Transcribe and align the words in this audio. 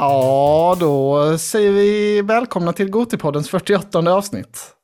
Ja, 0.00 0.76
då 0.80 1.38
säger 1.38 1.72
vi 1.72 2.22
välkomna 2.22 2.72
till 2.72 2.90
Gotipoddens 2.90 3.50
48 3.50 3.98
avsnitt. 3.98 4.74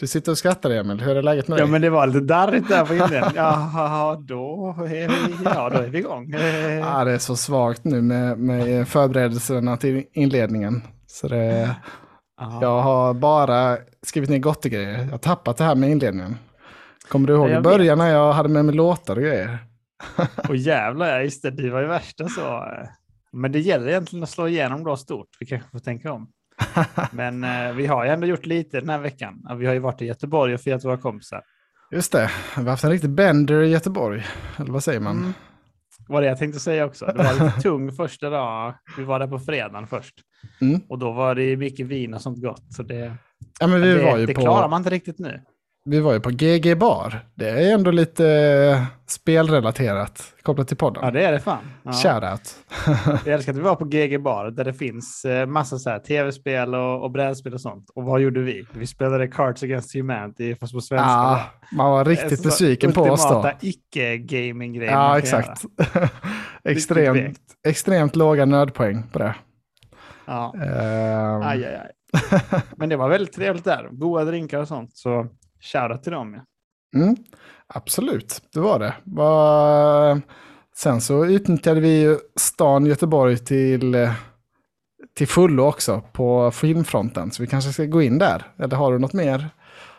Du 0.00 0.06
sitter 0.06 0.32
och 0.32 0.38
skrattar 0.38 0.70
Emil, 0.70 1.00
hur 1.00 1.16
är 1.16 1.22
läget 1.22 1.48
med 1.48 1.58
dig? 1.58 1.66
Ja, 1.66 1.70
men 1.70 1.82
det 1.82 1.90
var 1.90 2.06
lite 2.06 2.20
darrigt 2.20 2.68
där 2.68 2.86
på 2.86 2.94
inledningen. 2.94 3.32
Jaha, 3.34 4.16
då 4.16 4.74
är 4.78 5.08
vi, 5.08 5.44
ja, 5.44 5.70
då 5.70 5.78
är 5.78 5.88
vi 5.88 5.98
igång. 5.98 6.30
Ja, 6.80 7.04
det 7.04 7.12
är 7.12 7.18
så 7.18 7.36
svagt 7.36 7.84
nu 7.84 8.02
med, 8.02 8.38
med 8.38 8.88
förberedelserna 8.88 9.76
till 9.76 10.04
inledningen. 10.12 10.82
Så 11.06 11.28
det, 11.28 11.76
jag 12.60 12.80
har 12.80 13.14
bara 13.14 13.76
skrivit 14.02 14.30
ner 14.30 14.38
gottegrejer. 14.38 14.98
Jag 14.98 15.10
har 15.10 15.18
tappat 15.18 15.56
det 15.56 15.64
här 15.64 15.74
med 15.74 15.90
inledningen. 15.90 16.36
Kommer 17.08 17.28
du 17.28 17.34
ihåg 17.34 17.50
i 17.50 17.60
början 17.60 17.98
när 17.98 18.10
jag 18.10 18.32
hade 18.32 18.48
med 18.48 18.64
mig 18.64 18.74
låtar 18.74 19.16
och 19.16 19.22
grejer? 19.22 19.58
Och 20.48 20.56
jävlar, 20.56 21.06
ja, 21.06 21.22
just 21.22 21.42
det, 21.42 21.50
du 21.50 21.70
var 21.70 21.80
ju 21.80 21.86
värsta 21.86 22.28
så. 22.28 22.64
Men 23.34 23.52
det 23.52 23.60
gäller 23.60 23.88
egentligen 23.88 24.22
att 24.22 24.30
slå 24.30 24.48
igenom 24.48 24.84
då 24.84 24.96
stort. 24.96 25.28
Vi 25.40 25.46
kanske 25.46 25.70
får 25.70 25.78
tänka 25.78 26.12
om. 26.12 26.28
Men 27.12 27.44
eh, 27.44 27.72
vi 27.72 27.86
har 27.86 28.04
ju 28.04 28.10
ändå 28.10 28.26
gjort 28.26 28.46
lite 28.46 28.80
den 28.80 28.88
här 28.88 28.98
veckan. 28.98 29.46
Vi 29.58 29.66
har 29.66 29.74
ju 29.74 29.78
varit 29.78 30.02
i 30.02 30.04
Göteborg 30.04 30.54
och 30.54 30.60
firat 30.60 30.84
våra 30.84 30.96
kompisar. 30.96 31.42
Just 31.90 32.12
det, 32.12 32.30
vi 32.56 32.62
har 32.62 32.70
haft 32.70 32.84
en 32.84 32.90
riktig 32.90 33.10
bender 33.10 33.62
i 33.62 33.68
Göteborg. 33.68 34.24
Eller 34.56 34.72
vad 34.72 34.84
säger 34.84 35.00
man? 35.00 35.18
Mm. 35.18 35.32
Var 36.08 36.20
det 36.20 36.26
jag 36.26 36.38
tänkte 36.38 36.60
säga 36.60 36.84
också. 36.84 37.06
Det 37.06 37.22
var 37.22 37.32
lite 37.32 37.60
tung 37.62 37.92
första 37.92 38.30
dag. 38.30 38.74
Vi 38.96 39.04
var 39.04 39.18
där 39.18 39.26
på 39.26 39.38
fredagen 39.38 39.86
först. 39.86 40.14
Mm. 40.60 40.80
Och 40.88 40.98
då 40.98 41.12
var 41.12 41.34
det 41.34 41.56
mycket 41.56 41.86
vin 41.86 42.14
och 42.14 42.20
sånt 42.20 42.42
gott. 42.42 42.72
Så 42.72 42.82
det, 42.82 43.16
ja, 43.60 43.66
men 43.66 43.82
vi 43.82 43.94
det, 43.94 44.04
var 44.04 44.18
ju 44.18 44.26
det 44.26 44.34
på... 44.34 44.40
klarar 44.40 44.68
man 44.68 44.80
inte 44.80 44.90
riktigt 44.90 45.18
nu 45.18 45.40
vi 45.84 46.00
var 46.00 46.12
ju 46.12 46.20
på 46.20 46.30
GG 46.30 46.78
Bar. 46.78 47.26
Det 47.34 47.48
är 47.48 47.74
ändå 47.74 47.90
lite 47.90 48.28
eh, 48.28 48.84
spelrelaterat 49.06 50.34
kopplat 50.42 50.68
till 50.68 50.76
podden. 50.76 51.04
Ja, 51.04 51.10
det 51.10 51.24
är 51.24 51.32
det 51.32 51.40
fan. 51.40 51.64
Ja. 51.82 51.92
Shoutout. 51.92 52.56
Jag 53.26 53.34
älskar 53.34 53.52
att 53.52 53.58
vi 53.58 53.62
var 53.62 53.74
på 53.74 53.84
GG 53.84 54.22
Bar 54.22 54.50
där 54.50 54.64
det 54.64 54.74
finns 54.74 55.24
eh, 55.24 55.46
massa 55.46 55.78
så 55.78 55.90
här 55.90 55.98
tv-spel 55.98 56.74
och, 56.74 57.02
och 57.02 57.10
brädspel 57.10 57.54
och 57.54 57.60
sånt. 57.60 57.90
Och 57.94 58.04
vad 58.04 58.20
gjorde 58.20 58.40
vi? 58.40 58.66
Vi 58.72 58.86
spelade 58.86 59.28
Cards 59.28 59.62
Against 59.62 59.94
Humanity 59.94 60.54
fast 60.54 60.72
på 60.72 60.80
svenska. 60.80 61.06
Ja, 61.06 61.42
man 61.72 61.90
var 61.90 62.04
riktigt 62.04 62.42
besviken 62.42 62.92
på 62.92 63.02
oss 63.02 63.28
då. 63.28 63.36
Ultimata 63.36 63.56
icke-gaming-grejer. 63.60 64.92
Ja, 64.92 65.18
exakt. 65.18 65.64
extremt, 66.64 67.38
extremt 67.66 68.16
låga 68.16 68.44
nödpoäng 68.44 69.02
på 69.12 69.18
det. 69.18 69.34
Ja. 70.26 70.52
Um... 70.54 71.42
Aj, 71.42 71.64
aj, 71.64 71.74
aj. 71.74 71.90
Men 72.76 72.88
det 72.88 72.96
var 72.96 73.08
väldigt 73.08 73.34
trevligt 73.34 73.64
där. 73.64 73.88
Goda 73.92 74.24
drinkar 74.24 74.58
och 74.58 74.68
sånt. 74.68 74.96
Så 74.96 75.28
Shoutout 75.72 76.02
till 76.02 76.12
dem. 76.12 76.40
Mm, 76.96 77.16
absolut, 77.66 78.42
det 78.52 78.60
var 78.60 78.78
det. 78.78 78.94
Var... 79.04 80.20
Sen 80.76 81.00
så 81.00 81.26
utnyttjade 81.26 81.80
vi 81.80 82.18
stan 82.36 82.86
Göteborg 82.86 83.38
till, 83.38 84.08
till 85.16 85.28
fullo 85.28 85.64
också 85.64 86.02
på 86.12 86.50
filmfronten. 86.50 87.30
Så 87.30 87.42
vi 87.42 87.46
kanske 87.46 87.72
ska 87.72 87.84
gå 87.84 88.02
in 88.02 88.18
där. 88.18 88.42
Eller 88.58 88.76
har 88.76 88.92
du 88.92 88.98
något 88.98 89.12
mer? 89.12 89.50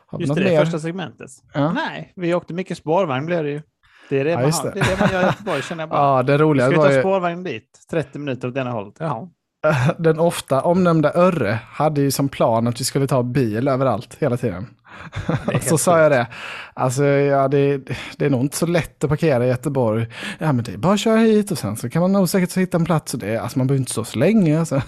Har 0.08 0.20
Just 0.20 0.30
något 0.30 0.38
det, 0.38 0.44
mer? 0.44 0.60
första 0.60 0.80
segmentet. 0.80 1.32
Ja. 1.54 1.72
Nej, 1.72 2.14
vi 2.16 2.34
åkte 2.34 2.54
mycket 2.54 2.78
spårvagn 2.78 3.26
blev 3.26 3.44
det 3.44 3.50
ju. 3.50 3.62
Det 4.10 4.20
är 4.20 4.24
det, 4.24 4.32
ja, 4.32 4.40
man, 4.40 4.52
det. 4.64 4.72
det, 4.74 4.80
är 4.80 4.96
det 4.96 5.00
man 5.00 5.10
gör 5.12 5.22
i 5.22 5.26
Göteborg 5.26 5.62
känner 5.62 5.82
jag 5.82 5.90
bara. 5.90 6.18
Ja, 6.18 6.24
det 6.24 6.38
roliga 6.38 6.66
Ska 6.66 6.82
vi 6.82 6.88
ta 6.88 6.94
ju... 6.94 7.00
spårvagn 7.00 7.44
dit? 7.44 7.80
30 7.92 8.20
minuter 8.20 8.48
åt 8.48 8.58
ena 8.58 8.72
hållet? 8.72 8.96
Jaha. 9.00 9.30
Den 9.98 10.20
ofta 10.20 10.62
omnämnda 10.62 11.14
Örre 11.14 11.60
hade 11.70 12.02
ju 12.02 12.12
som 12.12 12.30
plan 12.30 12.68
att 12.68 12.80
vi 12.82 12.84
skulle 12.84 13.08
ta 13.08 13.24
bil 13.24 13.68
överallt 13.68 14.18
hela 14.20 14.38
tiden. 14.38 14.68
så 15.62 15.78
sa 15.78 16.00
jag 16.00 16.12
det. 16.12 16.28
Alltså, 16.74 17.06
ja, 17.06 17.48
det, 17.48 17.78
det 18.18 18.26
är 18.26 18.30
nog 18.30 18.42
inte 18.42 18.58
så 18.58 18.66
lätt 18.66 19.04
att 19.04 19.10
parkera 19.10 19.46
i 19.46 19.48
Göteborg. 19.48 20.08
Ja, 20.40 20.54
men 20.54 20.64
det 20.64 20.74
är 20.74 20.78
bara 20.78 20.94
att 20.94 21.00
köra 21.00 21.20
hit 21.20 21.52
och 21.52 21.58
sen 21.58 21.76
så 21.76 21.90
kan 21.90 22.02
man 22.02 22.12
nog 22.12 22.30
säkert 22.30 22.58
hitta 22.58 22.78
en 22.78 22.86
plats. 22.86 23.14
Och 23.14 23.20
det, 23.20 23.38
alltså, 23.38 23.58
man 23.58 23.68
behöver 23.68 23.80
inte 23.80 23.92
stå 23.92 24.04
så 24.04 24.20
länge. 24.20 24.60
Alltså. 24.60 24.82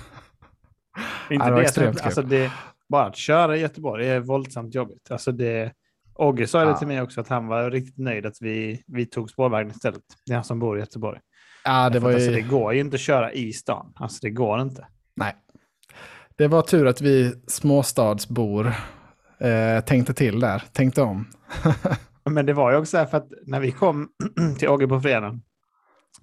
Inte 1.30 1.46
ja, 1.46 1.56
det, 1.56 1.62
extremt 1.62 2.02
alltså, 2.02 2.22
det, 2.22 2.52
Bara 2.90 3.06
att 3.06 3.16
köra 3.16 3.58
i 3.58 3.60
Göteborg 3.60 4.10
är 4.10 4.20
våldsamt 4.20 4.76
jobbigt. 4.76 5.12
Alltså 5.12 5.32
det, 5.32 5.72
Ogge 6.14 6.48
sa 6.48 6.60
ja. 6.60 6.66
det 6.66 6.78
till 6.78 6.88
mig 6.88 7.02
också 7.02 7.22
att 7.22 7.28
han 7.28 7.48
var 7.48 7.72
riktigt 7.72 7.98
nöjd 7.98 8.26
att 8.26 8.38
vi, 8.42 8.84
vi 8.88 9.06
tog 9.06 9.30
spårvagn 9.30 9.72
istället. 9.72 10.02
Det 10.26 10.32
är 10.32 10.36
han 10.36 10.44
som 10.44 10.60
bor 10.60 10.78
i 10.78 10.80
Göteborg. 10.80 11.20
Ja, 11.64 11.90
det, 11.90 12.00
var 12.00 12.10
ju... 12.10 12.16
alltså, 12.16 12.32
det 12.32 12.42
går 12.42 12.74
ju 12.74 12.80
inte 12.80 12.96
att 12.96 13.02
köra 13.02 13.32
i 13.34 13.54
stan. 13.54 13.94
Alltså 13.96 14.20
det 14.22 14.30
går 14.30 14.62
inte. 14.62 14.88
Nej. 15.16 15.36
Det 16.36 16.48
var 16.48 16.62
tur 16.62 16.88
att 16.88 17.02
vi 17.02 17.34
småstadsbor 17.48 18.74
eh, 19.40 19.84
tänkte 19.84 20.14
till 20.14 20.40
där, 20.40 20.64
tänkte 20.72 21.02
om. 21.02 21.28
Men 22.30 22.46
det 22.46 22.54
var 22.54 22.72
ju 22.72 22.78
också 22.78 22.90
så 22.90 22.98
här 22.98 23.06
för 23.06 23.18
att 23.18 23.28
när 23.46 23.60
vi 23.60 23.72
kom 23.72 24.10
till 24.60 24.70
Åge 24.70 24.88
på 24.88 25.02
fredagen 25.02 25.42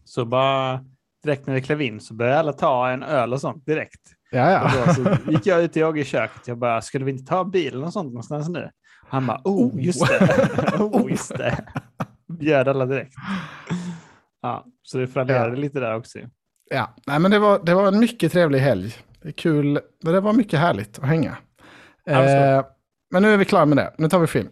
så 0.04 0.24
bara 0.24 0.84
direkt 1.22 1.46
när 1.46 1.54
vi 1.54 1.62
klev 1.62 1.82
in 1.82 2.00
så 2.00 2.14
började 2.14 2.38
alla 2.38 2.52
ta 2.52 2.90
en 2.90 3.02
öl 3.02 3.32
och 3.32 3.40
sånt 3.40 3.66
direkt. 3.66 4.00
Ja, 4.30 4.50
ja. 4.50 4.64
Och 4.64 4.86
då 4.86 4.94
så 4.94 5.30
gick 5.30 5.46
jag 5.46 5.62
ut 5.62 5.72
till 5.72 5.84
Åge 5.84 6.00
i 6.00 6.04
köket. 6.04 6.48
Jag 6.48 6.58
bara, 6.58 6.82
skulle 6.82 7.04
vi 7.04 7.10
inte 7.10 7.24
ta 7.24 7.44
bilen 7.44 7.84
och 7.84 7.92
sånt 7.92 8.06
någonstans 8.08 8.48
nu? 8.48 8.70
Han 9.08 9.26
bara, 9.26 9.40
oh, 9.44 9.84
just 9.84 10.06
det. 10.08 10.28
oh, 10.78 11.10
just 11.10 11.38
det. 11.38 11.64
Bjöd 12.28 12.68
alla 12.68 12.86
direkt. 12.86 13.14
Ja, 14.42 14.64
så 14.82 14.98
det 14.98 15.06
fallerade 15.06 15.54
ja. 15.54 15.60
lite 15.60 15.80
där 15.80 15.96
också. 15.96 16.18
Ja, 16.70 16.94
Nej, 17.06 17.18
men 17.18 17.30
det 17.30 17.38
var, 17.38 17.60
det 17.64 17.74
var 17.74 17.88
en 17.88 17.98
mycket 17.98 18.32
trevlig 18.32 18.58
helg. 18.58 18.94
Det 19.22 19.28
är 19.28 19.32
kul, 19.32 19.80
det 20.00 20.20
var 20.20 20.32
mycket 20.32 20.60
härligt 20.60 20.98
att 20.98 21.04
hänga. 21.04 21.36
Eh, 22.06 22.64
men 23.14 23.22
nu 23.22 23.32
är 23.32 23.36
vi 23.36 23.44
klara 23.44 23.66
med 23.66 23.76
det. 23.76 23.94
Nu 23.98 24.08
tar 24.08 24.18
vi 24.18 24.26
film. 24.26 24.48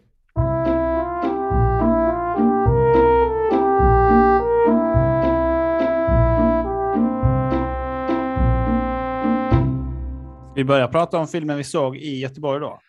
Vi 10.55 10.65
börjar 10.65 10.89
prata 10.89 11.19
om 11.19 11.29
filmen 11.29 11.57
vi 11.57 11.65
såg 11.65 11.97
i 11.97 12.21
Göteborg 12.21 12.61
då. 12.61 12.81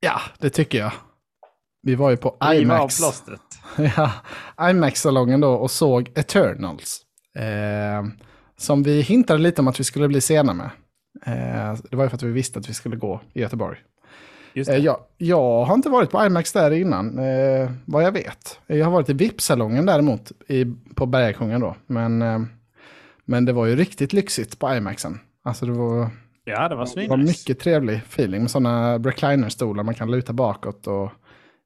Ja, 0.00 0.20
det 0.38 0.50
tycker 0.50 0.78
jag. 0.78 0.92
Vi 1.82 1.94
var 1.94 2.10
ju 2.10 2.16
på 2.16 2.36
IMAX. 2.54 3.00
ja, 3.96 4.12
IMAX-salongen 4.70 5.40
då 5.40 5.52
och 5.52 5.70
såg 5.70 6.12
Eternals. 6.14 7.02
Eh, 7.36 8.04
som 8.56 8.82
vi 8.82 9.00
hintade 9.00 9.38
lite 9.38 9.60
om 9.60 9.68
att 9.68 9.80
vi 9.80 9.84
skulle 9.84 10.08
bli 10.08 10.20
sena 10.20 10.54
med. 10.54 10.70
Eh, 11.26 11.78
det 11.90 11.96
var 11.96 12.04
ju 12.04 12.10
för 12.10 12.16
att 12.16 12.22
vi 12.22 12.32
visste 12.32 12.58
att 12.58 12.68
vi 12.68 12.74
skulle 12.74 12.96
gå 12.96 13.20
i 13.32 13.40
Göteborg. 13.40 13.78
Eh, 14.54 14.76
jag, 14.76 14.96
jag, 15.16 15.64
har 15.64 15.74
inte 15.74 15.88
varit 15.88 16.10
på 16.10 16.26
IMAX 16.26 16.52
där 16.52 16.70
innan, 16.70 17.18
eh, 17.18 17.70
vad 17.84 18.02
jag 18.02 18.12
vet. 18.12 18.60
Jag 18.66 18.84
har 18.84 18.92
varit 18.92 19.08
i 19.08 19.12
VIP-salongen 19.12 19.86
däremot, 19.86 20.32
i, 20.48 20.64
på 20.94 21.06
Bergakungen 21.06 21.60
då. 21.60 21.76
Men, 21.86 22.22
eh, 22.22 22.38
men 23.24 23.44
det 23.44 23.52
var 23.52 23.66
ju 23.66 23.76
riktigt 23.76 24.12
lyxigt 24.12 24.58
på 24.58 24.74
IMAXen. 24.74 25.18
Alltså 25.42 25.66
det 25.66 25.72
var, 25.72 26.10
ja, 26.44 26.68
det 26.68 26.74
var, 26.74 27.00
det 27.00 27.08
var 27.08 27.16
mycket 27.16 27.58
trevlig 27.58 27.96
feeling 27.96 28.40
med 28.40 28.50
sådana 28.50 28.98
recliner-stolar 28.98 29.82
man 29.82 29.94
kan 29.94 30.10
luta 30.10 30.32
bakåt 30.32 30.86
och 30.86 31.12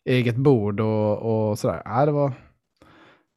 eget 0.05 0.37
bord 0.37 0.81
och, 0.81 1.51
och 1.51 1.59
sådär. 1.59 1.83
Ja, 1.85 2.07
det 2.07 2.13
var, 2.13 2.33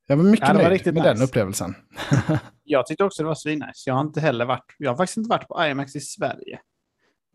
jag 0.08 0.18
var 0.18 0.24
mycket 0.24 0.48
ja, 0.48 0.54
var 0.54 0.64
nöjd 0.64 0.86
med 0.86 0.94
nice. 0.94 1.08
den 1.08 1.22
upplevelsen. 1.22 1.76
jag 2.64 2.86
tyckte 2.86 3.04
också 3.04 3.24
det 3.24 3.28
var 3.28 3.36
svinnice. 3.36 3.84
Jag 3.86 3.94
har 3.94 4.02
inte 4.02 4.22
heller 4.22 4.46
varit, 4.46 4.76
jag 4.78 4.92
har 4.92 4.98
faktiskt 4.98 5.18
inte 5.18 5.30
varit 5.30 5.48
på 5.48 5.66
IMAX 5.66 5.96
i 5.96 6.00
Sverige. 6.00 6.60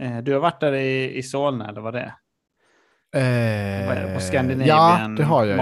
Eh, 0.03 0.19
du 0.23 0.33
har 0.33 0.41
varit 0.41 0.61
där 0.61 0.73
i, 0.73 1.17
i 1.17 1.23
Solna 1.23 1.69
eller 1.69 1.81
vad 1.81 1.95
det 1.95 2.01
är? 2.01 2.15
Eh, 3.15 3.89
vad 3.89 3.97
är 3.97 4.07
det? 4.07 4.15
På 4.15 4.21
Scandinavian 4.21 4.67
ja, 4.67 5.09
det 5.17 5.25
har 5.25 5.45
jag 5.45 5.57
ju. 5.57 5.59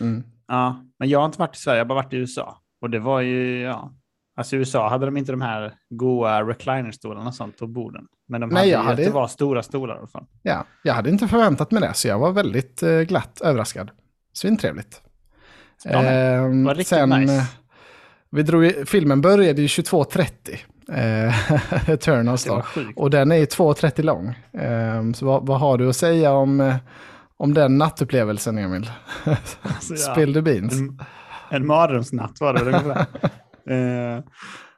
Mm. 0.00 0.24
Ja, 0.48 0.84
men 0.98 1.08
jag 1.08 1.18
har 1.18 1.26
inte 1.26 1.38
varit 1.38 1.56
i 1.56 1.58
Sverige, 1.58 1.78
jag 1.78 1.84
har 1.84 1.88
bara 1.88 2.02
varit 2.02 2.12
i 2.12 2.16
USA. 2.16 2.58
Och 2.80 2.90
det 2.90 2.98
var 2.98 3.20
ju, 3.20 3.60
ja, 3.60 3.92
alltså 4.36 4.56
i 4.56 4.58
USA 4.58 4.88
hade 4.88 5.06
de 5.06 5.16
inte 5.16 5.32
de 5.32 5.40
här 5.40 5.74
goa 5.90 6.42
recliner-stolarna 6.42 7.26
och 7.26 7.34
sånt 7.34 7.58
på 7.58 7.66
borden. 7.66 8.06
Men 8.28 8.40
de 8.40 8.50
Nej, 8.50 8.72
hade, 8.72 8.88
hade 8.88 9.04
det 9.04 9.10
var 9.10 9.28
stora 9.28 9.62
stolar 9.62 9.94
i 9.94 9.98
alla 9.98 10.06
fall. 10.06 10.26
Ja, 10.42 10.66
jag 10.82 10.94
hade 10.94 11.10
inte 11.10 11.28
förväntat 11.28 11.70
mig 11.70 11.80
det, 11.80 11.94
så 11.94 12.08
jag 12.08 12.18
var 12.18 12.32
väldigt 12.32 12.82
eh, 12.82 13.00
glatt 13.00 13.40
överraskad. 13.40 13.90
Svintrevligt. 14.32 15.02
Ja, 15.84 16.04
eh, 16.04 16.48
det 16.48 16.64
var 16.64 16.74
riktigt 16.74 16.86
sen, 16.86 17.10
nice. 17.10 17.46
Vi 18.30 18.42
drog, 18.42 18.72
filmen 18.88 19.20
började 19.20 19.62
ju 19.62 19.66
22.30 19.66 20.58
eh, 20.92 21.88
Eternals 21.90 22.44
då. 22.44 22.62
Och 22.96 23.10
den 23.10 23.32
är 23.32 23.46
2.30 23.46 24.02
lång. 24.02 24.28
Eh, 24.62 25.12
så 25.12 25.26
vad, 25.26 25.46
vad, 25.46 25.60
har 25.60 25.78
du 25.78 25.88
att 25.88 25.96
säga 25.96 26.32
om, 26.32 26.60
eh, 26.60 26.76
om 27.36 27.54
den 27.54 27.78
nattupplevelsen 27.78 28.58
Emil? 28.58 28.90
Alltså, 29.62 29.96
Spill 30.12 30.34
the 30.34 30.42
beans. 30.42 30.80
En, 30.80 30.98
en 31.50 31.66
mardrömsnatt 31.66 32.40
var 32.40 32.54
det 32.54 32.60
ungefär. 32.60 33.00
eh, 33.66 34.24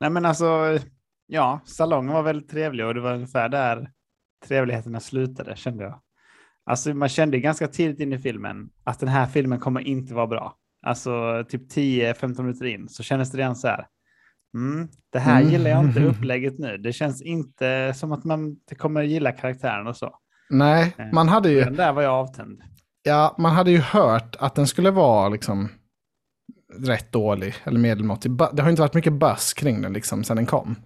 nej 0.01 0.11
men 0.11 0.25
alltså, 0.25 0.79
ja, 1.27 1.61
salongen 1.65 2.15
var 2.15 2.23
väldigt 2.23 2.51
trevlig 2.51 2.87
och 2.87 2.95
det 2.95 3.01
var 3.01 3.15
ungefär 3.15 3.49
där 3.49 3.91
trevligheterna 4.49 5.01
slutade 5.01 5.57
kände 5.57 5.85
jag. 5.85 6.01
Alltså 6.71 6.95
man 6.95 7.09
kände 7.09 7.39
ganska 7.39 7.69
tidigt 7.69 8.01
in 8.01 8.13
i 8.13 8.19
filmen 8.19 8.71
att 8.85 9.01
den 9.01 9.09
här 9.09 9.27
filmen 9.27 9.61
kommer 9.61 9.81
inte 9.81 10.15
vara 10.15 10.27
bra. 10.27 10.55
Alltså 10.87 11.45
typ 11.49 11.73
10-15 11.73 12.43
minuter 12.43 12.65
in 12.65 12.89
så 12.89 13.03
kändes 13.03 13.31
det 13.31 13.39
redan 13.39 13.57
så 13.57 13.69
här 13.69 13.87
Mm, 14.57 14.89
det 15.13 15.19
här 15.19 15.41
mm. 15.41 15.53
gillar 15.53 15.71
jag 15.71 15.85
inte 15.85 16.01
upplägget 16.05 16.59
nu. 16.59 16.77
Det 16.77 16.93
känns 16.93 17.23
inte 17.23 17.95
som 17.97 18.13
att 18.13 18.25
man 18.25 18.57
kommer 18.79 19.03
gilla 19.03 19.33
karaktären 19.33 19.87
och 19.87 19.97
så. 19.97 20.15
Nej, 20.51 20.95
eh, 20.99 21.07
man 21.13 21.29
hade 21.29 21.51
ju... 21.51 21.61
Den 21.61 21.77
där 21.77 21.93
var 21.93 22.03
jag 22.03 22.13
avtänd. 22.13 22.61
Ja, 23.03 23.35
man 23.39 23.53
hade 23.53 23.71
ju 23.71 23.79
hört 23.79 24.37
att 24.39 24.55
den 24.55 24.67
skulle 24.67 24.91
vara 24.91 25.29
liksom 25.29 25.69
rätt 26.79 27.13
dålig 27.13 27.55
eller 27.65 27.81
medelmåttig. 27.81 28.33
Det 28.53 28.63
har 28.63 28.71
inte 28.71 28.83
varit 28.83 28.95
mycket 28.95 29.13
buzz 29.13 29.55
kring 29.55 29.83
den 29.83 29.93
liksom 29.93 30.25
sedan 30.25 30.37
den 30.37 30.47
kom. 30.47 30.77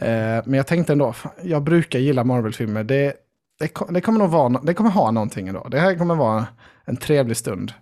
Eh, 0.00 0.42
men 0.44 0.52
jag 0.54 0.66
tänkte 0.66 0.92
ändå, 0.92 1.14
jag 1.42 1.62
brukar 1.62 1.98
gilla 1.98 2.24
Marvel-filmer. 2.24 2.84
Det, 2.84 3.14
det, 3.58 3.72
det, 3.88 4.00
kommer 4.00 4.18
nog 4.18 4.30
vara, 4.30 4.48
det 4.48 4.74
kommer 4.74 4.90
ha 4.90 5.10
någonting 5.10 5.48
ändå. 5.48 5.68
Det 5.68 5.80
här 5.80 5.94
kommer 5.94 6.14
vara 6.14 6.46
en 6.84 6.96
trevlig 6.96 7.36
stund. 7.36 7.72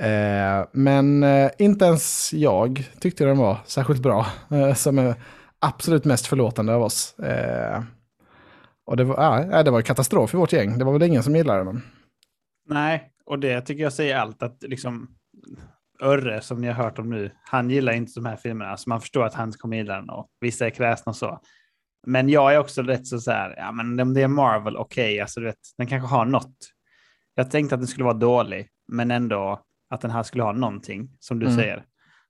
Eh, 0.00 0.66
men 0.72 1.22
eh, 1.22 1.50
inte 1.58 1.84
ens 1.84 2.32
jag 2.32 2.90
tyckte 3.00 3.24
den 3.24 3.38
var 3.38 3.58
särskilt 3.64 4.02
bra. 4.02 4.26
Eh, 4.50 4.74
som 4.74 4.98
är 4.98 5.14
absolut 5.58 6.04
mest 6.04 6.26
förlåtande 6.26 6.74
av 6.74 6.82
oss. 6.82 7.18
Eh, 7.18 7.82
och 8.86 8.96
det 8.96 9.04
var, 9.04 9.40
äh, 9.40 9.64
det 9.64 9.70
var 9.70 9.82
katastrof 9.82 10.34
i 10.34 10.36
vårt 10.36 10.52
gäng. 10.52 10.78
Det 10.78 10.84
var 10.84 10.92
väl 10.92 11.02
ingen 11.02 11.22
som 11.22 11.36
gillade 11.36 11.64
den. 11.64 11.82
Nej, 12.68 13.10
och 13.24 13.38
det 13.38 13.60
tycker 13.60 13.82
jag 13.82 13.92
säger 13.92 14.16
allt. 14.16 14.42
Att 14.42 14.62
liksom 14.62 15.08
Örre, 16.02 16.40
som 16.40 16.60
ni 16.60 16.66
har 16.66 16.84
hört 16.84 16.98
om 16.98 17.10
nu, 17.10 17.30
han 17.44 17.70
gillar 17.70 17.92
inte 17.92 18.12
de 18.14 18.26
här 18.26 18.36
filmerna. 18.36 18.76
Så 18.76 18.88
man 18.88 19.00
förstår 19.00 19.24
att 19.24 19.34
han 19.34 19.52
kommer 19.52 19.76
gilla 19.76 19.94
den 19.94 20.10
och 20.10 20.26
vissa 20.40 20.66
är 20.66 20.70
kräsna 20.70 21.10
och 21.10 21.16
så. 21.16 21.40
Men 22.06 22.28
jag 22.28 22.54
är 22.54 22.58
också 22.58 22.82
rätt 22.82 23.06
så, 23.06 23.18
så 23.18 23.30
här, 23.30 23.54
ja 23.56 23.72
men 23.72 24.00
om 24.00 24.14
det 24.14 24.22
är 24.22 24.28
Marvel, 24.28 24.76
okej, 24.76 25.12
okay, 25.12 25.20
alltså 25.20 25.40
du 25.40 25.46
vet, 25.46 25.58
den 25.78 25.86
kanske 25.86 26.08
har 26.08 26.24
något. 26.24 26.56
Jag 27.34 27.50
tänkte 27.50 27.74
att 27.74 27.80
den 27.80 27.88
skulle 27.88 28.04
vara 28.04 28.14
dålig, 28.14 28.68
men 28.88 29.10
ändå 29.10 29.60
att 29.90 30.00
den 30.00 30.10
här 30.10 30.22
skulle 30.22 30.42
ha 30.42 30.52
någonting, 30.52 31.10
som 31.18 31.38
du 31.38 31.46
mm. 31.46 31.58
säger. 31.58 31.84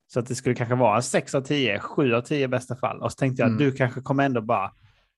Så 0.06 0.20
att 0.20 0.26
det 0.26 0.34
skulle 0.34 0.54
kanske 0.54 0.74
vara 0.74 1.02
6 1.02 1.34
av 1.34 1.40
10, 1.40 1.78
7 1.78 2.14
av 2.14 2.20
10 2.20 2.44
i 2.44 2.48
bästa 2.48 2.76
fall. 2.76 3.02
Och 3.02 3.12
så 3.12 3.16
tänkte 3.16 3.42
jag 3.42 3.46
mm. 3.46 3.56
att 3.56 3.58
du 3.58 3.72
kanske 3.72 4.00
kommer 4.00 4.24
ändå 4.24 4.40
bara, 4.40 4.72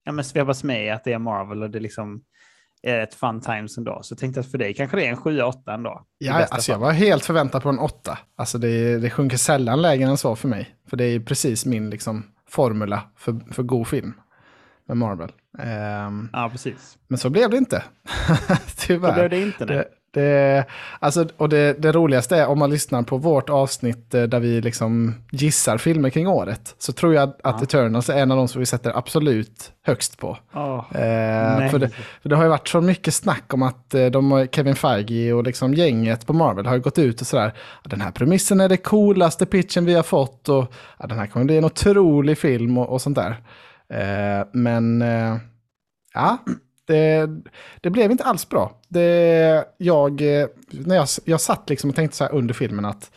ja 0.05 0.13
men 0.13 0.25
svepas 0.25 0.65
med 0.65 0.87
i 0.87 0.91
att 0.91 1.05
det 1.05 1.13
är 1.13 1.19
Marvel 1.19 1.63
och 1.63 1.71
det 1.71 1.81
liksom 1.81 2.23
är 2.83 3.01
ett 3.01 3.15
fun 3.15 3.41
times 3.41 3.79
ändå. 3.79 4.01
Så 4.03 4.13
jag 4.13 4.19
tänkte 4.19 4.41
att 4.41 4.51
för 4.51 4.59
dig 4.59 4.75
kanske 4.75 4.97
det 4.97 5.07
är 5.07 5.11
en 5.11 5.17
7-8 5.17 5.75
ändå. 5.75 6.07
Ja, 6.19 6.47
alltså 6.51 6.73
jag 6.73 6.79
var 6.79 6.93
helt 6.93 7.25
förväntad 7.25 7.63
på 7.63 7.69
en 7.69 7.79
8. 7.79 8.19
Alltså 8.37 8.59
det, 8.59 8.99
det 8.99 9.11
sjunker 9.11 9.37
sällan 9.37 9.83
lägre 9.83 10.09
än 10.09 10.17
så 10.17 10.37
för 10.37 10.49
mig. 10.49 10.77
För 10.91 10.97
det 10.97 11.05
är 11.05 11.21
precis 11.21 11.67
min 11.67 11.91
liksom, 11.91 12.25
formula 12.49 13.03
för, 13.17 13.53
för 13.53 13.63
god 13.63 13.89
film 13.89 14.15
med 14.89 14.97
Marvel. 14.97 15.33
Um, 16.09 16.31
ja, 16.33 16.49
precis. 16.53 16.99
Men 17.09 17.19
så 17.19 17.31
blev 17.31 17.51
det 17.51 17.57
inte. 17.57 17.85
Tyvärr. 18.77 19.09
Så 19.09 19.15
blev 19.15 19.31
det 19.31 19.43
inte. 19.43 19.65
Det, 19.65 19.89
det, 20.13 20.65
alltså, 20.99 21.27
och 21.37 21.49
det, 21.49 21.83
det, 21.83 21.93
roligaste 21.93 22.37
är 22.37 22.47
om 22.47 22.59
man 22.59 22.71
lyssnar 22.71 23.03
på 23.03 23.17
vårt 23.17 23.51
avsnitt 23.51 24.15
eh, 24.15 24.23
där 24.23 24.41
vi 24.41 24.61
liksom 24.61 25.15
gissar 25.31 25.79
filmer 25.79 26.11
kring 26.11 26.29
året. 26.29 26.75
Så 26.79 26.93
tror 26.93 27.15
jag 27.15 27.23
att, 27.23 27.41
ja. 27.43 27.63
Eternals 27.63 28.09
är 28.09 28.19
en 28.19 28.31
av 28.31 28.37
de 28.37 28.49
som 28.49 28.59
vi 28.59 28.67
sätter 28.67 28.99
absolut 28.99 29.73
högst 29.83 30.19
på. 30.19 30.39
Oh, 30.55 30.97
eh, 30.97 31.71
för, 31.71 31.79
det, 31.79 31.89
för, 32.23 32.29
det, 32.29 32.37
har 32.37 32.43
ju 32.43 32.49
varit 32.49 32.69
så 32.69 32.81
mycket 32.81 33.15
snack 33.15 33.55
om 33.55 33.63
att 33.63 33.95
eh, 33.95 34.07
de, 34.07 34.49
Kevin 34.53 34.75
Feige 34.75 35.33
och 35.33 35.45
liksom 35.45 35.75
gänget 35.75 36.27
på 36.27 36.33
Marvel 36.33 36.67
har 36.67 36.79
gått 36.79 36.99
ut 36.99 37.21
och 37.21 37.27
sådär. 37.27 37.53
Den 37.85 38.01
här 38.01 38.11
premissen 38.11 38.61
är 38.61 38.69
det 38.69 38.77
coolaste 38.77 39.47
pitchen 39.47 39.85
vi 39.85 39.95
har 39.95 40.03
fått 40.03 40.49
och 40.49 40.73
ja, 40.99 41.07
den 41.07 41.19
här 41.19 41.27
kommer 41.27 41.47
bli 41.47 41.59
en 41.59 41.65
otrolig 41.65 42.39
film 42.39 42.79
och, 42.79 42.89
och 42.89 43.03
sånt 43.03 43.17
där. 43.17 43.37
Eh, 43.89 44.47
men 44.53 45.03
eh, 45.03 45.37
ja, 46.15 46.39
det, 46.87 47.29
det, 47.81 47.91
blev 47.91 48.11
inte 48.11 48.25
alls 48.25 48.49
bra. 48.49 48.81
Det, 48.89 49.65
jag, 49.77 50.21
när 50.71 50.97
jag, 50.97 51.09
jag 51.25 51.41
satt 51.41 51.71
liksom 51.71 51.91
och 51.91 51.97
tänkte 51.97 52.17
så 52.17 52.25
här 52.25 52.33
under 52.33 52.55
filmen 52.55 52.85
att 52.85 53.11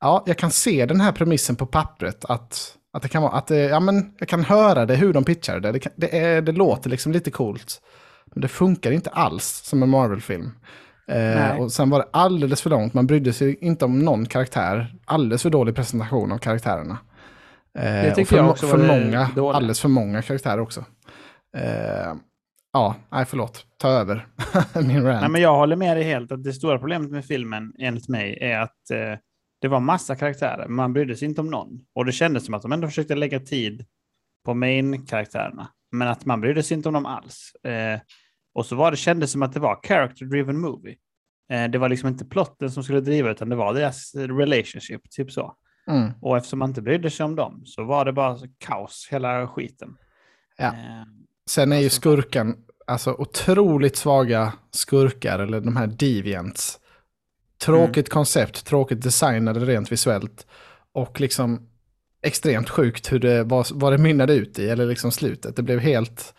ja, 0.00 0.22
jag 0.26 0.38
kan 0.38 0.50
se 0.50 0.86
den 0.86 1.00
här 1.00 1.12
premissen 1.12 1.56
på 1.56 1.66
pappret. 1.66 2.24
Att, 2.24 2.76
att 2.92 3.02
det 3.02 3.08
kan 3.08 3.22
vara, 3.22 3.32
att 3.32 3.46
det, 3.46 3.56
ja, 3.56 3.80
men 3.80 4.14
jag 4.18 4.28
kan 4.28 4.44
höra 4.44 4.86
det, 4.86 4.94
hur 4.94 5.12
de 5.12 5.24
pitchar 5.24 5.60
det. 5.60 5.72
Det, 5.72 5.78
kan, 5.78 5.92
det, 5.96 6.18
är, 6.18 6.42
det 6.42 6.52
låter 6.52 6.90
liksom 6.90 7.12
lite 7.12 7.30
coolt. 7.30 7.80
Men 8.24 8.40
det 8.40 8.48
funkar 8.48 8.90
inte 8.90 9.10
alls 9.10 9.62
som 9.64 9.82
en 9.82 9.88
Marvel-film. 9.88 10.52
Eh, 11.08 11.56
och 11.60 11.72
sen 11.72 11.90
var 11.90 11.98
det 11.98 12.08
alldeles 12.10 12.62
för 12.62 12.70
långt, 12.70 12.94
man 12.94 13.06
brydde 13.06 13.32
sig 13.32 13.58
inte 13.60 13.84
om 13.84 13.98
någon 13.98 14.26
karaktär. 14.26 14.94
Alldeles 15.04 15.42
för 15.42 15.50
dålig 15.50 15.74
presentation 15.74 16.32
av 16.32 16.38
karaktärerna. 16.38 16.98
Eh, 17.78 17.84
det 17.84 18.14
tycker 18.14 18.28
för, 18.28 18.36
jag 18.36 18.50
också 18.50 18.66
för 18.66 18.78
många, 18.78 19.28
alldeles 19.54 19.80
för 19.80 19.88
många 19.88 20.22
karaktärer 20.22 20.60
också. 20.60 20.84
Eh, 21.56 22.14
ja, 22.72 22.94
nej 23.10 23.24
förlåt, 23.24 23.66
ta 23.76 23.88
över 23.88 24.26
min 24.74 25.02
rant. 25.02 25.20
Nej, 25.20 25.30
men 25.30 25.42
jag 25.42 25.56
håller 25.56 25.76
med 25.76 25.96
dig 25.96 26.04
helt 26.04 26.32
att 26.32 26.44
det 26.44 26.52
stora 26.52 26.78
problemet 26.78 27.10
med 27.10 27.24
filmen 27.24 27.72
enligt 27.78 28.08
mig 28.08 28.38
är 28.40 28.58
att 28.58 28.90
eh, 28.90 29.18
det 29.60 29.68
var 29.68 29.80
massa 29.80 30.16
karaktärer, 30.16 30.68
man 30.68 30.92
brydde 30.92 31.16
sig 31.16 31.28
inte 31.28 31.40
om 31.40 31.50
någon. 31.50 31.80
Och 31.94 32.04
det 32.04 32.12
kändes 32.12 32.44
som 32.44 32.54
att 32.54 32.62
de 32.62 32.72
ändå 32.72 32.88
försökte 32.88 33.14
lägga 33.14 33.40
tid 33.40 33.86
på 34.44 34.54
main-karaktärerna, 34.54 35.68
men 35.92 36.08
att 36.08 36.24
man 36.24 36.40
brydde 36.40 36.62
sig 36.62 36.76
inte 36.76 36.88
om 36.88 36.94
dem 36.94 37.06
alls. 37.06 37.52
Eh, 37.64 38.00
och 38.54 38.66
så 38.66 38.76
var 38.76 38.90
det, 38.90 38.96
kändes 38.96 39.32
som 39.32 39.42
att 39.42 39.52
det 39.52 39.60
var 39.60 39.80
character-driven 39.82 40.58
movie. 40.58 40.96
Eh, 41.52 41.70
det 41.70 41.78
var 41.78 41.88
liksom 41.88 42.08
inte 42.08 42.24
plotten 42.24 42.70
som 42.70 42.84
skulle 42.84 43.00
driva, 43.00 43.30
utan 43.30 43.48
det 43.48 43.56
var 43.56 43.74
deras 43.74 44.14
relationship, 44.14 45.10
typ 45.10 45.32
så. 45.32 45.56
Mm. 45.90 46.12
Och 46.20 46.36
eftersom 46.36 46.58
man 46.58 46.70
inte 46.70 46.82
brydde 46.82 47.10
sig 47.10 47.24
om 47.24 47.36
dem 47.36 47.62
så 47.66 47.84
var 47.84 48.04
det 48.04 48.12
bara 48.12 48.38
kaos, 48.58 49.08
hela 49.10 49.48
skiten. 49.48 49.96
Ja. 50.56 50.74
Sen 51.50 51.72
är 51.72 51.76
ju 51.76 51.84
alltså- 51.84 52.00
skurken, 52.00 52.56
alltså 52.86 53.12
otroligt 53.12 53.96
svaga 53.96 54.52
skurkar, 54.70 55.38
eller 55.38 55.60
de 55.60 55.76
här 55.76 55.86
deviants. 55.86 56.80
Tråkigt 57.62 58.08
mm. 58.08 58.14
koncept, 58.14 58.66
tråkigt 58.66 59.02
designade 59.02 59.60
rent 59.60 59.92
visuellt. 59.92 60.46
Och 60.92 61.20
liksom 61.20 61.68
extremt 62.22 62.70
sjukt 62.70 63.12
hur 63.12 63.18
det, 63.18 63.44
vad, 63.44 63.66
vad 63.72 63.92
det 63.92 63.98
mynnade 63.98 64.34
ut 64.34 64.58
i, 64.58 64.68
eller 64.68 64.86
liksom 64.86 65.12
slutet. 65.12 65.56
Det 65.56 65.62
blev 65.62 65.78
helt... 65.78 66.34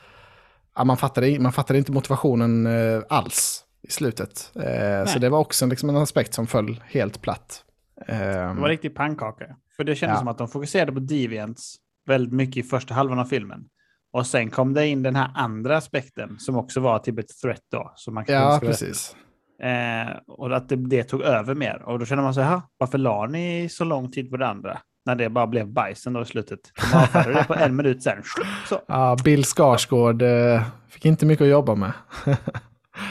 Ja, 0.76 0.84
man, 0.84 0.98
fattade, 0.98 1.40
man 1.40 1.54
fattade 1.54 1.80
inte 1.80 1.92
motivationen 1.92 2.66
eh, 2.66 3.02
alls 3.10 3.64
i 3.88 3.92
slutet. 3.92 4.52
Eh, 4.56 5.06
så 5.06 5.20
det 5.20 5.30
var 5.30 5.40
också 5.40 5.66
liksom 5.66 5.90
en 5.90 5.96
aspekt 5.96 6.34
som 6.34 6.48
föll 6.48 6.84
helt 6.86 7.22
platt. 7.22 7.64
Eh, 8.08 8.18
det 8.56 8.62
var 8.62 8.70
riktigt 8.70 8.96
pannkaka. 8.96 9.56
För 9.76 9.84
det 9.84 9.96
kändes 9.96 10.16
ja. 10.16 10.20
som 10.20 10.28
att 10.28 10.38
de 10.38 10.48
fokuserade 10.48 10.92
på 10.92 11.00
Deviants 11.00 11.76
väldigt 12.08 12.34
mycket 12.34 12.66
i 12.66 12.68
första 12.68 12.94
halvan 12.94 13.20
av 13.20 13.26
filmen. 13.26 13.66
Och 14.14 14.28
sen 14.28 14.50
kom 14.50 14.74
det 14.74 14.88
in 14.88 15.04
den 15.04 15.16
här 15.16 15.32
andra 15.36 15.78
aspekten 15.78 16.40
som 16.40 16.58
också 16.58 16.80
var 16.80 17.00
typ 17.00 17.20
ett 17.20 17.40
threat 17.42 17.62
då. 17.72 17.92
Som 17.96 18.14
man 18.14 18.26
ja, 18.28 18.60
precis. 18.62 19.16
Eh, 19.64 20.18
och 20.28 20.56
att 20.56 20.70
det, 20.70 20.76
det, 20.76 21.04
tog 21.04 21.22
över 21.22 21.56
mer. 21.56 21.82
Och 21.86 22.00
då 22.00 22.06
känner 22.06 22.24
man 22.24 22.34
så 22.34 22.42
här, 22.42 22.62
varför 22.78 22.98
la 22.98 23.26
ni 23.26 23.70
så 23.70 23.84
lång 23.84 24.12
tid 24.12 24.30
på 24.30 24.38
det 24.38 24.48
andra? 24.48 24.78
När 25.06 25.16
det 25.16 25.30
bara 25.30 25.48
blev 25.48 25.68
bajsen 25.68 26.14
då 26.14 26.22
i 26.22 26.26
slutet. 26.26 26.60
De 26.92 26.98
avfärdade 26.98 27.34
det 27.34 27.44
på 27.44 27.56
en 27.56 27.76
minut 27.76 28.04
sen. 28.04 28.24
Så. 28.66 28.82
Ja, 28.88 29.18
Bill 29.24 29.44
Skarsgård 29.44 30.22
eh, 30.22 30.64
fick 30.90 31.06
inte 31.06 31.26
mycket 31.26 31.42
att 31.42 31.50
jobba 31.50 31.76
med. 31.76 31.92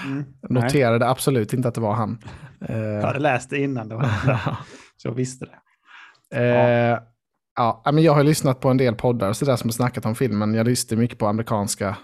mm, 0.06 0.24
Noterade 0.48 0.98
nej. 0.98 1.08
absolut 1.08 1.52
inte 1.52 1.68
att 1.68 1.74
det 1.74 1.80
var 1.80 1.94
han. 1.94 2.18
Eh, 2.68 2.78
jag 2.78 3.02
hade 3.02 3.18
läst 3.18 3.50
det 3.50 3.58
innan, 3.58 3.88
det 3.88 3.94
var 3.94 4.04
så 4.96 5.08
jag 5.08 5.12
visste 5.12 5.44
det. 5.44 5.58
Eh, 6.34 6.44
ja, 6.44 7.00
men 7.92 8.02
jag 8.02 8.14
har 8.14 8.24
lyssnat 8.24 8.60
på 8.60 8.68
en 8.68 8.76
del 8.76 8.94
poddar 8.94 9.32
så 9.32 9.44
där 9.44 9.56
som 9.56 9.68
har 9.68 9.72
snackat 9.72 10.06
om 10.06 10.14
filmen. 10.14 10.54
Jag 10.54 10.66
lyssnar 10.66 10.98
mycket 10.98 11.18
på 11.18 11.26
amerikanska 11.26 11.96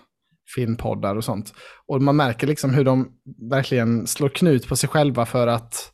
filmpoddar 0.54 1.16
och 1.16 1.24
sånt. 1.24 1.52
Och 1.86 2.02
man 2.02 2.16
märker 2.16 2.46
liksom 2.46 2.74
hur 2.74 2.84
de 2.84 3.08
verkligen 3.50 4.06
slår 4.06 4.28
knut 4.28 4.68
på 4.68 4.76
sig 4.76 4.88
själva 4.88 5.26
för 5.26 5.46
att 5.46 5.92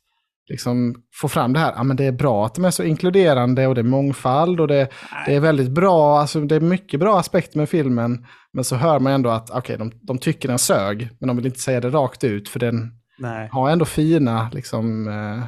liksom 0.49 0.95
få 1.21 1.29
fram 1.29 1.53
det 1.53 1.59
här. 1.59 1.73
Ja, 1.77 1.83
men 1.83 1.97
det 1.97 2.05
är 2.05 2.13
bra 2.13 2.47
att 2.47 2.55
de 2.55 2.65
är 2.65 2.71
så 2.71 2.83
inkluderande 2.83 3.67
och 3.67 3.75
det 3.75 3.81
är 3.81 3.85
mångfald 3.85 4.61
och 4.61 4.69
det, 4.69 4.89
det 5.27 5.35
är 5.35 5.41
väldigt 5.41 5.71
bra. 5.71 6.21
Alltså, 6.21 6.41
det 6.41 6.57
är 6.57 6.61
mycket 6.61 7.01
bra 7.01 7.19
aspekter 7.19 7.59
med 7.59 7.69
filmen. 7.69 8.27
Men 8.53 8.65
så 8.65 8.77
hör 8.77 8.99
man 8.99 9.13
ändå 9.13 9.31
att 9.31 9.51
okay, 9.51 9.77
de, 9.77 9.93
de 10.03 10.19
tycker 10.19 10.49
den 10.49 10.59
sög, 10.59 11.09
men 11.21 11.27
de 11.27 11.37
vill 11.37 11.47
inte 11.47 11.59
säga 11.59 11.81
det 11.81 11.89
rakt 11.91 12.25
ut 12.25 12.49
för 12.49 12.61
den 12.61 12.93
Nej. 13.19 13.49
har 13.53 13.71
ändå 13.71 13.85
fina 13.85 14.51
liksom, 14.53 15.09
eh, 15.09 15.45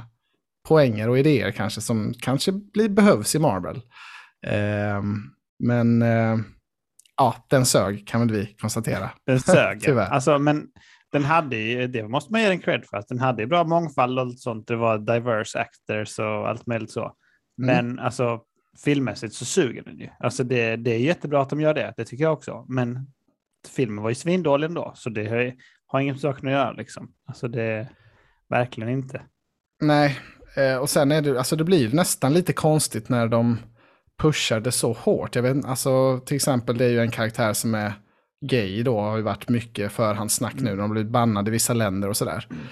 poänger 0.68 1.09
och 1.09 1.18
idéer 1.18 1.50
kanske 1.50 1.80
som 1.80 2.14
kanske 2.18 2.52
blir, 2.52 2.88
behövs 2.88 3.35
i 3.35 3.38
Marvel. 3.38 3.76
Eh, 4.47 5.02
men 5.59 6.02
eh, 6.02 6.37
ja, 7.16 7.37
den 7.50 7.66
sög 7.66 8.06
kan 8.06 8.21
väl 8.21 8.30
vi 8.30 8.56
konstatera. 8.61 9.11
Den 9.26 9.40
sög, 9.40 9.80
Tyvärr. 9.80 10.11
Alltså, 10.11 10.38
men 10.38 10.66
den 11.12 11.25
hade 11.25 11.56
ju, 11.56 11.87
det 11.87 12.09
måste 12.09 12.33
man 12.33 12.42
ge 12.42 12.49
den 12.49 12.61
cred 12.61 12.85
för, 12.90 12.97
att 12.97 13.09
den 13.09 13.21
hade 13.21 13.42
ju 13.42 13.49
bra 13.49 13.64
mångfald 13.64 14.18
och 14.18 14.38
sånt. 14.38 14.66
Det 14.66 14.76
var 14.76 14.99
diverse 14.99 15.59
actors 15.59 16.18
och 16.18 16.49
allt 16.49 16.66
möjligt 16.66 16.90
så. 16.90 17.02
Mm. 17.02 17.14
Men 17.56 17.90
mm. 17.90 18.04
alltså 18.04 18.40
filmmässigt 18.85 19.35
så 19.35 19.44
suger 19.44 19.83
den 19.83 19.99
ju. 19.99 20.09
Alltså 20.18 20.44
det, 20.44 20.76
det 20.76 20.90
är 20.90 20.99
jättebra 20.99 21.42
att 21.42 21.50
de 21.50 21.61
gör 21.61 21.75
det, 21.75 21.94
det 21.97 22.04
tycker 22.04 22.25
jag 22.25 22.33
också. 22.33 22.64
Men 22.68 23.06
filmen 23.76 24.02
var 24.02 24.11
ju 24.11 24.14
svindålig 24.14 24.66
ändå, 24.66 24.92
så 24.94 25.11
det 25.11 25.28
har, 25.28 25.52
har 25.87 26.00
ingen 26.00 26.18
sak 26.18 26.37
att 26.44 26.50
göra 26.50 26.73
liksom. 26.73 27.12
Alltså 27.26 27.49
det, 27.49 27.88
verkligen 28.49 28.90
inte. 28.90 29.23
Nej, 29.80 30.18
Eh, 30.56 30.76
och 30.76 30.90
sen 30.90 31.12
är 31.12 31.23
det, 31.23 31.38
alltså 31.38 31.56
det 31.56 31.64
blir 31.64 31.92
nästan 31.92 32.32
lite 32.32 32.52
konstigt 32.52 33.08
när 33.08 33.28
de 33.28 33.58
pushar 34.23 34.61
det 34.61 34.73
så 34.73 34.92
hårt. 34.92 35.37
Jag 35.37 35.42
vet, 35.42 35.64
alltså, 35.64 36.20
till 36.26 36.37
exempel 36.37 36.78
det 36.78 36.84
är 36.84 36.90
ju 36.90 37.00
en 37.00 37.11
karaktär 37.11 37.52
som 37.52 37.75
är 37.75 37.92
gay 38.46 38.82
då, 38.82 39.00
har 39.00 39.16
ju 39.16 39.23
varit 39.23 39.49
mycket 39.49 39.92
förhandssnack 39.92 40.54
nu. 40.54 40.70
De 40.70 40.80
har 40.80 40.88
blivit 40.88 41.11
bannade 41.11 41.50
i 41.50 41.52
vissa 41.52 41.75
länder 41.75 42.08
och 42.08 42.16
sådär. 42.16 42.46
Mm. 42.50 42.64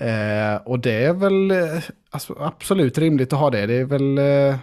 Eh, 0.00 0.62
och 0.62 0.78
det 0.78 1.04
är 1.04 1.12
väl 1.12 1.50
eh, 1.50 1.82
alltså, 2.10 2.36
absolut 2.40 2.98
rimligt 2.98 3.32
att 3.32 3.38
ha 3.38 3.50
det. 3.50 3.66
Det 3.66 3.74
är 3.74 3.84
väl 3.84 4.18
eh, 4.18 4.58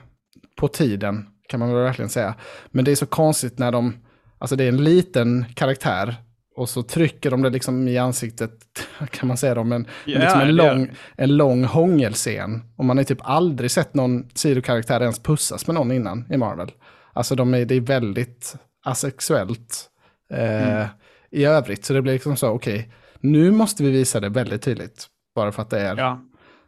på 0.55 0.67
tiden, 0.67 1.25
kan 1.47 1.59
man 1.59 1.73
väl 1.73 1.83
verkligen 1.83 2.09
säga. 2.09 2.35
Men 2.71 2.85
det 2.85 2.91
är 2.91 2.95
så 2.95 3.05
konstigt 3.05 3.59
när 3.59 3.71
de, 3.71 3.93
alltså 4.37 4.55
det 4.55 4.63
är 4.63 4.67
en 4.67 4.83
liten 4.83 5.45
karaktär 5.55 6.15
och 6.57 6.69
så 6.69 6.83
trycker 6.83 7.31
de 7.31 7.41
det 7.41 7.49
liksom 7.49 7.87
i 7.87 7.97
ansiktet, 7.97 8.51
kan 9.11 9.27
man 9.27 9.37
säga 9.37 9.55
då, 9.55 9.63
men 9.63 9.87
yeah, 10.05 10.21
liksom 10.21 10.41
en, 10.41 10.55
lång, 10.55 10.91
en 11.15 11.37
lång 11.37 11.63
hångelscen. 11.63 12.61
Och 12.75 12.85
man 12.85 12.97
har 12.97 13.03
typ 13.03 13.19
aldrig 13.21 13.71
sett 13.71 13.93
någon 13.93 14.29
sidokaraktär 14.33 15.01
ens 15.01 15.19
pussas 15.19 15.67
med 15.67 15.73
någon 15.73 15.91
innan 15.91 16.25
i 16.29 16.37
Marvel. 16.37 16.71
Alltså 17.13 17.35
de 17.35 17.53
är, 17.53 17.65
det 17.65 17.75
är 17.75 17.81
väldigt 17.81 18.55
asexuellt 18.85 19.89
eh, 20.33 20.67
mm. 20.67 20.87
i 21.31 21.45
övrigt. 21.45 21.85
Så 21.85 21.93
det 21.93 22.01
blir 22.01 22.13
liksom 22.13 22.37
så, 22.37 22.49
okej, 22.49 22.75
okay, 22.75 22.91
nu 23.19 23.51
måste 23.51 23.83
vi 23.83 23.91
visa 23.91 24.19
det 24.19 24.29
väldigt 24.29 24.61
tydligt. 24.61 25.07
Bara 25.35 25.51
för 25.51 25.61
att 25.61 25.69
det 25.69 25.79
är... 25.79 25.97
Ja. 25.97 26.21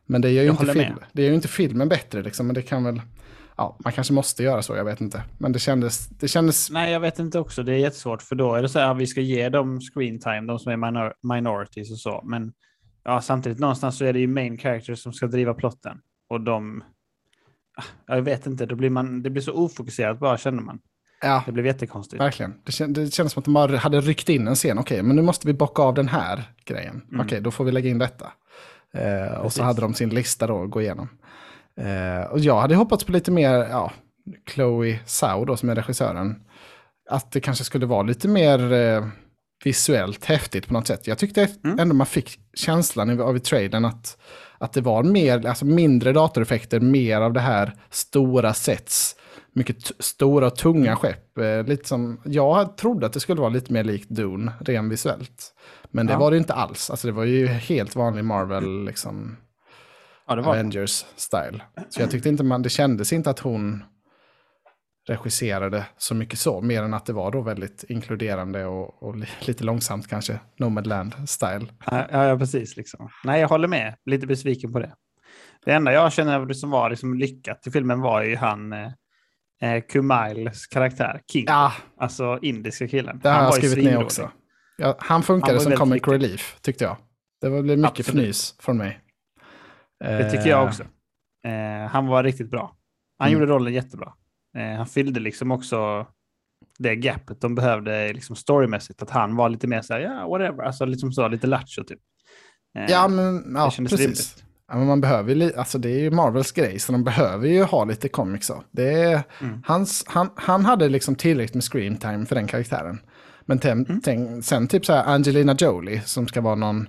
Men 0.05 0.21
det 0.21 0.29
gör 0.29 0.43
ju 0.43 0.49
inte, 0.49 0.73
film, 0.73 0.99
det 1.11 1.21
gör 1.21 1.29
ju 1.29 1.35
inte 1.35 1.47
filmen 1.47 1.89
bättre, 1.89 2.23
liksom, 2.23 2.47
men 2.47 2.53
det 2.53 2.61
kan 2.61 2.83
väl... 2.83 3.01
Ja, 3.59 3.77
man 3.83 3.93
kanske 3.93 4.13
måste 4.13 4.43
göra 4.43 4.61
så, 4.61 4.75
jag 4.75 4.85
vet 4.85 5.01
inte. 5.01 5.23
Men 5.37 5.51
det 5.51 5.59
kändes... 5.59 6.07
Det 6.07 6.27
kändes... 6.27 6.71
Nej, 6.71 6.91
jag 6.91 6.99
vet 6.99 7.19
inte 7.19 7.39
också. 7.39 7.63
Det 7.63 7.73
är 7.73 7.77
jättesvårt, 7.77 8.21
för 8.21 8.35
då 8.35 8.55
är 8.55 8.61
det 8.61 8.69
så 8.69 8.79
här, 8.79 8.93
vi 8.93 9.07
ska 9.07 9.21
ge 9.21 9.49
dem 9.49 9.79
screen 9.79 10.19
time, 10.19 10.41
de 10.41 10.59
som 10.59 10.71
är 10.71 10.77
minor 10.77 11.13
minorities 11.23 11.91
och 11.91 11.99
så. 11.99 12.21
Men 12.25 12.53
ja, 13.03 13.21
samtidigt 13.21 13.59
någonstans 13.59 13.97
så 13.97 14.05
är 14.05 14.13
det 14.13 14.19
ju 14.19 14.27
main 14.27 14.57
characters 14.57 14.99
som 14.99 15.13
ska 15.13 15.27
driva 15.27 15.53
plotten. 15.53 15.97
Och 16.29 16.41
de... 16.41 16.83
Jag 18.07 18.21
vet 18.21 18.45
inte, 18.45 18.65
då 18.65 18.75
blir 18.75 18.89
man, 18.89 19.23
det 19.23 19.29
blir 19.29 19.41
så 19.41 19.53
ofokuserat 19.53 20.19
bara, 20.19 20.37
känner 20.37 20.61
man. 20.61 20.79
Ja, 21.21 21.43
det 21.45 21.51
blev 21.51 21.65
jättekonstigt. 21.65 22.21
Verkligen. 22.21 22.53
Det, 22.63 22.85
det 22.85 23.13
kändes 23.13 23.33
som 23.33 23.39
att 23.39 23.45
de 23.45 23.53
bara 23.53 23.77
hade 23.77 24.01
ryckt 24.01 24.29
in 24.29 24.47
en 24.47 24.55
scen. 24.55 24.79
Okej, 24.79 25.03
men 25.03 25.15
nu 25.15 25.21
måste 25.21 25.47
vi 25.47 25.53
bocka 25.53 25.81
av 25.81 25.93
den 25.93 26.07
här 26.07 26.43
grejen. 26.65 27.01
Mm. 27.11 27.25
Okej, 27.25 27.41
då 27.41 27.51
får 27.51 27.65
vi 27.65 27.71
lägga 27.71 27.89
in 27.89 27.99
detta. 27.99 28.31
Eh, 28.93 29.39
och 29.39 29.53
så 29.53 29.63
hade 29.63 29.81
de 29.81 29.93
sin 29.93 30.09
lista 30.09 30.47
då 30.47 30.63
att 30.63 30.69
gå 30.69 30.81
igenom. 30.81 31.09
Eh, 31.79 32.31
och 32.31 32.39
jag 32.39 32.61
hade 32.61 32.75
hoppats 32.75 33.03
på 33.03 33.11
lite 33.11 33.31
mer, 33.31 33.53
ja, 33.53 33.91
Chloe 34.53 34.99
Zhao 35.05 35.45
då 35.45 35.57
som 35.57 35.69
är 35.69 35.75
regissören. 35.75 36.35
Att 37.09 37.31
det 37.31 37.39
kanske 37.39 37.63
skulle 37.63 37.85
vara 37.85 38.03
lite 38.03 38.27
mer 38.27 38.73
eh, 38.73 39.05
visuellt 39.63 40.25
häftigt 40.25 40.67
på 40.67 40.73
något 40.73 40.87
sätt. 40.87 41.07
Jag 41.07 41.17
tyckte 41.17 41.47
mm. 41.63 41.79
ändå 41.79 41.95
man 41.95 42.07
fick 42.07 42.39
känslan 42.53 43.21
av 43.21 43.37
i 43.37 43.39
trailern 43.39 43.85
att, 43.85 44.17
att 44.57 44.73
det 44.73 44.81
var 44.81 45.03
mer, 45.03 45.47
alltså 45.47 45.65
mindre 45.65 46.13
datoreffekter, 46.13 46.79
mer 46.79 47.21
av 47.21 47.33
det 47.33 47.39
här 47.39 47.73
stora 47.89 48.53
sets 48.53 49.15
mycket 49.53 49.91
stora 49.99 50.47
och 50.47 50.55
tunga 50.55 50.95
skepp. 50.95 51.37
Eh, 51.37 51.63
lite 51.63 51.87
som, 51.87 52.21
jag 52.25 52.77
trodde 52.77 53.05
att 53.05 53.13
det 53.13 53.19
skulle 53.19 53.41
vara 53.41 53.49
lite 53.49 53.73
mer 53.73 53.83
likt 53.83 54.09
Dune, 54.09 54.53
ren 54.59 54.89
visuellt. 54.89 55.53
Men 55.91 56.07
det 56.07 56.13
ja. 56.13 56.19
var 56.19 56.31
det 56.31 56.37
inte 56.37 56.53
alls. 56.53 56.89
Alltså 56.89 57.07
det 57.07 57.13
var 57.13 57.23
ju 57.23 57.47
helt 57.47 57.95
vanlig 57.95 58.25
Marvel, 58.25 58.85
liksom, 58.85 59.37
ja, 60.37 60.43
Avengers-style. 60.43 61.61
Så 61.89 62.01
jag 62.01 62.11
tyckte 62.11 62.29
inte 62.29 62.43
man, 62.43 62.61
det 62.61 62.69
kändes 62.69 63.13
inte 63.13 63.29
att 63.29 63.39
hon 63.39 63.83
regisserade 65.07 65.85
så 65.97 66.15
mycket 66.15 66.39
så, 66.39 66.61
mer 66.61 66.83
än 66.83 66.93
att 66.93 67.05
det 67.05 67.13
var 67.13 67.31
då 67.31 67.41
väldigt 67.41 67.83
inkluderande 67.89 68.65
och, 68.65 69.03
och 69.03 69.15
lite 69.47 69.63
långsamt 69.63 70.07
kanske, 70.07 70.39
Nomadland-style. 70.57 71.67
Ja, 71.85 72.27
ja, 72.27 72.37
precis. 72.37 72.77
Liksom. 72.77 73.09
Nej, 73.23 73.41
jag 73.41 73.47
håller 73.47 73.67
med. 73.67 73.95
Lite 74.05 74.27
besviken 74.27 74.73
på 74.73 74.79
det. 74.79 74.93
Det 75.65 75.71
enda 75.71 75.93
jag 75.93 76.13
känner 76.13 76.53
som 76.53 76.69
var 76.69 76.89
liksom 76.89 77.13
lyckat 77.13 77.67
i 77.67 77.71
filmen 77.71 78.01
var 78.01 78.21
ju 78.23 78.35
han, 78.35 78.73
eh, 78.73 78.91
eh, 79.61 79.81
Kumails 79.89 80.67
karaktär, 80.67 81.21
King. 81.31 81.45
Ja. 81.47 81.73
Alltså 81.97 82.39
indiska 82.41 82.87
killen. 82.87 83.19
Det 83.23 83.29
har 83.29 83.43
jag 83.43 83.53
skrivit 83.53 83.85
ner 83.85 84.03
också. 84.03 84.31
Ja, 84.77 84.95
han 84.99 85.23
funkade 85.23 85.53
han 85.53 85.61
som 85.61 85.73
comic 85.73 85.93
riktigt. 85.93 86.13
relief, 86.13 86.57
tyckte 86.61 86.83
jag. 86.83 86.97
Det 87.41 87.49
blev 87.49 87.77
mycket 87.77 87.99
Absolut. 87.99 88.23
fnys 88.23 88.55
från 88.59 88.77
mig. 88.77 88.99
Det 89.99 90.31
tycker 90.31 90.49
jag 90.49 90.61
eh. 90.61 90.67
också. 90.67 90.83
Eh, 91.45 91.89
han 91.89 92.07
var 92.07 92.23
riktigt 92.23 92.51
bra. 92.51 92.75
Han 93.19 93.27
mm. 93.27 93.39
gjorde 93.39 93.51
rollen 93.51 93.73
jättebra. 93.73 94.13
Eh, 94.57 94.77
han 94.77 94.87
fyllde 94.87 95.19
liksom 95.19 95.51
också 95.51 96.07
det 96.79 96.95
gapet 96.95 97.41
de 97.41 97.55
behövde 97.55 98.13
liksom 98.13 98.35
storymässigt. 98.35 99.01
Att 99.01 99.09
han 99.09 99.35
var 99.35 99.49
lite 99.49 99.67
mer 99.67 99.81
så 99.81 99.93
här, 99.93 99.99
ja, 99.99 100.11
yeah, 100.11 100.29
whatever, 100.29 100.63
alltså 100.63 100.85
liksom 100.85 101.11
så, 101.11 101.27
lite 101.27 101.47
lattjo 101.47 101.83
typ. 101.83 101.99
Eh, 102.77 102.85
ja, 102.91 103.07
men 103.07 103.53
ja, 103.55 103.71
precis. 103.77 103.99
Rimligt. 103.99 104.43
Ja, 104.67 104.77
men 104.77 104.87
man 104.87 105.01
behöver 105.01 105.35
ju, 105.35 105.53
alltså 105.55 105.77
det 105.77 105.89
är 105.89 105.99
ju 105.99 106.11
Marvels 106.11 106.51
grej, 106.51 106.79
så 106.79 106.91
de 106.91 107.03
behöver 107.03 107.47
ju 107.47 107.63
ha 107.63 107.85
lite 107.85 108.09
comics. 108.09 108.51
Det 108.71 108.93
är, 108.93 109.23
mm. 109.41 109.63
hans, 109.65 110.03
han, 110.07 110.29
han 110.35 110.65
hade 110.65 110.89
liksom 110.89 111.15
tillräckligt 111.15 111.53
med 111.53 111.63
screen 111.63 111.97
time 111.97 112.25
för 112.25 112.35
den 112.35 112.47
karaktären. 112.47 113.01
Men 113.45 113.59
ten, 113.59 113.85
mm. 113.85 114.01
ten, 114.01 114.43
sen 114.43 114.67
typ 114.67 114.85
så 114.85 114.93
här 114.93 115.03
Angelina 115.03 115.55
Jolie 115.59 116.01
som 116.01 116.27
ska 116.27 116.41
vara 116.41 116.55
någon 116.55 116.87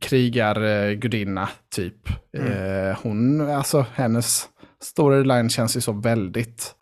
krigargudinna 0.00 1.48
typ. 1.74 2.08
Mm. 2.38 2.52
Eh, 2.52 2.98
hon, 3.02 3.50
alltså 3.50 3.86
hennes 3.94 4.48
storyline 4.82 5.50
känns 5.50 5.76
ju 5.76 5.80
så 5.80 5.92
väldigt 5.92 6.74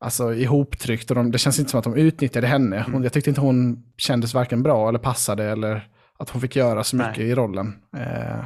alltså, 0.00 0.34
ihoptryckt. 0.34 1.10
Och 1.10 1.16
de, 1.16 1.30
det 1.30 1.38
känns 1.38 1.58
inte 1.58 1.70
som 1.70 1.78
att 1.78 1.84
de 1.84 1.96
utnyttjade 1.96 2.46
henne. 2.46 2.76
Hon, 2.76 2.94
mm. 2.94 3.02
jag 3.02 3.12
tyckte 3.12 3.30
inte 3.30 3.40
hon 3.40 3.82
kändes 3.96 4.34
varken 4.34 4.62
bra 4.62 4.88
eller 4.88 4.98
passade 4.98 5.44
eller 5.44 5.88
att 6.18 6.30
hon 6.30 6.40
fick 6.40 6.56
göra 6.56 6.84
så 6.84 6.96
mycket 6.96 7.18
Nej. 7.18 7.28
i 7.28 7.34
rollen. 7.34 7.72
Eh, 7.96 8.44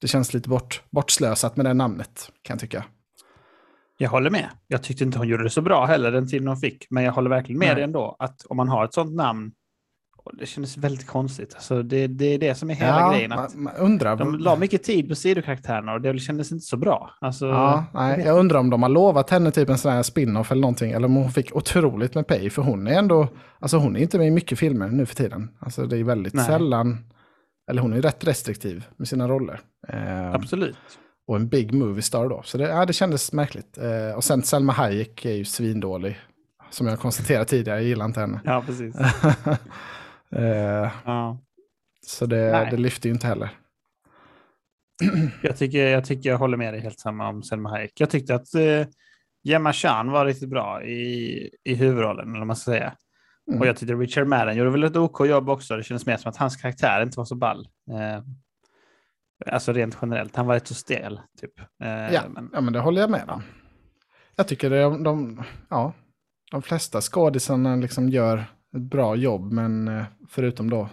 det 0.00 0.08
känns 0.08 0.34
lite 0.34 0.48
bort, 0.48 0.82
bortslösat 0.90 1.56
med 1.56 1.66
det 1.66 1.74
namnet, 1.74 2.30
kan 2.42 2.54
jag 2.54 2.60
tycka. 2.60 2.84
Jag 3.98 4.10
håller 4.10 4.30
med. 4.30 4.48
Jag 4.66 4.82
tyckte 4.82 5.04
inte 5.04 5.18
hon 5.18 5.28
gjorde 5.28 5.42
det 5.42 5.50
så 5.50 5.62
bra 5.62 5.86
heller 5.86 6.12
den 6.12 6.28
tiden 6.28 6.48
hon 6.48 6.56
fick. 6.56 6.86
Men 6.90 7.04
jag 7.04 7.12
håller 7.12 7.30
verkligen 7.30 7.58
med 7.58 7.76
dig 7.76 7.84
ändå. 7.84 8.16
Att 8.18 8.46
om 8.46 8.56
man 8.56 8.68
har 8.68 8.84
ett 8.84 8.94
sånt 8.94 9.14
namn, 9.14 9.52
det 10.32 10.46
kändes 10.46 10.76
väldigt 10.76 11.06
konstigt. 11.06 11.54
Alltså 11.54 11.82
det, 11.82 12.06
det 12.06 12.24
är 12.24 12.38
det 12.38 12.54
som 12.54 12.70
är 12.70 12.74
hela 12.74 13.00
ja, 13.00 13.12
grejen. 13.12 13.32
Att 13.32 13.54
man, 13.54 13.72
undrar. 13.76 14.16
De 14.16 14.38
la 14.38 14.56
mycket 14.56 14.82
tid 14.82 15.08
på 15.08 15.14
sidokaraktärerna 15.14 15.92
och 15.92 16.00
det 16.00 16.18
kändes 16.18 16.52
inte 16.52 16.64
så 16.64 16.76
bra. 16.76 17.10
Alltså, 17.20 17.46
ja, 17.46 17.84
nej, 17.94 18.22
jag 18.26 18.38
undrar 18.38 18.58
om 18.58 18.70
de 18.70 18.82
har 18.82 18.90
lovat 18.90 19.30
henne 19.30 19.50
typ 19.50 19.68
en 19.68 19.78
sån 19.78 19.92
här 19.92 20.02
spin-off 20.02 20.52
eller 20.52 20.60
någonting. 20.60 20.92
Eller 20.92 21.06
om 21.06 21.14
hon 21.14 21.30
fick 21.30 21.56
otroligt 21.56 22.14
med 22.14 22.26
pay. 22.26 22.50
För 22.50 22.62
hon 22.62 22.86
är 22.86 22.98
ändå, 22.98 23.28
alltså 23.58 23.76
hon 23.76 23.96
är 23.96 24.00
inte 24.00 24.18
med 24.18 24.26
i 24.26 24.30
mycket 24.30 24.58
filmer 24.58 24.88
nu 24.88 25.06
för 25.06 25.14
tiden. 25.14 25.50
Alltså 25.58 25.86
det 25.86 25.98
är 25.98 26.04
väldigt 26.04 26.34
nej. 26.34 26.44
sällan 26.44 26.98
eller 27.70 27.82
hon 27.82 27.92
är 27.92 28.02
rätt 28.02 28.26
restriktiv 28.26 28.84
med 28.96 29.08
sina 29.08 29.28
roller. 29.28 29.60
Eh, 29.88 30.34
Absolut. 30.34 30.76
Och 31.26 31.36
en 31.36 31.48
big 31.48 31.74
movie 31.74 32.02
star 32.02 32.28
då. 32.28 32.42
Så 32.44 32.58
det, 32.58 32.68
ja, 32.68 32.86
det 32.86 32.92
kändes 32.92 33.32
märkligt. 33.32 33.78
Eh, 33.78 34.16
och 34.16 34.24
sen 34.24 34.42
Selma 34.42 34.72
Hayek 34.72 35.24
är 35.24 35.32
ju 35.32 35.44
svindålig. 35.44 36.18
Som 36.70 36.86
jag 36.86 36.98
konstaterat 36.98 37.48
tidigare, 37.48 37.78
jag 37.78 37.88
gillar 37.88 38.04
inte 38.04 38.20
henne. 38.20 38.40
Ja, 38.44 38.62
precis. 38.66 38.94
eh, 40.36 40.90
ja. 41.04 41.38
Så 42.06 42.26
det, 42.26 42.68
det 42.70 42.76
lyfter 42.76 43.08
ju 43.08 43.12
inte 43.14 43.26
heller. 43.26 43.50
jag, 45.42 45.56
tycker, 45.56 45.86
jag 45.86 46.04
tycker 46.04 46.30
jag 46.30 46.38
håller 46.38 46.56
med 46.56 46.74
dig 46.74 46.80
helt 46.80 47.00
samma 47.00 47.28
om 47.28 47.42
Selma 47.42 47.70
Hayek. 47.70 47.92
Jag 48.00 48.10
tyckte 48.10 48.34
att 48.34 48.54
eh, 48.54 48.86
Gemma 49.42 49.72
Chan 49.72 50.10
var 50.10 50.26
riktigt 50.26 50.48
bra 50.48 50.84
i, 50.84 51.50
i 51.64 51.74
huvudrollen, 51.74 52.34
eller 52.34 52.44
man 52.44 52.56
ska 52.56 52.70
säga. 52.70 52.94
Mm. 53.48 53.60
Och 53.60 53.66
jag 53.66 53.76
tyckte 53.76 53.94
Richard 53.94 54.26
Madden 54.26 54.56
gjorde 54.56 54.70
väl 54.70 54.84
ett 54.84 54.96
OK 54.96 55.26
jobb 55.26 55.48
också. 55.48 55.76
Det 55.76 55.82
kändes 55.82 56.06
mer 56.06 56.16
som 56.16 56.28
att 56.28 56.36
hans 56.36 56.56
karaktär 56.56 57.02
inte 57.02 57.18
var 57.18 57.24
så 57.24 57.34
ball. 57.34 57.68
Eh, 57.90 58.22
alltså 59.52 59.72
rent 59.72 59.98
generellt. 60.02 60.36
Han 60.36 60.46
var 60.46 60.54
rätt 60.54 60.66
så 60.66 60.74
stel. 60.74 61.20
Typ. 61.40 61.60
Eh, 61.82 62.14
ja, 62.14 62.22
men... 62.28 62.50
ja, 62.52 62.60
men 62.60 62.72
det 62.72 62.80
håller 62.80 63.00
jag 63.00 63.10
med 63.10 63.30
om. 63.30 63.42
Jag 64.36 64.48
tycker 64.48 64.70
det, 64.70 65.04
de, 65.04 65.42
ja, 65.68 65.92
de 66.50 66.62
flesta 66.62 67.00
skådisarna 67.00 67.76
liksom 67.76 68.08
gör 68.08 68.44
ett 68.76 68.82
bra 68.82 69.16
jobb, 69.16 69.52
men 69.52 69.88
eh, 69.88 70.04
förutom 70.28 70.70
då 70.70 70.88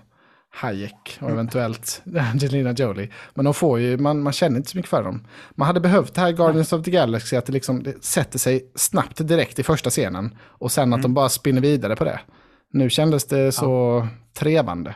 Hayek 0.51 1.17
och 1.17 1.23
mm. 1.23 1.33
eventuellt 1.33 2.01
Angelina 2.31 2.71
Jolie. 2.71 3.09
Men 3.33 3.45
de 3.45 3.53
får 3.53 3.79
ju, 3.79 3.97
man, 3.97 4.23
man 4.23 4.33
känner 4.33 4.57
inte 4.57 4.69
så 4.69 4.77
mycket 4.77 4.89
för 4.89 5.03
dem. 5.03 5.27
Man 5.55 5.67
hade 5.67 5.79
behövt 5.79 6.13
det 6.13 6.21
här 6.21 6.31
Guardians 6.31 6.73
of 6.73 6.85
the 6.85 6.91
Galaxy, 6.91 7.35
att 7.35 7.45
det 7.45 7.53
liksom 7.53 7.83
det 7.83 8.03
sätter 8.03 8.39
sig 8.39 8.71
snabbt 8.75 9.27
direkt 9.27 9.59
i 9.59 9.63
första 9.63 9.89
scenen. 9.89 10.35
Och 10.41 10.71
sen 10.71 10.93
att 10.93 10.97
mm. 10.97 11.01
de 11.01 11.13
bara 11.13 11.29
spinner 11.29 11.61
vidare 11.61 11.95
på 11.95 12.03
det. 12.03 12.19
Nu 12.73 12.89
kändes 12.89 13.27
det 13.27 13.51
så 13.51 13.65
ja. 13.65 14.07
trevande, 14.39 14.95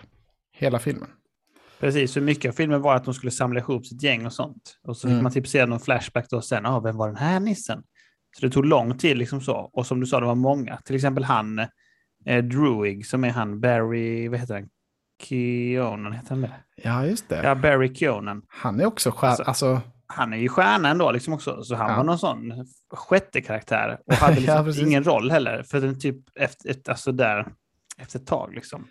hela 0.57 0.79
filmen. 0.79 1.09
Precis, 1.79 2.11
så 2.11 2.21
mycket 2.21 2.49
av 2.49 2.53
filmen 2.53 2.81
var 2.81 2.95
att 2.95 3.05
de 3.05 3.13
skulle 3.13 3.31
samla 3.31 3.59
ihop 3.59 3.85
sitt 3.85 4.03
gäng 4.03 4.25
och 4.25 4.33
sånt. 4.33 4.79
Och 4.87 4.97
så 4.97 5.07
fick 5.07 5.11
mm. 5.11 5.23
man 5.23 5.31
typ 5.31 5.47
se 5.47 5.65
någon 5.65 5.79
flashback 5.79 6.25
då 6.29 6.41
sen, 6.41 6.65
ah, 6.65 6.79
vem 6.79 6.97
var 6.97 7.07
den 7.07 7.17
här 7.17 7.39
nissen? 7.39 7.83
Så 8.37 8.45
det 8.45 8.51
tog 8.51 8.65
lång 8.65 8.97
tid 8.97 9.17
liksom 9.17 9.41
så. 9.41 9.69
Och 9.73 9.85
som 9.85 9.99
du 9.99 10.05
sa, 10.05 10.19
det 10.19 10.25
var 10.25 10.35
många. 10.35 10.77
Till 10.77 10.95
exempel 10.95 11.23
han, 11.23 11.59
eh, 12.25 12.43
Druig, 12.43 13.05
som 13.05 13.23
är 13.23 13.29
han, 13.29 13.59
Barry, 13.59 14.27
vad 14.27 14.39
heter 14.39 14.53
han? 14.53 14.69
Keonan, 15.23 16.13
heter 16.13 16.29
han 16.29 16.41
det? 16.41 16.51
Ja, 16.75 17.05
just 17.05 17.29
det. 17.29 17.43
Ja, 17.43 17.55
Barry 17.55 17.95
Keonan. 17.95 18.41
Han 18.47 18.79
är 18.79 18.85
också 18.85 19.11
stjärna. 19.11 19.31
Alltså, 19.31 19.43
alltså... 19.43 19.81
Han 20.07 20.33
är 20.33 20.37
ju 20.37 20.49
stjärna 20.49 20.89
ändå, 20.89 21.11
liksom 21.11 21.33
också. 21.33 21.63
Så 21.63 21.75
han 21.75 21.89
ja. 21.89 21.97
var 21.97 22.03
någon 22.03 22.19
sån 22.19 22.67
sjätte 22.93 23.41
karaktär 23.41 23.99
och 24.05 24.13
hade 24.13 24.35
liksom 24.39 24.67
ja, 24.67 24.87
ingen 24.87 25.03
roll 25.03 25.31
heller. 25.31 25.63
För 25.63 25.81
den 25.81 25.99
typ 25.99 26.17
efter, 26.35 26.69
ett, 26.69 26.89
alltså 26.89 27.11
där, 27.11 27.47
efter 27.97 28.19
ett 28.19 28.27
tag. 28.27 28.53
Liksom. 28.55 28.87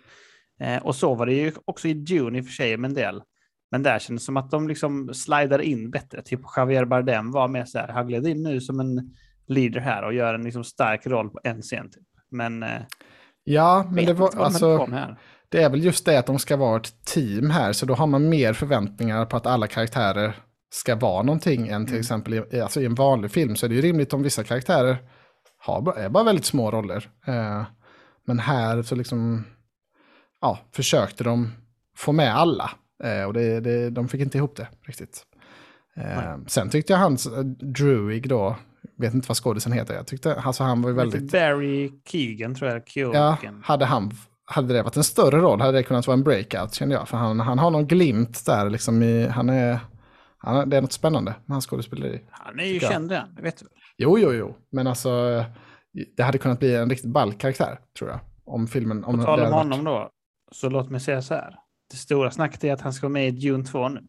Eh, 0.59 0.83
och 0.83 0.95
så 0.95 1.15
var 1.15 1.25
det 1.25 1.33
ju 1.33 1.51
också 1.65 1.87
i 1.87 1.93
Dune 1.93 2.37
i 2.37 2.41
och 2.41 2.45
för 2.45 2.51
sig 2.51 2.77
med 2.77 2.89
en 2.89 2.95
del. 2.95 3.23
Men 3.71 3.83
där 3.83 3.99
kändes 3.99 4.23
det 4.23 4.25
som 4.25 4.37
att 4.37 4.51
de 4.51 4.67
liksom 4.67 5.13
slidade 5.13 5.65
in 5.65 5.91
bättre. 5.91 6.21
Typ 6.21 6.39
Javier 6.55 6.85
Bardem 6.85 7.31
var 7.31 7.47
mer 7.47 7.65
så 7.65 7.77
här, 7.79 7.87
han 7.87 8.07
gled 8.07 8.27
in 8.27 8.43
nu 8.43 8.61
som 8.61 8.79
en 8.79 9.15
leader 9.47 9.79
här 9.79 10.03
och 10.03 10.13
gör 10.13 10.33
en 10.33 10.43
liksom 10.43 10.63
stark 10.63 11.07
roll 11.07 11.29
på 11.29 11.39
en 11.43 11.61
scen. 11.61 11.91
Typ. 11.91 12.07
Men... 12.31 12.63
Eh, 12.63 12.81
ja, 13.43 13.85
men 13.91 14.05
det 14.05 14.13
var 14.13 14.37
alltså... 14.37 14.87
Det 15.49 15.63
är 15.63 15.69
väl 15.69 15.83
just 15.83 16.05
det 16.05 16.19
att 16.19 16.25
de 16.25 16.39
ska 16.39 16.57
vara 16.57 16.77
ett 16.77 17.05
team 17.05 17.49
här, 17.49 17.73
så 17.73 17.85
då 17.85 17.93
har 17.93 18.07
man 18.07 18.29
mer 18.29 18.53
förväntningar 18.53 19.25
på 19.25 19.37
att 19.37 19.45
alla 19.45 19.67
karaktärer 19.67 20.35
ska 20.71 20.95
vara 20.95 21.23
någonting 21.23 21.67
än 21.67 21.85
till 21.85 21.93
mm. 21.93 21.99
exempel 21.99 22.33
i, 22.33 22.61
alltså 22.61 22.81
i 22.81 22.85
en 22.85 22.95
vanlig 22.95 23.31
film. 23.31 23.55
Så 23.55 23.65
är 23.65 23.69
det 23.69 23.75
ju 23.75 23.81
rimligt 23.81 24.13
om 24.13 24.23
vissa 24.23 24.43
karaktärer 24.43 24.97
har, 25.57 25.97
är 25.97 26.09
bara 26.09 26.23
väldigt 26.23 26.45
små 26.45 26.71
roller. 26.71 27.09
Eh, 27.27 27.63
men 28.25 28.39
här 28.39 28.81
så 28.81 28.95
liksom, 28.95 29.45
ja, 30.41 30.59
försökte 30.71 31.23
de 31.23 31.51
få 31.95 32.11
med 32.11 32.35
alla. 32.35 32.71
Eh, 33.03 33.23
och 33.23 33.33
det, 33.33 33.59
det, 33.59 33.89
de 33.89 34.07
fick 34.07 34.21
inte 34.21 34.37
ihop 34.37 34.55
det 34.55 34.67
riktigt. 34.81 35.23
Eh, 35.95 36.37
sen 36.47 36.69
tyckte 36.69 36.93
jag 36.93 36.99
hans 36.99 37.27
eh, 37.27 37.43
Druig 37.75 38.29
då, 38.29 38.55
vet 38.97 39.13
inte 39.13 39.27
vad 39.27 39.37
skådisen 39.37 39.71
heter. 39.71 39.93
Jag 39.93 40.07
tyckte 40.07 40.35
alltså 40.35 40.63
han 40.63 40.81
var 40.81 40.89
ju 40.89 40.95
väldigt... 40.95 41.31
Barry 41.31 41.91
Keegan 42.05 42.55
tror 42.55 42.71
jag. 42.71 42.87
Keegan. 42.87 43.13
Ja, 43.13 43.37
hade 43.63 43.85
han 43.85 44.11
hade 44.45 44.73
det 44.73 44.83
varit 44.83 44.97
en 44.97 45.03
större 45.03 45.37
roll 45.37 45.61
hade 45.61 45.77
det 45.77 45.83
kunnat 45.83 46.07
vara 46.07 46.17
en 46.17 46.23
breakout 46.23 46.73
kände 46.73 46.95
jag. 46.95 47.09
För 47.09 47.17
han, 47.17 47.39
han 47.39 47.59
har 47.59 47.71
någon 47.71 47.87
glimt 47.87 48.45
där 48.45 48.69
liksom 48.69 49.03
i, 49.03 49.27
han 49.27 49.49
är, 49.49 49.79
han, 50.37 50.69
det 50.69 50.77
är 50.77 50.81
något 50.81 50.91
spännande 50.91 51.35
med 51.45 51.55
hans 51.55 51.65
skådespeleri. 51.65 52.21
Han 52.31 52.59
är 52.59 52.65
ju 52.65 52.79
känd 52.79 53.09
den, 53.09 53.35
det 53.35 53.41
vet 53.41 53.57
du? 53.59 53.65
Jo, 53.97 54.19
jo, 54.19 54.33
jo. 54.33 54.55
Men 54.71 54.87
alltså, 54.87 55.43
det 56.17 56.23
hade 56.23 56.37
kunnat 56.37 56.59
bli 56.59 56.75
en 56.75 56.89
riktigt 56.89 57.11
ball 57.11 57.33
karaktär, 57.33 57.79
tror 57.97 58.09
jag. 58.09 58.19
Om 58.45 58.67
filmen... 58.67 59.03
Om 59.03 59.17
På 59.17 59.23
tal 59.23 59.39
om 59.39 59.53
honom 59.53 59.83
varit... 59.83 60.07
då, 60.07 60.09
så 60.51 60.69
låt 60.69 60.89
mig 60.89 60.99
säga 60.99 61.21
så 61.21 61.33
här. 61.33 61.55
Det 61.91 61.97
stora 61.97 62.31
snacket 62.31 62.63
är 62.63 62.73
att 62.73 62.81
han 62.81 62.93
ska 62.93 63.05
vara 63.05 63.13
med 63.13 63.27
i 63.27 63.31
Dune 63.31 63.65
2 63.65 63.89
nu. 63.89 64.01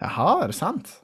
Jaha, 0.00 0.42
är 0.42 0.46
det 0.46 0.52
sant? 0.52 1.02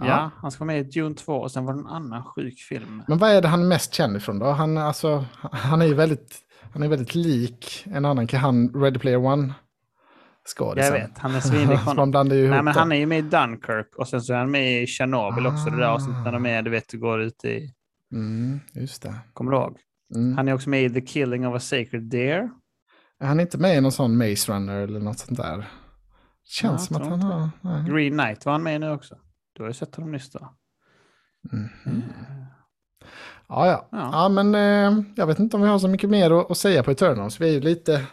Ja, 0.00 0.06
ja 0.06 0.30
han 0.36 0.50
ska 0.50 0.64
vara 0.64 0.74
med 0.74 0.86
i 0.86 0.90
Dune 0.90 1.14
2 1.14 1.32
och 1.32 1.52
sen 1.52 1.64
var 1.64 1.74
det 1.74 1.80
en 1.80 1.86
annan 1.86 2.24
sjuk 2.24 2.58
film. 2.58 3.02
Men 3.08 3.18
vad 3.18 3.30
är 3.30 3.42
det 3.42 3.48
han 3.48 3.62
är 3.62 3.66
mest 3.66 3.94
känd 3.94 4.16
ifrån 4.16 4.38
då? 4.38 4.46
Han, 4.46 4.78
alltså, 4.78 5.24
han 5.40 5.82
är 5.82 5.86
ju 5.86 5.94
väldigt, 5.94 6.38
han 6.72 6.82
är 6.82 6.88
väldigt 6.88 7.14
lik 7.14 7.84
en 7.86 8.04
annan, 8.04 8.28
han 8.32 8.68
Ready 8.68 8.98
Player 8.98 9.24
One 9.24 9.54
skådisen. 10.56 10.94
Jag 10.94 11.00
vet, 11.00 11.18
han 11.18 11.34
är 11.34 11.40
svinlik 11.40 11.78
honom. 11.84 12.10
Nej, 12.10 12.62
men 12.62 12.66
Han 12.66 12.92
är 12.92 12.96
ju 12.96 13.06
med 13.06 13.18
i 13.18 13.22
Dunkirk 13.22 13.96
och 13.96 14.08
sen 14.08 14.22
så 14.22 14.32
är 14.32 14.38
han 14.38 14.50
med 14.50 14.82
i 14.82 14.86
Chernobyl 14.86 15.46
ah. 15.46 15.52
också, 15.52 15.70
det 15.70 15.76
där 15.76 15.88
avsnittet 15.88 16.24
när 16.24 16.32
de 16.32 16.46
är, 16.46 16.62
du 16.62 16.70
vet, 16.70 16.92
går 16.92 17.20
ut 17.20 17.44
i... 17.44 17.74
Mm, 18.12 18.60
just 18.72 19.02
det. 19.02 19.14
Kommer 19.32 19.52
du 19.52 19.58
ihåg? 19.58 19.78
Mm. 20.14 20.36
Han 20.36 20.48
är 20.48 20.54
också 20.54 20.70
med 20.70 20.84
i 20.84 20.90
The 20.90 21.00
Killing 21.00 21.46
of 21.46 21.56
a 21.56 21.60
Sacred 21.60 22.02
Deer. 22.02 22.50
Är 23.20 23.26
han 23.26 23.40
inte 23.40 23.58
med 23.58 23.76
i 23.76 23.80
någon 23.80 23.92
sån 23.92 24.16
Maze 24.16 24.52
Runner 24.52 24.80
eller 24.80 25.00
något 25.00 25.18
sånt 25.18 25.38
där? 25.38 25.68
Känns 26.44 26.90
ja, 26.90 26.96
som 26.96 26.96
att 26.96 27.08
han 27.08 27.22
har... 27.22 27.50
Nej. 27.60 27.84
Green 27.90 28.18
Knight 28.18 28.44
var 28.44 28.52
han 28.52 28.62
med 28.62 28.80
nu 28.80 28.90
också. 28.90 29.16
Du 29.52 29.62
har 29.62 29.70
ju 29.70 29.74
sett 29.74 29.94
honom 29.94 30.12
nyss 30.12 30.30
då. 30.30 30.54
Mm. 31.52 31.68
Mm. 31.86 32.02
Ja, 33.48 33.66
ja. 33.66 33.88
Ja, 33.92 34.10
ja 34.12 34.28
men 34.28 34.54
eh, 34.54 35.04
jag 35.16 35.26
vet 35.26 35.38
inte 35.38 35.56
om 35.56 35.62
vi 35.62 35.68
har 35.68 35.78
så 35.78 35.88
mycket 35.88 36.10
mer 36.10 36.40
att, 36.40 36.50
att 36.50 36.58
säga 36.58 36.82
på 36.82 36.90
Eternals. 36.90 37.40
Vi 37.40 37.48
är 37.48 37.52
ju 37.52 37.60
lite, 37.60 38.06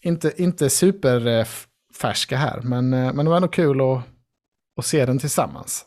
inte, 0.00 0.42
inte 0.42 0.70
superfärska 0.70 2.34
eh, 2.34 2.40
här, 2.40 2.60
men, 2.62 2.92
eh, 2.92 3.12
men 3.12 3.24
det 3.24 3.30
var 3.30 3.36
ändå 3.36 3.48
kul 3.48 3.80
att, 3.80 4.02
att 4.76 4.84
se 4.84 5.06
den 5.06 5.18
tillsammans. 5.18 5.84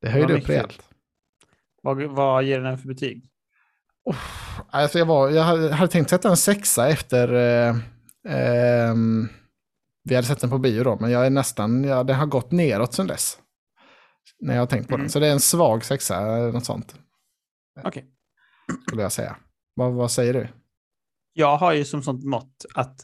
Det 0.00 0.10
höjde 0.10 0.34
upp 0.34 0.48
rejält. 0.48 0.82
Vad, 1.82 2.02
vad 2.02 2.44
ger 2.44 2.60
den 2.60 2.78
för 2.78 2.88
betyg? 2.88 3.30
Oh, 4.04 4.16
alltså 4.70 4.98
jag, 4.98 5.06
var, 5.06 5.30
jag 5.30 5.42
hade 5.42 5.92
tänkt 5.92 6.10
sätta 6.10 6.28
en 6.28 6.36
sexa 6.36 6.88
efter... 6.88 7.32
Eh, 7.34 7.76
eh, 8.34 8.94
vi 10.04 10.14
hade 10.14 10.26
sett 10.26 10.40
den 10.40 10.50
på 10.50 10.58
bio 10.58 10.84
då, 10.84 10.98
men 11.00 11.10
jag 11.10 11.26
är 11.26 11.30
nästan... 11.30 11.84
Ja, 11.84 12.04
det 12.04 12.14
har 12.14 12.26
gått 12.26 12.50
neråt 12.50 12.94
sedan 12.94 13.06
dess. 13.06 13.38
När 14.40 14.54
jag 14.54 14.62
har 14.62 14.66
tänkt 14.66 14.88
på 14.88 14.94
mm. 14.94 15.04
den. 15.04 15.10
Så 15.10 15.18
det 15.20 15.26
är 15.26 15.32
en 15.32 15.40
svag 15.40 15.84
sexa, 15.84 16.20
något 16.36 16.64
sånt. 16.64 16.94
Okej. 17.78 17.88
Okay. 17.88 18.04
Skulle 18.86 19.02
jag 19.02 19.12
säga. 19.12 19.36
Vad, 19.74 19.92
vad 19.92 20.10
säger 20.10 20.34
du? 20.34 20.48
Jag 21.32 21.56
har 21.56 21.72
ju 21.72 21.84
som 21.84 22.02
sånt 22.02 22.24
mått 22.24 22.64
att 22.74 23.00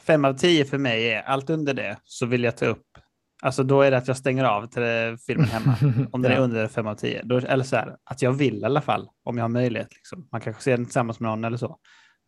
fem 0.00 0.24
av 0.24 0.34
tio 0.34 0.64
för 0.64 0.78
mig 0.78 1.10
är 1.10 1.22
allt 1.22 1.50
under 1.50 1.74
det 1.74 1.98
så 2.04 2.26
vill 2.26 2.44
jag 2.44 2.56
ta 2.56 2.66
upp 2.66 2.86
Alltså 3.44 3.62
då 3.62 3.82
är 3.82 3.90
det 3.90 3.96
att 3.96 4.08
jag 4.08 4.16
stänger 4.16 4.44
av 4.44 4.66
till 4.66 5.16
filmen 5.26 5.46
hemma. 5.46 5.76
Om 6.12 6.22
den 6.22 6.32
är 6.32 6.38
under 6.38 6.68
5 6.68 6.86
av 6.86 6.94
10. 6.94 7.22
Då, 7.24 7.38
eller 7.38 7.64
så 7.64 7.76
här, 7.76 7.96
att 8.04 8.22
jag 8.22 8.32
vill 8.32 8.58
i 8.58 8.64
alla 8.64 8.80
fall. 8.80 9.08
Om 9.24 9.36
jag 9.36 9.44
har 9.44 9.48
möjlighet. 9.48 9.94
Liksom. 9.94 10.28
Man 10.32 10.40
kanske 10.40 10.62
ser 10.62 10.76
den 10.76 10.86
tillsammans 10.86 11.20
med 11.20 11.30
någon 11.30 11.44
eller 11.44 11.56
så. 11.56 11.78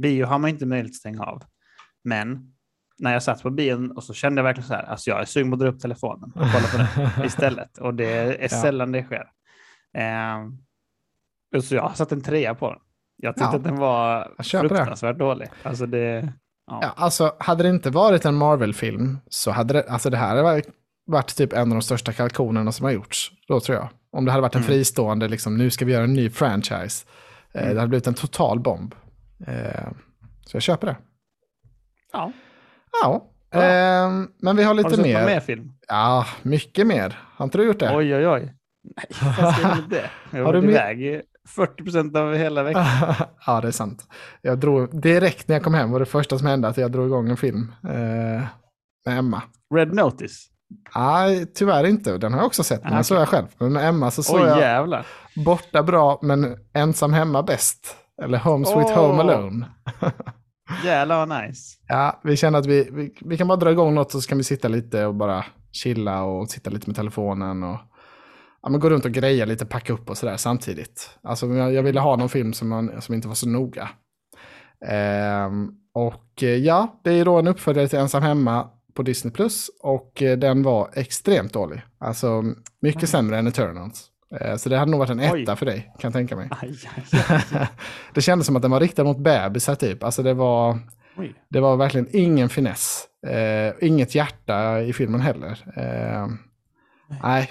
Bio 0.02 0.24
har 0.24 0.38
man 0.38 0.50
inte 0.50 0.66
möjlighet 0.66 0.92
att 0.92 0.96
stänga 0.96 1.22
av. 1.22 1.42
Men 2.04 2.55
när 2.98 3.12
jag 3.12 3.22
satt 3.22 3.42
på 3.42 3.50
bion 3.50 3.90
och 3.90 4.04
så 4.04 4.14
kände 4.14 4.38
jag 4.38 4.44
verkligen 4.44 4.68
så 4.68 4.74
här. 4.74 4.82
Alltså 4.82 5.10
jag 5.10 5.20
är 5.20 5.24
sugen 5.24 5.50
på 5.50 5.54
att 5.54 5.60
dra 5.60 5.68
upp 5.68 5.80
telefonen 5.80 6.32
och 6.34 6.46
kolla 6.52 6.66
på 6.72 6.76
den 6.76 7.26
istället. 7.26 7.78
Och 7.78 7.94
det 7.94 8.12
är 8.12 8.38
ja. 8.40 8.48
sällan 8.48 8.92
det 8.92 9.02
sker. 9.02 9.26
Eh, 9.96 11.60
så 11.60 11.74
jag 11.74 11.82
har 11.82 11.94
satt 11.94 12.12
en 12.12 12.22
trea 12.22 12.54
på 12.54 12.70
den. 12.70 12.78
Jag 13.16 13.34
tyckte 13.34 13.50
ja. 13.52 13.56
att 13.56 13.64
den 13.64 13.76
var 13.76 14.34
fruktansvärt 14.42 15.18
det. 15.18 15.24
dålig. 15.24 15.48
Alltså 15.62 15.86
det... 15.86 16.32
Ja. 16.66 16.78
ja. 16.82 16.92
alltså 16.96 17.34
hade 17.38 17.62
det 17.62 17.68
inte 17.68 17.90
varit 17.90 18.24
en 18.24 18.34
Marvel-film 18.34 19.18
så 19.28 19.50
hade 19.50 19.74
det, 19.74 19.82
alltså 19.88 20.10
det 20.10 20.16
här 20.16 20.42
var 20.42 20.62
varit 21.06 21.36
typ 21.36 21.52
en 21.52 21.60
av 21.60 21.68
de 21.68 21.82
största 21.82 22.12
kalkonerna 22.12 22.72
som 22.72 22.84
har 22.84 22.92
gjorts. 22.92 23.32
Då 23.48 23.60
tror 23.60 23.76
jag. 23.76 23.88
Om 24.10 24.24
det 24.24 24.30
hade 24.32 24.42
varit 24.42 24.54
en 24.54 24.60
mm. 24.60 24.68
fristående, 24.68 25.28
liksom, 25.28 25.58
nu 25.58 25.70
ska 25.70 25.84
vi 25.84 25.92
göra 25.92 26.04
en 26.04 26.12
ny 26.12 26.30
franchise. 26.30 27.06
Eh, 27.52 27.62
mm. 27.62 27.74
Det 27.74 27.80
hade 27.80 27.88
blivit 27.88 28.06
en 28.06 28.14
total 28.14 28.60
bomb. 28.60 28.94
Eh, 29.46 29.88
så 30.46 30.56
jag 30.56 30.62
köper 30.62 30.86
det. 30.86 30.96
Ja. 32.12 32.32
Ja. 33.02 33.30
ja. 33.50 33.58
Eh, 33.58 34.10
men 34.38 34.56
vi 34.56 34.62
har 34.62 34.74
lite 34.74 34.88
mer. 34.88 34.96
Har 34.96 35.04
du 35.04 35.12
sett 35.12 35.26
mer 35.26 35.40
film? 35.40 35.72
Ja, 35.88 36.26
mycket 36.42 36.86
mer. 36.86 37.18
Har 37.36 37.44
inte 37.44 37.58
du 37.58 37.64
gjort 37.64 37.78
det? 37.78 37.96
Oj, 37.96 38.16
oj, 38.16 38.28
oj. 38.28 38.52
Nej, 38.96 39.34
jag 39.40 39.54
ska 39.58 39.72
inte 39.72 39.96
det. 39.96 40.10
Jag 40.38 40.44
har 40.44 40.52
du 40.52 40.70
iväg 40.70 41.22
40 41.48 41.82
procent 41.84 42.16
av 42.16 42.34
hela 42.34 42.62
veckan. 42.62 42.86
ja, 43.46 43.60
det 43.60 43.68
är 43.68 43.72
sant. 43.72 44.08
Jag 44.42 44.58
drog, 44.58 45.00
direkt 45.00 45.48
när 45.48 45.56
jag 45.56 45.62
kom 45.62 45.74
hem 45.74 45.90
var 45.90 46.00
det 46.00 46.06
första 46.06 46.38
som 46.38 46.46
hände 46.46 46.68
att 46.68 46.76
jag 46.76 46.92
drog 46.92 47.06
igång 47.06 47.30
en 47.30 47.36
film 47.36 47.72
eh, 47.84 48.42
med 49.06 49.18
Emma. 49.18 49.42
Red 49.74 49.94
Notice? 49.94 50.46
Nej, 50.94 51.46
tyvärr 51.54 51.86
inte. 51.86 52.18
Den 52.18 52.32
har 52.32 52.40
jag 52.40 52.46
också 52.46 52.62
sett, 52.62 52.80
men 52.82 52.88
okay. 52.88 52.96
den 52.96 53.04
såg 53.04 53.18
jag 53.18 53.28
själv. 53.28 53.46
Men 53.58 53.72
med 53.72 53.88
Emma 53.88 54.10
så 54.10 54.22
såg 54.22 54.40
oh, 54.40 54.48
jag 54.48 54.58
jävlar. 54.58 55.06
Borta 55.44 55.82
bra, 55.82 56.18
men 56.22 56.56
Ensam 56.74 57.12
hemma 57.12 57.42
bäst. 57.42 57.96
Eller 58.22 58.38
Home 58.38 58.66
Sweet 58.66 58.86
oh. 58.86 59.06
Home 59.06 59.22
Alone. 59.22 59.66
Jävlar 60.84 61.26
vad 61.26 61.42
nice. 61.42 61.78
Ja, 61.88 62.20
vi 62.24 62.36
känner 62.36 62.58
att 62.58 62.66
vi, 62.66 62.88
vi, 62.92 63.14
vi, 63.20 63.36
kan 63.36 63.48
bara 63.48 63.56
dra 63.56 63.70
igång 63.70 63.94
något 63.94 64.12
så 64.12 64.20
kan 64.20 64.38
vi 64.38 64.44
sitta 64.44 64.68
lite 64.68 65.06
och 65.06 65.14
bara 65.14 65.44
chilla 65.72 66.22
och 66.22 66.50
sitta 66.50 66.70
lite 66.70 66.88
med 66.88 66.96
telefonen 66.96 67.62
och 67.62 67.78
ja, 68.62 68.68
men 68.68 68.80
gå 68.80 68.90
runt 68.90 69.04
och 69.04 69.12
greja 69.12 69.44
lite, 69.44 69.66
packa 69.66 69.92
upp 69.92 70.10
och 70.10 70.18
sådär 70.18 70.36
samtidigt. 70.36 71.10
Alltså 71.22 71.46
jag, 71.46 71.72
jag, 71.72 71.82
ville 71.82 72.00
ha 72.00 72.16
någon 72.16 72.28
film 72.28 72.52
som, 72.52 72.68
man, 72.68 73.02
som 73.02 73.14
inte 73.14 73.28
var 73.28 73.34
så 73.34 73.48
noga. 73.48 73.88
Ehm, 74.86 75.70
och 75.94 76.42
ja, 76.42 77.00
det 77.04 77.12
är 77.12 77.24
då 77.24 77.38
en 77.38 77.48
uppföljare 77.48 77.88
till 77.88 77.98
Ensam 77.98 78.22
hemma 78.22 78.70
på 78.94 79.02
Disney 79.02 79.32
Plus 79.32 79.70
och 79.82 80.22
eh, 80.22 80.38
den 80.38 80.62
var 80.62 80.90
extremt 80.94 81.52
dålig. 81.52 81.82
Alltså 81.98 82.42
mycket 82.80 83.02
mm. 83.02 83.06
sämre 83.06 83.38
än 83.38 83.46
Eternals. 83.46 84.10
Eh, 84.30 84.56
så 84.56 84.68
det 84.68 84.76
hade 84.76 84.90
nog 84.90 84.98
varit 84.98 85.10
en 85.10 85.20
etta 85.20 85.52
Oj. 85.52 85.56
för 85.56 85.66
dig, 85.66 85.80
kan 85.80 86.08
jag 86.08 86.12
tänka 86.12 86.36
mig. 86.36 86.48
Aj, 86.50 86.74
aj, 86.96 87.22
aj. 87.28 87.68
det 88.14 88.20
kändes 88.20 88.46
som 88.46 88.56
att 88.56 88.62
den 88.62 88.70
var 88.70 88.80
riktad 88.80 89.04
mot 89.04 89.18
bebisar 89.18 89.74
typ. 89.74 90.02
Alltså 90.02 90.22
det 90.22 90.34
var, 90.34 90.78
det 91.48 91.60
var 91.60 91.76
verkligen 91.76 92.08
ingen 92.12 92.48
finess. 92.48 93.04
Eh, 93.26 93.72
inget 93.80 94.14
hjärta 94.14 94.80
i 94.80 94.92
filmen 94.92 95.20
heller. 95.20 95.64
Eh, 95.76 96.26
nej. 97.22 97.50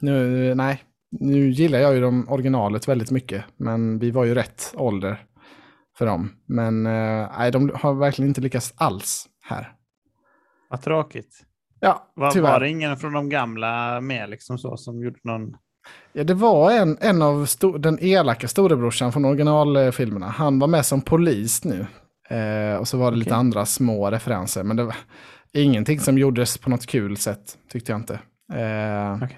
Nu, 0.00 0.54
nej. 0.54 0.82
Nu 1.20 1.50
gillar 1.50 1.78
jag 1.78 1.94
ju 1.94 2.00
de 2.00 2.28
originalet 2.28 2.88
väldigt 2.88 3.10
mycket. 3.10 3.44
Men 3.56 3.98
vi 3.98 4.10
var 4.10 4.24
ju 4.24 4.34
rätt 4.34 4.74
ålder 4.76 5.24
för 5.98 6.06
dem. 6.06 6.32
Men 6.46 6.86
eh, 6.86 7.28
nej, 7.38 7.50
de 7.50 7.70
har 7.74 7.94
verkligen 7.94 8.28
inte 8.28 8.40
lyckats 8.40 8.74
alls 8.76 9.28
här. 9.40 9.72
Vad 10.70 10.82
tråkigt. 10.82 11.44
Ja, 11.84 12.06
var, 12.14 12.30
tyvärr. 12.30 12.52
var 12.52 12.60
det 12.60 12.68
ingen 12.68 12.96
från 12.96 13.12
de 13.12 13.28
gamla 13.28 14.00
med 14.00 14.30
liksom 14.30 14.58
så 14.58 14.76
som 14.76 15.02
gjorde 15.02 15.18
någon? 15.22 15.56
Ja, 16.12 16.24
det 16.24 16.34
var 16.34 16.72
en, 16.72 16.98
en 17.00 17.22
av 17.22 17.48
den 17.78 17.98
elaka 18.00 18.48
storebrorsan 18.48 19.12
från 19.12 19.24
originalfilmerna. 19.24 20.28
Han 20.28 20.58
var 20.58 20.68
med 20.68 20.86
som 20.86 21.00
polis 21.00 21.64
nu. 21.64 21.86
Eh, 22.28 22.76
och 22.76 22.88
så 22.88 22.98
var 22.98 23.04
det 23.04 23.16
okay. 23.16 23.18
lite 23.18 23.34
andra 23.34 23.66
små 23.66 24.10
referenser. 24.10 24.62
Men 24.62 24.76
det 24.76 24.84
var 24.84 24.96
ingenting 25.52 26.00
som 26.00 26.18
gjordes 26.18 26.58
på 26.58 26.70
något 26.70 26.86
kul 26.86 27.16
sätt, 27.16 27.58
tyckte 27.72 27.92
jag 27.92 28.00
inte. 28.00 28.14
Eh, 28.52 29.16
okay. 29.16 29.36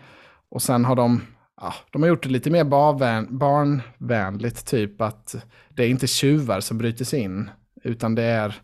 Och 0.49 0.63
sen 0.63 0.85
har 0.85 0.97
de, 0.97 1.21
ja, 1.61 1.75
de 1.91 2.03
har 2.03 2.09
gjort 2.09 2.23
det 2.23 2.29
lite 2.29 2.51
mer 2.51 2.65
barvän, 2.65 3.39
barnvänligt, 3.39 4.67
typ 4.67 5.01
att 5.01 5.35
det 5.69 5.85
är 5.85 5.89
inte 5.89 6.07
tjuvar 6.07 6.61
som 6.61 6.79
bryter 6.79 7.05
sig 7.05 7.21
in, 7.21 7.51
utan 7.85 8.15
det 8.15 8.23
är 8.23 8.61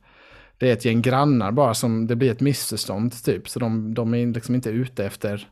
det 0.60 0.68
är 0.68 0.72
ett 0.72 0.84
gäng 0.84 1.02
grannar 1.02 1.52
bara 1.52 1.74
som 1.74 2.06
det 2.06 2.16
blir 2.16 2.30
ett 2.30 2.40
missförstånd 2.40 3.24
typ. 3.24 3.48
Så 3.48 3.58
de, 3.58 3.94
de 3.94 4.14
är 4.14 4.26
liksom 4.26 4.54
inte 4.54 4.70
ute 4.70 5.04
efter, 5.06 5.48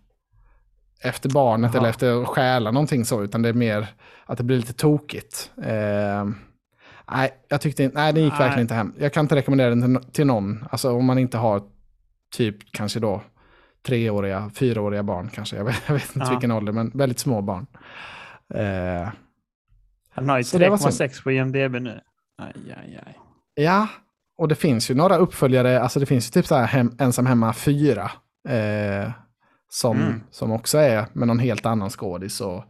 efter 1.00 1.30
barnet 1.30 1.70
Aha. 1.70 1.78
eller 1.78 1.88
efter 1.88 2.22
att 2.22 2.28
stjäla 2.28 2.70
någonting 2.70 3.04
så, 3.04 3.22
utan 3.22 3.42
det 3.42 3.48
är 3.48 3.52
mer 3.52 3.86
att 4.26 4.38
det 4.38 4.44
blir 4.44 4.56
lite 4.56 4.72
tokigt. 4.72 5.50
Eh, 5.62 6.28
nej, 7.10 7.30
jag 7.48 7.60
tyckte 7.60 7.90
nej, 7.94 8.12
den 8.12 8.24
gick 8.24 8.32
nej. 8.32 8.38
verkligen 8.38 8.60
inte 8.60 8.74
hem. 8.74 8.94
Jag 8.98 9.12
kan 9.12 9.24
inte 9.24 9.36
rekommendera 9.36 9.70
den 9.70 10.00
till, 10.00 10.12
till 10.12 10.26
någon, 10.26 10.64
alltså 10.70 10.92
om 10.92 11.04
man 11.04 11.18
inte 11.18 11.38
har 11.38 11.62
typ 12.36 12.72
kanske 12.72 13.00
då 13.00 13.22
treåriga, 13.86 14.50
fyraåriga 14.54 15.02
barn 15.02 15.30
kanske. 15.34 15.56
Jag 15.56 15.64
vet, 15.64 15.82
jag 15.86 15.94
vet 15.94 16.16
inte 16.16 16.26
ja. 16.26 16.30
vilken 16.30 16.50
ålder, 16.50 16.72
men 16.72 16.90
väldigt 16.94 17.18
små 17.18 17.42
barn. 17.42 17.66
Eh, 18.54 19.08
Han 20.10 20.28
har 20.28 20.38
ju 20.38 20.42
3,6 20.42 21.22
på 21.22 21.30
IMDB 21.32 21.82
nu. 21.82 22.00
Aj, 22.38 22.52
aj, 22.76 23.00
aj. 23.06 23.18
Ja, 23.54 23.88
och 24.38 24.48
det 24.48 24.54
finns 24.54 24.90
ju 24.90 24.94
några 24.94 25.16
uppföljare, 25.16 25.80
alltså 25.80 26.00
det 26.00 26.06
finns 26.06 26.26
ju 26.26 26.30
typ 26.30 26.46
så 26.46 26.54
här 26.54 26.66
hem, 26.66 26.92
Ensam 26.98 27.26
hemma 27.26 27.52
4. 27.52 28.10
Eh, 28.48 29.10
som, 29.70 29.96
mm. 29.96 30.20
som 30.30 30.52
också 30.52 30.78
är 30.78 31.06
med 31.12 31.28
någon 31.28 31.38
helt 31.38 31.66
annan 31.66 31.90
skådis 31.90 32.40
och, 32.40 32.64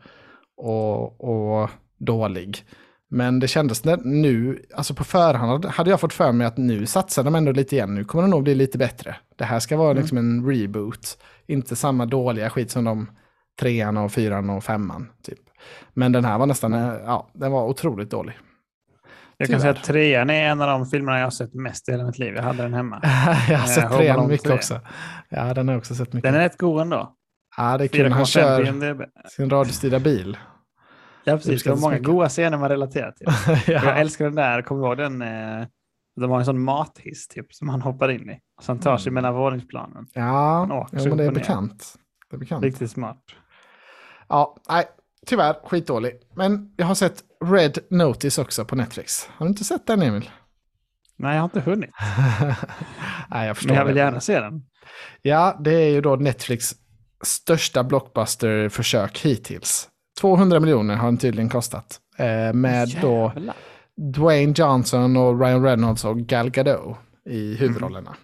och, 0.57 1.25
och 1.61 1.71
dålig. 1.99 2.65
Men 3.11 3.41
det 3.41 3.49
kändes 3.49 3.85
nu, 4.05 4.65
alltså 4.75 4.95
på 4.95 5.05
förhand 5.05 5.65
hade 5.65 5.91
jag 5.91 6.01
fått 6.01 6.13
för 6.13 6.33
mig 6.33 6.47
att 6.47 6.57
nu 6.57 6.87
satsar 6.87 7.25
de 7.25 7.35
ändå 7.35 7.53
lite 7.53 7.77
igen. 7.77 7.95
Nu 7.95 8.05
kommer 8.05 8.25
det 8.25 8.31
nog 8.31 8.43
bli 8.43 8.55
lite 8.55 8.79
bättre. 8.79 9.17
Det 9.37 9.45
här 9.45 9.61
ska 9.61 9.77
vara 9.77 9.91
mm. 9.91 10.01
liksom 10.01 10.19
en 10.19 10.47
reboot. 10.47 11.19
Inte 11.47 11.77
samma 11.77 12.07
dåliga 12.07 12.51
skit 12.51 12.71
som 12.71 12.85
de 12.85 13.11
trean 13.61 13.97
och 13.97 14.13
fyran 14.13 14.51
och 14.51 14.65
femman. 14.65 15.09
Typ. 15.23 15.39
Men 15.95 16.13
den 16.13 16.25
här 16.25 16.39
var 16.39 16.47
nästan, 16.47 16.75
eh, 16.75 16.95
ja, 17.05 17.31
den 17.33 17.53
var 17.53 17.69
otroligt 17.69 18.11
dålig. 18.11 18.35
Jag 19.41 19.49
kan 19.49 19.61
säga 19.61 19.71
att 19.71 19.85
trean 19.85 20.31
är 20.31 20.51
en 20.51 20.61
av 20.61 20.69
de 20.69 20.87
filmerna 20.87 21.19
jag 21.19 21.27
har 21.27 21.31
sett 21.31 21.55
mest 21.55 21.89
i 21.89 21.93
hela 21.93 22.05
mitt 22.05 22.19
liv. 22.19 22.35
Jag 22.35 22.43
hade 22.43 22.63
den 22.63 22.75
hemma. 22.75 23.01
jag 23.49 23.59
har 23.59 23.67
sett 23.67 23.85
eh, 23.85 23.97
trean 23.97 24.29
mycket 24.29 24.47
3. 24.47 24.55
också. 24.55 24.81
Ja, 25.29 25.55
den 25.55 25.69
har 25.69 25.75
jag 25.75 25.79
också 25.79 25.95
sett 25.95 26.13
mycket. 26.13 26.33
Den 26.33 26.35
är 26.35 26.45
rätt 26.45 26.59
god 26.59 26.81
ändå. 26.81 27.15
Ja, 27.57 27.79
det 27.79 27.85
är 27.85 27.89
kul 27.89 28.13
han 28.13 28.27
kör 28.27 29.09
sin 29.29 29.51
radiostyrda 29.51 29.99
bil. 29.99 30.39
Ja, 31.25 31.37
precis. 31.37 31.63
Det 31.63 31.71
var 31.71 31.77
många 31.77 31.99
goda 31.99 32.29
scener 32.29 32.59
man 32.59 32.69
relaterar 32.69 33.13
till. 33.13 33.27
ja. 33.75 33.85
Jag 33.85 34.01
älskar 34.01 34.25
den 34.25 34.35
där, 34.35 34.63
kommer 34.63 34.87
ihåg 34.87 34.97
den? 34.97 35.23
Eh, 35.23 35.67
de 36.21 36.31
har 36.31 36.39
en 36.39 36.45
sån 36.45 36.61
mathiss 36.61 37.29
typ, 37.29 37.55
som 37.55 37.69
han 37.69 37.83
hoppar 37.83 38.11
in 38.11 38.31
i. 38.31 38.41
Och 38.57 38.65
sen 38.65 38.79
tar 38.79 38.97
sig 38.97 39.11
mm. 39.11 39.15
mellan 39.15 39.35
våningsplanen. 39.35 40.07
Ja, 40.13 40.67
ja 40.71 40.89
men 40.93 41.17
det 41.17 41.25
är, 41.25 41.33
bekant. 41.33 41.95
det 42.31 42.37
är 42.37 42.39
bekant. 42.39 42.65
Riktigt 42.65 42.91
smart. 42.91 43.23
Ja, 44.29 44.57
nej, 44.69 44.85
tyvärr 45.27 45.55
skitdålig. 45.65 46.13
Men 46.35 46.75
jag 46.77 46.87
har 46.87 46.95
sett 46.95 47.23
Red 47.45 47.79
Notice 47.91 48.39
också 48.39 48.65
på 48.65 48.77
Netflix. 48.77 49.29
Har 49.37 49.47
du 49.47 49.51
inte 49.51 49.65
sett 49.65 49.87
den 49.87 50.03
Emil? 50.03 50.31
Nej, 51.17 51.35
jag 51.35 51.41
har 51.41 51.45
inte 51.45 51.61
hunnit. 51.61 51.91
nej, 53.31 53.47
jag 53.47 53.57
förstår 53.57 53.69
Men 53.71 53.79
jag 53.79 53.85
vill 53.85 53.95
det. 53.95 54.01
gärna 54.01 54.21
se 54.21 54.41
den. 54.41 54.63
Ja, 55.23 55.57
det 55.61 55.73
är 55.75 55.91
ju 55.91 56.01
då 56.01 56.17
Netflix 56.17 56.75
största 57.25 57.85
blockbuster-försök 57.85 59.19
hittills. 59.19 59.89
200 60.21 60.61
miljoner 60.61 60.97
har 60.97 61.07
den 61.09 61.19
tydligen 61.19 61.49
kostat. 61.49 62.01
Eh, 62.19 62.53
med 62.53 62.89
Jävlar. 62.89 63.03
då 63.03 63.33
Dwayne 64.13 64.53
Johnson 64.57 65.17
och 65.17 65.41
Ryan 65.41 65.63
Reynolds 65.65 66.05
och 66.05 66.19
Gal 66.19 66.51
Gadot 66.51 66.97
i 67.31 67.55
huvudrollerna. 67.57 68.17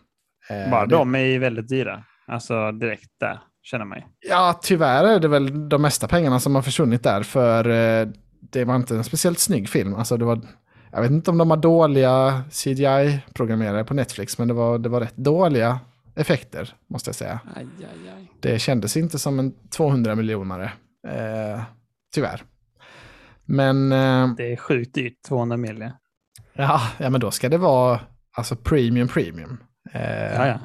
Mm. 0.51 0.71
Bara 0.71 0.87
det... 0.87 0.97
de 0.97 1.15
är 1.15 1.39
väldigt 1.39 1.69
dyra. 1.69 2.05
Alltså 2.27 2.73
direkt 2.73 3.11
där, 3.21 3.41
känner 3.63 3.85
mig. 3.85 4.07
Ja, 4.29 4.61
tyvärr 4.63 5.05
är 5.05 5.21
det 5.21 5.29
väl 5.29 5.69
de 5.69 5.83
mesta 5.83 6.09
pengarna 6.09 6.41
som 6.41 6.55
har 6.55 6.63
försvunnit 6.63 7.03
där. 7.03 7.23
För 7.23 7.69
eh, 7.69 8.09
det 8.55 8.65
var 8.65 8.77
inte 8.77 8.97
en 8.97 9.05
speciellt 9.05 9.39
snygg 9.39 9.69
film. 9.69 9.95
Alltså 9.95 10.17
det 10.17 10.25
var, 10.25 10.41
jag 10.91 11.03
vet 11.03 11.11
inte 11.11 11.31
om 11.31 11.39
de 11.39 11.51
har 11.51 11.57
dåliga 11.57 12.43
CGI-programmerare 12.51 13.85
på 13.85 13.95
Netflix, 13.95 14.39
men 14.39 14.49
det 14.49 14.55
var, 14.55 14.79
det 14.79 14.89
var 14.89 15.01
rätt 15.01 15.17
dåliga 15.17 15.81
effekter, 16.15 16.75
måste 16.87 17.09
jag 17.09 17.15
säga. 17.15 17.41
Aj, 17.57 17.67
aj, 17.79 18.11
aj. 18.17 18.31
Det 18.41 18.59
kändes 18.59 18.97
inte 18.97 19.19
som 19.19 19.39
en 19.39 19.53
200 19.71 20.15
miljonare, 20.15 20.73
eh, 21.09 21.63
tyvärr. 22.15 22.43
Men... 23.45 23.93
Eh, 23.93 24.35
det 24.37 24.53
är 24.53 24.57
sjukt 24.57 24.95
dyrt, 24.95 25.23
200 25.29 25.57
miljoner. 25.57 25.93
Ja, 26.53 26.81
ja, 26.99 27.11
men 27.11 27.21
då 27.21 27.31
ska 27.31 27.49
det 27.49 27.59
vara 27.59 28.01
alltså 28.37 28.57
premium 28.57 29.09
premium. 29.09 29.59
Eh, 29.93 30.35
ja, 30.35 30.47
ja. 30.47 30.59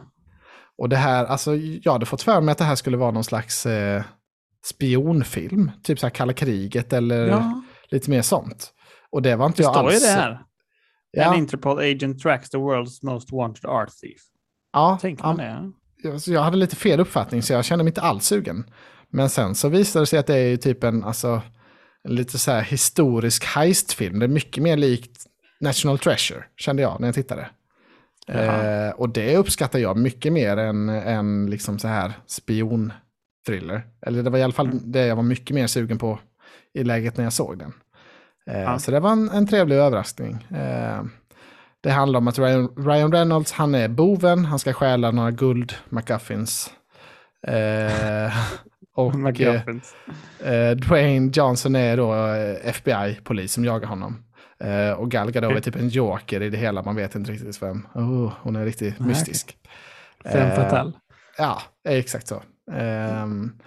Och 0.77 0.89
det 0.89 0.95
här, 0.95 1.25
alltså 1.25 1.55
jag 1.55 1.91
hade 1.91 2.05
fått 2.05 2.21
för 2.21 2.41
mig 2.41 2.51
att 2.51 2.57
det 2.57 2.63
här 2.63 2.75
skulle 2.75 2.97
vara 2.97 3.11
någon 3.11 3.23
slags 3.23 3.65
eh, 3.65 4.03
spionfilm. 4.65 5.71
Typ 5.83 5.99
så 5.99 6.05
här 6.05 6.11
kalla 6.11 6.33
kriget 6.33 6.93
eller 6.93 7.27
ja. 7.27 7.61
Lite 7.91 8.09
mer 8.09 8.21
sånt. 8.21 8.73
Och 9.11 9.21
det 9.21 9.35
var 9.35 9.45
inte 9.45 9.61
det 9.61 9.63
jag 9.63 9.75
alls. 9.75 9.93
Det 9.93 9.99
står 9.99 10.09
ju 10.09 10.15
det 10.15 10.21
här. 10.21 10.41
Ja. 11.11 11.25
An 11.25 11.35
Interpol 11.35 11.79
agent 11.79 12.21
tracks 12.21 12.49
the 12.49 12.57
world's 12.57 13.05
most 13.05 13.31
wanted 13.31 13.65
art 13.65 13.89
thief. 13.89 14.21
Ja, 14.73 14.97
Tänker 15.01 15.23
man 15.23 15.37
det? 15.37 15.71
Ja. 16.03 16.19
Så 16.19 16.31
jag 16.31 16.41
hade 16.41 16.57
lite 16.57 16.75
fel 16.75 16.99
uppfattning 16.99 17.43
så 17.43 17.53
jag 17.53 17.65
kände 17.65 17.83
mig 17.83 17.91
inte 17.91 18.01
alls 18.01 18.25
sugen. 18.25 18.63
Men 19.09 19.29
sen 19.29 19.55
så 19.55 19.69
visade 19.69 20.03
det 20.03 20.07
sig 20.07 20.19
att 20.19 20.27
det 20.27 20.37
är 20.37 20.57
typ 20.57 20.83
en, 20.83 21.03
alltså, 21.03 21.41
lite 22.03 22.39
så 22.39 22.51
här 22.51 22.61
historisk 22.61 23.45
heistfilm. 23.45 24.19
Det 24.19 24.25
är 24.25 24.27
mycket 24.27 24.63
mer 24.63 24.77
likt 24.77 25.25
National 25.59 25.99
Treasure, 25.99 26.43
kände 26.57 26.81
jag 26.81 26.99
när 26.99 27.07
jag 27.07 27.15
tittade. 27.15 27.49
Eh, 28.27 28.89
och 28.89 29.09
det 29.09 29.37
uppskattar 29.37 29.79
jag 29.79 29.97
mycket 29.97 30.33
mer 30.33 30.57
än, 30.57 30.89
än 30.89 31.49
liksom 31.49 31.79
så 31.79 31.87
här 31.87 32.13
spion-thriller. 32.27 33.81
Eller 34.01 34.23
det 34.23 34.29
var 34.29 34.39
i 34.39 34.43
alla 34.43 34.53
fall 34.53 34.65
mm. 34.65 34.91
det 34.91 35.05
jag 35.05 35.15
var 35.15 35.23
mycket 35.23 35.55
mer 35.55 35.67
sugen 35.67 35.97
på 35.97 36.19
i 36.73 36.83
läget 36.83 37.17
när 37.17 37.23
jag 37.23 37.33
såg 37.33 37.59
den. 37.59 37.73
Eh, 38.49 38.61
ja. 38.61 38.79
Så 38.79 38.91
det 38.91 38.99
var 38.99 39.11
en, 39.11 39.29
en 39.29 39.47
trevlig 39.47 39.75
överraskning. 39.75 40.47
Eh, 40.49 41.03
det 41.81 41.89
handlar 41.89 42.17
om 42.17 42.27
att 42.27 42.39
Ryan, 42.39 42.73
Ryan, 42.77 43.11
Reynolds, 43.11 43.51
han 43.51 43.75
är 43.75 43.87
boven, 43.87 44.45
han 44.45 44.59
ska 44.59 44.73
stjäla 44.73 45.11
några 45.11 45.31
guld 45.31 45.73
McGuffins. 45.89 46.73
Eh, 47.47 48.33
och 48.95 49.13
eh, 50.43 50.71
Dwayne 50.75 51.31
Johnson 51.33 51.75
är 51.75 51.97
då 51.97 52.13
eh, 52.13 52.69
FBI-polis 52.69 53.53
som 53.53 53.65
jagar 53.65 53.87
honom. 53.87 54.23
Eh, 54.63 54.91
och 54.91 55.11
Gal 55.11 55.31
Gadot 55.31 55.57
är 55.57 55.61
typ 55.61 55.75
en 55.75 55.89
joker 55.89 56.41
i 56.41 56.49
det 56.49 56.57
hela, 56.57 56.83
man 56.83 56.95
vet 56.95 57.15
inte 57.15 57.31
riktigt 57.31 57.61
vem. 57.61 57.87
Oh, 57.93 58.33
hon 58.41 58.55
är 58.55 58.65
riktigt 58.65 58.99
Nej, 58.99 59.07
mystisk. 59.07 59.57
Fem 60.23 60.47
eh, 60.47 60.55
fatal. 60.55 60.97
Ja, 61.37 61.61
exakt 61.89 62.27
så. 62.27 62.43
Um, 62.71 63.59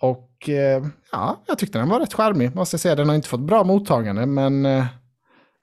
och 0.00 0.25
uh, 0.48 0.86
ja, 1.12 1.42
jag 1.46 1.58
tyckte 1.58 1.78
den 1.78 1.88
var 1.88 2.00
rätt 2.00 2.14
charmig, 2.14 2.54
måste 2.54 2.74
jag 2.74 2.80
säga. 2.80 2.94
Den 2.94 3.08
har 3.08 3.16
inte 3.16 3.28
fått 3.28 3.40
bra 3.40 3.64
mottagande, 3.64 4.26
men 4.26 4.66
uh, 4.66 4.84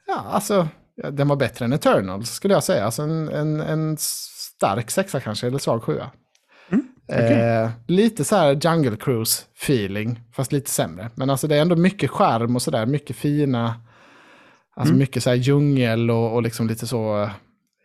ja, 0.08 0.26
alltså, 0.32 0.68
den 1.12 1.28
var 1.28 1.36
bättre 1.36 1.66
än 1.66 1.74
Eternals 1.74 2.32
skulle 2.32 2.54
jag 2.54 2.64
säga. 2.64 2.86
Alltså 2.86 3.02
en, 3.02 3.30
en, 3.30 3.62
en 3.62 3.98
stark 3.98 4.92
sexa 4.92 5.20
kanske, 5.20 5.48
eller 5.48 5.58
svag 5.58 5.84
sjua. 5.84 6.12
Okay. 7.08 7.34
Eh, 7.34 7.70
lite 7.88 8.24
så 8.24 8.36
här 8.36 8.60
Jungle 8.62 8.98
Cruise 8.98 9.44
feeling, 9.64 10.22
fast 10.32 10.52
lite 10.52 10.70
sämre. 10.70 11.10
Men 11.16 11.30
alltså 11.30 11.48
det 11.48 11.56
är 11.56 11.62
ändå 11.62 11.76
mycket 11.76 12.10
skärm 12.10 12.56
och 12.56 12.62
sådär, 12.62 12.86
mycket 12.86 13.16
fina, 13.16 13.76
alltså 14.76 14.92
mm. 14.92 15.00
mycket 15.00 15.24
så 15.24 15.30
här 15.30 15.38
djungel 15.38 16.12
och, 16.12 16.34
och 16.34 16.44
liksom 16.44 16.68
lite 16.68 16.88
så 16.88 17.30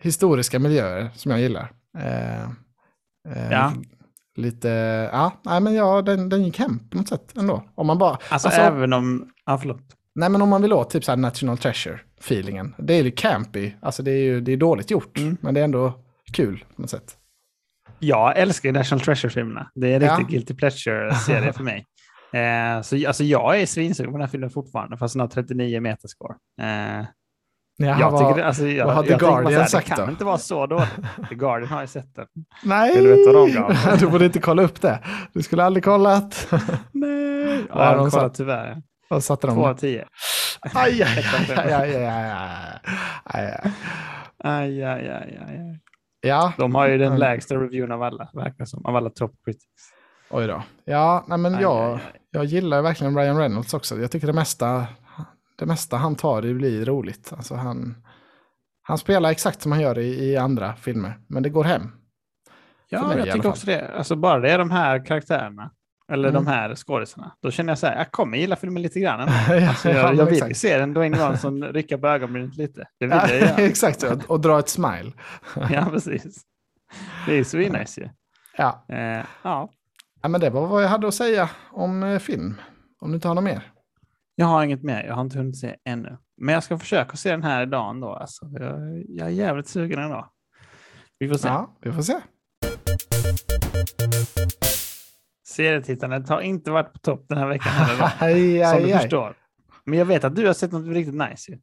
historiska 0.00 0.58
miljöer 0.58 1.10
som 1.14 1.30
jag 1.30 1.40
gillar. 1.40 1.72
Eh, 1.98 2.42
eh, 2.42 3.50
ja. 3.50 3.72
Lite, 4.38 4.68
ja, 5.12 5.32
nej 5.42 5.60
men 5.60 5.74
ja, 5.74 6.02
den, 6.02 6.28
den 6.28 6.44
gick 6.44 6.58
hem 6.58 6.78
på 6.90 6.96
något 6.96 7.08
sätt 7.08 7.36
ändå. 7.36 7.64
Om 7.74 7.86
man 7.86 7.98
bara, 7.98 8.18
alltså, 8.28 8.48
alltså 8.48 8.60
även 8.60 8.92
om, 8.92 9.30
ja 9.46 9.58
förlåt. 9.58 9.82
Nej 10.14 10.28
men 10.28 10.42
om 10.42 10.48
man 10.48 10.62
vill 10.62 10.72
åt 10.72 10.90
typ 10.90 11.04
så 11.04 11.16
National 11.16 11.56
Treasure-feelingen. 11.56 12.74
Det 12.78 12.94
är 12.94 13.04
ju 13.04 13.10
campy, 13.10 13.72
alltså 13.82 14.02
det 14.02 14.10
är 14.10 14.22
ju 14.22 14.40
det 14.40 14.52
är 14.52 14.56
dåligt 14.56 14.90
gjort, 14.90 15.18
mm. 15.18 15.36
men 15.40 15.54
det 15.54 15.60
är 15.60 15.64
ändå 15.64 15.92
kul 16.32 16.64
på 16.76 16.82
något 16.82 16.90
sätt. 16.90 17.16
Jag 17.98 18.38
älskar 18.38 18.72
National 18.72 19.04
Treasure-filmerna. 19.04 19.70
Det 19.74 19.92
är 19.92 20.00
en 20.00 20.06
ja. 20.06 20.26
guilty 20.28 20.54
pleasure-serie 20.54 21.52
för 21.52 21.64
mig. 21.64 21.84
Eh, 22.32 22.82
så 22.82 23.06
alltså, 23.06 23.24
jag 23.24 23.60
är 23.60 23.66
svinsugen 23.66 24.12
på 24.12 24.18
den 24.18 24.26
här 24.26 24.30
filmen 24.30 24.50
fortfarande, 24.50 24.96
fast 24.96 25.14
den 25.14 25.20
har 25.20 25.28
39 25.28 25.80
meterscore. 25.80 26.34
Eh, 26.60 27.06
Jaha, 27.80 28.00
jag 28.00 28.18
tycker, 28.18 28.46
alltså, 28.46 28.66
jag, 28.66 28.86
vad 28.86 28.94
har 28.94 29.02
The 29.02 29.16
Guardian 29.16 29.60
här, 29.60 29.64
sagt 29.64 29.88
då? 29.88 29.94
Det 29.94 30.02
kan 30.02 30.10
inte 30.10 30.24
vara 30.24 30.38
så 30.38 30.66
dåligt. 30.66 30.88
The 31.28 31.34
Guardian 31.34 31.70
har 31.70 31.80
ju 31.80 31.86
sett 31.86 32.14
den. 32.14 32.26
Nej, 32.62 33.02
du, 33.02 33.24
de 34.00 34.06
borde 34.10 34.24
inte 34.24 34.40
kolla 34.40 34.62
upp 34.62 34.80
det. 34.80 34.98
Du 35.32 35.42
skulle 35.42 35.64
aldrig 35.64 35.84
kollat. 35.84 36.48
Nej, 36.92 37.38
ja, 37.68 37.92
jag 37.92 37.98
har 37.98 38.10
kollat 38.10 38.34
tyvärr. 38.34 38.82
Vad 39.08 39.24
satte 39.24 39.46
de? 39.46 39.56
Två 39.56 39.66
av 39.66 39.74
tio. 39.74 40.04
Aj, 40.74 41.02
aj, 41.02 41.02
aj, 41.02 41.56
aj, 41.56 41.72
aj, 41.74 41.94
aj, 44.44 44.84
aj, 44.84 45.08
aj, 45.10 45.38
aj. 45.48 45.80
Ja. 46.20 46.52
De 46.58 46.74
har 46.74 46.88
ju 46.88 46.98
den 46.98 47.06
mm. 47.06 47.18
lägsta 47.18 47.54
reviewen 47.54 47.92
av 47.92 48.02
alla, 48.02 48.28
verkar 48.32 48.64
som, 48.64 48.86
av 48.86 48.96
alla 48.96 49.10
top 49.10 49.32
critics. 49.44 49.92
Oj 50.30 50.46
då. 50.46 50.62
Ja, 50.84 51.24
nej, 51.28 51.38
men 51.38 51.60
jag, 51.60 51.98
jag 52.30 52.44
gillar 52.44 52.82
verkligen 52.82 53.18
Ryan 53.18 53.38
Reynolds 53.38 53.74
också. 53.74 53.98
Jag 53.98 54.10
tycker 54.10 54.26
det 54.26 54.32
mesta, 54.32 54.86
det 55.58 55.66
mesta 55.66 55.96
han 55.96 56.16
tar 56.16 56.42
det 56.42 56.54
blir 56.54 56.84
roligt. 56.84 57.32
Alltså 57.36 57.54
han, 57.54 58.04
han 58.82 58.98
spelar 58.98 59.30
exakt 59.30 59.62
som 59.62 59.72
han 59.72 59.80
gör 59.80 59.98
i, 59.98 60.30
i 60.30 60.36
andra 60.36 60.76
filmer, 60.76 61.18
men 61.26 61.42
det 61.42 61.48
går 61.48 61.64
hem. 61.64 61.90
Ja, 62.88 63.18
jag 63.18 63.32
tycker 63.32 63.48
också 63.48 63.66
det. 63.66 63.88
Alltså 63.96 64.16
bara 64.16 64.40
det 64.40 64.50
är 64.50 64.58
de 64.58 64.70
här 64.70 65.06
karaktärerna 65.06 65.70
eller 66.12 66.28
mm. 66.28 66.44
de 66.44 66.50
här 66.50 66.74
skådisarna, 66.74 67.32
då 67.42 67.50
känner 67.50 67.70
jag 67.70 67.78
så 67.78 67.86
här, 67.86 67.96
jag 67.96 68.12
kommer 68.12 68.38
gilla 68.38 68.56
filmen 68.56 68.82
lite 68.82 69.00
grann. 69.00 69.20
Alltså, 69.68 69.90
jag, 69.90 70.14
jag 70.14 70.26
vill 70.26 70.54
se 70.54 70.78
den 70.78 70.94
Dwayne 70.94 71.18
Johnson 71.18 71.64
rycka 71.64 71.98
på 71.98 72.06
ögonbrynet 72.08 72.56
lite. 72.56 72.88
Det 73.00 73.06
vill 73.06 73.16
jag 73.16 73.40
göra. 73.40 73.48
Exakt, 73.56 74.02
och, 74.02 74.30
och 74.30 74.40
dra 74.40 74.58
ett 74.58 74.68
smile. 74.68 75.12
ja, 75.70 75.86
precis. 75.90 76.40
Det 77.26 77.38
är 77.38 77.44
svinnice 77.44 78.00
ju. 78.00 78.08
Ja. 78.56 78.84
Eh, 78.88 79.24
ja. 79.42 79.70
ja. 80.22 80.28
men 80.28 80.40
det 80.40 80.50
var 80.50 80.66
vad 80.66 80.84
jag 80.84 80.88
hade 80.88 81.08
att 81.08 81.14
säga 81.14 81.50
om 81.70 82.02
eh, 82.02 82.18
film. 82.18 82.54
Om 83.00 83.10
du 83.10 83.14
inte 83.14 83.28
har 83.28 83.34
något 83.34 83.44
mer. 83.44 83.62
Jag 84.40 84.46
har 84.46 84.64
inget 84.64 84.82
mer, 84.82 85.04
jag 85.04 85.14
har 85.14 85.22
inte 85.22 85.38
hunnit 85.38 85.58
se 85.58 85.76
ännu. 85.84 86.18
Men 86.36 86.54
jag 86.54 86.62
ska 86.62 86.78
försöka 86.78 87.16
se 87.16 87.30
den 87.30 87.42
här 87.42 87.62
idag 87.62 87.90
ändå. 87.90 88.14
Alltså. 88.14 88.46
Jag, 88.60 89.04
jag 89.08 89.26
är 89.26 89.32
jävligt 89.32 89.68
sugen 89.68 89.98
ändå. 89.98 90.30
Vi 91.18 91.28
får 91.28 91.34
se. 91.34 91.48
Ja, 91.48 91.76
vi 91.82 91.92
får 91.92 92.02
se 92.02 92.20
serietittandet 95.58 96.28
har 96.28 96.40
inte 96.40 96.70
varit 96.70 96.92
på 96.92 96.98
topp 96.98 97.24
den 97.28 97.38
här 97.38 97.48
veckan 97.48 97.72
heller. 97.72 98.12
aj, 98.18 98.64
som 98.64 98.76
aj, 98.76 98.84
du 98.84 98.92
aj. 98.92 99.00
förstår. 99.00 99.34
Men 99.84 99.98
jag 99.98 100.06
vet 100.06 100.24
att 100.24 100.36
du 100.36 100.46
har 100.46 100.54
sett 100.54 100.72
något 100.72 100.86
riktigt 100.86 101.14
nice. 101.14 101.58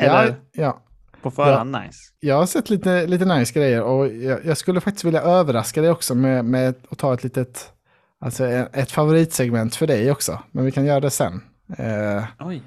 Eller 0.00 0.26
ja, 0.26 0.34
ja. 0.52 0.82
på 1.22 1.30
förhand 1.30 1.74
ja, 1.74 1.80
nice. 1.80 1.98
Jag 2.20 2.36
har 2.36 2.46
sett 2.46 2.70
lite, 2.70 3.06
lite 3.06 3.24
nice 3.24 3.52
grejer 3.52 3.82
och 3.82 4.08
jag, 4.08 4.44
jag 4.44 4.58
skulle 4.58 4.80
faktiskt 4.80 5.04
vilja 5.04 5.22
överraska 5.22 5.80
dig 5.80 5.90
också 5.90 6.14
med, 6.14 6.44
med 6.44 6.74
att 6.90 6.98
ta 6.98 7.14
ett 7.14 7.24
litet, 7.24 7.72
alltså 8.20 8.46
ett 8.46 8.90
favoritsegment 8.90 9.76
för 9.76 9.86
dig 9.86 10.10
också. 10.10 10.42
Men 10.50 10.64
vi 10.64 10.72
kan 10.72 10.84
göra 10.84 11.00
det 11.00 11.10
sen. 11.10 11.40
Eh, 11.78 12.24
Oj. 12.38 12.62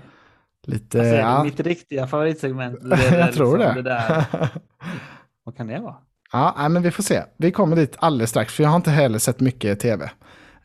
Lite, 0.68 1.00
alltså, 1.00 1.16
ja. 1.16 1.44
Mitt 1.44 1.60
riktiga 1.60 2.08
favoritsegment. 2.08 2.80
Det, 2.82 2.96
det, 2.96 3.20
jag 3.20 3.34
tror 3.34 3.58
liksom, 3.58 3.76
det. 3.76 3.82
det 3.82 3.89
där. 3.89 4.26
Vad 5.44 5.58
kan 5.58 5.68
det 5.68 5.80
vara? 5.80 5.96
Ja, 6.32 6.70
men 6.70 6.82
vi 6.82 6.92
får 6.92 7.04
se. 7.04 7.24
Vi 7.38 7.52
kommer 7.52 7.76
dit 7.76 7.96
alldeles 8.00 8.30
strax, 8.30 8.54
för 8.54 8.63
jag 8.63 8.70
har 8.70 8.76
inte 8.76 8.92
heller 8.92 9.20
sett 9.20 9.39
mycket 9.39 9.80
tv. 9.80 10.10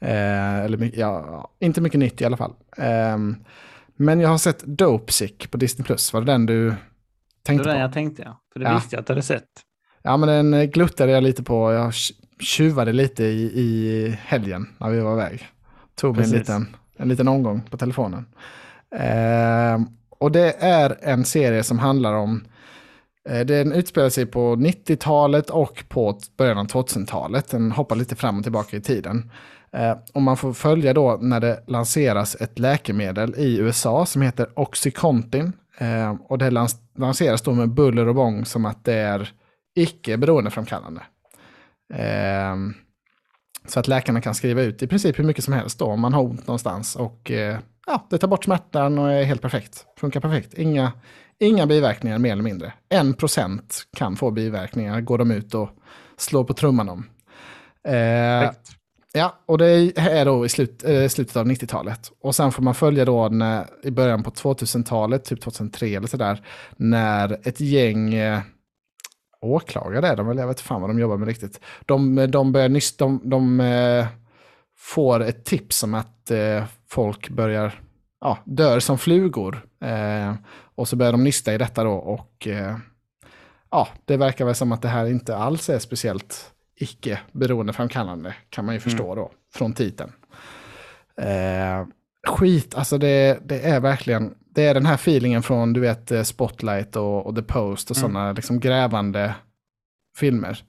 Eh, 0.01 0.59
eller 0.59 0.99
ja, 0.99 1.51
inte 1.61 1.81
mycket 1.81 2.01
nytt 2.01 2.21
i 2.21 2.25
alla 2.25 2.37
fall. 2.37 2.55
Eh, 2.77 3.19
men 3.97 4.21
jag 4.21 4.29
har 4.29 4.39
sett 4.39 4.61
Dopesick 4.65 5.51
på 5.51 5.57
Disney+. 5.57 5.85
Plus. 5.85 6.13
Var 6.13 6.21
det 6.21 6.33
den 6.33 6.47
du 6.47 6.75
tänkte 7.43 7.65
på? 7.65 7.69
Det 7.69 7.69
var 7.69 7.75
den 7.75 7.83
jag 7.83 7.93
tänkte, 7.93 8.23
ja. 8.23 8.41
För 8.53 8.61
det 8.61 8.67
ja. 8.67 8.75
visste 8.75 8.97
jag 8.97 9.01
att 9.01 9.07
du 9.07 9.13
hade 9.13 9.23
sett. 9.23 9.49
Ja, 10.03 10.17
men 10.17 10.29
den 10.29 10.55
eh, 10.55 10.65
gluttade 10.65 11.13
jag 11.13 11.23
lite 11.23 11.43
på. 11.43 11.73
Jag 11.73 11.93
tjuvade 12.41 12.93
lite 12.93 13.25
i, 13.25 13.61
i 13.61 14.09
helgen 14.23 14.69
när 14.79 14.91
vi 14.91 15.01
var 15.01 15.13
iväg. 15.13 15.49
Tog 15.95 16.17
mig 16.17 16.25
en 16.25 16.31
liten, 16.31 16.77
en 16.99 17.09
liten 17.09 17.29
omgång 17.29 17.63
på 17.71 17.77
telefonen. 17.77 18.27
Eh, 18.95 19.81
och 20.19 20.33
det 20.33 20.53
är 20.59 20.97
en 21.03 21.25
serie 21.25 21.63
som 21.63 21.79
handlar 21.79 22.13
om 22.13 22.45
Eh, 23.29 23.47
den 23.47 23.73
utspelar 23.73 24.09
sig 24.09 24.27
på 24.27 24.57
90-talet 24.57 25.51
och 25.51 25.85
på 25.89 26.19
början 26.37 26.59
av 26.59 26.67
2000-talet. 26.67 27.51
Den 27.51 27.73
hoppar 27.73 27.97
lite 27.97 28.17
fram 28.17 28.37
och 28.39 28.43
tillbaka 28.43 28.77
i 28.77 28.81
tiden. 28.81 29.31
Eh, 29.73 29.97
och 30.15 30.23
man 30.23 30.37
får 30.37 30.53
följa 30.53 30.95
då 30.95 31.19
när 31.21 31.41
det 31.41 31.65
lanseras 31.67 32.35
ett 32.35 32.59
läkemedel 32.59 33.35
i 33.37 33.59
USA 33.59 34.07
som 34.07 34.23
heter 34.23 34.49
Oxycontin. 34.55 35.53
Eh, 35.79 36.15
och 36.29 36.39
det 36.39 36.51
lanseras 36.97 37.43
då 37.43 37.53
med 37.53 37.69
buller 37.69 38.09
och 38.09 38.15
bång 38.15 38.45
som 38.45 38.67
att 38.67 38.85
det 38.85 38.95
är 38.95 39.33
icke 39.75 40.17
beroendeframkallande. 40.17 41.01
Ehm, 41.95 42.75
så 43.67 43.81
att 43.81 43.89
läkarna 43.89 44.21
kan 44.21 44.35
skriva 44.35 44.63
ut 44.63 44.83
i 44.83 44.87
princip 44.87 45.19
hur 45.19 45.25
mycket 45.25 45.45
som 45.45 45.55
helst 45.55 45.79
då 45.79 45.85
om 45.85 46.01
man 46.01 46.13
har 46.13 46.23
ont 46.23 46.47
någonstans. 46.47 46.97
Och 46.97 47.31
ja, 47.87 48.07
det 48.11 48.19
tar 48.19 48.29
bort 48.29 48.45
smärtan 48.45 48.99
och 48.99 49.13
är 49.13 49.23
helt 49.23 49.43
perfekt. 49.43 49.87
Funkar 50.01 50.21
perfekt. 50.21 50.55
Inga, 50.55 50.93
Inga 51.41 51.67
biverkningar 51.67 52.19
mer 52.19 52.33
eller 52.33 52.43
mindre. 52.43 52.73
En 52.89 53.15
procent 53.15 53.83
kan 53.97 54.17
få 54.17 54.31
biverkningar, 54.31 55.01
går 55.01 55.19
de 55.19 55.31
ut 55.31 55.55
och 55.55 55.71
slår 56.17 56.45
på 56.45 56.55
trumman 56.55 56.89
om. 56.89 57.07
Eh, 57.89 58.51
ja, 59.13 59.39
och 59.47 59.59
det 59.59 59.99
är 59.99 60.25
då 60.25 60.47
i 60.47 60.49
slut, 60.49 60.85
eh, 60.85 61.09
slutet 61.09 61.37
av 61.37 61.47
90-talet. 61.47 62.13
Och 62.23 62.35
sen 62.35 62.53
får 62.53 62.63
man 62.63 62.75
följa 62.75 63.05
då 63.05 63.29
när, 63.29 63.67
i 63.83 63.91
början 63.91 64.23
på 64.23 64.31
2000-talet, 64.31 65.25
typ 65.25 65.41
2003 65.41 65.87
eller 65.87 66.07
sådär, 66.09 66.45
när 66.77 67.49
ett 67.49 67.61
gäng 67.61 68.15
eh, 68.15 68.41
åklagare 69.41 70.09
är 70.09 70.17
de, 70.17 70.31
eller 70.31 70.43
jag 70.43 70.49
vet 70.49 70.61
fan 70.61 70.81
vad 70.81 70.91
de 70.91 70.99
jobbar 70.99 71.17
med 71.17 71.29
riktigt. 71.29 71.61
De, 71.87 72.31
de, 72.31 72.53
börjar 72.53 72.69
nyss, 72.69 72.97
de, 72.97 73.21
de 73.25 73.61
eh, 73.61 74.07
får 74.77 75.21
ett 75.23 75.45
tips 75.45 75.83
om 75.83 75.95
att 75.95 76.31
eh, 76.31 76.65
folk 76.91 77.29
börjar 77.29 77.81
ja, 78.21 78.39
dör 78.45 78.81
som 78.81 78.99
flugor. 78.99 79.67
Eh, 79.85 80.35
och 80.75 80.89
så 80.89 80.97
börjar 80.97 81.13
de 81.13 81.25
nysta 81.25 81.55
i 81.55 81.59
detta 81.59 81.85
då 81.85 81.93
och 81.93 82.49
ja, 83.71 83.89
det 84.05 84.17
verkar 84.17 84.45
väl 84.45 84.55
som 84.55 84.73
att 84.73 84.83
det 84.83 84.89
här 84.89 85.07
inte 85.07 85.37
alls 85.37 85.71
är 85.71 85.79
speciellt 85.79 86.53
icke 86.77 87.21
beroendeframkallande 87.33 88.35
kan 88.51 88.65
man 88.65 88.75
ju 88.75 88.81
förstå 88.81 89.05
mm. 89.05 89.17
då 89.17 89.31
från 89.55 89.73
titeln. 89.73 90.13
Skit, 92.27 92.75
alltså 92.75 92.99
det, 92.99 93.39
det 93.45 93.61
är 93.61 93.81
verkligen, 93.81 94.35
det 94.59 94.65
är 94.65 94.75
den 94.75 94.87
här 94.87 94.95
feelingen 94.95 95.43
från 95.43 95.73
du 95.73 95.81
vet 95.81 96.13
eh, 96.13 96.23
Spotlight 96.23 96.97
och, 96.97 97.27
och 97.27 97.37
The 97.37 97.43
Post 97.43 97.91
och 97.91 97.97
mm. 97.97 98.03
sådana 98.03 98.33
liksom 98.33 98.61
grävande 98.61 99.35
filmer. 100.17 100.63